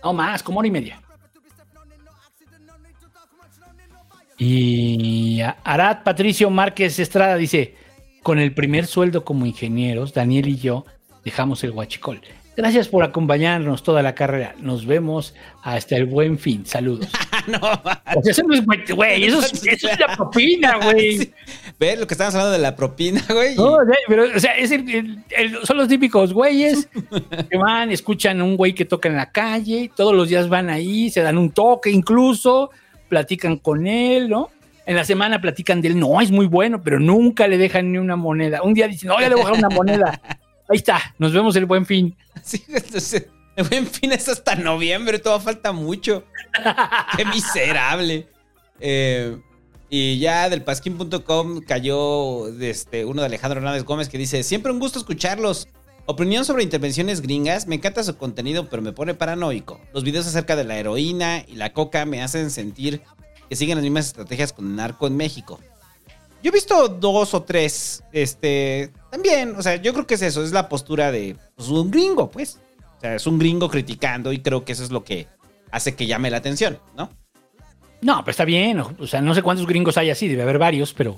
[0.03, 1.02] No más, como hora y media.
[4.37, 7.75] Y Arad Patricio Márquez Estrada dice:
[8.21, 10.85] Con el primer sueldo como ingenieros, Daniel y yo
[11.23, 12.21] dejamos el huachicol.
[12.55, 14.53] Gracias por acompañarnos toda la carrera.
[14.59, 16.65] Nos vemos hasta el buen fin.
[16.67, 17.07] Saludos.
[17.47, 18.63] no, o sea, eso no es,
[18.95, 21.17] güey, eso, es, eso es la propina, güey.
[21.17, 21.33] Sí.
[21.79, 23.55] ¿Ves lo que estamos hablando de la propina, güey?
[23.55, 26.87] No, pero, o sea, es el, el, el, son los típicos güeyes
[27.49, 30.69] que van, escuchan a un güey que toca en la calle, todos los días van
[30.69, 32.69] ahí, se dan un toque incluso,
[33.09, 34.49] platican con él, ¿no?
[34.85, 37.97] En la semana platican de él, no, es muy bueno, pero nunca le dejan ni
[37.97, 38.61] una moneda.
[38.63, 40.21] Un día dicen, no, ya le voy a dejar una moneda.
[40.69, 42.15] Ahí está, nos vemos el buen fin.
[42.41, 46.25] Sí, entonces, el buen fin es hasta noviembre, todo falta mucho.
[47.17, 48.27] Qué miserable.
[48.79, 49.37] Eh,
[49.89, 54.79] y ya del pasquín.com cayó este, uno de Alejandro Hernández Gómez que dice: Siempre un
[54.79, 55.67] gusto escucharlos.
[56.05, 57.65] Opinión sobre intervenciones gringas.
[57.65, 59.79] Me encanta su contenido, pero me pone paranoico.
[59.93, 63.01] Los videos acerca de la heroína y la coca me hacen sentir
[63.47, 65.61] que siguen las mismas estrategias con el narco en México.
[66.43, 70.43] Yo he visto dos o tres, este, también, o sea, yo creo que es eso,
[70.43, 72.59] es la postura de pues, un gringo, pues.
[72.97, 75.27] O sea, es un gringo criticando y creo que eso es lo que
[75.71, 77.11] hace que llame la atención, ¿no?
[78.01, 80.93] No, pero está bien, o sea, no sé cuántos gringos hay así, debe haber varios,
[80.93, 81.17] pero,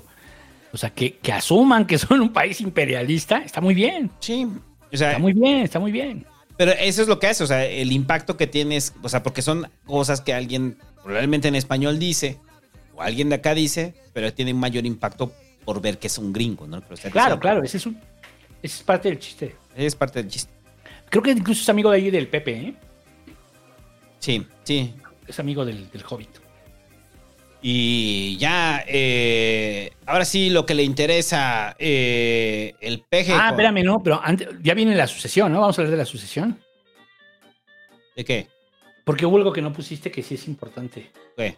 [0.72, 4.12] o sea, que, que asuman que son un país imperialista, está muy bien.
[4.20, 4.46] Sí,
[4.92, 6.26] o sea, está muy bien, está muy bien.
[6.56, 9.42] Pero eso es lo que hace, o sea, el impacto que tienes, o sea, porque
[9.42, 12.38] son cosas que alguien probablemente en español dice,
[12.94, 15.32] o alguien de acá dice, pero tiene un mayor impacto
[15.64, 16.82] por ver que es un gringo, ¿no?
[17.12, 18.00] claro, claro, ese es, un,
[18.62, 19.54] ese es parte del chiste.
[19.76, 20.52] Es parte del chiste.
[21.10, 22.74] Creo que incluso es amigo de ahí del Pepe, ¿eh?
[24.18, 24.94] Sí, sí.
[25.26, 26.45] Es amigo del, del Hobbit.
[27.68, 33.32] Y ya, eh, ahora sí, lo que le interesa, eh, el peje.
[33.32, 33.58] Ah, con...
[33.58, 35.62] espérame, no, pero antes, ya viene la sucesión, ¿no?
[35.62, 36.60] Vamos a hablar de la sucesión.
[38.14, 38.46] ¿De qué?
[39.04, 41.10] Porque hubo algo que no pusiste que sí es importante.
[41.36, 41.56] ¿Qué?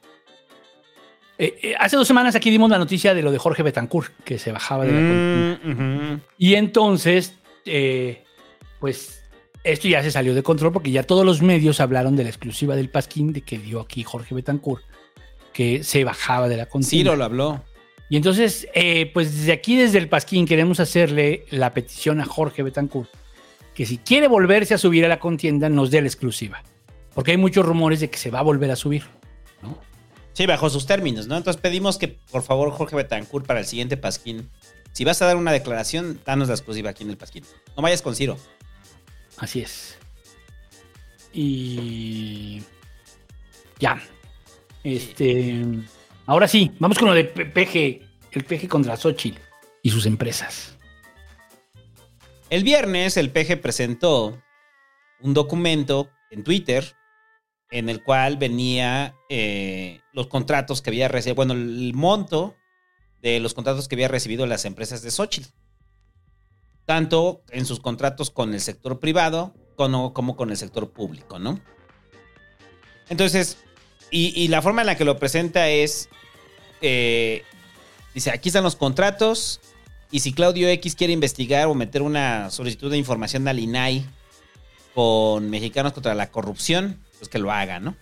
[1.36, 4.38] Eh, eh, hace dos semanas aquí dimos la noticia de lo de Jorge Betancourt, que
[4.38, 6.20] se bajaba de la mm, uh -huh.
[6.38, 7.34] Y entonces,
[7.66, 8.24] eh,
[8.80, 9.28] pues
[9.62, 12.76] esto ya se salió de control porque ya todos los medios hablaron de la exclusiva
[12.76, 14.82] del Pasquín de que dio aquí Jorge Betancourt,
[15.58, 17.10] que se bajaba de la contienda.
[17.10, 17.64] Ciro lo habló.
[18.08, 22.62] Y entonces, eh, pues desde aquí, desde el Pasquín, queremos hacerle la petición a Jorge
[22.62, 23.10] Betancourt,
[23.74, 26.62] que si quiere volverse a subir a la contienda, nos dé la exclusiva.
[27.12, 29.02] Porque hay muchos rumores de que se va a volver a subir,
[29.60, 29.76] ¿no?
[30.32, 31.36] Sí, bajo sus términos, ¿no?
[31.36, 34.50] Entonces pedimos que, por favor, Jorge Betancourt, para el siguiente Pasquín,
[34.92, 37.42] si vas a dar una declaración, danos la exclusiva aquí en el Pasquín.
[37.76, 38.38] No vayas con Ciro.
[39.38, 39.98] Así es.
[41.32, 42.62] Y.
[43.80, 44.00] Ya.
[44.84, 45.64] Este.
[46.26, 48.06] Ahora sí, vamos con lo de PG.
[48.32, 49.40] El PG contra Xochitl
[49.82, 50.76] y sus empresas.
[52.50, 54.42] El viernes, el PG presentó
[55.20, 56.94] un documento en Twitter
[57.70, 62.56] en el cual venía eh, los contratos que había recibido, bueno, el monto
[63.20, 65.50] de los contratos que había recibido las empresas de Xochitl.
[66.86, 71.60] Tanto en sus contratos con el sector privado como, como con el sector público, ¿no?
[73.10, 73.58] Entonces,
[74.10, 76.08] y, y, la forma en la que lo presenta es,
[76.80, 77.42] eh,
[78.14, 79.60] dice, aquí están los contratos
[80.10, 84.06] y si Claudio X quiere investigar o meter una solicitud de información al INAI
[84.94, 87.94] con Mexicanos contra la Corrupción, pues que lo haga, ¿no?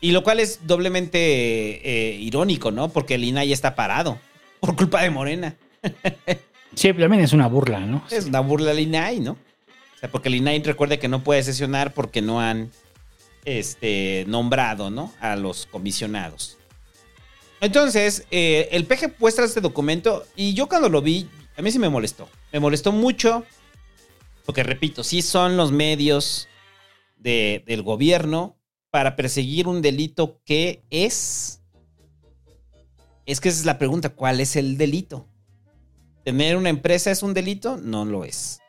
[0.00, 2.88] Y lo cual es doblemente eh, irónico, ¿no?
[2.88, 4.18] Porque el INAI está parado
[4.60, 5.56] por culpa de Morena.
[6.74, 8.04] sí, también es una burla, ¿no?
[8.10, 9.32] Es una burla al INAI, ¿no?
[9.32, 12.70] O sea, porque el INAI recuerde que no puede sesionar porque no han
[13.44, 15.12] este, nombrado, ¿no?
[15.20, 16.58] A los comisionados.
[17.60, 21.78] Entonces, eh, el PG muestra este documento y yo cuando lo vi, a mí sí
[21.78, 22.28] me molestó.
[22.52, 23.44] Me molestó mucho
[24.44, 26.48] porque, repito, sí son los medios
[27.16, 28.58] de, del gobierno
[28.90, 31.62] para perseguir un delito que es
[33.26, 35.26] Es que esa es la pregunta, ¿cuál es el delito?
[36.24, 37.76] ¿Tener una empresa es un delito?
[37.76, 38.60] No lo es.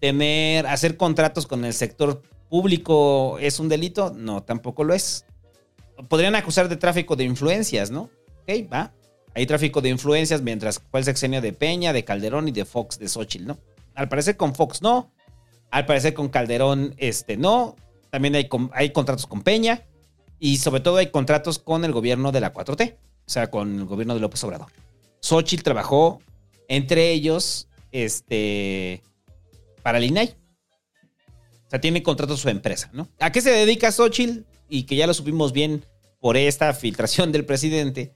[0.00, 4.10] ¿Tener, hacer contratos con el sector público es un delito?
[4.14, 5.24] No, tampoco lo es.
[6.08, 8.10] Podrían acusar de tráfico de influencias, ¿no?
[8.42, 8.92] Ok, va.
[9.34, 12.98] Hay tráfico de influencias mientras fue el sexenio de Peña, de Calderón y de Fox,
[12.98, 13.58] de Xochitl, ¿no?
[13.94, 15.10] Al parecer con Fox no.
[15.70, 17.76] Al parecer con Calderón, este, no.
[18.10, 19.86] También hay, con- hay contratos con Peña.
[20.40, 22.94] Y sobre todo hay contratos con el gobierno de la 4T.
[22.94, 24.66] O sea, con el gobierno de López Obrador.
[25.20, 26.20] Xochitl trabajó
[26.66, 29.02] entre ellos, este,
[29.82, 30.34] para el.
[31.70, 33.08] O sea, tiene contrato su empresa, ¿no?
[33.20, 34.40] ¿A qué se dedica Xochitl?
[34.68, 35.84] Y que ya lo supimos bien
[36.20, 38.12] por esta filtración del presidente.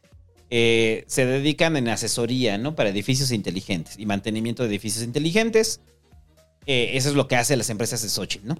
[0.50, 2.74] eh, se dedican en asesoría, ¿no?
[2.74, 5.80] Para edificios inteligentes y mantenimiento de edificios inteligentes.
[6.66, 8.58] Eh, eso es lo que hacen las empresas de Xochitl, ¿no?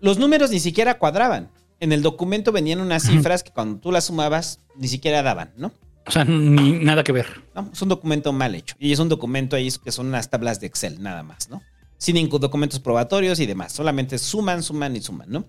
[0.00, 1.50] Los números ni siquiera cuadraban.
[1.80, 5.72] En el documento venían unas cifras que cuando tú las sumabas ni siquiera daban, ¿no?
[6.06, 7.26] O sea, ni nada que ver.
[7.54, 8.74] No, es un documento mal hecho.
[8.78, 11.62] Y es un documento ahí que son unas tablas de Excel, nada más, ¿no?
[12.04, 13.72] Sin ningún documentos probatorios y demás.
[13.72, 15.46] Solamente suman, suman y suman, ¿no?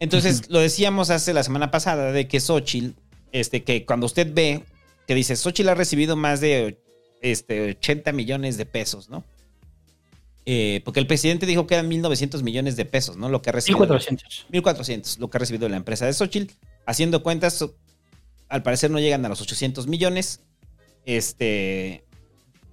[0.00, 2.98] Entonces, lo decíamos hace la semana pasada de que Xochitl,
[3.32, 4.64] este, que cuando usted ve
[5.06, 6.80] que dice Xochitl ha recibido más de
[7.20, 9.24] este, 80 millones de pesos, ¿no?
[10.46, 13.28] Eh, porque el presidente dijo que eran 1.900 millones de pesos, ¿no?
[13.28, 13.86] Lo que ha recibido.
[13.86, 14.46] 1.400.
[14.50, 16.54] 1.400, lo que ha recibido la empresa de Xochitl.
[16.86, 17.62] Haciendo cuentas,
[18.48, 20.40] al parecer no llegan a los 800 millones.
[21.04, 22.06] Este.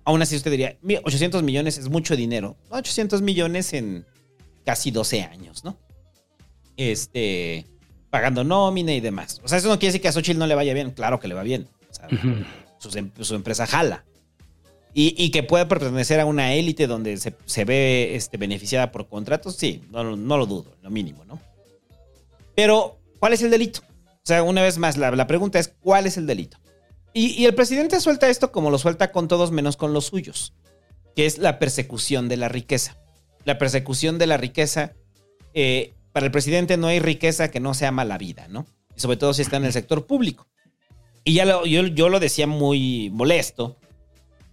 [0.03, 2.57] Aún así, usted diría, "Mi- 800 millones es mucho dinero.
[2.69, 4.05] No, 800 millones en
[4.65, 5.77] casi 12 años, ¿no?
[6.77, 7.65] Este.
[8.09, 9.39] Pagando nómina y demás.
[9.43, 10.91] O sea, eso no quiere decir que a Xochitl no le vaya bien.
[10.91, 11.67] Claro que le va bien.
[11.89, 12.07] O sea,
[12.79, 14.03] su, em- su empresa jala.
[14.93, 19.07] Y, y que pueda pertenecer a una élite donde se, se ve este, beneficiada por
[19.07, 21.39] contratos, sí, no, lo- no lo dudo, lo mínimo, ¿no?
[22.55, 23.79] Pero, ¿cuál es el delito?
[23.89, 26.57] O sea, una vez más, la, la pregunta es, ¿cuál es el delito?
[27.13, 30.53] Y, y el presidente suelta esto como lo suelta con todos menos con los suyos,
[31.15, 32.97] que es la persecución de la riqueza.
[33.43, 34.93] La persecución de la riqueza,
[35.53, 38.65] eh, para el presidente no hay riqueza que no sea mala vida, ¿no?
[38.95, 40.47] Y sobre todo si está en el sector público.
[41.23, 43.77] Y ya lo- yo, yo lo decía muy molesto,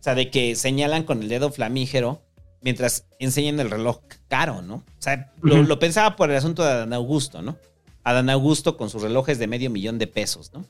[0.01, 2.23] o sea, de que señalan con el dedo flamígero
[2.61, 4.77] mientras enseñan el reloj caro, ¿no?
[4.77, 7.57] O sea, lo, lo pensaba por el asunto de Adán Augusto, ¿no?
[8.05, 10.65] Adán Augusto con sus relojes de medio millón de pesos, ¿no?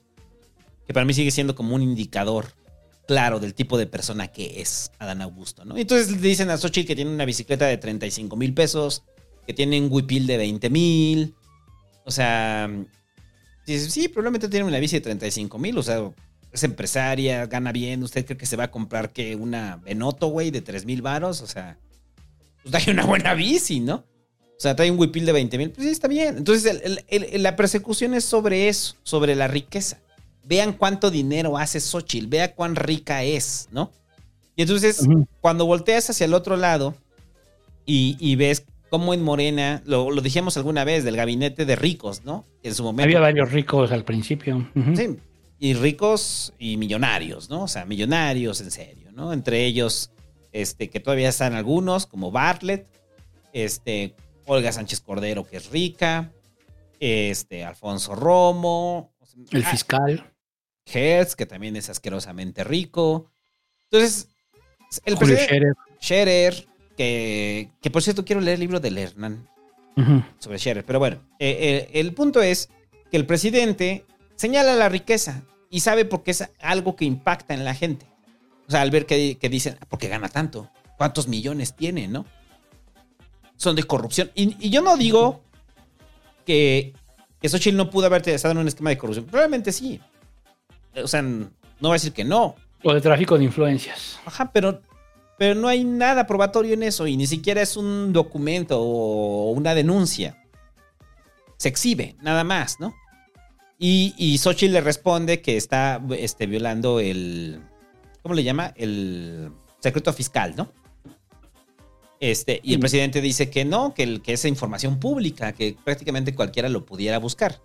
[0.89, 2.47] Que para mí sigue siendo como un indicador
[3.07, 5.77] claro del tipo de persona que es Adán Augusto, ¿no?
[5.77, 9.05] Entonces le dicen a Xochitl que tiene una bicicleta de 35 mil pesos,
[9.47, 11.35] que tiene un huipil de 20 mil,
[12.05, 12.71] o sea,
[13.67, 16.11] sí, probablemente tiene una bici de 35 mil, o sea,
[16.53, 20.51] es empresaria, gana bien, ¿usted cree que se va a comprar que una Benoto, güey,
[20.51, 21.43] de 3 mil varos?
[21.43, 21.79] O sea,
[22.63, 24.07] pues trae una buena bici, ¿no?
[24.57, 26.39] O sea, trae un huipil de 20 mil, pues sí, está bien.
[26.39, 26.83] Entonces,
[27.35, 30.01] la persecución es sobre eso, sobre la riqueza.
[30.49, 33.93] Vean cuánto dinero hace Xochitl, vea cuán rica es, ¿no?
[34.57, 35.07] Y entonces,
[35.41, 36.95] cuando volteas hacia el otro lado
[37.85, 42.25] y, y ves cómo en Morena, lo, lo dijimos alguna vez, del gabinete de ricos,
[42.25, 42.45] ¿no?
[42.63, 43.05] En su momento.
[43.05, 44.69] Había varios ricos al principio.
[44.97, 45.19] Sí,
[45.59, 47.65] y ricos y millonarios, ¿no?
[47.65, 49.33] O sea, millonarios en serio, ¿no?
[49.33, 50.11] Entre ellos,
[50.53, 52.87] este, que todavía están algunos, como Bartlett,
[53.53, 54.15] este,
[54.47, 56.33] Olga Sánchez Cordero, que es rica,
[57.01, 59.13] este, Alfonso Romo,
[59.51, 60.28] El ah, fiscal.
[60.93, 63.31] Hertz, que también es asquerosamente rico.
[63.91, 64.29] Entonces,
[65.05, 69.49] el Julio presidente Scherer, que, que por cierto quiero leer el libro de Lernan
[69.97, 70.23] Ujú.
[70.39, 70.85] sobre Scherer.
[70.85, 72.69] Pero bueno, eh, eh, el punto es
[73.11, 74.05] que el presidente
[74.37, 78.07] señala la riqueza y sabe por qué es algo que impacta en la gente.
[78.67, 80.71] O sea, al ver que, que dicen, "Ah, ¿por qué gana tanto?
[80.97, 82.27] ¿Cuántos millones tiene, no?
[83.57, 84.31] Son de corrupción.
[84.35, 85.43] Y, y yo no digo
[86.45, 86.93] que,
[87.41, 89.27] que Xochitl no pudo haber estado en un esquema de corrupción.
[89.27, 90.01] Probablemente sí.
[90.97, 91.49] O sea, no
[91.81, 92.57] voy a decir que no.
[92.83, 94.19] O de tráfico de influencias.
[94.25, 94.81] Ajá, pero,
[95.39, 99.75] pero no hay nada probatorio en eso y ni siquiera es un documento o una
[99.75, 100.43] denuncia.
[101.57, 102.95] Se exhibe, nada más, ¿no?
[103.79, 107.61] Y, y Xochitl le responde que está este, violando el.
[108.23, 108.73] ¿Cómo le llama?
[108.77, 110.73] El secreto fiscal, ¿no?
[112.21, 116.35] Este, y el presidente dice que no, que, el- que es información pública, que prácticamente
[116.35, 117.61] cualquiera lo pudiera buscar.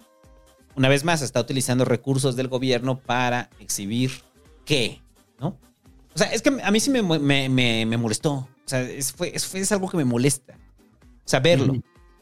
[0.75, 4.11] Una vez más, está utilizando recursos del gobierno para exhibir
[4.65, 5.01] qué,
[5.39, 5.57] ¿no?
[6.15, 8.33] O sea, es que a mí sí me, me- me- me molestó.
[8.33, 10.55] O sea, es, fue- es- algo que me molesta.
[11.25, 11.75] Saberlo.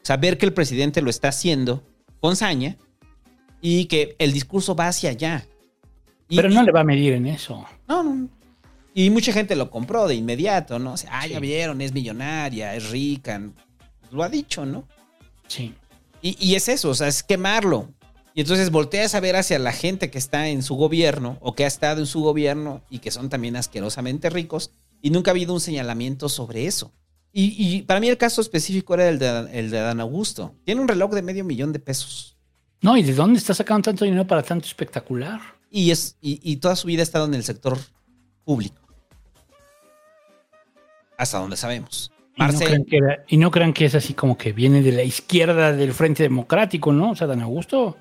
[0.04, 1.84] Saber que el presidente lo está haciendo
[2.20, 2.78] con saña
[3.62, 5.46] y que el discurso va hacia allá.
[6.28, 7.66] Y- Pero no le va a medir en eso.
[7.88, 8.30] no, no.
[8.94, 10.94] Y mucha gente lo compró de inmediato, ¿no?
[10.94, 13.42] O sea, ah, ya vieron, es millonaria, es rica.
[14.12, 14.86] Lo ha dicho, ¿no?
[15.48, 15.74] Sí.
[16.22, 17.88] Y, y es eso, o sea, es quemarlo.
[18.34, 21.66] Y entonces volteas a ver hacia la gente que está en su gobierno o que
[21.66, 25.54] ha estado en su gobierno y que son también asquerosamente ricos y nunca ha habido
[25.54, 26.94] un señalamiento sobre eso.
[27.34, 30.54] Y, y para mí el caso específico era el de, el de Adán Augusto.
[30.66, 32.38] Tiene un reloj de medio millón de pesos.
[32.82, 35.40] No, ¿y de dónde está sacando tanto dinero para tanto espectacular?
[35.70, 37.78] Y, es, y, y toda su vida ha estado en el sector
[38.44, 38.82] público.
[41.18, 42.12] Hasta donde sabemos.
[42.36, 44.92] Y no, crean que era- y no crean que es así como que viene de
[44.94, 47.12] la izquierda del Frente Democrático, ¿no?
[47.12, 47.98] O sea, Dan Augusto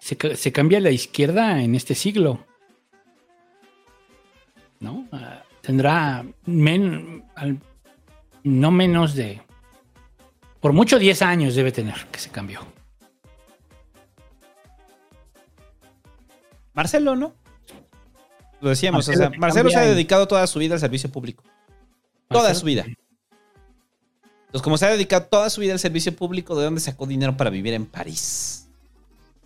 [0.00, 2.44] se, ca- se cambia a la izquierda en este siglo.
[4.80, 5.06] ¿No?
[5.12, 7.60] Ah, tendrá men- al-
[8.44, 9.42] no menos de...
[10.60, 12.60] Por mucho 10 años debe tener que se cambió.
[16.74, 17.34] Marcelo, ¿no?
[18.60, 21.44] Lo decíamos, Marcelo o sea, Marcelo se ha dedicado toda su vida al servicio público.
[22.28, 22.84] Toda Marcelo- su vida.
[24.46, 27.36] Entonces, como se ha dedicado toda su vida al servicio público, ¿de dónde sacó dinero
[27.36, 28.65] para vivir en París?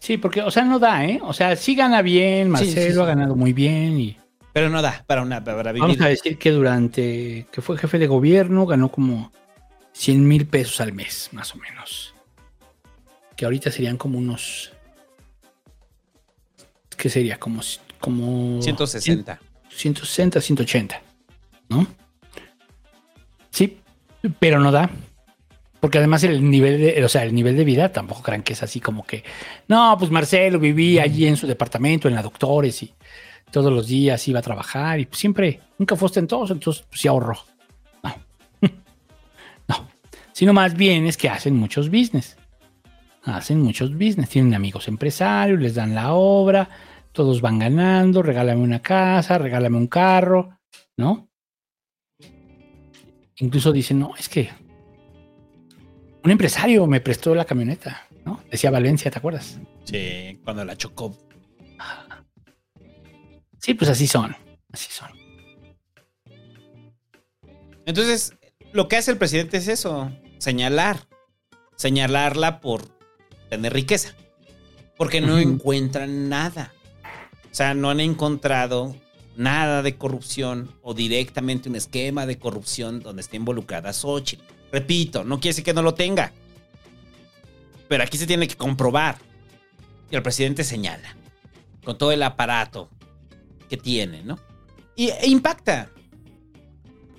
[0.01, 1.21] Sí, porque, o sea, no da, ¿eh?
[1.23, 3.01] O sea, sí gana bien, sí, Marcelo sí.
[3.01, 4.17] ha ganado muy bien y...
[4.53, 5.83] Pero no da para, una, para vivir.
[5.83, 9.31] Vamos a decir que durante que fue jefe de gobierno ganó como
[9.93, 12.15] 100 mil pesos al mes, más o menos.
[13.37, 14.73] Que ahorita serían como unos...
[16.97, 17.39] ¿Qué sería?
[17.39, 17.61] Como...
[18.01, 19.39] como 160.
[19.69, 21.03] 160, 180.
[21.69, 21.87] ¿No?
[23.51, 23.79] Sí,
[24.39, 24.91] pero no da.
[25.81, 28.63] Porque además el nivel de, o sea, el nivel de vida tampoco crean que es
[28.63, 29.25] así como que,
[29.67, 32.95] no, pues Marcelo vivía allí en su departamento, en la Doctores, y
[33.51, 37.09] todos los días iba a trabajar, y pues siempre, nunca fue ostentoso, entonces pues, sí
[37.09, 37.39] ahorró.
[38.03, 38.15] No.
[39.69, 39.89] no.
[40.33, 42.37] Sino más bien es que hacen muchos business.
[43.25, 44.29] Hacen muchos business.
[44.29, 46.69] Tienen amigos empresarios, les dan la obra,
[47.13, 50.59] todos van ganando, regálame una casa, regálame un carro,
[50.97, 51.29] ¿no?
[53.37, 54.51] Incluso dicen, no, es que
[56.23, 58.43] un empresario me prestó la camioneta, ¿no?
[58.51, 59.59] Decía Valencia, ¿te acuerdas?
[59.85, 61.17] Sí, cuando la chocó.
[63.59, 64.35] Sí, pues así son,
[64.73, 65.11] así son.
[67.87, 68.35] Entonces,
[68.73, 71.07] lo que hace el presidente es eso, señalar.
[71.77, 72.83] Señalarla por
[73.49, 74.15] tener riqueza.
[74.97, 76.75] Porque no encuentran nada.
[77.51, 78.95] O sea, no han encontrado
[79.37, 84.45] nada de corrupción o directamente un esquema de corrupción donde esté involucrada Xochitl.
[84.73, 86.33] Repito, no quiere decir que no lo tenga.
[87.89, 89.19] Pero aquí se tiene que comprobar.
[90.11, 91.17] Y el presidente señala.
[91.85, 92.89] Con todo el aparato
[93.69, 94.39] que tiene, ¿no?
[94.97, 95.89] Y e impacta.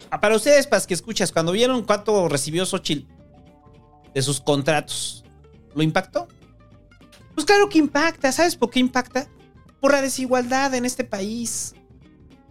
[0.10, 3.08] Ah, Para ustedes, para que escuchas, cuando vieron cuánto recibió Xochitl
[4.14, 5.24] de sus contratos,
[5.74, 6.28] ¿lo impactó?
[7.34, 8.32] Pues claro que impacta.
[8.32, 9.28] ¿Sabes por qué impacta?
[9.80, 11.74] Por la desigualdad en este país.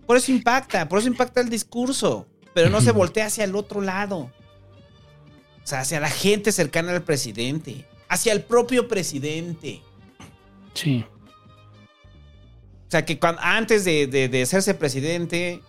[0.07, 2.27] Por eso impacta, por eso impacta el discurso.
[2.55, 4.33] Pero no se voltea hacia el otro lado.
[5.71, 7.85] Sea, hacia la gente cercana al presidente.
[8.09, 9.81] Hacia el propio presidente.
[10.75, 11.05] Sí.
[12.87, 15.61] O sea, que antes de, de- de hacerse presidente,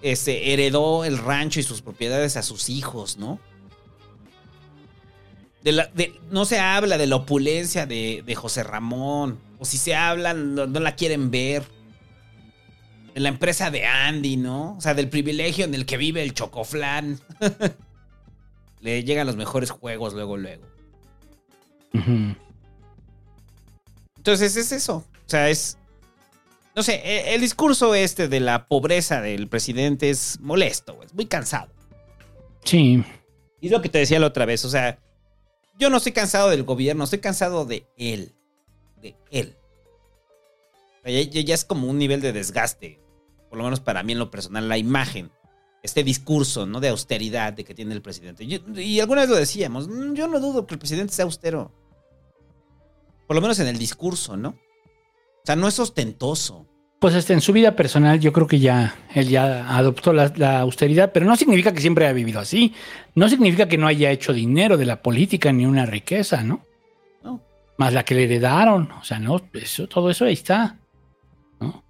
[0.00, 3.38] este, heredó el rancho y sus propiedades a sus hijos, ¿no?
[5.62, 9.38] De la- de- no se habla de la opulencia de, de José Ramón.
[9.58, 11.64] O si se habla, no, no la quieren ver.
[13.12, 14.76] De la empresa de Andy, ¿no?
[14.76, 17.20] O sea, del privilegio en el que vive el chocoflán.
[18.80, 20.64] Le llegan los mejores juegos luego, luego.
[24.16, 24.96] Entonces es eso.
[24.96, 25.78] O sea, es.
[26.76, 31.26] No sé, e- el discurso este de la pobreza del presidente es molesto, es muy
[31.26, 31.72] cansado.
[32.64, 33.02] Sí.
[33.60, 34.64] Y es lo que te decía la otra vez.
[34.64, 34.98] O sea,
[35.78, 38.32] yo no estoy cansado del gobierno, estoy cansado de él.
[39.00, 39.56] De él.
[41.04, 43.00] Ya- ya es como un nivel de desgaste.
[43.48, 45.30] Por lo menos para mí en lo personal, la imagen.
[45.82, 46.80] Este discurso, ¿no?
[46.80, 48.46] De austeridad de que tiene el presidente.
[48.46, 49.88] Yo- y alguna vez lo decíamos.
[49.88, 51.72] mm, Yo no dudo que el presidente sea austero.
[53.26, 54.50] Por lo menos en el discurso, ¿no?
[54.50, 56.66] O sea, no es ostentoso.
[56.98, 60.58] Pues este, en su vida personal yo creo que ya él ya adoptó la, la
[60.60, 62.74] austeridad, pero no significa que siempre haya vivido así.
[63.14, 66.64] No significa que no haya hecho dinero de la política ni una riqueza, ¿no?
[67.22, 67.40] No.
[67.76, 68.90] Más la que le heredaron.
[69.00, 70.76] O sea, no, eso, todo eso ahí está.
[71.60, 71.84] ¿no?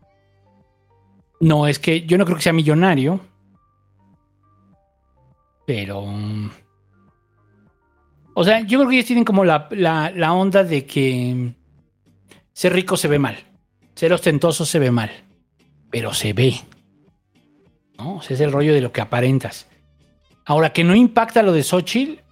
[1.41, 3.21] No, es que yo no creo que sea millonario.
[5.69, 6.03] Pero.
[8.33, 11.53] O sea, yo creo que ellos tienen como la, la- onda de que
[12.55, 13.37] ser rico se ve mal.
[13.95, 15.11] Ser ostentoso se ve mal.
[15.91, 16.55] Pero se ve.
[17.99, 18.17] ¿No?
[18.17, 19.69] O sea, es el rollo de lo que aparentas.
[20.47, 22.23] Ahora, que no impacta lo de Xochitl,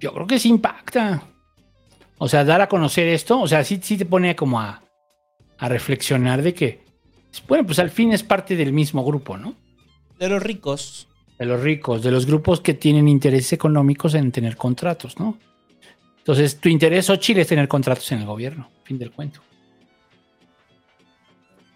[0.00, 1.22] yo creo que sí impacta.
[2.18, 4.82] O sea, dar a conocer esto, o sea, sí, sí te pone como a,
[5.58, 6.84] a reflexionar de que,
[7.46, 9.54] bueno, pues al fin es parte del mismo grupo, ¿no?
[10.18, 11.06] De los ricos.
[11.38, 15.38] De los ricos, de los grupos que tienen intereses económicos en tener contratos, ¿no?
[16.18, 18.68] Entonces, tu interés, Xochitl, es tener contratos en el gobierno.
[18.84, 19.40] Fin del cuento.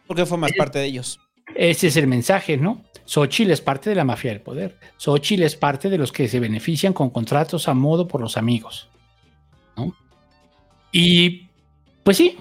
[0.07, 1.19] Porque formas parte de ellos.
[1.55, 2.85] Ese es el mensaje, ¿no?
[3.07, 4.79] Xochitl es parte de la mafia del poder.
[4.99, 8.89] Xochitl es parte de los que se benefician con contratos a modo por los amigos.
[9.77, 9.97] ¿no?
[10.93, 11.49] Y
[12.03, 12.37] pues sí.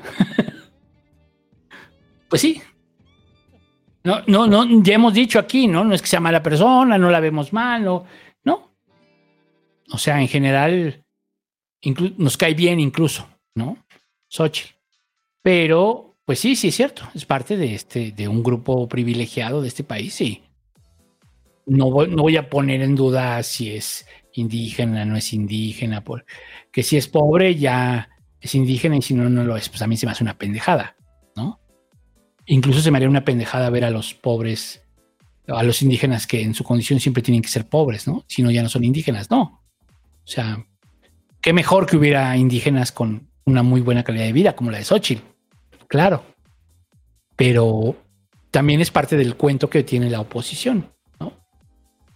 [2.30, 2.62] pues sí.
[4.06, 5.84] No, no, no, ya hemos dicho aquí, ¿no?
[5.84, 8.06] No es que sea mala persona, no la vemos mal, no.
[8.44, 8.72] no.
[9.92, 11.04] O sea, en general,
[12.18, 13.84] nos cae bien incluso, ¿no?
[14.30, 14.76] Xochitl.
[15.42, 17.10] Pero, pues sí, sí es cierto.
[17.16, 20.44] Es parte de este, de un grupo privilegiado de este país, sí.
[21.66, 26.26] No voy, no voy a poner en duda si es indígena, no es indígena, por,
[26.72, 28.08] que si es pobre ya
[28.40, 29.68] es indígena y si no, no lo es.
[29.68, 30.95] Pues a mí se me hace una pendejada.
[32.48, 34.84] Incluso se me haría una pendejada ver a los pobres,
[35.48, 38.24] a los indígenas que en su condición siempre tienen que ser pobres, ¿no?
[38.28, 39.64] Si no, ya no son indígenas, no.
[40.24, 40.66] O sea,
[41.42, 44.84] qué mejor que hubiera indígenas con una muy buena calidad de vida, como la de
[44.84, 45.24] Xochitl,
[45.88, 46.24] claro.
[47.36, 47.96] Pero
[48.52, 51.34] también es parte del cuento que tiene la oposición, ¿no?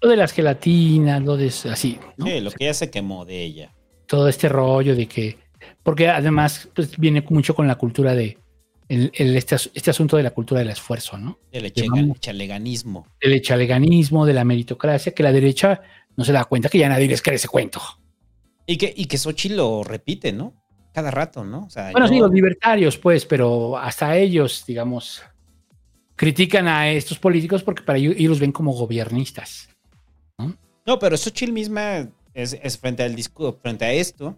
[0.01, 2.25] Lo de las gelatinas, lo de así, ¿no?
[2.25, 3.74] Sí, lo que ya se quemó de ella.
[4.08, 5.38] todo este rollo de que,
[5.83, 8.38] porque además pues, viene mucho con la cultura de,
[8.90, 11.40] el, el- este, este asunto de la cultura del esfuerzo, ¿no?
[11.51, 13.08] El Llamamos- eche- chaleganismo.
[13.22, 15.82] Del echaleganismo, de la meritocracia, que la derecha
[16.18, 17.80] no se da cuenta que ya nadie les cree ese cuento.
[18.66, 20.53] Y que, y que Xochitl lo repite, ¿no?
[20.93, 21.66] Cada rato, ¿no?
[21.66, 25.22] O sea, Bueno, yo- sí, los libertarios, pues, pero hasta ellos, digamos,
[26.16, 29.69] critican a estos políticos porque para ellos, ellos los ven como gobiernistas.
[30.85, 34.35] No, pero Xochitl misma es, es frente al discurso, frente a esto,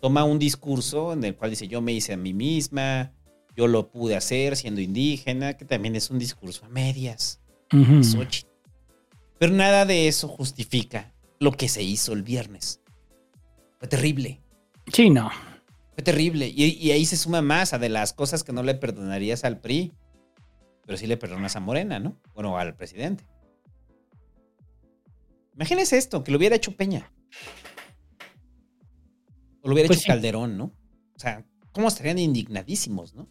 [0.00, 3.12] toma un discurso en el cual dice yo me hice a mí misma,
[3.56, 7.40] yo lo pude hacer siendo indígena, que también es un discurso a medias.
[9.38, 12.80] Pero nada de eso justifica lo que se hizo el viernes.
[13.78, 14.40] Fue terrible.
[14.92, 15.30] Sí, no.
[15.94, 16.48] Fue terrible.
[16.54, 19.60] Y, y ahí se suma más a de las cosas que no le perdonarías al
[19.60, 19.92] PRI.
[20.86, 22.16] Pero sí le perdonas a Morena, ¿no?
[22.34, 23.24] Bueno, al presidente.
[25.54, 27.12] Imagínese esto, que lo hubiera hecho Peña.
[29.62, 30.08] O lo hubiera Pues hecho sí.
[30.08, 30.72] Calderón, ¿no?
[31.14, 33.28] O sea, ¿cómo estarían indignadísimos, no?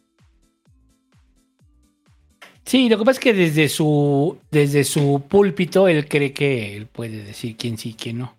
[2.66, 6.88] Sí, lo que pasa es que desde su, desde su púlpito él cree que él
[6.88, 8.38] puede decir quién sí y quién no.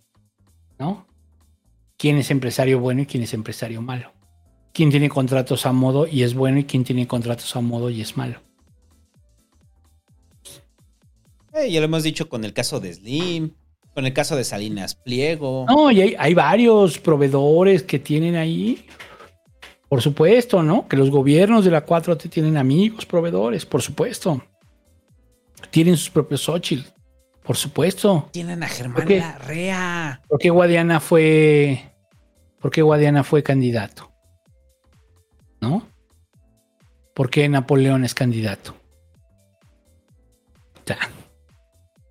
[0.79, 1.07] ¿No?
[1.97, 4.13] Quién es empresario bueno y quién es empresario malo.
[4.73, 8.01] Quién tiene contratos a modo y es bueno y quién tiene contratos a modo y
[8.01, 8.41] es malo.
[11.55, 13.53] Eh, ya lo hemos dicho con el caso de Slim,
[13.93, 15.67] con el caso de Salinas Pliego.
[15.69, 18.87] No, y hay, hay varios proveedores que tienen ahí.
[19.93, 20.89] Por supuesto, ¿no?
[20.89, 24.43] Que los gobiernos de la 4T tienen amigos proveedores, por supuesto.
[25.71, 26.89] Tienen sus propios Xochitl,
[27.43, 28.31] por supuesto.
[28.33, 29.19] Tienen a ¿Por Germán qué?
[29.19, 30.23] Larrea.
[30.27, 31.93] ¿Por qué Guadiana fue.
[32.59, 34.11] ¿Por qué Guadiana fue candidato?
[35.61, 35.87] ¿No?
[37.15, 38.75] ¿Por qué Napoleón es candidato?
[40.75, 40.97] O sea,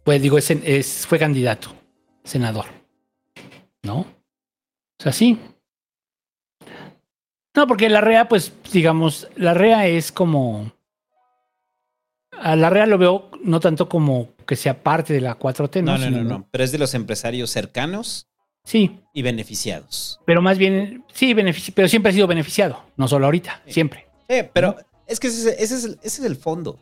[0.03, 1.73] pues digo, es, es- fue candidato,
[2.23, 2.65] senador.
[3.81, 4.01] ¿No?
[4.01, 4.05] O
[4.99, 5.39] sea, sí.
[7.55, 10.71] No, porque la REA, pues, digamos, la REA es como.
[12.39, 15.91] A la REA lo veo no tanto como que sea parte de la 4T, ¿no?
[15.93, 16.47] No, no, no, Sino- no.
[16.49, 18.27] Pero es de los empresarios cercanos
[18.63, 20.19] Sí, y beneficiados.
[20.25, 21.35] pero más bien, sí,
[21.75, 24.07] pero siempre ha sido beneficiado, no solo ahorita, siempre.
[24.27, 24.75] Eh, pero
[25.07, 26.79] es que ese, es- ese es el, ese es el fondo.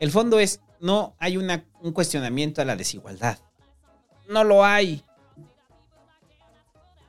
[0.00, 3.38] El fondo es, no hay una, un cuestionamiento a la desigualdad.
[4.28, 5.02] No lo hay.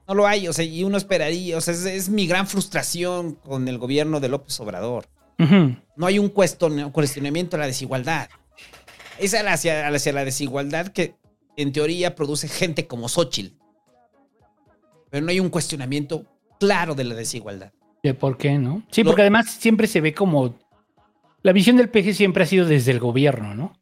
[0.08, 3.36] No lo hay, o sea, y uno esperaría, o sea, es, es mi gran frustración
[3.36, 5.06] con el gobierno de López Obrador.
[5.96, 8.30] No hay un cuestion- cuestionamiento a la desigualdad.
[9.20, 11.16] Es hacia, hacia la desigualdad que
[11.58, 13.54] en teoría produce gente como Xochitl.
[15.10, 16.26] Pero no hay un cuestionamiento
[16.60, 17.72] claro de la desigualdad.
[18.04, 18.84] ¿De por qué, no?
[18.92, 20.56] Sí, porque además siempre se ve como.
[21.44, 23.74] La visión del PG siempre ha sido desde el gobierno, ¿no?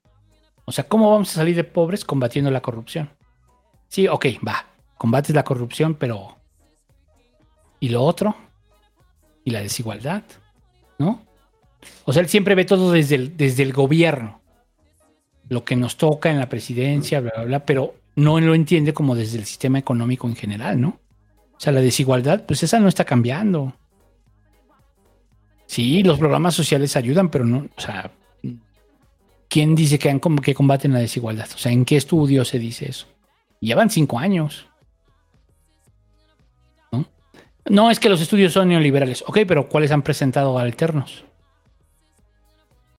[0.65, 3.09] O sea, ¿cómo vamos a salir de pobres combatiendo la corrupción?
[3.87, 4.65] Sí, ok, va.
[4.97, 6.37] Combates la corrupción, pero.
[7.79, 8.35] ¿Y lo otro?
[9.43, 10.23] ¿Y la desigualdad?
[10.97, 11.21] ¿No?
[12.05, 14.41] O sea, él siempre ve todo desde el, desde el gobierno.
[15.49, 19.15] Lo que nos toca en la presidencia, bla, bla, bla, pero no lo entiende como
[19.15, 20.99] desde el sistema económico en general, ¿no?
[21.55, 23.73] O sea, la desigualdad, pues esa no está cambiando.
[25.67, 28.11] Sí, los programas sociales ayudan, pero no, o sea,
[29.49, 31.49] ¿quién dice que, han, que combaten la desigualdad?
[31.53, 33.07] O sea, ¿en qué estudio se dice eso?
[33.59, 34.67] Llevan cinco años.
[37.67, 37.89] ¿No?
[37.89, 39.23] Es que los estudios son neoliberales.
[39.27, 41.23] Ok, pero ¿cuáles han presentado alternos?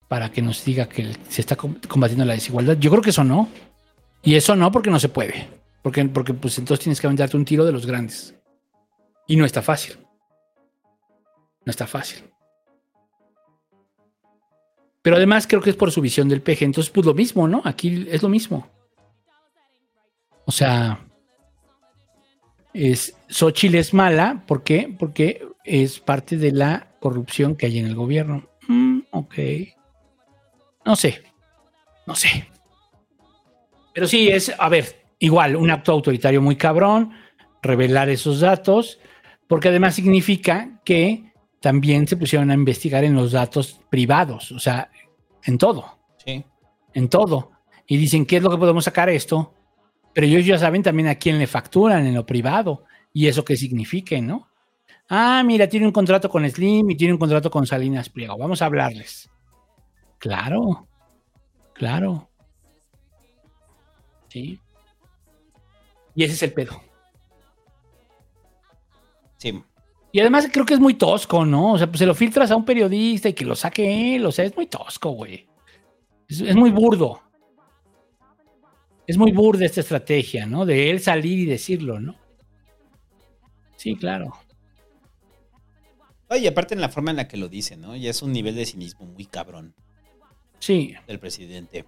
[0.08, 2.76] Para que nos diga que se está com- combatiendo la desigualdad.
[2.78, 3.48] Yo creo que eso no.
[4.22, 5.48] Y eso no porque no se puede.
[5.82, 8.34] Porque, porque pues entonces tienes que aventarte un tiro de los grandes.
[9.28, 9.96] Y no está fácil.
[11.64, 12.24] No está fácil.
[15.02, 16.64] Pero además creo que es por su visión del peje.
[16.64, 17.62] Entonces, pues lo mismo, ¿no?
[17.64, 18.68] Aquí es lo mismo.
[20.44, 21.05] O sea,
[22.76, 24.44] es Xochitl es mala.
[24.46, 24.94] ¿Por qué?
[24.98, 28.48] Porque es parte de la corrupción que hay en el gobierno.
[28.68, 29.34] Mm, ok.
[30.84, 31.22] No sé.
[32.06, 32.48] No sé.
[33.94, 37.12] Pero sí, es, a ver, igual, un acto autoritario muy cabrón,
[37.62, 39.00] revelar esos datos,
[39.48, 44.90] porque además significa que también se pusieron a investigar en los datos privados, o sea,
[45.44, 45.98] en todo.
[46.24, 46.44] Sí.
[46.92, 47.52] En todo.
[47.86, 49.54] Y dicen, ¿qué es lo que podemos sacar esto?
[50.16, 53.54] Pero ellos ya saben también a quién le facturan en lo privado y eso qué
[53.54, 54.48] signifique, ¿no?
[55.10, 58.38] Ah, mira, tiene un contrato con Slim y tiene un contrato con Salinas Pliego.
[58.38, 59.28] Vamos a hablarles.
[60.16, 60.88] Claro,
[61.74, 62.30] claro.
[64.28, 64.58] Sí.
[66.14, 66.80] Y ese es el pedo.
[69.36, 69.62] Sí.
[70.12, 71.72] Y además creo que es muy tosco, ¿no?
[71.72, 74.24] O sea, pues se lo filtras a un periodista y que lo saque él.
[74.24, 75.46] O sea, es muy tosco, güey.
[76.26, 77.20] Es, es muy burdo.
[79.06, 80.66] Es muy burda esta estrategia, ¿no?
[80.66, 82.16] De él salir y decirlo, ¿no?
[83.76, 84.32] Sí, claro.
[86.28, 87.94] Oye, aparte en la forma en la que lo dice, ¿no?
[87.94, 89.74] Ya es un nivel de cinismo muy cabrón.
[90.58, 90.94] Sí.
[91.06, 91.84] Del presidente.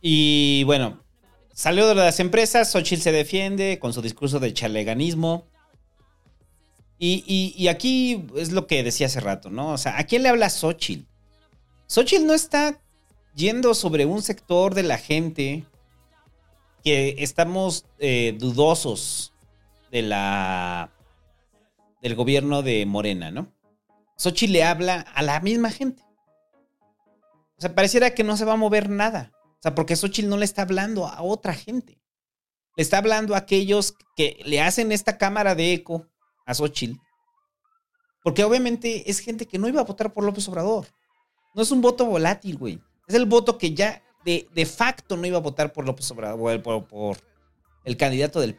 [0.00, 1.02] Y bueno,
[1.52, 5.46] salió de las empresas, Xochitl se defiende con su discurso de chaleganismo.
[6.98, 9.72] Y, y- y aquí es lo que decía hace rato, ¿no?
[9.72, 11.06] O sea, ¿a quién le habla Xochitl?
[11.86, 12.80] Xochitl no está
[13.34, 15.64] yendo sobre un sector de la gente
[16.82, 19.32] que estamos eh, dudosos
[19.90, 20.90] de la
[22.02, 23.50] del gobierno de Morena, ¿no?
[24.16, 26.02] Xochitl le habla a la misma gente.
[27.56, 29.32] O sea, pareciera que no se va a mover nada.
[29.58, 31.98] O sea, porque Xochitl no le está hablando a otra gente.
[32.76, 36.06] Le está hablando a aquellos que le hacen esta cámara de eco
[36.44, 37.00] a Xochitl.
[38.22, 40.86] Porque obviamente es gente que no iba a votar por López Obrador.
[41.54, 42.80] No es un voto volátil, güey.
[43.06, 46.62] Es el voto que ya de, de facto no iba a votar por López Obrador,
[46.62, 47.18] por, por
[47.84, 48.56] el candidato del.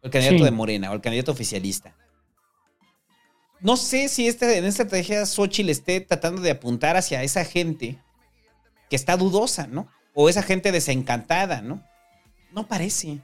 [0.00, 0.44] O el candidato Sí.
[0.44, 1.94] de Morena, o el candidato oficialista.
[3.60, 7.98] No sé si este, en esta estrategia Xochitl esté tratando de apuntar hacia esa gente
[8.90, 9.88] que está dudosa, ¿no?
[10.14, 11.82] O esa gente desencantada, ¿no?
[12.50, 13.20] No parece.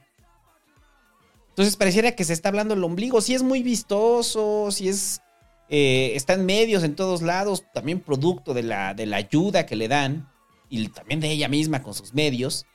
[1.49, 3.19] Entonces pareciera que se está hablando el ombligo.
[3.19, 5.21] Si es muy vistoso, si es.
[5.69, 9.75] Eh, está en medios en todos lados, también producto de la, de la ayuda que
[9.75, 10.29] le dan
[10.67, 12.65] y también de ella misma con sus medios.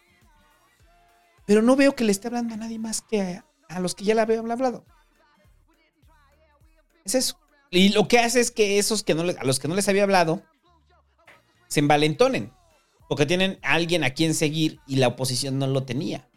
[1.45, 4.05] Pero no veo que le esté hablando a nadie más que a, a los que
[4.05, 4.85] ya la habían hablado.
[7.05, 7.39] Es eso.
[7.71, 10.05] Y lo que hace es que esos que no a los que no les había
[10.05, 10.43] hablado
[11.67, 12.53] se envalentonen.
[13.09, 16.29] Porque tienen a alguien a quien seguir y la oposición no lo tenía.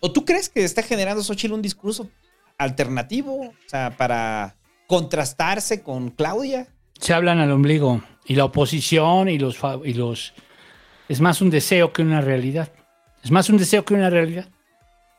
[0.00, 2.08] ¿O tú crees que está generando Xochitl un discurso
[2.56, 3.48] alternativo?
[3.48, 4.57] O sea, para
[4.88, 6.66] contrastarse con Claudia.
[6.98, 8.02] Se hablan al ombligo.
[8.24, 10.34] Y la oposición y los, y los...
[11.08, 12.72] Es más un deseo que una realidad.
[13.22, 14.48] Es más un deseo que una realidad.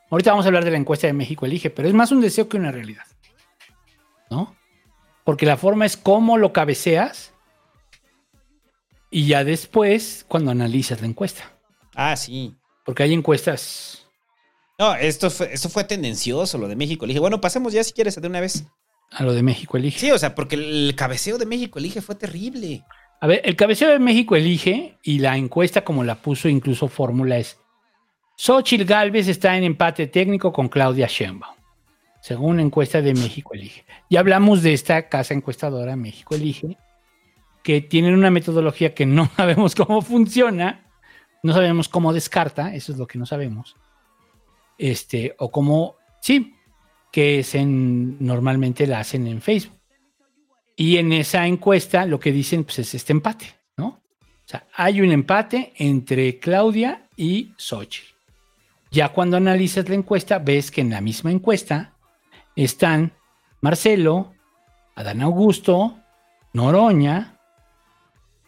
[0.10, 2.50] Ahorita vamos a hablar de la encuesta de México Elige, pero es más un deseo
[2.50, 3.06] que una realidad.
[4.30, 4.56] ¿No?
[5.24, 7.34] Porque la forma es cómo lo cabeceas
[9.12, 11.54] y ya después cuando analizas la encuesta.
[11.96, 12.56] Ah, sí.
[12.86, 14.08] Porque hay encuestas.
[14.80, 17.20] No, esto fue, esto fue tendencioso, lo de México Elige.
[17.20, 18.66] Bueno, pasemos ya si quieres de una vez.
[19.12, 20.00] A lo de México Elige.
[20.00, 22.84] Sí, o sea, porque el cabeceo de México Elige fue terrible.
[23.22, 27.38] A ver, el cabeceo de México elige y la encuesta, como la puso incluso Fórmula,
[27.38, 27.60] es
[28.38, 31.56] Xochitl Galvez está en empate técnico con Claudia Sheinbaum,
[32.22, 33.86] según la encuesta de México elige.
[34.10, 36.78] Ya hablamos de esta casa encuestadora México elige,
[37.62, 40.86] que tienen una metodología que no sabemos cómo funciona,
[41.44, 43.76] no sabemos cómo descarta, eso es lo que no sabemos.
[44.78, 46.56] Este, o cómo, sí,
[47.12, 49.80] que es en, normalmente la hacen en Facebook.
[50.76, 53.88] Y en esa encuesta lo que dicen pues, es este empate, ¿no?
[53.88, 58.16] O sea, hay un empate entre Claudia y Xochitl.
[58.92, 61.94] Ya cuando analizas la encuesta, ves que en la misma encuesta
[62.56, 63.14] están
[63.62, 64.34] Marcelo,
[64.96, 66.00] Adán Augusto,
[66.54, 67.38] Noroña,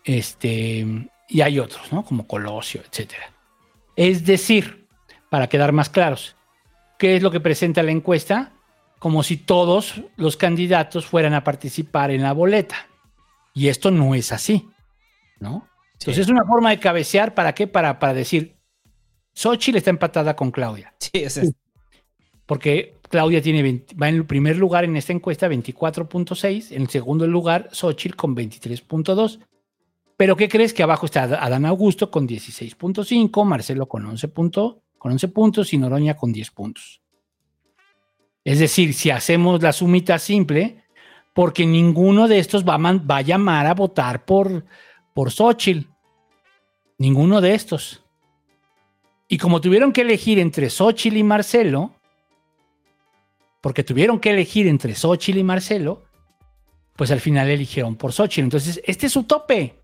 [0.04, 0.86] este,
[1.28, 2.04] y hay otros, ¿no?
[2.04, 3.32] Como Colosio, etcétera.
[3.96, 4.88] Es decir,
[5.30, 6.36] para quedar más claros,
[7.02, 8.54] ¿qué es lo que presenta la encuesta?
[9.00, 12.76] Como si todos los candidatos fueran a participar en la boleta.
[13.56, 14.70] Y esto no es así,
[15.40, 15.68] ¿no?
[15.94, 17.66] Entonces es una forma de cabecear, ¿para qué?
[17.66, 18.56] Para, para decir,
[19.34, 20.94] Xochitl está empatada con Claudia.
[21.00, 21.42] Sí, es.
[22.46, 26.72] Porque Claudia tiene 20 va en el primer lugar en esta encuesta, 24.6.
[26.72, 29.40] En el segundo lugar, Xochitl con 23.2.
[30.18, 30.72] Pero ¿qué crees?
[30.72, 35.80] Que abajo está Adán Augusto con 16.5, Marcelo con 11, punto- con 11 puntos y
[35.80, 37.02] Noroña con 10 puntos.
[38.44, 40.84] Es decir, si hacemos la sumita simple,
[41.34, 44.64] porque ninguno de estos va a, a llamar a votar por,
[45.16, 45.88] por Xochitl.
[47.00, 48.04] Ninguno de estos.
[49.28, 51.96] Y como tuvieron que elegir entre Xochitl y Marcelo,
[53.60, 56.04] porque tuvieron que elegir entre Xochitl y Marcelo,
[56.96, 58.44] pues al final eligieron por Xochitl.
[58.44, 59.82] Entonces, este es su tope.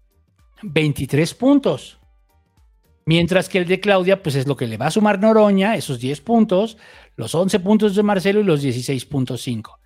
[0.62, 1.98] 23 puntos.
[3.08, 5.98] Mientras que el de Claudia, pues es lo que le va a sumar Noroña, esos
[6.02, 6.78] 10 puntos,
[7.16, 9.78] los 11 puntos de Marcelo y los 16.5.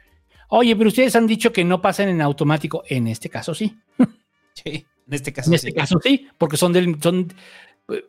[0.49, 2.81] Oye, pero ustedes han dicho que no pasan en automático.
[2.89, 3.77] En este caso sí.
[4.53, 5.73] Sí, en este caso En este sí.
[5.73, 7.31] caso sí, porque son del, son,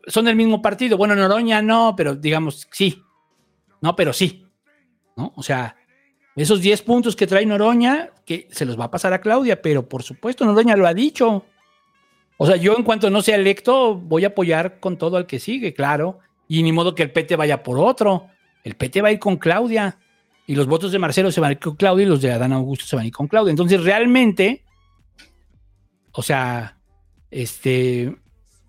[0.07, 0.97] son del mismo partido.
[0.97, 3.03] Bueno, Noroña no, pero digamos sí.
[3.83, 4.47] No, pero sí.
[5.15, 5.35] ¿No?
[5.37, 5.77] O sea,
[6.35, 9.87] esos 10 puntos que trae Noroña, que se los va a pasar a Claudia, pero
[9.87, 11.45] por supuesto, Noroña lo ha dicho.
[12.43, 15.39] O sea, yo en cuanto no sea electo, voy a apoyar con todo al que
[15.39, 16.19] sigue, claro.
[16.49, 18.27] Y ni modo que el PT vaya por otro.
[18.65, 19.97] El PT va a ir con Claudia.
[20.49, 22.53] Y los votos de Marcelo se van a ir con Claudia y los de Adán
[22.53, 23.53] Augusto se van a ir con Claudia.
[23.53, 24.65] Entonces, realmente,
[26.11, 26.81] o sea,
[27.31, 28.17] este,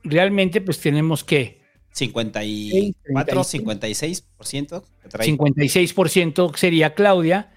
[0.03, 5.27] realmente, pues tenemos que 54, 56% que trae.
[5.27, 7.51] 56% sería Claudia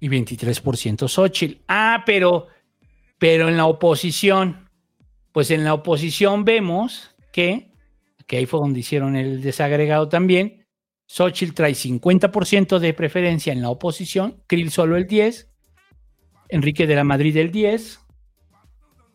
[0.00, 1.60] y 23% Xochitl.
[1.68, 2.46] Ah, pero,
[3.18, 4.61] pero en la oposición,
[5.32, 7.72] pues en la oposición vemos que,
[8.26, 10.66] que ahí fue donde hicieron el desagregado también,
[11.06, 15.50] Xochitl trae 50% de preferencia en la oposición, Krill solo el 10,
[16.48, 18.00] Enrique de la Madrid el 10,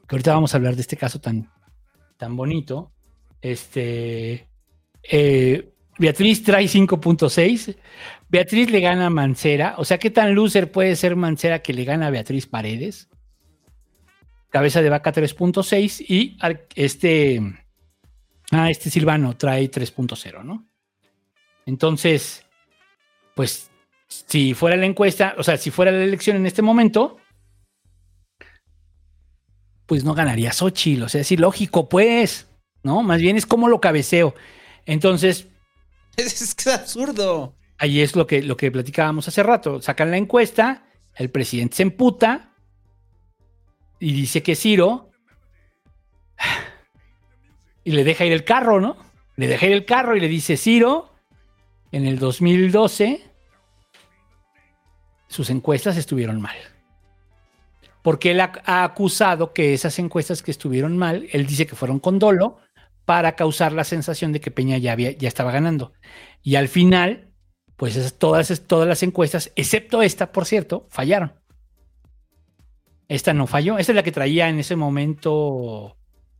[0.07, 1.49] que ahorita vamos a hablar de este caso tan,
[2.17, 2.91] tan bonito.
[3.41, 4.47] Este,
[5.03, 7.75] eh, Beatriz trae 5.6.
[8.29, 9.75] Beatriz le gana Mancera.
[9.77, 13.09] O sea, ¿qué tan loser puede ser Mancera que le gana a Beatriz Paredes?
[14.49, 16.37] Cabeza de vaca 3.6 y
[16.75, 17.41] este,
[18.51, 20.67] ah, este Silvano trae 3.0, ¿no?
[21.65, 22.45] Entonces,
[23.35, 23.69] pues,
[24.07, 27.17] si fuera la encuesta, o sea, si fuera la elección en este momento,
[29.85, 31.03] pues no ganaría Xochitl.
[31.03, 32.47] O sea, es ilógico, pues,
[32.83, 33.03] ¿no?
[33.03, 34.33] Más bien es como lo cabeceo.
[34.85, 35.47] Entonces,
[36.17, 37.55] Es que es absurdo.
[37.77, 39.81] ahí es lo que, lo que platicábamos hace rato.
[39.81, 40.83] Sacan la encuesta,
[41.15, 42.55] el presidente se emputa
[43.99, 45.11] y dice que Ciro
[47.83, 48.97] y le deja ir el carro, ¿no?
[49.37, 51.13] Le deja ir el carro y le dice Ciro,
[51.91, 53.21] en el 2012
[55.27, 56.57] sus encuestas estuvieron mal.
[58.01, 62.19] Porque él ha, acusado que esas encuestas que estuvieron mal, él dice que fueron con
[62.19, 62.57] dolo
[63.05, 65.93] para causar la sensación de que Peña ya, había, ya estaba ganando.
[66.41, 67.29] Y al final,
[67.75, 71.33] pues todas, todas las encuestas, excepto esta, por cierto, fallaron.
[73.07, 73.77] Esta no falló.
[73.77, 75.97] Esta es la que traía en ese momento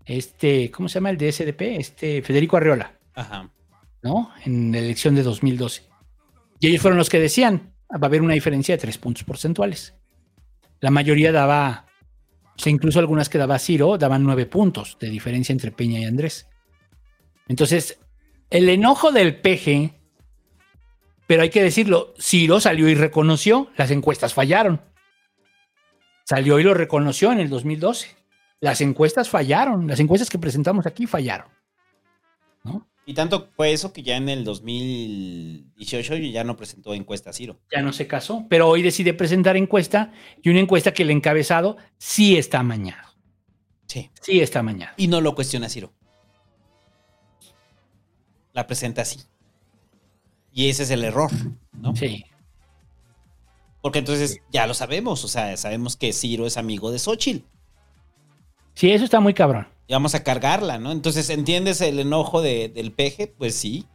[0.08, 1.62] este, ¿cómo se llama el de SDP?
[1.80, 3.50] Este, Federico Arreola, Ajá.
[4.02, 4.32] ¿no?
[4.46, 5.84] En la elección de 2012.
[6.60, 9.96] Y ellos fueron los que decían, va a haber una diferencia de tres puntos porcentuales.
[10.80, 11.88] La mayoría daba,
[12.56, 16.06] o sea, incluso algunas que daba Ciro, daban nueve puntos de diferencia entre Peña y
[16.06, 16.48] Andrés.
[17.50, 18.00] Entonces,
[18.50, 19.94] el enojo del PG,
[21.28, 24.82] pero hay que decirlo, Ciro salió y reconoció, las encuestas fallaron.
[26.28, 28.10] Salió y lo reconoció en el 2012.
[28.60, 31.48] Las encuestas fallaron, las encuestas que presentamos aquí fallaron.
[33.06, 37.62] Y tanto fue eso que ya en el 2018 ya no presentó encuesta Ciro.
[37.72, 40.12] Ya no se casó, pero hoy decide presentar encuesta
[40.44, 43.08] y una encuesta que el encabezado sí está amañado.
[43.86, 44.12] Sí.
[44.20, 44.96] Sí está amañado.
[44.98, 45.94] Y no lo cuestiona Ciro.
[48.52, 49.22] La presenta así.
[50.52, 51.32] Y ese es el error,
[51.72, 51.96] ¿no?
[51.96, 52.26] Sí.
[53.82, 57.46] Porque entonces ya lo sabemos, o sea, sabemos que Ciro es amigo de Xochitl.
[58.74, 59.68] Sí, eso está muy cabrón.
[59.88, 60.92] Y vamos a cargarla, ¿no?
[60.92, 63.28] Entonces, ¿entiendes el enojo de- del peje?
[63.28, 63.86] Pues sí.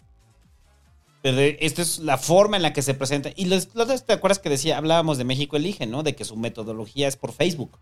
[1.22, 3.30] Pero esta es la forma en la que se presenta.
[3.36, 6.02] Y los, los- ¿te acuerdas que decía, hablábamos de México Elige, ¿no?
[6.02, 7.78] De que su metodología es por Facebook.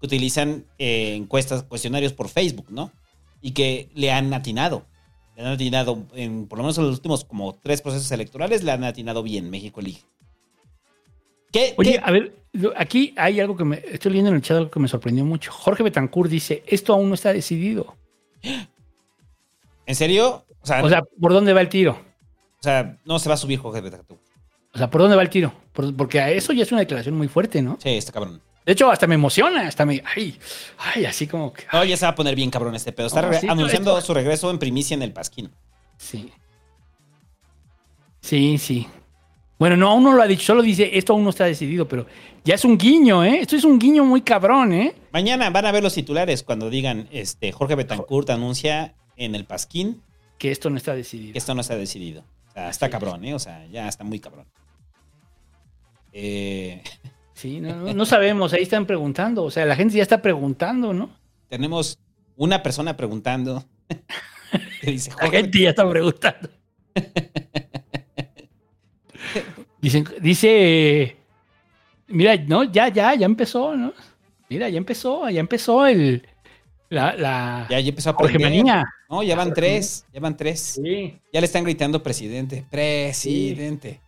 [0.00, 2.92] Que utilizan eh, encuestas, cuestionarios por Facebook, ¿no?
[3.42, 4.86] Y que le han atinado.
[5.36, 8.70] Le han atinado, en, por lo menos en los últimos como tres procesos electorales, le
[8.72, 10.04] han atinado bien México Elige.
[11.52, 11.74] ¿Qué?
[11.78, 12.34] Oye, qué- a ver,
[12.76, 15.52] aquí hay algo que me estoy leyendo en el chat algo que me sorprendió mucho.
[15.52, 17.96] Jorge Betancourt dice, esto aún no está decidido.
[19.86, 20.44] ¿En serio?
[20.60, 21.92] O sea, O sea, ¿por dónde va el tiro?
[22.58, 24.20] o sea, no se va a subir Jorge Betancourt.
[24.74, 25.52] O sea, ¿por dónde va el tiro?
[25.72, 27.78] Por- porque a eso ya es una declaración muy fuerte, ¿no?
[27.82, 28.42] Sí, está cabrón.
[28.64, 30.36] De hecho, hasta me emociona, hasta me, ay,
[30.78, 33.06] ay, así como que, No, ya se va a poner bien cabrón este pedo.
[33.06, 35.50] Está No, re- sí, anunciando esto- su regreso en primicia en el Pasquín.
[35.98, 36.32] sí.
[38.20, 38.88] Sí, sí.
[39.58, 42.06] Bueno, no, aún no lo ha dicho, solo dice, esto aún no está decidido, pero
[42.44, 43.38] ya es un guiño, ¿eh?
[43.40, 44.94] Esto es un guiño muy cabrón, ¿eh?
[45.12, 50.02] Mañana van a ver los titulares cuando digan, este, Jorge Betancourt anuncia en el Pasquín
[50.38, 51.32] Que esto no está decidido.
[51.32, 52.22] que esto no está decidido.
[52.48, 53.34] O sea, está cabrón, ¿eh?
[53.34, 54.46] O sea, ya está muy cabrón.
[56.12, 56.82] Eh,
[57.32, 60.94] Sí, no, no, no sabemos, ahí están preguntando, o sea, la gente ya está preguntando,
[60.94, 61.10] ¿no?
[61.50, 61.98] tenemos
[62.34, 63.62] una persona preguntando.
[64.80, 66.48] que dice, La Jorge, gente ya está preguntando.
[69.80, 71.16] Dicen, dice,
[72.08, 73.92] mira, no, ya, ya, ya empezó, ¿no?
[74.48, 76.26] Mira, ya empezó, ya empezó el,
[76.88, 78.64] la, la ya, ya empezó a aprender.
[79.08, 80.60] No, ya van tres, ya van tres.
[80.60, 81.18] Sí.
[81.32, 84.00] Ya le están gritando presidente, presidente.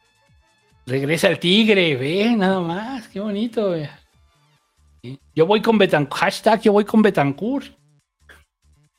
[0.87, 3.91] Regresa el tigre, ve, nada más, qué bonito, ve.
[5.03, 5.21] Sí.
[5.35, 7.77] Yo voy con Betancourt, hashtag yo voy con Betancourt.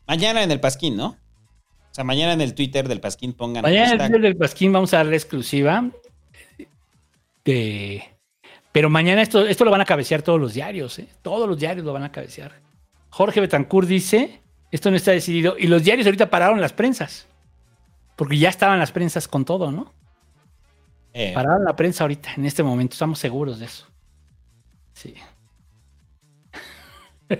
[0.07, 1.07] Mañana en el Pasquín, ¿no?
[1.07, 3.97] O sea, mañana en el Twitter del Pasquín pongan Mañana en el.
[3.97, 5.89] Twitter del Pasquín vamos a darle exclusiva.
[7.45, 8.03] De-
[8.71, 11.07] Pero mañana esto, esto lo van a cabecear todos los diarios, ¿eh?
[11.21, 12.61] Todos los diarios lo van a cabecear.
[13.09, 15.55] Jorge Betancourt dice, esto no está decidido.
[15.57, 17.27] Y los diarios ahorita pararon las prensas.
[18.15, 19.91] Porque ya estaban las prensas con todo, ¿no?
[21.13, 22.93] Eh, Pararon la prensa ahorita, en este momento.
[22.93, 23.87] Estamos seguros de eso.
[24.93, 25.15] Sí.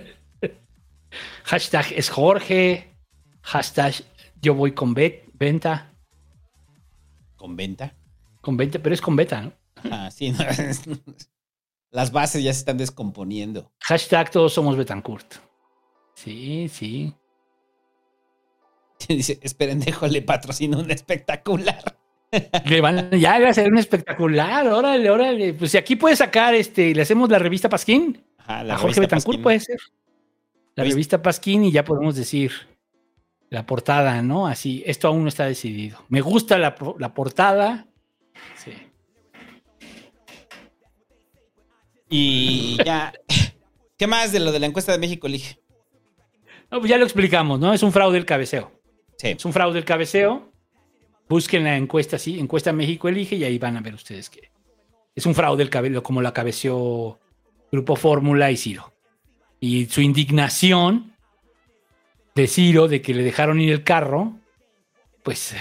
[1.44, 2.90] Hashtag es Jorge.
[3.42, 3.94] Hashtag
[4.40, 5.92] yo voy con bet- venta.
[7.36, 7.94] ¿Con venta?
[8.40, 9.52] Con venta, pero es con beta, ¿no?
[10.10, 10.30] Sí.
[10.32, 10.38] no.
[11.92, 13.72] Las bases ya se están descomponiendo.
[13.80, 15.34] Hashtag todos somos Betancourt.
[16.14, 17.14] Sí, sí.
[19.08, 21.96] Dice, esperen, dejo le patrocino un espectacular.
[22.66, 24.68] Le van, ya le va a ser un espectacular.
[24.68, 25.52] Órale, órale.
[25.52, 28.24] Pues si aquí puede sacar, este, le hacemos la revista Pasquín.
[28.38, 29.42] Ajá, la a Jorge Betancourt Pasquín.
[29.42, 29.78] puede ser.
[30.76, 32.52] La Revista- revista Pasquín y ya podemos decir
[33.48, 34.46] la portada, ¿no?
[34.46, 36.04] Así, esto aún no está decidido.
[36.08, 37.88] Me gusta la, la portada.
[38.54, 38.74] Sí.
[42.10, 43.12] Y ya.
[43.96, 45.60] ¿Qué más de lo de la encuesta de México elige?
[46.70, 47.72] No, pues ya lo explicamos, ¿no?
[47.72, 48.72] Es un fraude el cabeceo.
[49.16, 49.28] Sí.
[49.28, 50.52] Es un fraude el cabeceo.
[51.28, 54.50] Busquen la encuesta, sí, encuesta México elige y ahí van a ver ustedes que
[55.14, 57.18] es un fraude el cabello, como la cabeció
[57.70, 58.92] Grupo Fórmula y Ciro.
[59.60, 61.14] Y su indignación
[62.34, 64.38] de Ciro de que le dejaron ir el carro,
[65.22, 65.54] pues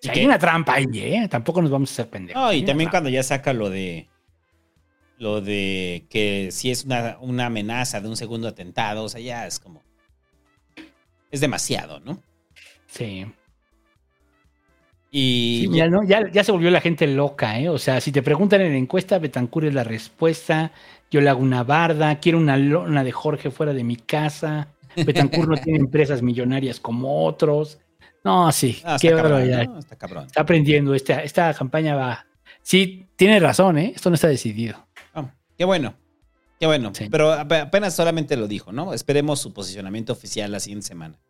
[0.00, 1.28] Y hay una trampa ahí, ¿eh?
[1.28, 2.40] Tampoco nos vamos a pendejos.
[2.40, 4.08] No, y una también cuando ya saca lo de.
[5.22, 9.46] Lo de que si es una, una amenaza de un segundo atentado, o sea, ya
[9.46, 9.80] es como.
[11.30, 12.20] Es demasiado, ¿no?
[12.88, 13.24] Sí.
[15.12, 15.60] Y.
[15.62, 16.02] Sí, mira, ¿no?
[16.02, 17.68] ya, ya se volvió la gente loca, ¿eh?
[17.68, 20.72] O sea, si te preguntan en la encuesta, Betancur es la respuesta.
[21.08, 24.74] Yo le hago una barda, quiero una lona de Jorge fuera de mi casa.
[24.96, 27.78] Betancur no tiene empresas millonarias como otros.
[28.24, 29.66] No, sí, Ah, qué cabrón, barbaridad.
[29.66, 29.78] ¿no?
[29.78, 30.26] Está cabrón.
[30.26, 32.26] Está aprendiendo, esta, esta campaña va.
[32.60, 33.92] Sí, tiene razón, ¿eh?
[33.94, 34.84] Esto no está decidido.
[35.62, 35.94] Qué bueno.
[36.58, 36.90] Qué bueno.
[37.08, 38.92] Pero ap- apenas solamente lo dijo, ¿no?
[38.94, 41.20] Esperemos su posicionamiento oficial la siguiente semana.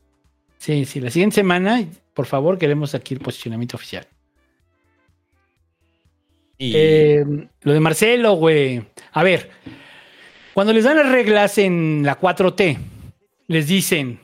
[0.57, 4.07] Sí, sí, la siguiente semana, por favor, queremos aquí el posicionamiento oficial.
[6.57, 7.25] Y- Eh,
[7.61, 8.83] lo de Marcelo, güey.
[9.12, 9.51] A ver,
[10.55, 12.78] cuando les dan las reglas en la 4T,
[13.49, 14.19] les dicen,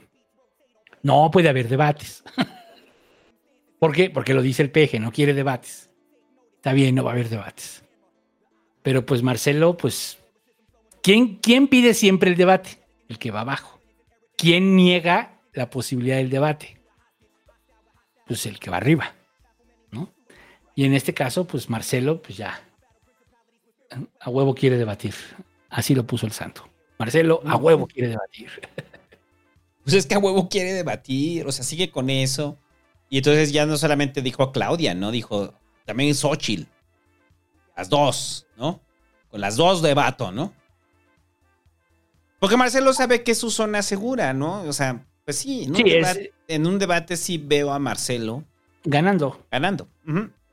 [1.03, 2.25] no puede haber debates.
[3.79, 4.09] ¿Por qué?
[4.09, 5.91] Porque lo dice el peje, no quiere debates.
[6.57, 7.85] Está bien, no va a haber debates.
[8.83, 10.19] Pero pues Marcelo, pues,
[11.03, 12.79] ¿quién, quién pide siempre el debate?
[13.09, 13.81] El que va abajo.
[14.37, 16.81] ¿Quién niega la posibilidad del debate?
[18.27, 19.15] Pues el que va arriba.
[20.79, 22.63] Y en este caso, pues Marcelo, pues ya,
[24.21, 25.13] a huevo quiere debatir.
[25.71, 26.69] Así lo puso el santo.
[27.01, 28.49] Marcelo, a huevo quiere debatir.
[29.83, 32.59] Pues es que a huevo quiere debatir, o sea, sigue con eso.
[33.09, 35.11] Y entonces ya no solamente dijo a Claudia, ¿no?
[35.11, 35.55] Dijo
[35.87, 36.69] también Xochitl.
[37.79, 38.81] Las dos, ¿no?
[39.31, 40.53] Con las dos debato, ¿no?
[42.41, 44.63] Porque Marcelo sabe que es su zona segura, ¿no?
[44.63, 48.43] O sea, pues sí, en un, Sí, es- en un debate sí veo a Marcelo
[48.85, 49.89] Ganando, ganando.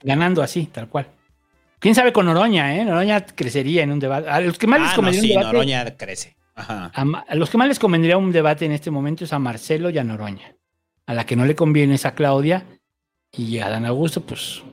[0.02, 1.08] Ganando así, tal cual.
[1.80, 2.84] ¿Quién sabe con Noroña, eh?
[2.86, 4.30] Noroña crecería en un debate.
[4.30, 6.36] A los que más les Ah, no, convendría sí, un debate, Noroña crece.
[6.56, 6.92] Ajá.
[6.94, 9.90] a, a los que más les convendría un debate en este momento es a Marcelo
[9.90, 10.56] y a Noroña.
[11.08, 12.66] A la que no le conviene es a Claudia
[13.32, 14.64] y a Dan Augusto, pues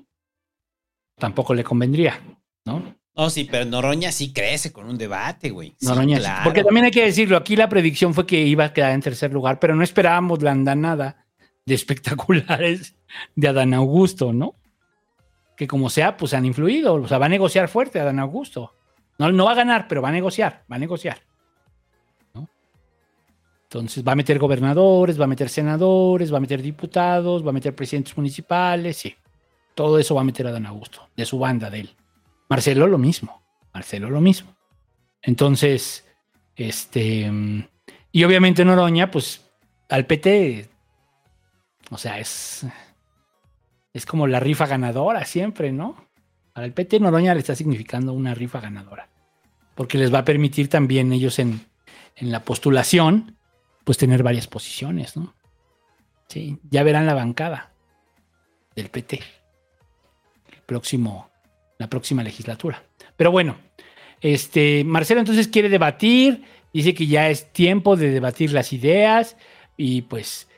[1.18, 2.20] tampoco le convendría,
[2.64, 2.94] ¿no?
[3.14, 5.74] No, sí, pero Noroña sí crece con un debate, güey.
[5.82, 6.22] Noroña, sí.
[6.22, 6.44] claro.
[6.44, 9.32] Porque también hay que decirlo, aquí la predicción fue que iba a quedar en tercer
[9.32, 11.26] lugar, pero no esperábamos la andanada
[11.66, 12.96] de espectaculares
[13.36, 14.54] de Adán Augusto, ¿no?
[15.56, 18.72] Que como sea, pues han influido, o sea, va a negociar fuerte Adán Augusto.
[19.18, 21.18] No, no va a ganar, pero va a negociar, va a negociar.
[22.34, 22.48] ¿no?
[23.64, 27.52] Entonces va a meter gobernadores, va a meter senadores, va a meter diputados, va a
[27.52, 29.14] meter presidentes municipales, sí.
[29.74, 31.96] Todo eso va a meter a Adán Augusto, de su banda, de él.
[32.52, 34.54] Marcelo lo mismo, Marcelo lo mismo.
[35.22, 36.06] Entonces,
[36.54, 37.32] este,
[38.12, 39.50] y obviamente Noroña, pues
[39.88, 40.68] al PT,
[41.90, 42.66] o sea, es,
[43.94, 46.10] es como la rifa ganadora siempre, ¿no?
[46.52, 49.08] Para el PT, Noroña le está significando una rifa ganadora.
[49.74, 51.64] Porque les va a permitir también ellos en,
[52.16, 53.38] en la postulación,
[53.84, 55.34] pues tener varias posiciones, ¿no?
[56.28, 57.72] Sí, ya verán la bancada
[58.76, 59.22] del PT.
[60.52, 61.31] El próximo,
[61.82, 62.82] la próxima legislatura.
[63.16, 63.56] Pero bueno,
[64.20, 69.36] este, Marcelo entonces quiere debatir, dice que ya es tiempo de debatir las ideas
[69.76, 70.48] y pues,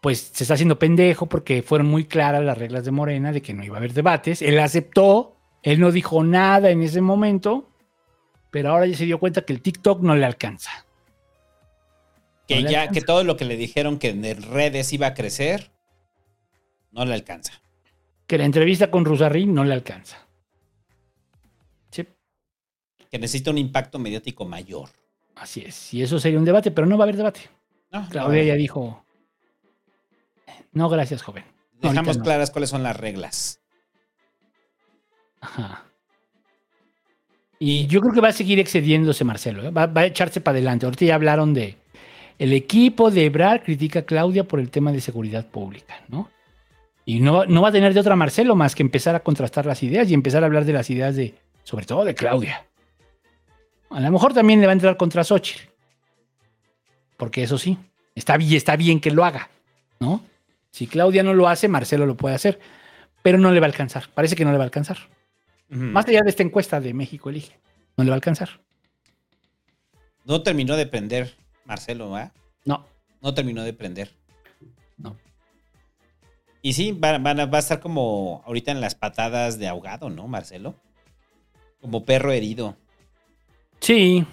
[0.00, 3.54] pues se está haciendo pendejo porque fueron muy claras las reglas de Morena de que
[3.54, 4.42] no iba a haber debates.
[4.42, 7.70] Él aceptó, él no dijo nada en ese momento,
[8.50, 10.86] pero ahora ya se dio cuenta que el TikTok no le alcanza.
[12.48, 13.00] Que No ya, alcanza.
[13.00, 15.70] que todo lo que le dijeron que en redes iba a crecer,
[16.90, 17.62] no le alcanza.
[18.26, 20.26] Que la entrevista con Rusarrín no le alcanza.
[23.12, 24.88] Que necesita un impacto mediático mayor.
[25.36, 25.92] Así es.
[25.92, 27.40] Y eso sería un debate, pero no va a haber debate.
[27.90, 28.48] No, Claudia no.
[28.48, 29.04] ya dijo.
[30.72, 31.44] No, gracias, joven.
[31.80, 32.24] Dejamos no.
[32.24, 33.60] claras cuáles son las reglas.
[35.42, 35.84] Ajá.
[37.58, 39.62] Y yo creo que va a seguir excediéndose Marcelo.
[39.62, 39.70] ¿eh?
[39.70, 40.86] Va, va a echarse para adelante.
[40.86, 41.76] Ahorita ya hablaron de.
[42.38, 46.30] El equipo de Ebrar critica a Claudia por el tema de seguridad pública, ¿no?
[47.04, 49.82] Y no, no va a tener de otra Marcelo más que empezar a contrastar las
[49.82, 52.64] ideas y empezar a hablar de las ideas de, sobre todo de Claudia.
[53.94, 55.68] A lo mejor también le va a entrar contra Xochitl.
[57.16, 57.78] Porque eso sí,
[58.14, 59.50] está bien, está bien que lo haga,
[60.00, 60.24] ¿no?
[60.70, 62.58] Si Claudia no lo hace, Marcelo lo puede hacer.
[63.22, 64.08] Pero no le va a alcanzar.
[64.14, 64.98] Parece que no le va a alcanzar.
[65.68, 67.58] Más allá de esta encuesta de México Elige.
[67.96, 68.60] No le va a alcanzar.
[70.24, 72.32] No terminó de prender, Marcelo, ¿ah?
[72.64, 72.86] No.
[73.20, 74.10] No terminó de prender.
[74.96, 75.16] No.
[76.62, 80.74] Y sí, va, va a estar como ahorita en las patadas de ahogado, ¿no, Marcelo?
[81.80, 82.76] Como perro herido.
[83.82, 84.24] Sí.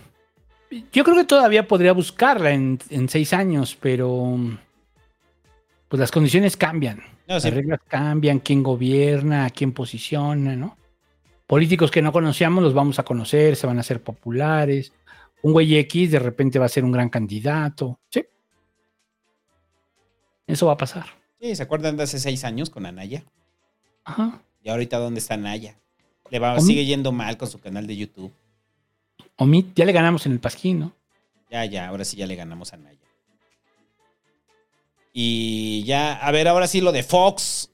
[0.94, 4.38] Yo creo que todavía podría buscarla en, en seis años, pero
[5.88, 7.02] pues las condiciones cambian.
[7.28, 7.48] No, sí.
[7.48, 10.78] Las reglas cambian, quién gobierna, quién posiciona, ¿no?
[11.48, 14.94] Políticos que no conocíamos los vamos a conocer, se van a hacer populares.
[15.42, 18.00] Un güey X de repente va a ser un gran candidato.
[18.11, 18.24] Sí.
[20.45, 21.08] Eso va a pasar.
[21.42, 23.24] Sí, ¿se acuerdan de hace seis años con Anaya?
[24.03, 24.44] Ajá.
[24.61, 25.76] Y ahorita, ¿dónde está Anaya?
[26.30, 28.32] Le va, sigue yendo mal con su canal de YouTube.
[29.40, 30.93] Omit, ya le ganamos en el Pasquín, ¿no?
[31.50, 32.98] Ya, ya, ahora sí ya le ganamos a Naya.
[35.14, 37.72] Y ya, a ver, ahora sí lo de Fox.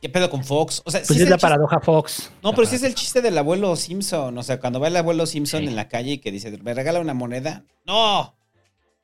[0.00, 0.82] ¿Qué pedo con Fox?
[0.84, 2.30] O sea, Pues sí es la chiste- paradoja Fox.
[2.42, 4.36] No, pero sí es el chiste del abuelo Simpson.
[4.36, 7.00] O sea, cuando va el abuelo Simpson en la calle y que dice, ¿me regala
[7.00, 7.64] una moneda?
[7.86, 8.34] ¡No!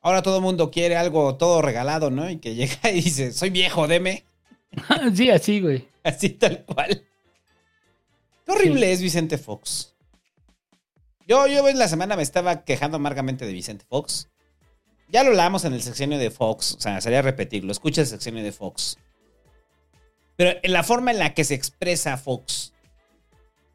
[0.03, 2.29] Ahora todo el mundo quiere algo todo regalado, ¿no?
[2.29, 4.25] Y que llega y dice, soy viejo, deme.
[5.15, 5.87] sí, así, güey.
[6.03, 7.03] Así tal cual.
[8.45, 9.90] Qué horrible es Vicente Fox.
[11.31, 14.29] Yo, yo en la semana me estaba quejando amargamente de Vicente Fox.
[15.11, 16.75] Ya lo hablamos en el sexenio de Fox.
[16.75, 17.71] O sea, sería repetirlo.
[17.71, 18.99] Escucha el sexenio de Fox.
[20.35, 22.73] Pero en la forma en la que se expresa Fox.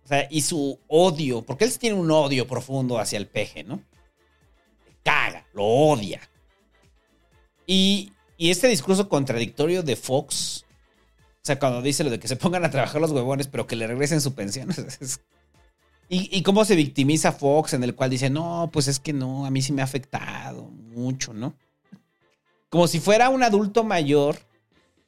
[0.04, 1.44] O sea, y su odio.
[1.44, 3.82] Porque él tiene un odio profundo hacia el peje, ¿no?
[5.06, 6.20] Caga, lo odia.
[7.66, 10.66] Y, y este discurso contradictorio de Fox.
[11.36, 13.78] O sea, cuando dice lo de que se pongan a trabajar los huevones, pero que
[13.78, 14.72] le regresen su pensión.
[15.00, 15.22] es-
[16.08, 19.52] y, cómo se victimiza Fox, en el cual dice, no, pues es que no, a
[19.52, 21.56] mí sí me ha afectado mucho, ¿no?
[22.70, 24.38] Como si fuera un adulto mayor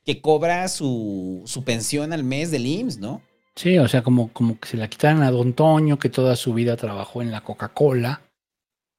[0.03, 3.21] que cobra su, su pensión al mes del IMSS, ¿no?
[3.55, 6.53] Sí, o sea, como, como que se la quitaran a Don Toño, que toda su
[6.53, 8.21] vida trabajó en la Coca-Cola,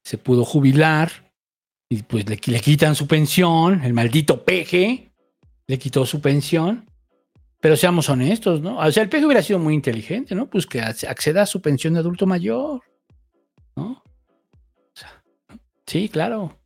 [0.02, 1.10] se pudo jubilar,
[1.88, 5.08] y pues le, le quitan su pensión, el maldito peje
[5.66, 6.87] le quitó su pensión.
[7.60, 8.78] Pero seamos honestos, ¿no?
[8.78, 10.46] O sea, el peje hubiera sido muy inteligente, ¿no?
[10.48, 12.82] Pues que ac- acceda a su pensión de adulto mayor,
[13.74, 14.02] ¿no?
[14.04, 15.20] O sea,
[15.86, 16.56] sí, claro.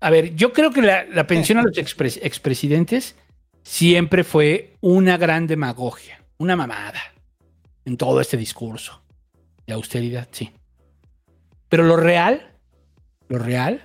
[0.00, 3.16] A ver, yo creo que la, la pensión a los expres- expresidentes
[3.62, 7.00] siempre fue una gran demagogia, una mamada
[7.84, 9.02] en todo este discurso
[9.66, 10.50] de austeridad, sí.
[11.68, 12.54] Pero lo real,
[13.28, 13.84] lo real,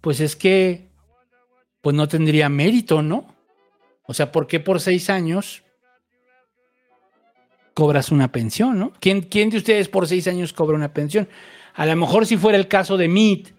[0.00, 0.88] pues es que
[1.82, 3.34] pues no tendría mérito, ¿no?
[4.10, 5.62] O sea, ¿por qué por seis años
[7.74, 8.94] cobras una pensión, ¿no?
[9.00, 11.28] ¿Quién, quién de ustedes por seis años cobra una pensión?
[11.74, 13.54] A lo mejor si fuera el caso de Meet,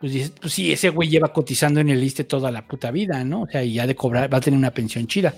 [0.00, 3.22] pues, dices, pues sí, ese güey lleva cotizando en el ISTE toda la puta vida,
[3.22, 3.42] ¿no?
[3.42, 5.34] O sea, y ya de cobrar, va a tener una pensión chida.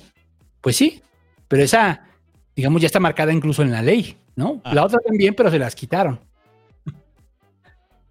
[0.60, 1.02] Pues sí,
[1.49, 2.07] pero esa,
[2.55, 4.62] digamos, ya está marcada incluso en la ley, ¿no?
[4.73, 6.20] La otra también, pero se las quitaron.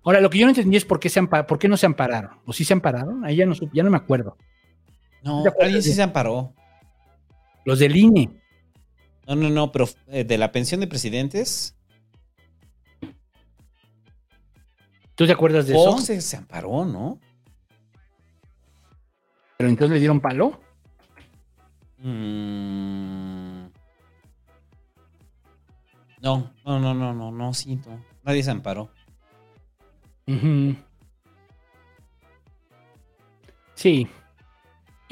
[0.04, 2.32] Ahora, lo que yo no entendí es por qué, se por qué no se ampararon.
[2.46, 3.24] ¿O sí se ampararon?
[3.24, 4.36] Ahí ya no, ya no me acuerdo.
[5.24, 6.54] No, ¿Te acuerdas alguien sí se amparó.
[7.66, 8.30] Los del INE.
[9.28, 11.76] No, no, no, pero eh, de la pensión de presidentes,
[15.16, 16.06] ¿Tú te acuerdas de Fox eso?
[16.08, 17.20] se, se amparó, ¿no?
[19.58, 20.60] Pero entonces le dieron palo.
[22.00, 23.68] Mm,
[26.22, 28.04] No, no, no, no, no, no, sí, no.
[28.24, 28.90] Nadie se amparó.
[30.26, 30.76] Ujú.
[33.76, 34.08] Sí.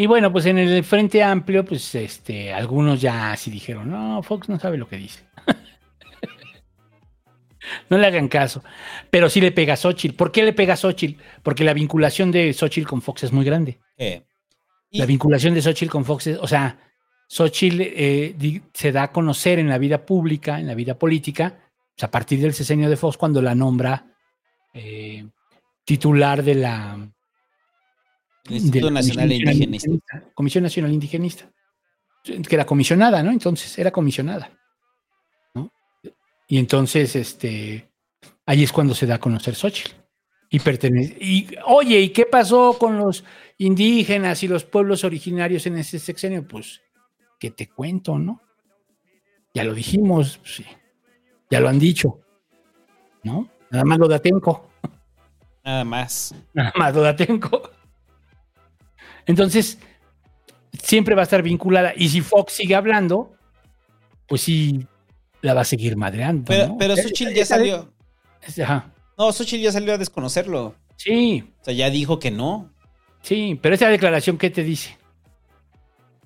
[0.02, 4.50] Y bueno, pues en el Frente Amplio, pues este, algunos ya sí dijeron, no, Fox
[4.50, 5.24] no sabe lo que dice.
[7.90, 8.64] no le hagan caso.
[9.12, 10.16] Pero sí le pega a Xochitl.
[10.16, 11.22] ¿Por qué le pega a Xochitl?
[11.44, 13.78] Porque la vinculación de Xochitl con Fox es muy grande.
[13.96, 14.24] Eh,
[14.90, 16.80] La vinculación de Xochitl con Fox es, o sea,
[17.28, 21.60] Xochitl eh, se da a conocer en la vida pública, en la vida política,
[21.94, 24.04] pues, a partir del sesenio de Fox, cuando la nombra
[24.74, 25.28] eh,
[25.86, 26.98] titular de la
[28.46, 30.24] El Instituto de la Nacional Comisión Indigenista.
[30.34, 31.52] Comisión Nacional Indigenista.
[32.24, 33.32] Que era comisionada, ¿no?
[33.32, 34.52] Entonces, era comisionada.
[35.54, 35.72] ¿no?
[36.48, 37.90] Y entonces, este,
[38.46, 39.92] ahí es cuando se da a conocer Xochitl.
[40.50, 41.18] Y pertenece.
[41.20, 43.24] Y, oye, ¿y qué pasó con los
[43.58, 46.46] indígenas y los pueblos originarios en ese sexenio?
[46.46, 46.82] Pues,
[47.40, 48.42] que te cuento, ¿no?
[49.54, 50.66] Ya lo dijimos, pues, sí.
[51.50, 52.20] Ya lo han dicho.
[53.24, 53.50] ¿No?
[53.70, 54.70] Nada más lo de Atenco.
[55.64, 56.36] Nada más.
[56.54, 57.62] Nada más lo de Atenco.
[59.26, 59.78] Entonces,
[60.82, 61.94] siempre va a estar vinculada.
[61.96, 63.34] Y si Fox sigue hablando,
[64.28, 64.86] pues sí,
[65.42, 66.46] la va a seguir madreando.
[66.48, 66.78] Pero, ¿no?
[66.78, 67.92] pero Xochitl ya salió.
[68.62, 68.92] Ajá.
[69.18, 70.76] No, Xochitl ya salió a desconocerlo.
[70.96, 71.44] Sí.
[71.62, 72.70] O sea, ya dijo que no.
[73.22, 74.98] Sí, pero esa declaración, ¿qué te dice?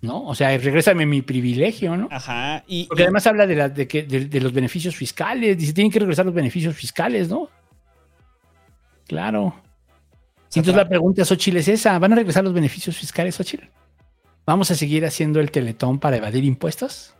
[0.01, 0.23] ¿No?
[0.25, 2.07] O sea, regrésame mi privilegio, ¿no?
[2.11, 2.63] Ajá.
[2.67, 5.57] Y, Porque además habla de, la- de, que, de, de los beneficios fiscales.
[5.57, 7.49] Dice, tienen que regresar los beneficios fiscales, ¿no?
[9.07, 9.55] Claro.
[10.55, 11.97] Entonces la pregunta a Xochitl es esa.
[11.99, 13.65] ¿Van a regresar los beneficios fiscales, Xochitl?
[14.45, 17.13] ¿Vamos a seguir haciendo el teletón para evadir impuestos?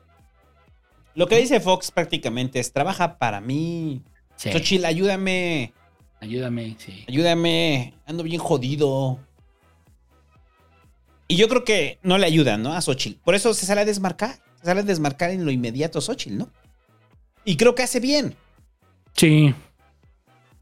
[1.15, 4.01] Lo que dice Fox prácticamente es, trabaja para mí.
[4.35, 4.51] Sí.
[4.51, 5.73] Xochitl, ayúdame.
[6.19, 7.05] Ayúdame, sí.
[7.07, 7.93] Ayúdame.
[8.05, 9.19] Ando bien jodido.
[11.27, 12.73] Y yo creo que no le ayudan, ¿no?
[12.73, 13.19] A Xochitl.
[13.23, 14.35] Por eso se sale a desmarcar.
[14.59, 16.49] Se sale a desmarcar en lo inmediato Xochitl, ¿no?
[17.43, 18.35] Y creo que hace bien.
[19.13, 19.53] Sí.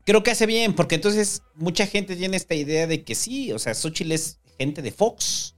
[0.06, 3.60] Creo que hace bien, porque entonces mucha gente tiene esta idea de que sí, o
[3.60, 5.56] sea, Xochitl es gente de Fox.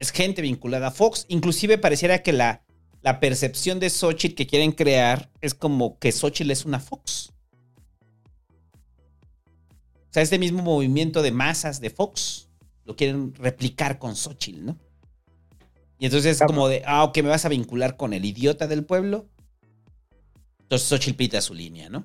[0.00, 1.24] Es gente vinculada a Fox.
[1.28, 2.64] Inclusive pareciera que la,
[3.02, 7.32] la percepción de Xochitl que quieren crear es como que Xochitl es una Fox.
[10.10, 12.48] O sea, este mismo movimiento de masas de Fox
[12.84, 14.78] lo quieren replicar con Xochitl, ¿no?
[16.00, 18.84] Y entonces es como de, ah, ok, me vas a vincular con el idiota del
[18.84, 19.28] pueblo.
[20.62, 22.04] Entonces Xochitl pita su línea, ¿no?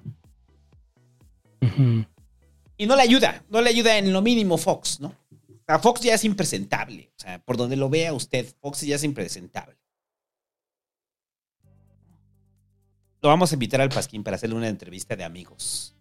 [2.78, 5.08] Y no le ayuda, no le ayuda en lo mínimo Fox, ¿no?
[5.08, 7.12] O sea, Fox ya es impresentable.
[7.18, 9.76] O sea, por donde lo vea usted, Fox ya es impresentable.
[13.22, 15.96] Lo vamos a invitar al Pasquín para hacerle una entrevista de amigos.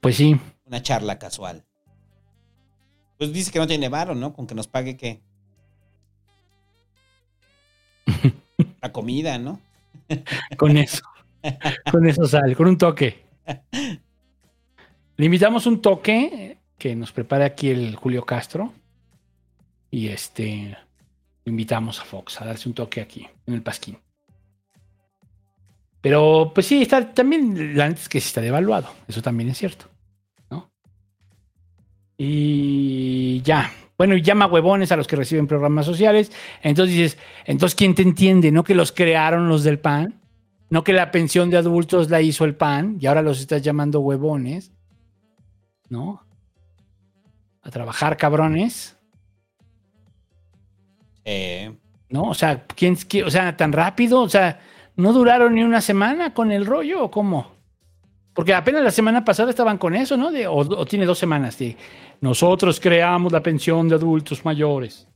[0.00, 0.38] Pues sí.
[0.66, 1.64] Una charla casual.
[3.16, 4.34] Pues dice que no tiene varo, ¿no?
[4.34, 5.22] Con que nos pague qué.
[8.82, 9.60] La comida, ¿no?
[10.58, 11.04] Con eso.
[11.90, 13.24] con eso sale, con un toque.
[15.16, 18.72] Le invitamos un toque que nos prepara aquí el Julio Castro.
[19.90, 20.76] Y este
[21.44, 23.98] invitamos a Fox a darse un toque aquí, en el Pasquín.
[26.00, 28.88] Pero, pues sí, está también, la neta es que sí está devaluado.
[29.08, 29.86] Eso también es cierto.
[30.50, 30.70] ¿no?
[32.18, 33.72] Y ya.
[33.96, 36.32] Bueno, y llama huevones a los que reciben programas sociales.
[36.62, 38.50] Entonces dices, entonces, ¿quién te entiende?
[38.50, 40.20] ¿No que los crearon los del PAN?
[40.68, 44.00] ¿No que la pensión de adultos la hizo el PAN y ahora los estás llamando
[44.00, 44.73] huevones?
[45.88, 46.22] ¿No?
[47.62, 48.96] A trabajar, cabrones.
[51.24, 51.74] Eh,
[52.08, 52.24] ¿No?
[52.24, 54.20] O sea, ¿quién, quién- o sea, tan rápido?
[54.22, 54.60] O sea,
[54.96, 57.52] ¿no duraron ni una semana con el rollo o cómo?
[58.34, 60.30] Porque apenas la semana pasada estaban con eso, ¿no?
[60.30, 61.76] De, o, o tiene dos semanas de
[62.20, 65.06] nosotros creamos la pensión de adultos mayores.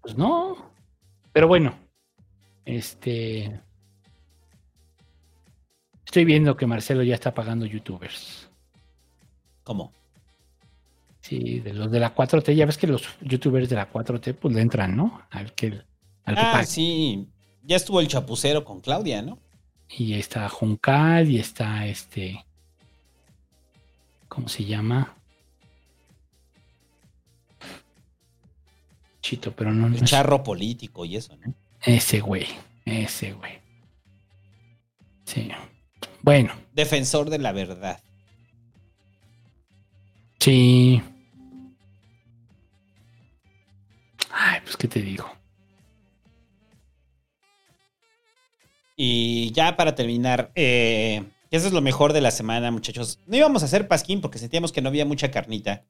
[0.00, 0.56] Pues no.
[1.32, 1.74] Pero bueno,
[2.64, 3.60] este.
[6.16, 8.48] Estoy viendo que Marcelo ya está pagando youtubers.
[9.64, 9.92] ¿Cómo?
[11.20, 12.54] Sí, de los de la 4T.
[12.54, 15.20] Ya ves que los youtubers de la 4T pues le entran, ¿no?
[15.28, 15.82] Al que,
[16.24, 17.28] al que Ah, sí.
[17.64, 19.38] Ya estuvo el chapucero con Claudia, ¿no?
[19.90, 22.46] Y está Juncal y está este.
[24.28, 25.14] ¿Cómo se llama?
[29.20, 31.52] Chito, pero no, no El es- charro político y eso, ¿no?
[31.82, 32.46] Ese güey,
[32.86, 33.58] ese güey.
[35.26, 35.50] Sí.
[36.26, 38.00] Bueno, Defensor de la verdad.
[40.40, 41.00] sí.
[44.32, 45.24] Ay, pues qué te digo.
[48.96, 51.22] Y ya para terminar, eh,
[51.52, 53.20] eso es lo mejor de la semana, muchachos.
[53.26, 55.84] No íbamos a hacer pasquín porque sentíamos que no había mucha carnita.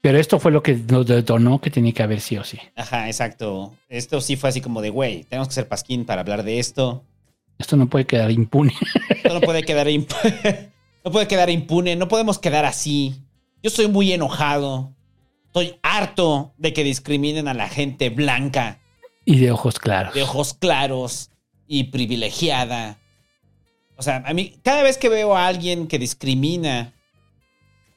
[0.00, 2.60] Pero esto fue lo que nos detonó que tenía que haber sí o sí.
[2.76, 3.74] Ajá, exacto.
[3.88, 7.04] Esto sí fue así como de, güey, tenemos que ser pasquín para hablar de esto.
[7.60, 8.72] Esto no puede quedar impune.
[9.10, 10.72] Esto no puede quedar impune.
[11.04, 11.94] no puede quedar impune.
[11.96, 13.14] No podemos quedar así.
[13.62, 14.94] Yo estoy muy enojado.
[15.46, 18.80] Estoy harto de que discriminen a la gente blanca,
[19.24, 20.14] Y de ojos claros.
[20.14, 21.30] de ojos claros
[21.66, 22.98] y privilegiada.
[23.96, 26.94] O sea, a mí, cada vez que veo a alguien que discrimina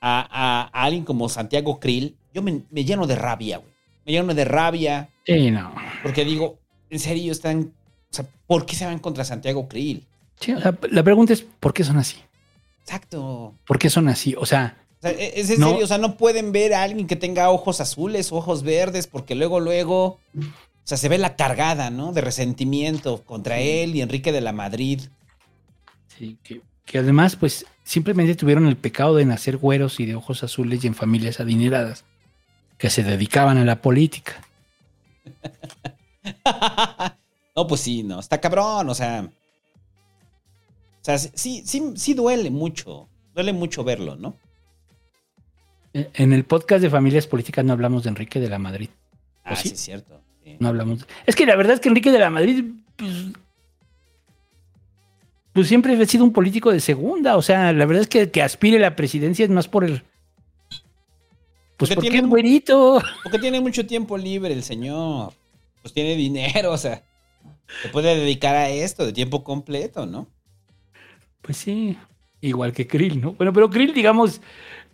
[0.02, 3.72] a, a- a alguien como Santiago Krill, yo me, me lleno de rabia, güey.
[4.06, 5.74] Me lleno de rabia Sí, no.
[6.02, 6.60] porque digo,
[6.90, 7.74] en serio, están.
[8.14, 10.06] O sea, ¿por qué se van contra Santiago Krill?
[10.40, 12.18] Sí, o sea, la pregunta es, ¿por qué son así?
[12.84, 13.56] Exacto.
[13.66, 14.36] ¿Por qué son así?
[14.38, 15.70] O sea, O sea, e- es en No.
[15.72, 19.34] serio, o sea, no pueden ver a alguien que tenga ojos azules ojos verdes, porque
[19.36, 20.20] luego, luego, o
[20.84, 22.14] sea, se ve la cargada, ¿no?
[22.14, 25.02] De resentimiento contra él y Enrique de la Madrid.
[26.18, 30.44] sí, que, que además, pues, simplemente tuvieron el pecado de nacer güeros y de ojos
[30.44, 32.06] azules y en familias adineradas
[32.78, 34.42] que se dedicaban a la política.
[37.56, 39.28] No, pues sí, no, está cabrón, o sea.
[41.02, 43.08] O sea, sí, sí, sí duele mucho.
[43.36, 44.36] Duele mucho verlo, ¿no?
[45.94, 48.90] En en el podcast de familias políticas no hablamos de Enrique de la Madrid.
[49.46, 49.70] ¿O Ah, sí?
[49.70, 50.22] sí, es cierto.
[50.44, 50.56] sí.
[50.60, 51.06] No hablamos.
[51.26, 52.64] Es que la verdad es que Enrique de la Madrid,
[52.96, 53.12] pues,
[55.52, 57.38] pues siempre ha sido un político de segunda.
[57.38, 60.02] O sea, la verdad es que que aspire a la presidencia es más por el.
[61.78, 63.02] Pues Porque porque tiene es güerito.
[63.24, 65.34] Porque tiene mucho tiempo libre el señor.
[65.82, 67.04] Pues tiene dinero, o sea.
[67.82, 70.28] Se puede dedicar a esto de tiempo completo, ¿no?
[71.42, 71.98] Pues sí,
[72.42, 73.34] igual que Krill, ¿no?
[73.34, 74.42] Bueno, pero Krill, digamos,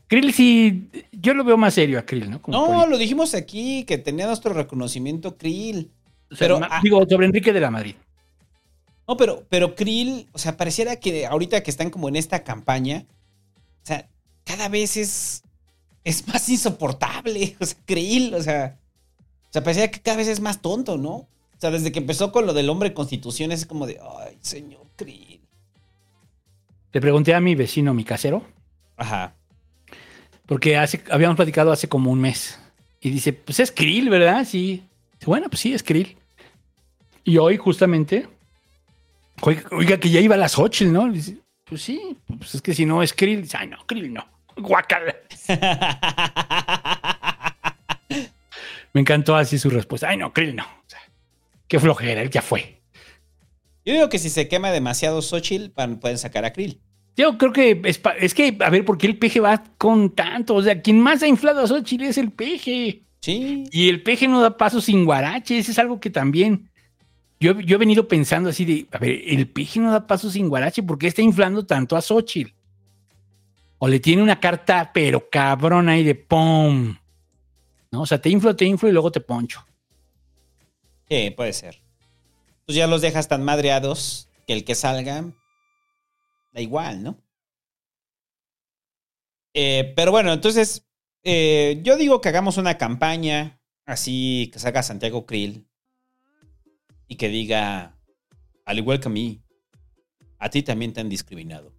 [0.08, 2.42] Krill sí, yo lo veo más serio a Krill, ¿no?
[2.42, 2.90] Como No, político.
[2.90, 5.92] lo dijimos aquí, que tenía nuestro reconocimiento Krill.
[6.32, 7.96] O sea, pero, ma- digo, sobre Enrique de la Madrid.
[9.08, 13.06] no, pero, pero Krill, o sea, pareciera que ahorita que están como en esta campaña,
[13.84, 14.08] o sea,
[14.44, 15.44] cada vez es,
[16.04, 17.56] es más insoportable.
[17.60, 18.80] O sea, Krill, o sea,
[19.50, 21.28] o sea, parecía que cada vez es más tonto, ¿no?
[21.60, 24.88] O sea, desde que empezó con lo del hombre constitución, es como de, ay, señor
[24.96, 25.42] Krill.
[26.94, 28.44] Le pregunté a mi vecino, mi casero,
[28.96, 29.34] Ajá.
[30.46, 32.58] porque hace, habíamos platicado hace como un mes.
[33.02, 34.46] Y dice, pues es Krill, ¿verdad?
[34.46, 34.86] Sí.
[35.20, 36.16] Dice, Bueno, pues sí, es Krill.
[37.26, 38.26] Y hoy, justamente,
[39.42, 41.12] oiga, oiga, que ya iba a las 8, ¿no?
[41.12, 44.26] Dice, pues sí, pues es que si no es Krill, dice, ay, no, Krill no.
[44.56, 45.14] Guacala.
[48.94, 50.08] Me encantó así su respuesta.
[50.08, 50.79] Ay, no, Krill no.
[51.70, 52.82] Qué flojera, él ya fue.
[53.86, 56.82] Yo digo que si se quema demasiado Xochitl, pueden sacar a Krill.
[57.16, 60.56] Yo creo que es, que, a ver, ¿por qué el peje va con tanto?
[60.56, 63.04] O sea, quien más ha inflado a Xochitl es el peje.
[63.22, 63.66] Sí.
[63.72, 65.60] Y el peje no da paso sin guarache.
[65.60, 66.70] Ese es algo que también.
[67.40, 70.50] Yo, yo he venido pensando así de, a ver, el peje no da paso sin
[70.50, 70.82] guarache.
[70.82, 72.52] ¿Por qué está inflando tanto a Xochitl?
[73.78, 76.96] O le tiene una carta, pero cabrona ahí de pum.
[77.92, 78.02] ¿No?
[78.02, 79.66] O sea, te inflo, te inflo y luego te poncho.
[81.10, 81.82] Sí, puede ser.
[82.66, 85.26] Pues ya los dejas tan madreados que el que salga
[86.54, 87.18] da igual, ¿no?
[89.54, 90.88] Eh, pero bueno, entonces
[91.24, 95.68] eh, yo digo que hagamos una campaña así que salga Santiago Krill
[97.08, 97.98] y que diga,
[98.66, 99.44] al igual que a mí,
[100.38, 101.74] a ti también te han discriminado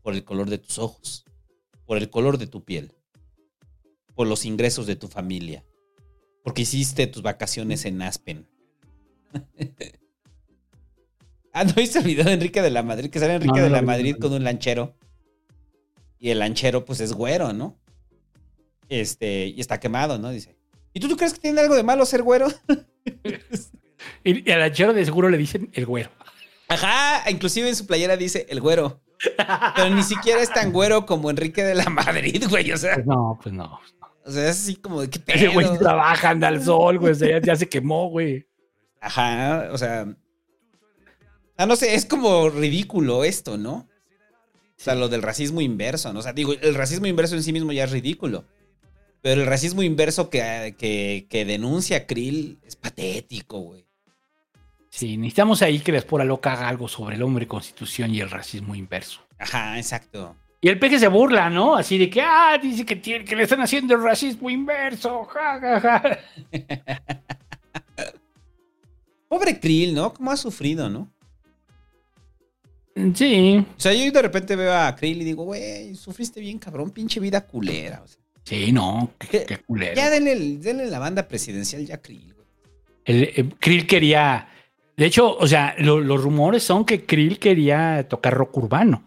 [0.00, 1.24] por el color de tus ojos,
[1.84, 2.94] por el color de tu piel,
[4.14, 5.64] por los ingresos de tu familia,
[6.48, 8.46] porque hiciste tus vacaciones en Aspen.
[11.52, 13.10] ah, ¿no viste el video de Enrique de la Madrid?
[13.10, 14.96] Que sale Enrique No, de la Madrid con un lanchero.
[16.18, 17.76] Y el lanchero, pues, es güero, ¿no?
[18.88, 20.30] Este, y está quemado, ¿no?
[20.30, 20.56] Dice.
[20.94, 22.48] ¿Y tú, tú crees que tiene algo de malo ser güero?
[24.22, 26.10] Y, y al lanchero de seguro le dicen el güero.
[26.68, 29.00] Ajá, inclusive en su playera dice el güero.
[29.74, 32.70] Pero ni siquiera es tan güero como Enrique de la Madrid, güey.
[32.70, 33.80] O sea, Pues no, pues no.
[34.28, 35.78] O sea es así como de qué Ese güey pedo?
[35.78, 37.12] trabaja, anda al sol, güey.
[37.12, 38.46] o sea, ya, ya se quemó, güey.
[39.00, 40.06] Ajá, o sea.
[41.56, 43.74] Ah, no sé, es como ridículo esto, ¿no?
[43.74, 46.20] O sea, lo del racismo inverso, ¿no?
[46.20, 48.44] O sea, digo, el racismo inverso en sí mismo ya es ridículo.
[49.22, 53.88] Pero el racismo inverso que, que, que denuncia Krill es patético, güey.
[54.90, 58.30] Sí, necesitamos ahí que la espora loca haga algo sobre el hombre constitución y el
[58.30, 59.20] racismo inverso.
[59.38, 60.36] Ajá, exacto.
[60.60, 61.76] Y el peje se burla, ¿no?
[61.76, 65.24] Así de que, ah, dice que, tiene, que le están haciendo el racismo inverso.
[65.26, 66.18] Ja, ja, ja.
[69.28, 70.12] Pobre Krill, ¿no?
[70.12, 71.08] ¿Cómo ha sufrido, no?
[73.14, 73.64] Sí.
[73.76, 77.20] O sea, yo de repente veo a Krill y digo, güey, sufriste bien, cabrón, pinche
[77.20, 78.02] vida culera.
[78.04, 79.94] O sea, Sí, no, qué, qué culero.
[79.94, 82.32] ya denle, denle la banda presidencial ya a Krill.
[82.32, 82.46] güey.
[83.04, 84.48] El, eh, Krill quería.
[84.96, 89.04] De hecho, o sea, lo- los rumores son que Krill quería tocar rock urbano.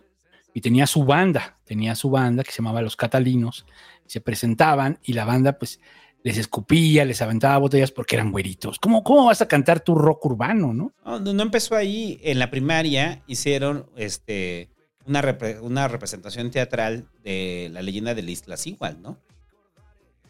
[0.54, 3.66] Y tenía su banda, tenía su banda que se llamaba Los Catalinos,
[4.06, 5.80] se presentaban y la banda pues
[6.24, 8.78] les escupía, les aventaba botellas porque eran güeritos.
[8.80, 10.94] ¿Cómo, cómo vas a cantar tu rock urbano, no?
[11.04, 12.20] No, no, empezó ahí.
[12.22, 14.70] En la primaria hicieron este,
[15.06, 19.18] una, repre- una representación teatral de la leyenda de la Isla igual, ¿no?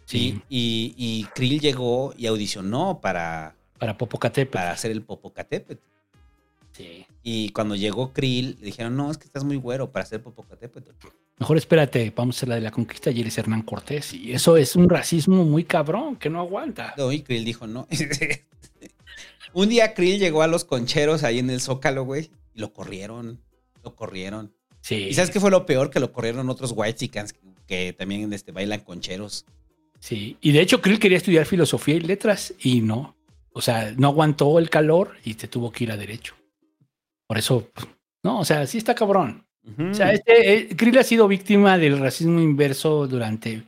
[0.05, 0.41] Sí.
[0.49, 4.53] Y, y Krill llegó y audicionó para, Para Popocatépetl.
[4.53, 5.81] para hacer el Popocatépetl.
[6.81, 7.05] Sí.
[7.23, 10.89] Y cuando llegó Krill, le dijeron, no, es que estás muy güero para hacer Popocatépetl.
[11.37, 14.13] Mejor espérate, vamos a hacer la de la conquista y eres Hernán Cortés.
[14.13, 16.93] Y eso es un racismo muy cabrón que no aguanta.
[16.97, 17.87] No, y Krill dijo, no.
[19.53, 23.41] Un día Krill llegó a los concheros ahí en el Zócalo, güey, y lo corrieron.
[23.83, 24.53] Lo corrieron.
[24.81, 25.07] Sí.
[25.09, 25.89] ¿Y sabes qué fue lo peor?
[25.89, 27.25] Que lo corrieron otros white que,
[27.67, 29.45] que también este, bailan concheros.
[29.99, 30.37] Sí.
[30.41, 33.15] Y de hecho, Krill quería estudiar filosofía y letras y no.
[33.53, 36.35] O sea, no aguantó el calor y te tuvo que ir a derecho.
[37.31, 37.87] Por eso, pues,
[38.25, 39.47] no, o sea, sí está cabrón.
[39.89, 43.63] O sea, este, eh, Krill ha sido víctima del racismo inverso durante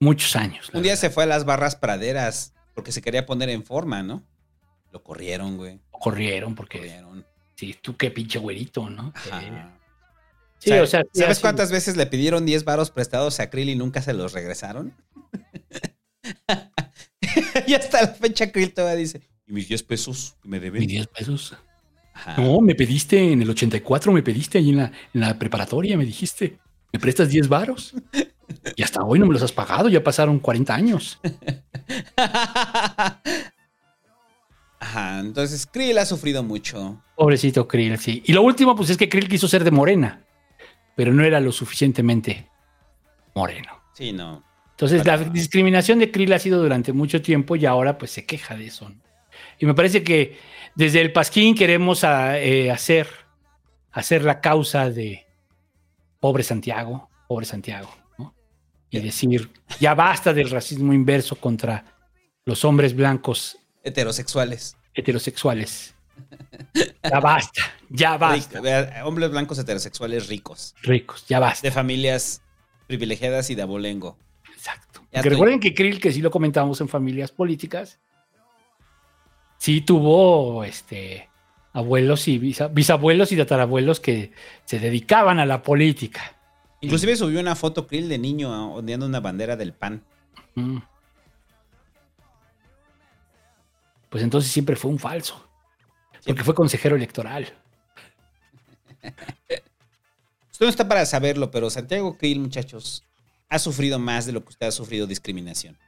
[0.00, 0.70] muchos años.
[0.72, 4.22] Un día se fue a las barras praderas porque se quería poner en forma, ¿no?
[4.92, 5.78] Lo corrieron, güey.
[5.90, 7.02] Corrieron porque.
[7.54, 9.12] Sí, tú qué pinche güerito, ¿no?
[9.14, 9.78] Ajá.
[10.58, 14.00] Sí, o sea, ¿sabes cuántas veces le pidieron 10 varos prestados a Krill y nunca
[14.00, 14.96] se los regresaron?
[17.66, 20.80] y hasta la fecha Krill todavía dice, ¿y mis 10 pesos que me deben?
[20.80, 21.54] Mis 10 pesos.
[22.36, 26.04] No, me pediste en el 84, me pediste ahí en la, en la preparatoria, me
[26.04, 26.58] dijiste,
[26.92, 27.94] ¿me prestas 10 varos?
[28.76, 31.18] Y hasta hoy no me los has pagado, ya pasaron 40 años.
[34.78, 37.00] Ajá, entonces Krill ha sufrido mucho.
[37.16, 38.22] Pobrecito Krill, sí.
[38.26, 40.24] Y lo último, pues es que Krill quiso ser de morena,
[40.96, 42.48] pero no era lo suficientemente
[43.34, 43.80] moreno.
[43.94, 44.44] Sí, no.
[44.70, 48.56] Entonces, la discriminación de Krill ha sido durante mucho tiempo y ahora pues se queja
[48.56, 48.88] de eso.
[48.88, 48.96] ¿no?
[49.58, 50.36] Y me parece que
[50.74, 53.08] desde el Pasquín queremos a- eh, hacer,
[53.90, 55.26] hacer la causa de
[56.20, 58.34] pobre Santiago, pobre Santiago, ¿no?
[58.90, 61.84] Y decir, ya basta del racismo inverso contra
[62.44, 64.76] los hombres blancos Heterosexuales.
[64.94, 65.94] heterosexuales.
[67.02, 68.60] Ya basta, ya basta.
[68.60, 70.74] Rico- hombres blancos heterosexuales ricos.
[70.82, 71.66] Ricos, ya basta.
[71.66, 72.42] De familias
[72.86, 74.18] privilegiadas y de abolengo.
[74.54, 75.00] Exacto.
[75.04, 77.98] Ya Que estoy- recuerden que Krill, que sí lo comentamos en familias políticas,
[79.62, 81.28] sí tuvo este,
[81.72, 84.32] abuelos y bisa- bisabuelos y tatarabuelos que
[84.64, 86.36] se dedicaban a la política.
[86.80, 90.02] Inclusive subió una foto Krill de niño ondeando una bandera del PAN.
[90.56, 90.78] Mm.
[94.10, 95.48] Pues entonces siempre fue un falso.
[96.26, 97.54] Porque fue consejero electoral.
[100.50, 103.04] Usted no está para saberlo, pero Santiago Krill, muchachos,
[103.48, 105.78] ha sufrido más de lo que usted ha sufrido discriminación.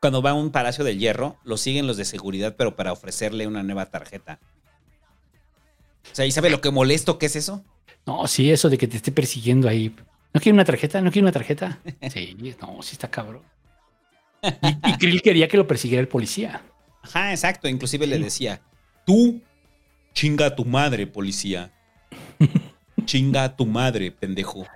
[0.00, 3.46] Cuando va a un Palacio del Hierro, lo siguen los de seguridad, pero para ofrecerle
[3.46, 4.38] una nueva tarjeta.
[6.10, 7.62] O sea, ¿y sabe lo que molesto que es eso?
[8.06, 9.94] No, sí, eso de que te esté persiguiendo ahí.
[10.32, 11.00] ¿No quiere una tarjeta?
[11.02, 11.78] ¿No quiere una tarjeta?
[12.10, 13.42] Sí, no, sí está cabrón.
[14.42, 16.62] Y, y Krill quería que lo persiguiera el policía.
[17.02, 17.68] Ajá, exacto.
[17.68, 18.62] Inclusive le decía,
[19.04, 19.42] tú
[20.14, 21.72] chinga a tu madre, policía.
[23.04, 24.66] Chinga a tu madre, pendejo.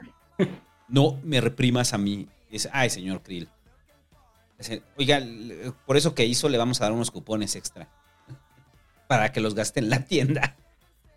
[0.88, 2.26] No me reprimas a mí.
[2.50, 3.48] Dice, ay, señor Krill.
[4.96, 5.20] Oiga,
[5.86, 7.88] por eso que hizo le vamos a dar unos cupones extra.
[9.08, 10.56] Para que los gaste en la tienda.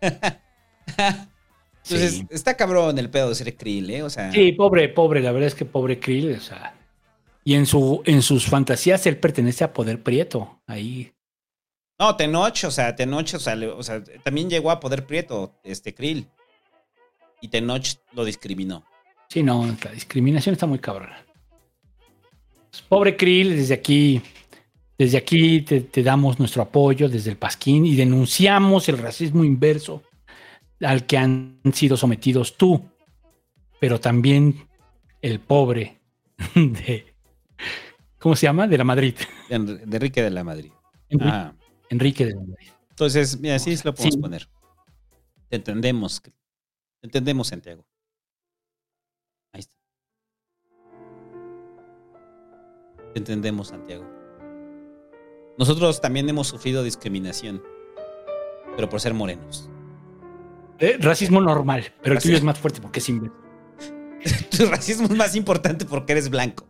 [0.86, 2.26] Entonces, Sí.
[2.30, 4.02] está cabrón el pedo de ser Krill, ¿eh?
[4.02, 6.74] O sea, Sí, pobre, pobre, la verdad es que pobre Krill, o sea.
[7.44, 10.60] Y en, su, en sus fantasías él pertenece a Poder Prieto.
[10.66, 11.12] Ahí.
[11.98, 15.58] No, Tenoch, o sea, Tenoch, o sea, le- o sea, también llegó a poder prieto,
[15.64, 16.28] este Krill.
[17.40, 18.84] Y Tenoch lo discriminó.
[19.30, 21.24] Sí, no, la discriminación está muy cabrona.
[22.70, 24.20] Pues, pobre Krill, desde aquí,
[24.96, 30.02] desde aquí te, te damos nuestro apoyo desde el Pasquín y denunciamos el racismo inverso
[30.80, 32.84] al que han sido sometidos tú,
[33.80, 34.66] pero también
[35.22, 35.98] el pobre
[36.54, 37.14] de,
[38.18, 38.66] ¿cómo se llama?
[38.68, 39.14] De la Madrid.
[39.48, 40.70] De, Enri- de Enrique de la Madrid.
[41.08, 41.54] Enrique, Ah.
[41.90, 42.68] Enrique de la Madrid.
[42.90, 44.20] Entonces, mira, así lo podemos Sí.
[44.20, 44.48] poner.
[45.48, 46.20] Te entendemos.
[46.20, 46.30] Te
[47.02, 47.84] entendemos, Santiago.
[53.14, 54.04] Entendemos, Santiago.
[55.58, 57.62] Nosotros también hemos sufrido discriminación,
[58.76, 59.68] pero por ser morenos.
[60.78, 63.36] Eh, racismo normal, pero el tuyo es más fuerte porque es inverso.
[64.56, 66.64] Tu racismo es más importante porque eres blanco.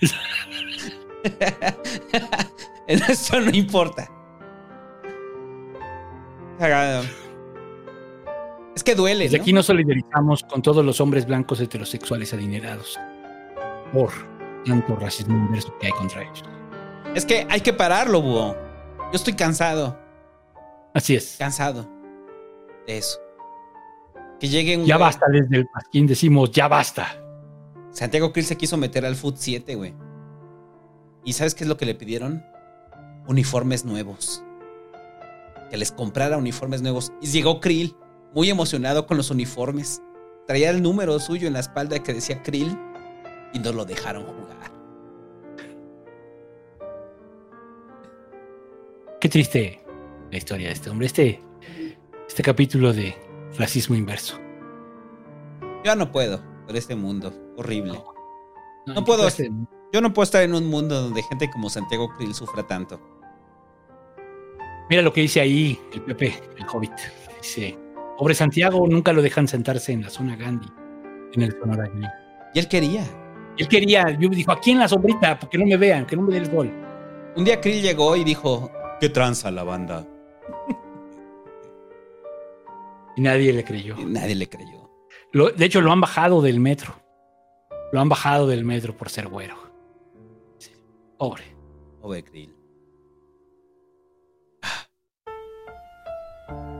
[2.86, 4.10] Eso no importa.
[8.74, 9.42] Es que duele, Desde ¿no?
[9.42, 12.98] aquí nos solidarizamos con todos los hombres blancos heterosexuales adinerados
[13.92, 14.10] por
[14.64, 16.42] tanto racismo inverso que hay contra ellos.
[17.14, 18.54] Es que hay que pararlo, búho.
[19.12, 19.98] Yo estoy cansado.
[20.94, 21.36] Así es.
[21.38, 21.88] Cansado
[22.86, 23.18] de eso.
[24.40, 27.06] Que llegue un Ya güey- basta desde el pasquín, decimos, ya basta.
[27.90, 29.94] Santiago Krill se quiso meter al Foot 7, güey.
[31.24, 32.42] ¿Y sabes qué es lo que le pidieron?
[33.28, 34.42] Uniformes nuevos.
[35.70, 37.12] Que les comprara uniformes nuevos.
[37.20, 37.94] Y llegó Krill,
[38.34, 40.02] muy emocionado con los uniformes.
[40.46, 42.76] Traía el número suyo en la espalda que decía Krill
[43.52, 44.70] y no lo dejaron jugar.
[49.20, 49.80] Qué triste
[50.30, 51.06] la historia de este hombre.
[51.06, 51.40] Este,
[52.26, 53.16] este capítulo de
[53.56, 54.38] racismo inverso.
[55.84, 57.92] Yo no puedo por este mundo horrible.
[57.92, 58.14] No,
[58.86, 59.28] No, ¿qué puedo.
[59.92, 63.00] Yo no puedo estar en un mundo donde gente como Santiago Krill sufra tanto.
[64.88, 66.92] Mira lo que dice ahí el Pepe, el Hobbit.
[67.40, 67.78] Dice,
[68.16, 70.68] pobre Santiago, nunca lo dejan sentarse en la zona Gandhi,
[71.34, 71.90] en el Sonora.
[72.54, 73.04] Y él quería.
[73.58, 76.16] Él quería, yo me dijo, aquí en la sombrita, para que no me vean, que
[76.16, 76.70] no me dé el gol.
[77.36, 80.06] Un día Krill llegó y dijo: ¿Qué tranza la banda?
[83.16, 83.94] Y nadie le creyó.
[83.98, 84.90] Y nadie le creyó.
[85.32, 86.94] Lo- de hecho, lo han bajado del metro.
[87.92, 89.56] Lo han bajado del metro por ser güero.
[90.58, 90.70] Sí,
[91.18, 91.44] Pobre.
[92.00, 92.54] Pobre Krill.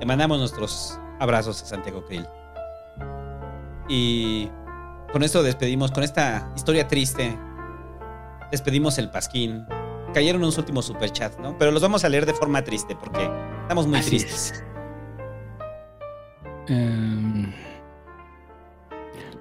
[0.00, 2.26] Le mandamos nuestros abrazos a Santiago Krill.
[3.88, 4.48] Y
[5.12, 7.36] con esto despedimos, con esta historia triste,
[8.50, 9.66] despedimos el pasquín.
[10.14, 11.56] Cayeron unos últimos superchats, ¿no?
[11.58, 13.28] Pero los vamos a leer de forma triste porque
[13.62, 14.64] estamos muy Así tristes.
[16.68, 17.52] Em,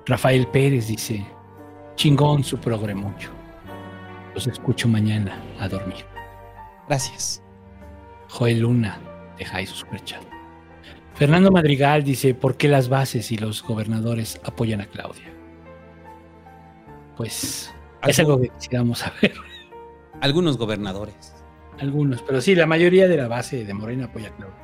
[0.06, 1.25] Rafael Pérez dice,
[1.95, 3.30] chingón su mucho.
[4.33, 6.06] Los escucho mañana a dormir.
[6.88, 7.41] Gracias.
[8.30, 9.00] Joel Luna,
[9.38, 10.22] deja ahí su superchat.
[11.16, 15.32] Fernando Madrigal dice, ¿por qué las bases y los gobernadores apoyan a Claudia?
[17.22, 17.72] Pues
[18.08, 19.33] es algo que quisiéramos saber.
[20.22, 21.35] Algunos gobernadores.
[21.80, 24.58] Algunos, pero sí, la mayoría de la base de Morena apoya a Claudia.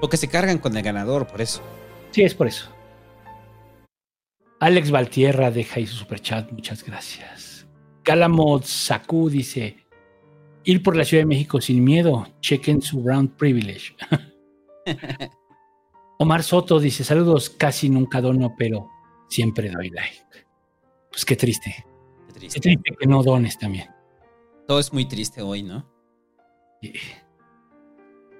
[0.00, 1.62] Porque se cargan con el ganador, por eso.
[2.10, 2.68] Sí, es por eso.
[4.58, 7.66] Alex Valtierra deja ahí su superchat, muchas gracias.
[8.04, 9.76] Galamod Saku dice,
[10.64, 13.94] ir por la Ciudad de México sin miedo, chequen su round privilege.
[16.18, 18.88] Omar Soto dice, saludos, casi nunca dono, pero
[19.28, 20.46] siempre doy like.
[21.10, 21.86] Pues qué triste.
[22.40, 22.60] Triste.
[22.60, 23.88] Qué triste que no dones también.
[24.66, 25.86] Todo es muy triste hoy, ¿no?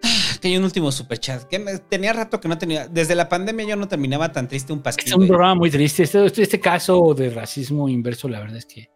[0.02, 1.44] Ah, Que hay un último superchat.
[1.44, 2.88] Que me- tenía rato que no tenía.
[2.88, 5.08] Desde la pandemia yo no terminaba tan triste un pasquín.
[5.08, 6.02] Es un programa muy triste.
[6.04, 8.90] Este, este, este caso de racismo inverso, la verdad es que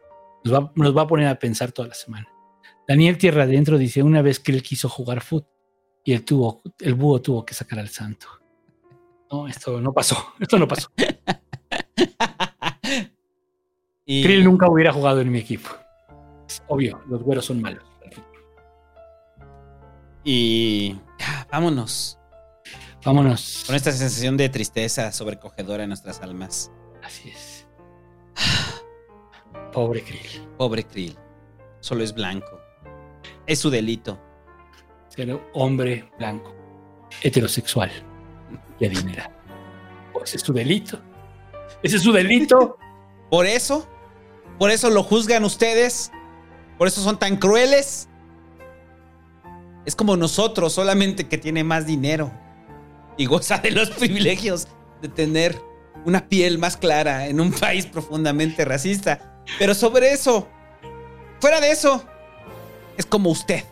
[0.45, 2.27] nos va, nos va a poner a pensar toda la semana.
[2.89, 5.49] Daniel Tierra Adentro dice: Una vez que él quiso jugar fútbol
[6.05, 8.27] y el, tuvo, el búho tuvo que sacar al santo.
[9.31, 10.17] No, esto no pasó.
[10.41, 10.89] Esto no pasó.
[14.07, 15.71] Y- Krill nunca hubiera jugado en mi equipo.
[16.49, 17.83] Es obvio, los güeros son malos.
[20.25, 20.97] Y
[21.51, 22.19] vámonos.
[23.05, 23.65] Vámonos.
[23.67, 26.71] Con esta sensación de tristeza sobrecogedora en nuestras almas.
[27.03, 27.67] Así es.
[29.73, 30.49] Pobre Krill.
[30.57, 31.17] Pobre Krill.
[31.81, 32.59] Solo es blanco.
[33.47, 34.19] Es su delito.
[35.09, 36.55] Ser hombre blanco,
[37.23, 37.91] heterosexual
[38.81, 39.33] y adinerado.
[40.13, 40.99] Pues ese es su delito.
[41.83, 42.79] Ese es su delito.
[43.31, 43.87] Por eso,
[44.59, 46.11] por eso lo juzgan ustedes.
[46.79, 48.09] Por eso son tan crueles.
[49.85, 52.33] Es como nosotros, solamente que tiene más dinero.
[53.17, 54.69] Y goza de los privilegios
[55.03, 55.61] de tener
[56.05, 59.43] una piel más clara en un país profundamente racista.
[59.59, 60.49] Pero sobre eso,
[61.41, 62.05] fuera de eso,
[62.97, 63.65] es como usted.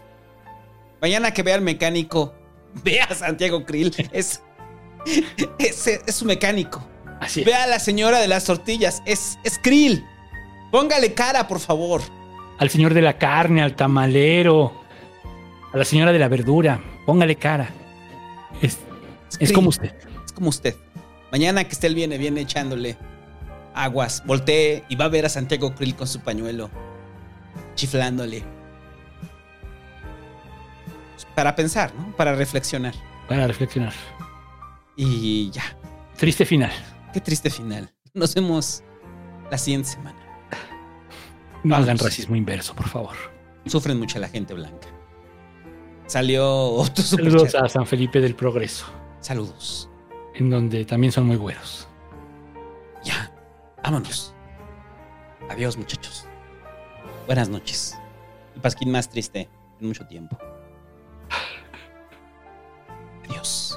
[1.01, 2.35] Mañana que vea al mecánico,
[2.85, 3.94] vea a Santiago Krill.
[4.12, 4.43] Es,
[5.59, 6.86] es, es su mecánico.
[7.20, 9.01] Así Vea a la señora de las tortillas.
[9.07, 10.05] Es, es Krill.
[10.73, 12.01] Póngale cara, por favor.
[12.59, 14.73] Al señor de la carne, al tamalero,
[15.70, 16.81] a la señora de la verdura.
[17.05, 17.68] Póngale cara.
[19.39, 19.94] Es, como usted.
[20.25, 20.75] Es como usted.
[21.31, 22.97] Mañana que esté el viene, viene echándole
[23.75, 24.23] aguas.
[24.25, 26.70] Voltee y va a ver a Santiago Krill con su pañuelo.
[27.75, 28.42] Chiflándole.
[31.34, 32.17] Para pensar, ¿no?
[32.17, 32.94] Para reflexionar.
[33.28, 33.92] Para reflexionar.
[34.97, 35.65] Y ya.
[36.17, 36.73] Triste final.
[37.12, 37.92] Qué triste final.
[38.15, 38.83] Nos vemos
[39.51, 40.22] la siguiente semana.
[41.65, 43.16] No hagan racismo inverso, por favor.
[43.66, 44.89] Sufren mucho la gente blanca.
[46.07, 48.86] Salió otro Saludos a San Felipe del Progreso.
[49.20, 49.89] Saludos.
[50.34, 51.89] En donde también son muy güeros.
[53.05, 53.32] Ya,
[53.82, 54.34] vámonos.
[55.49, 56.26] Adiós, muchachos.
[57.26, 57.99] Buenas noches.
[58.55, 59.49] El pasquín más triste
[59.81, 60.36] en mucho tiempo.
[63.28, 63.72] Adiós.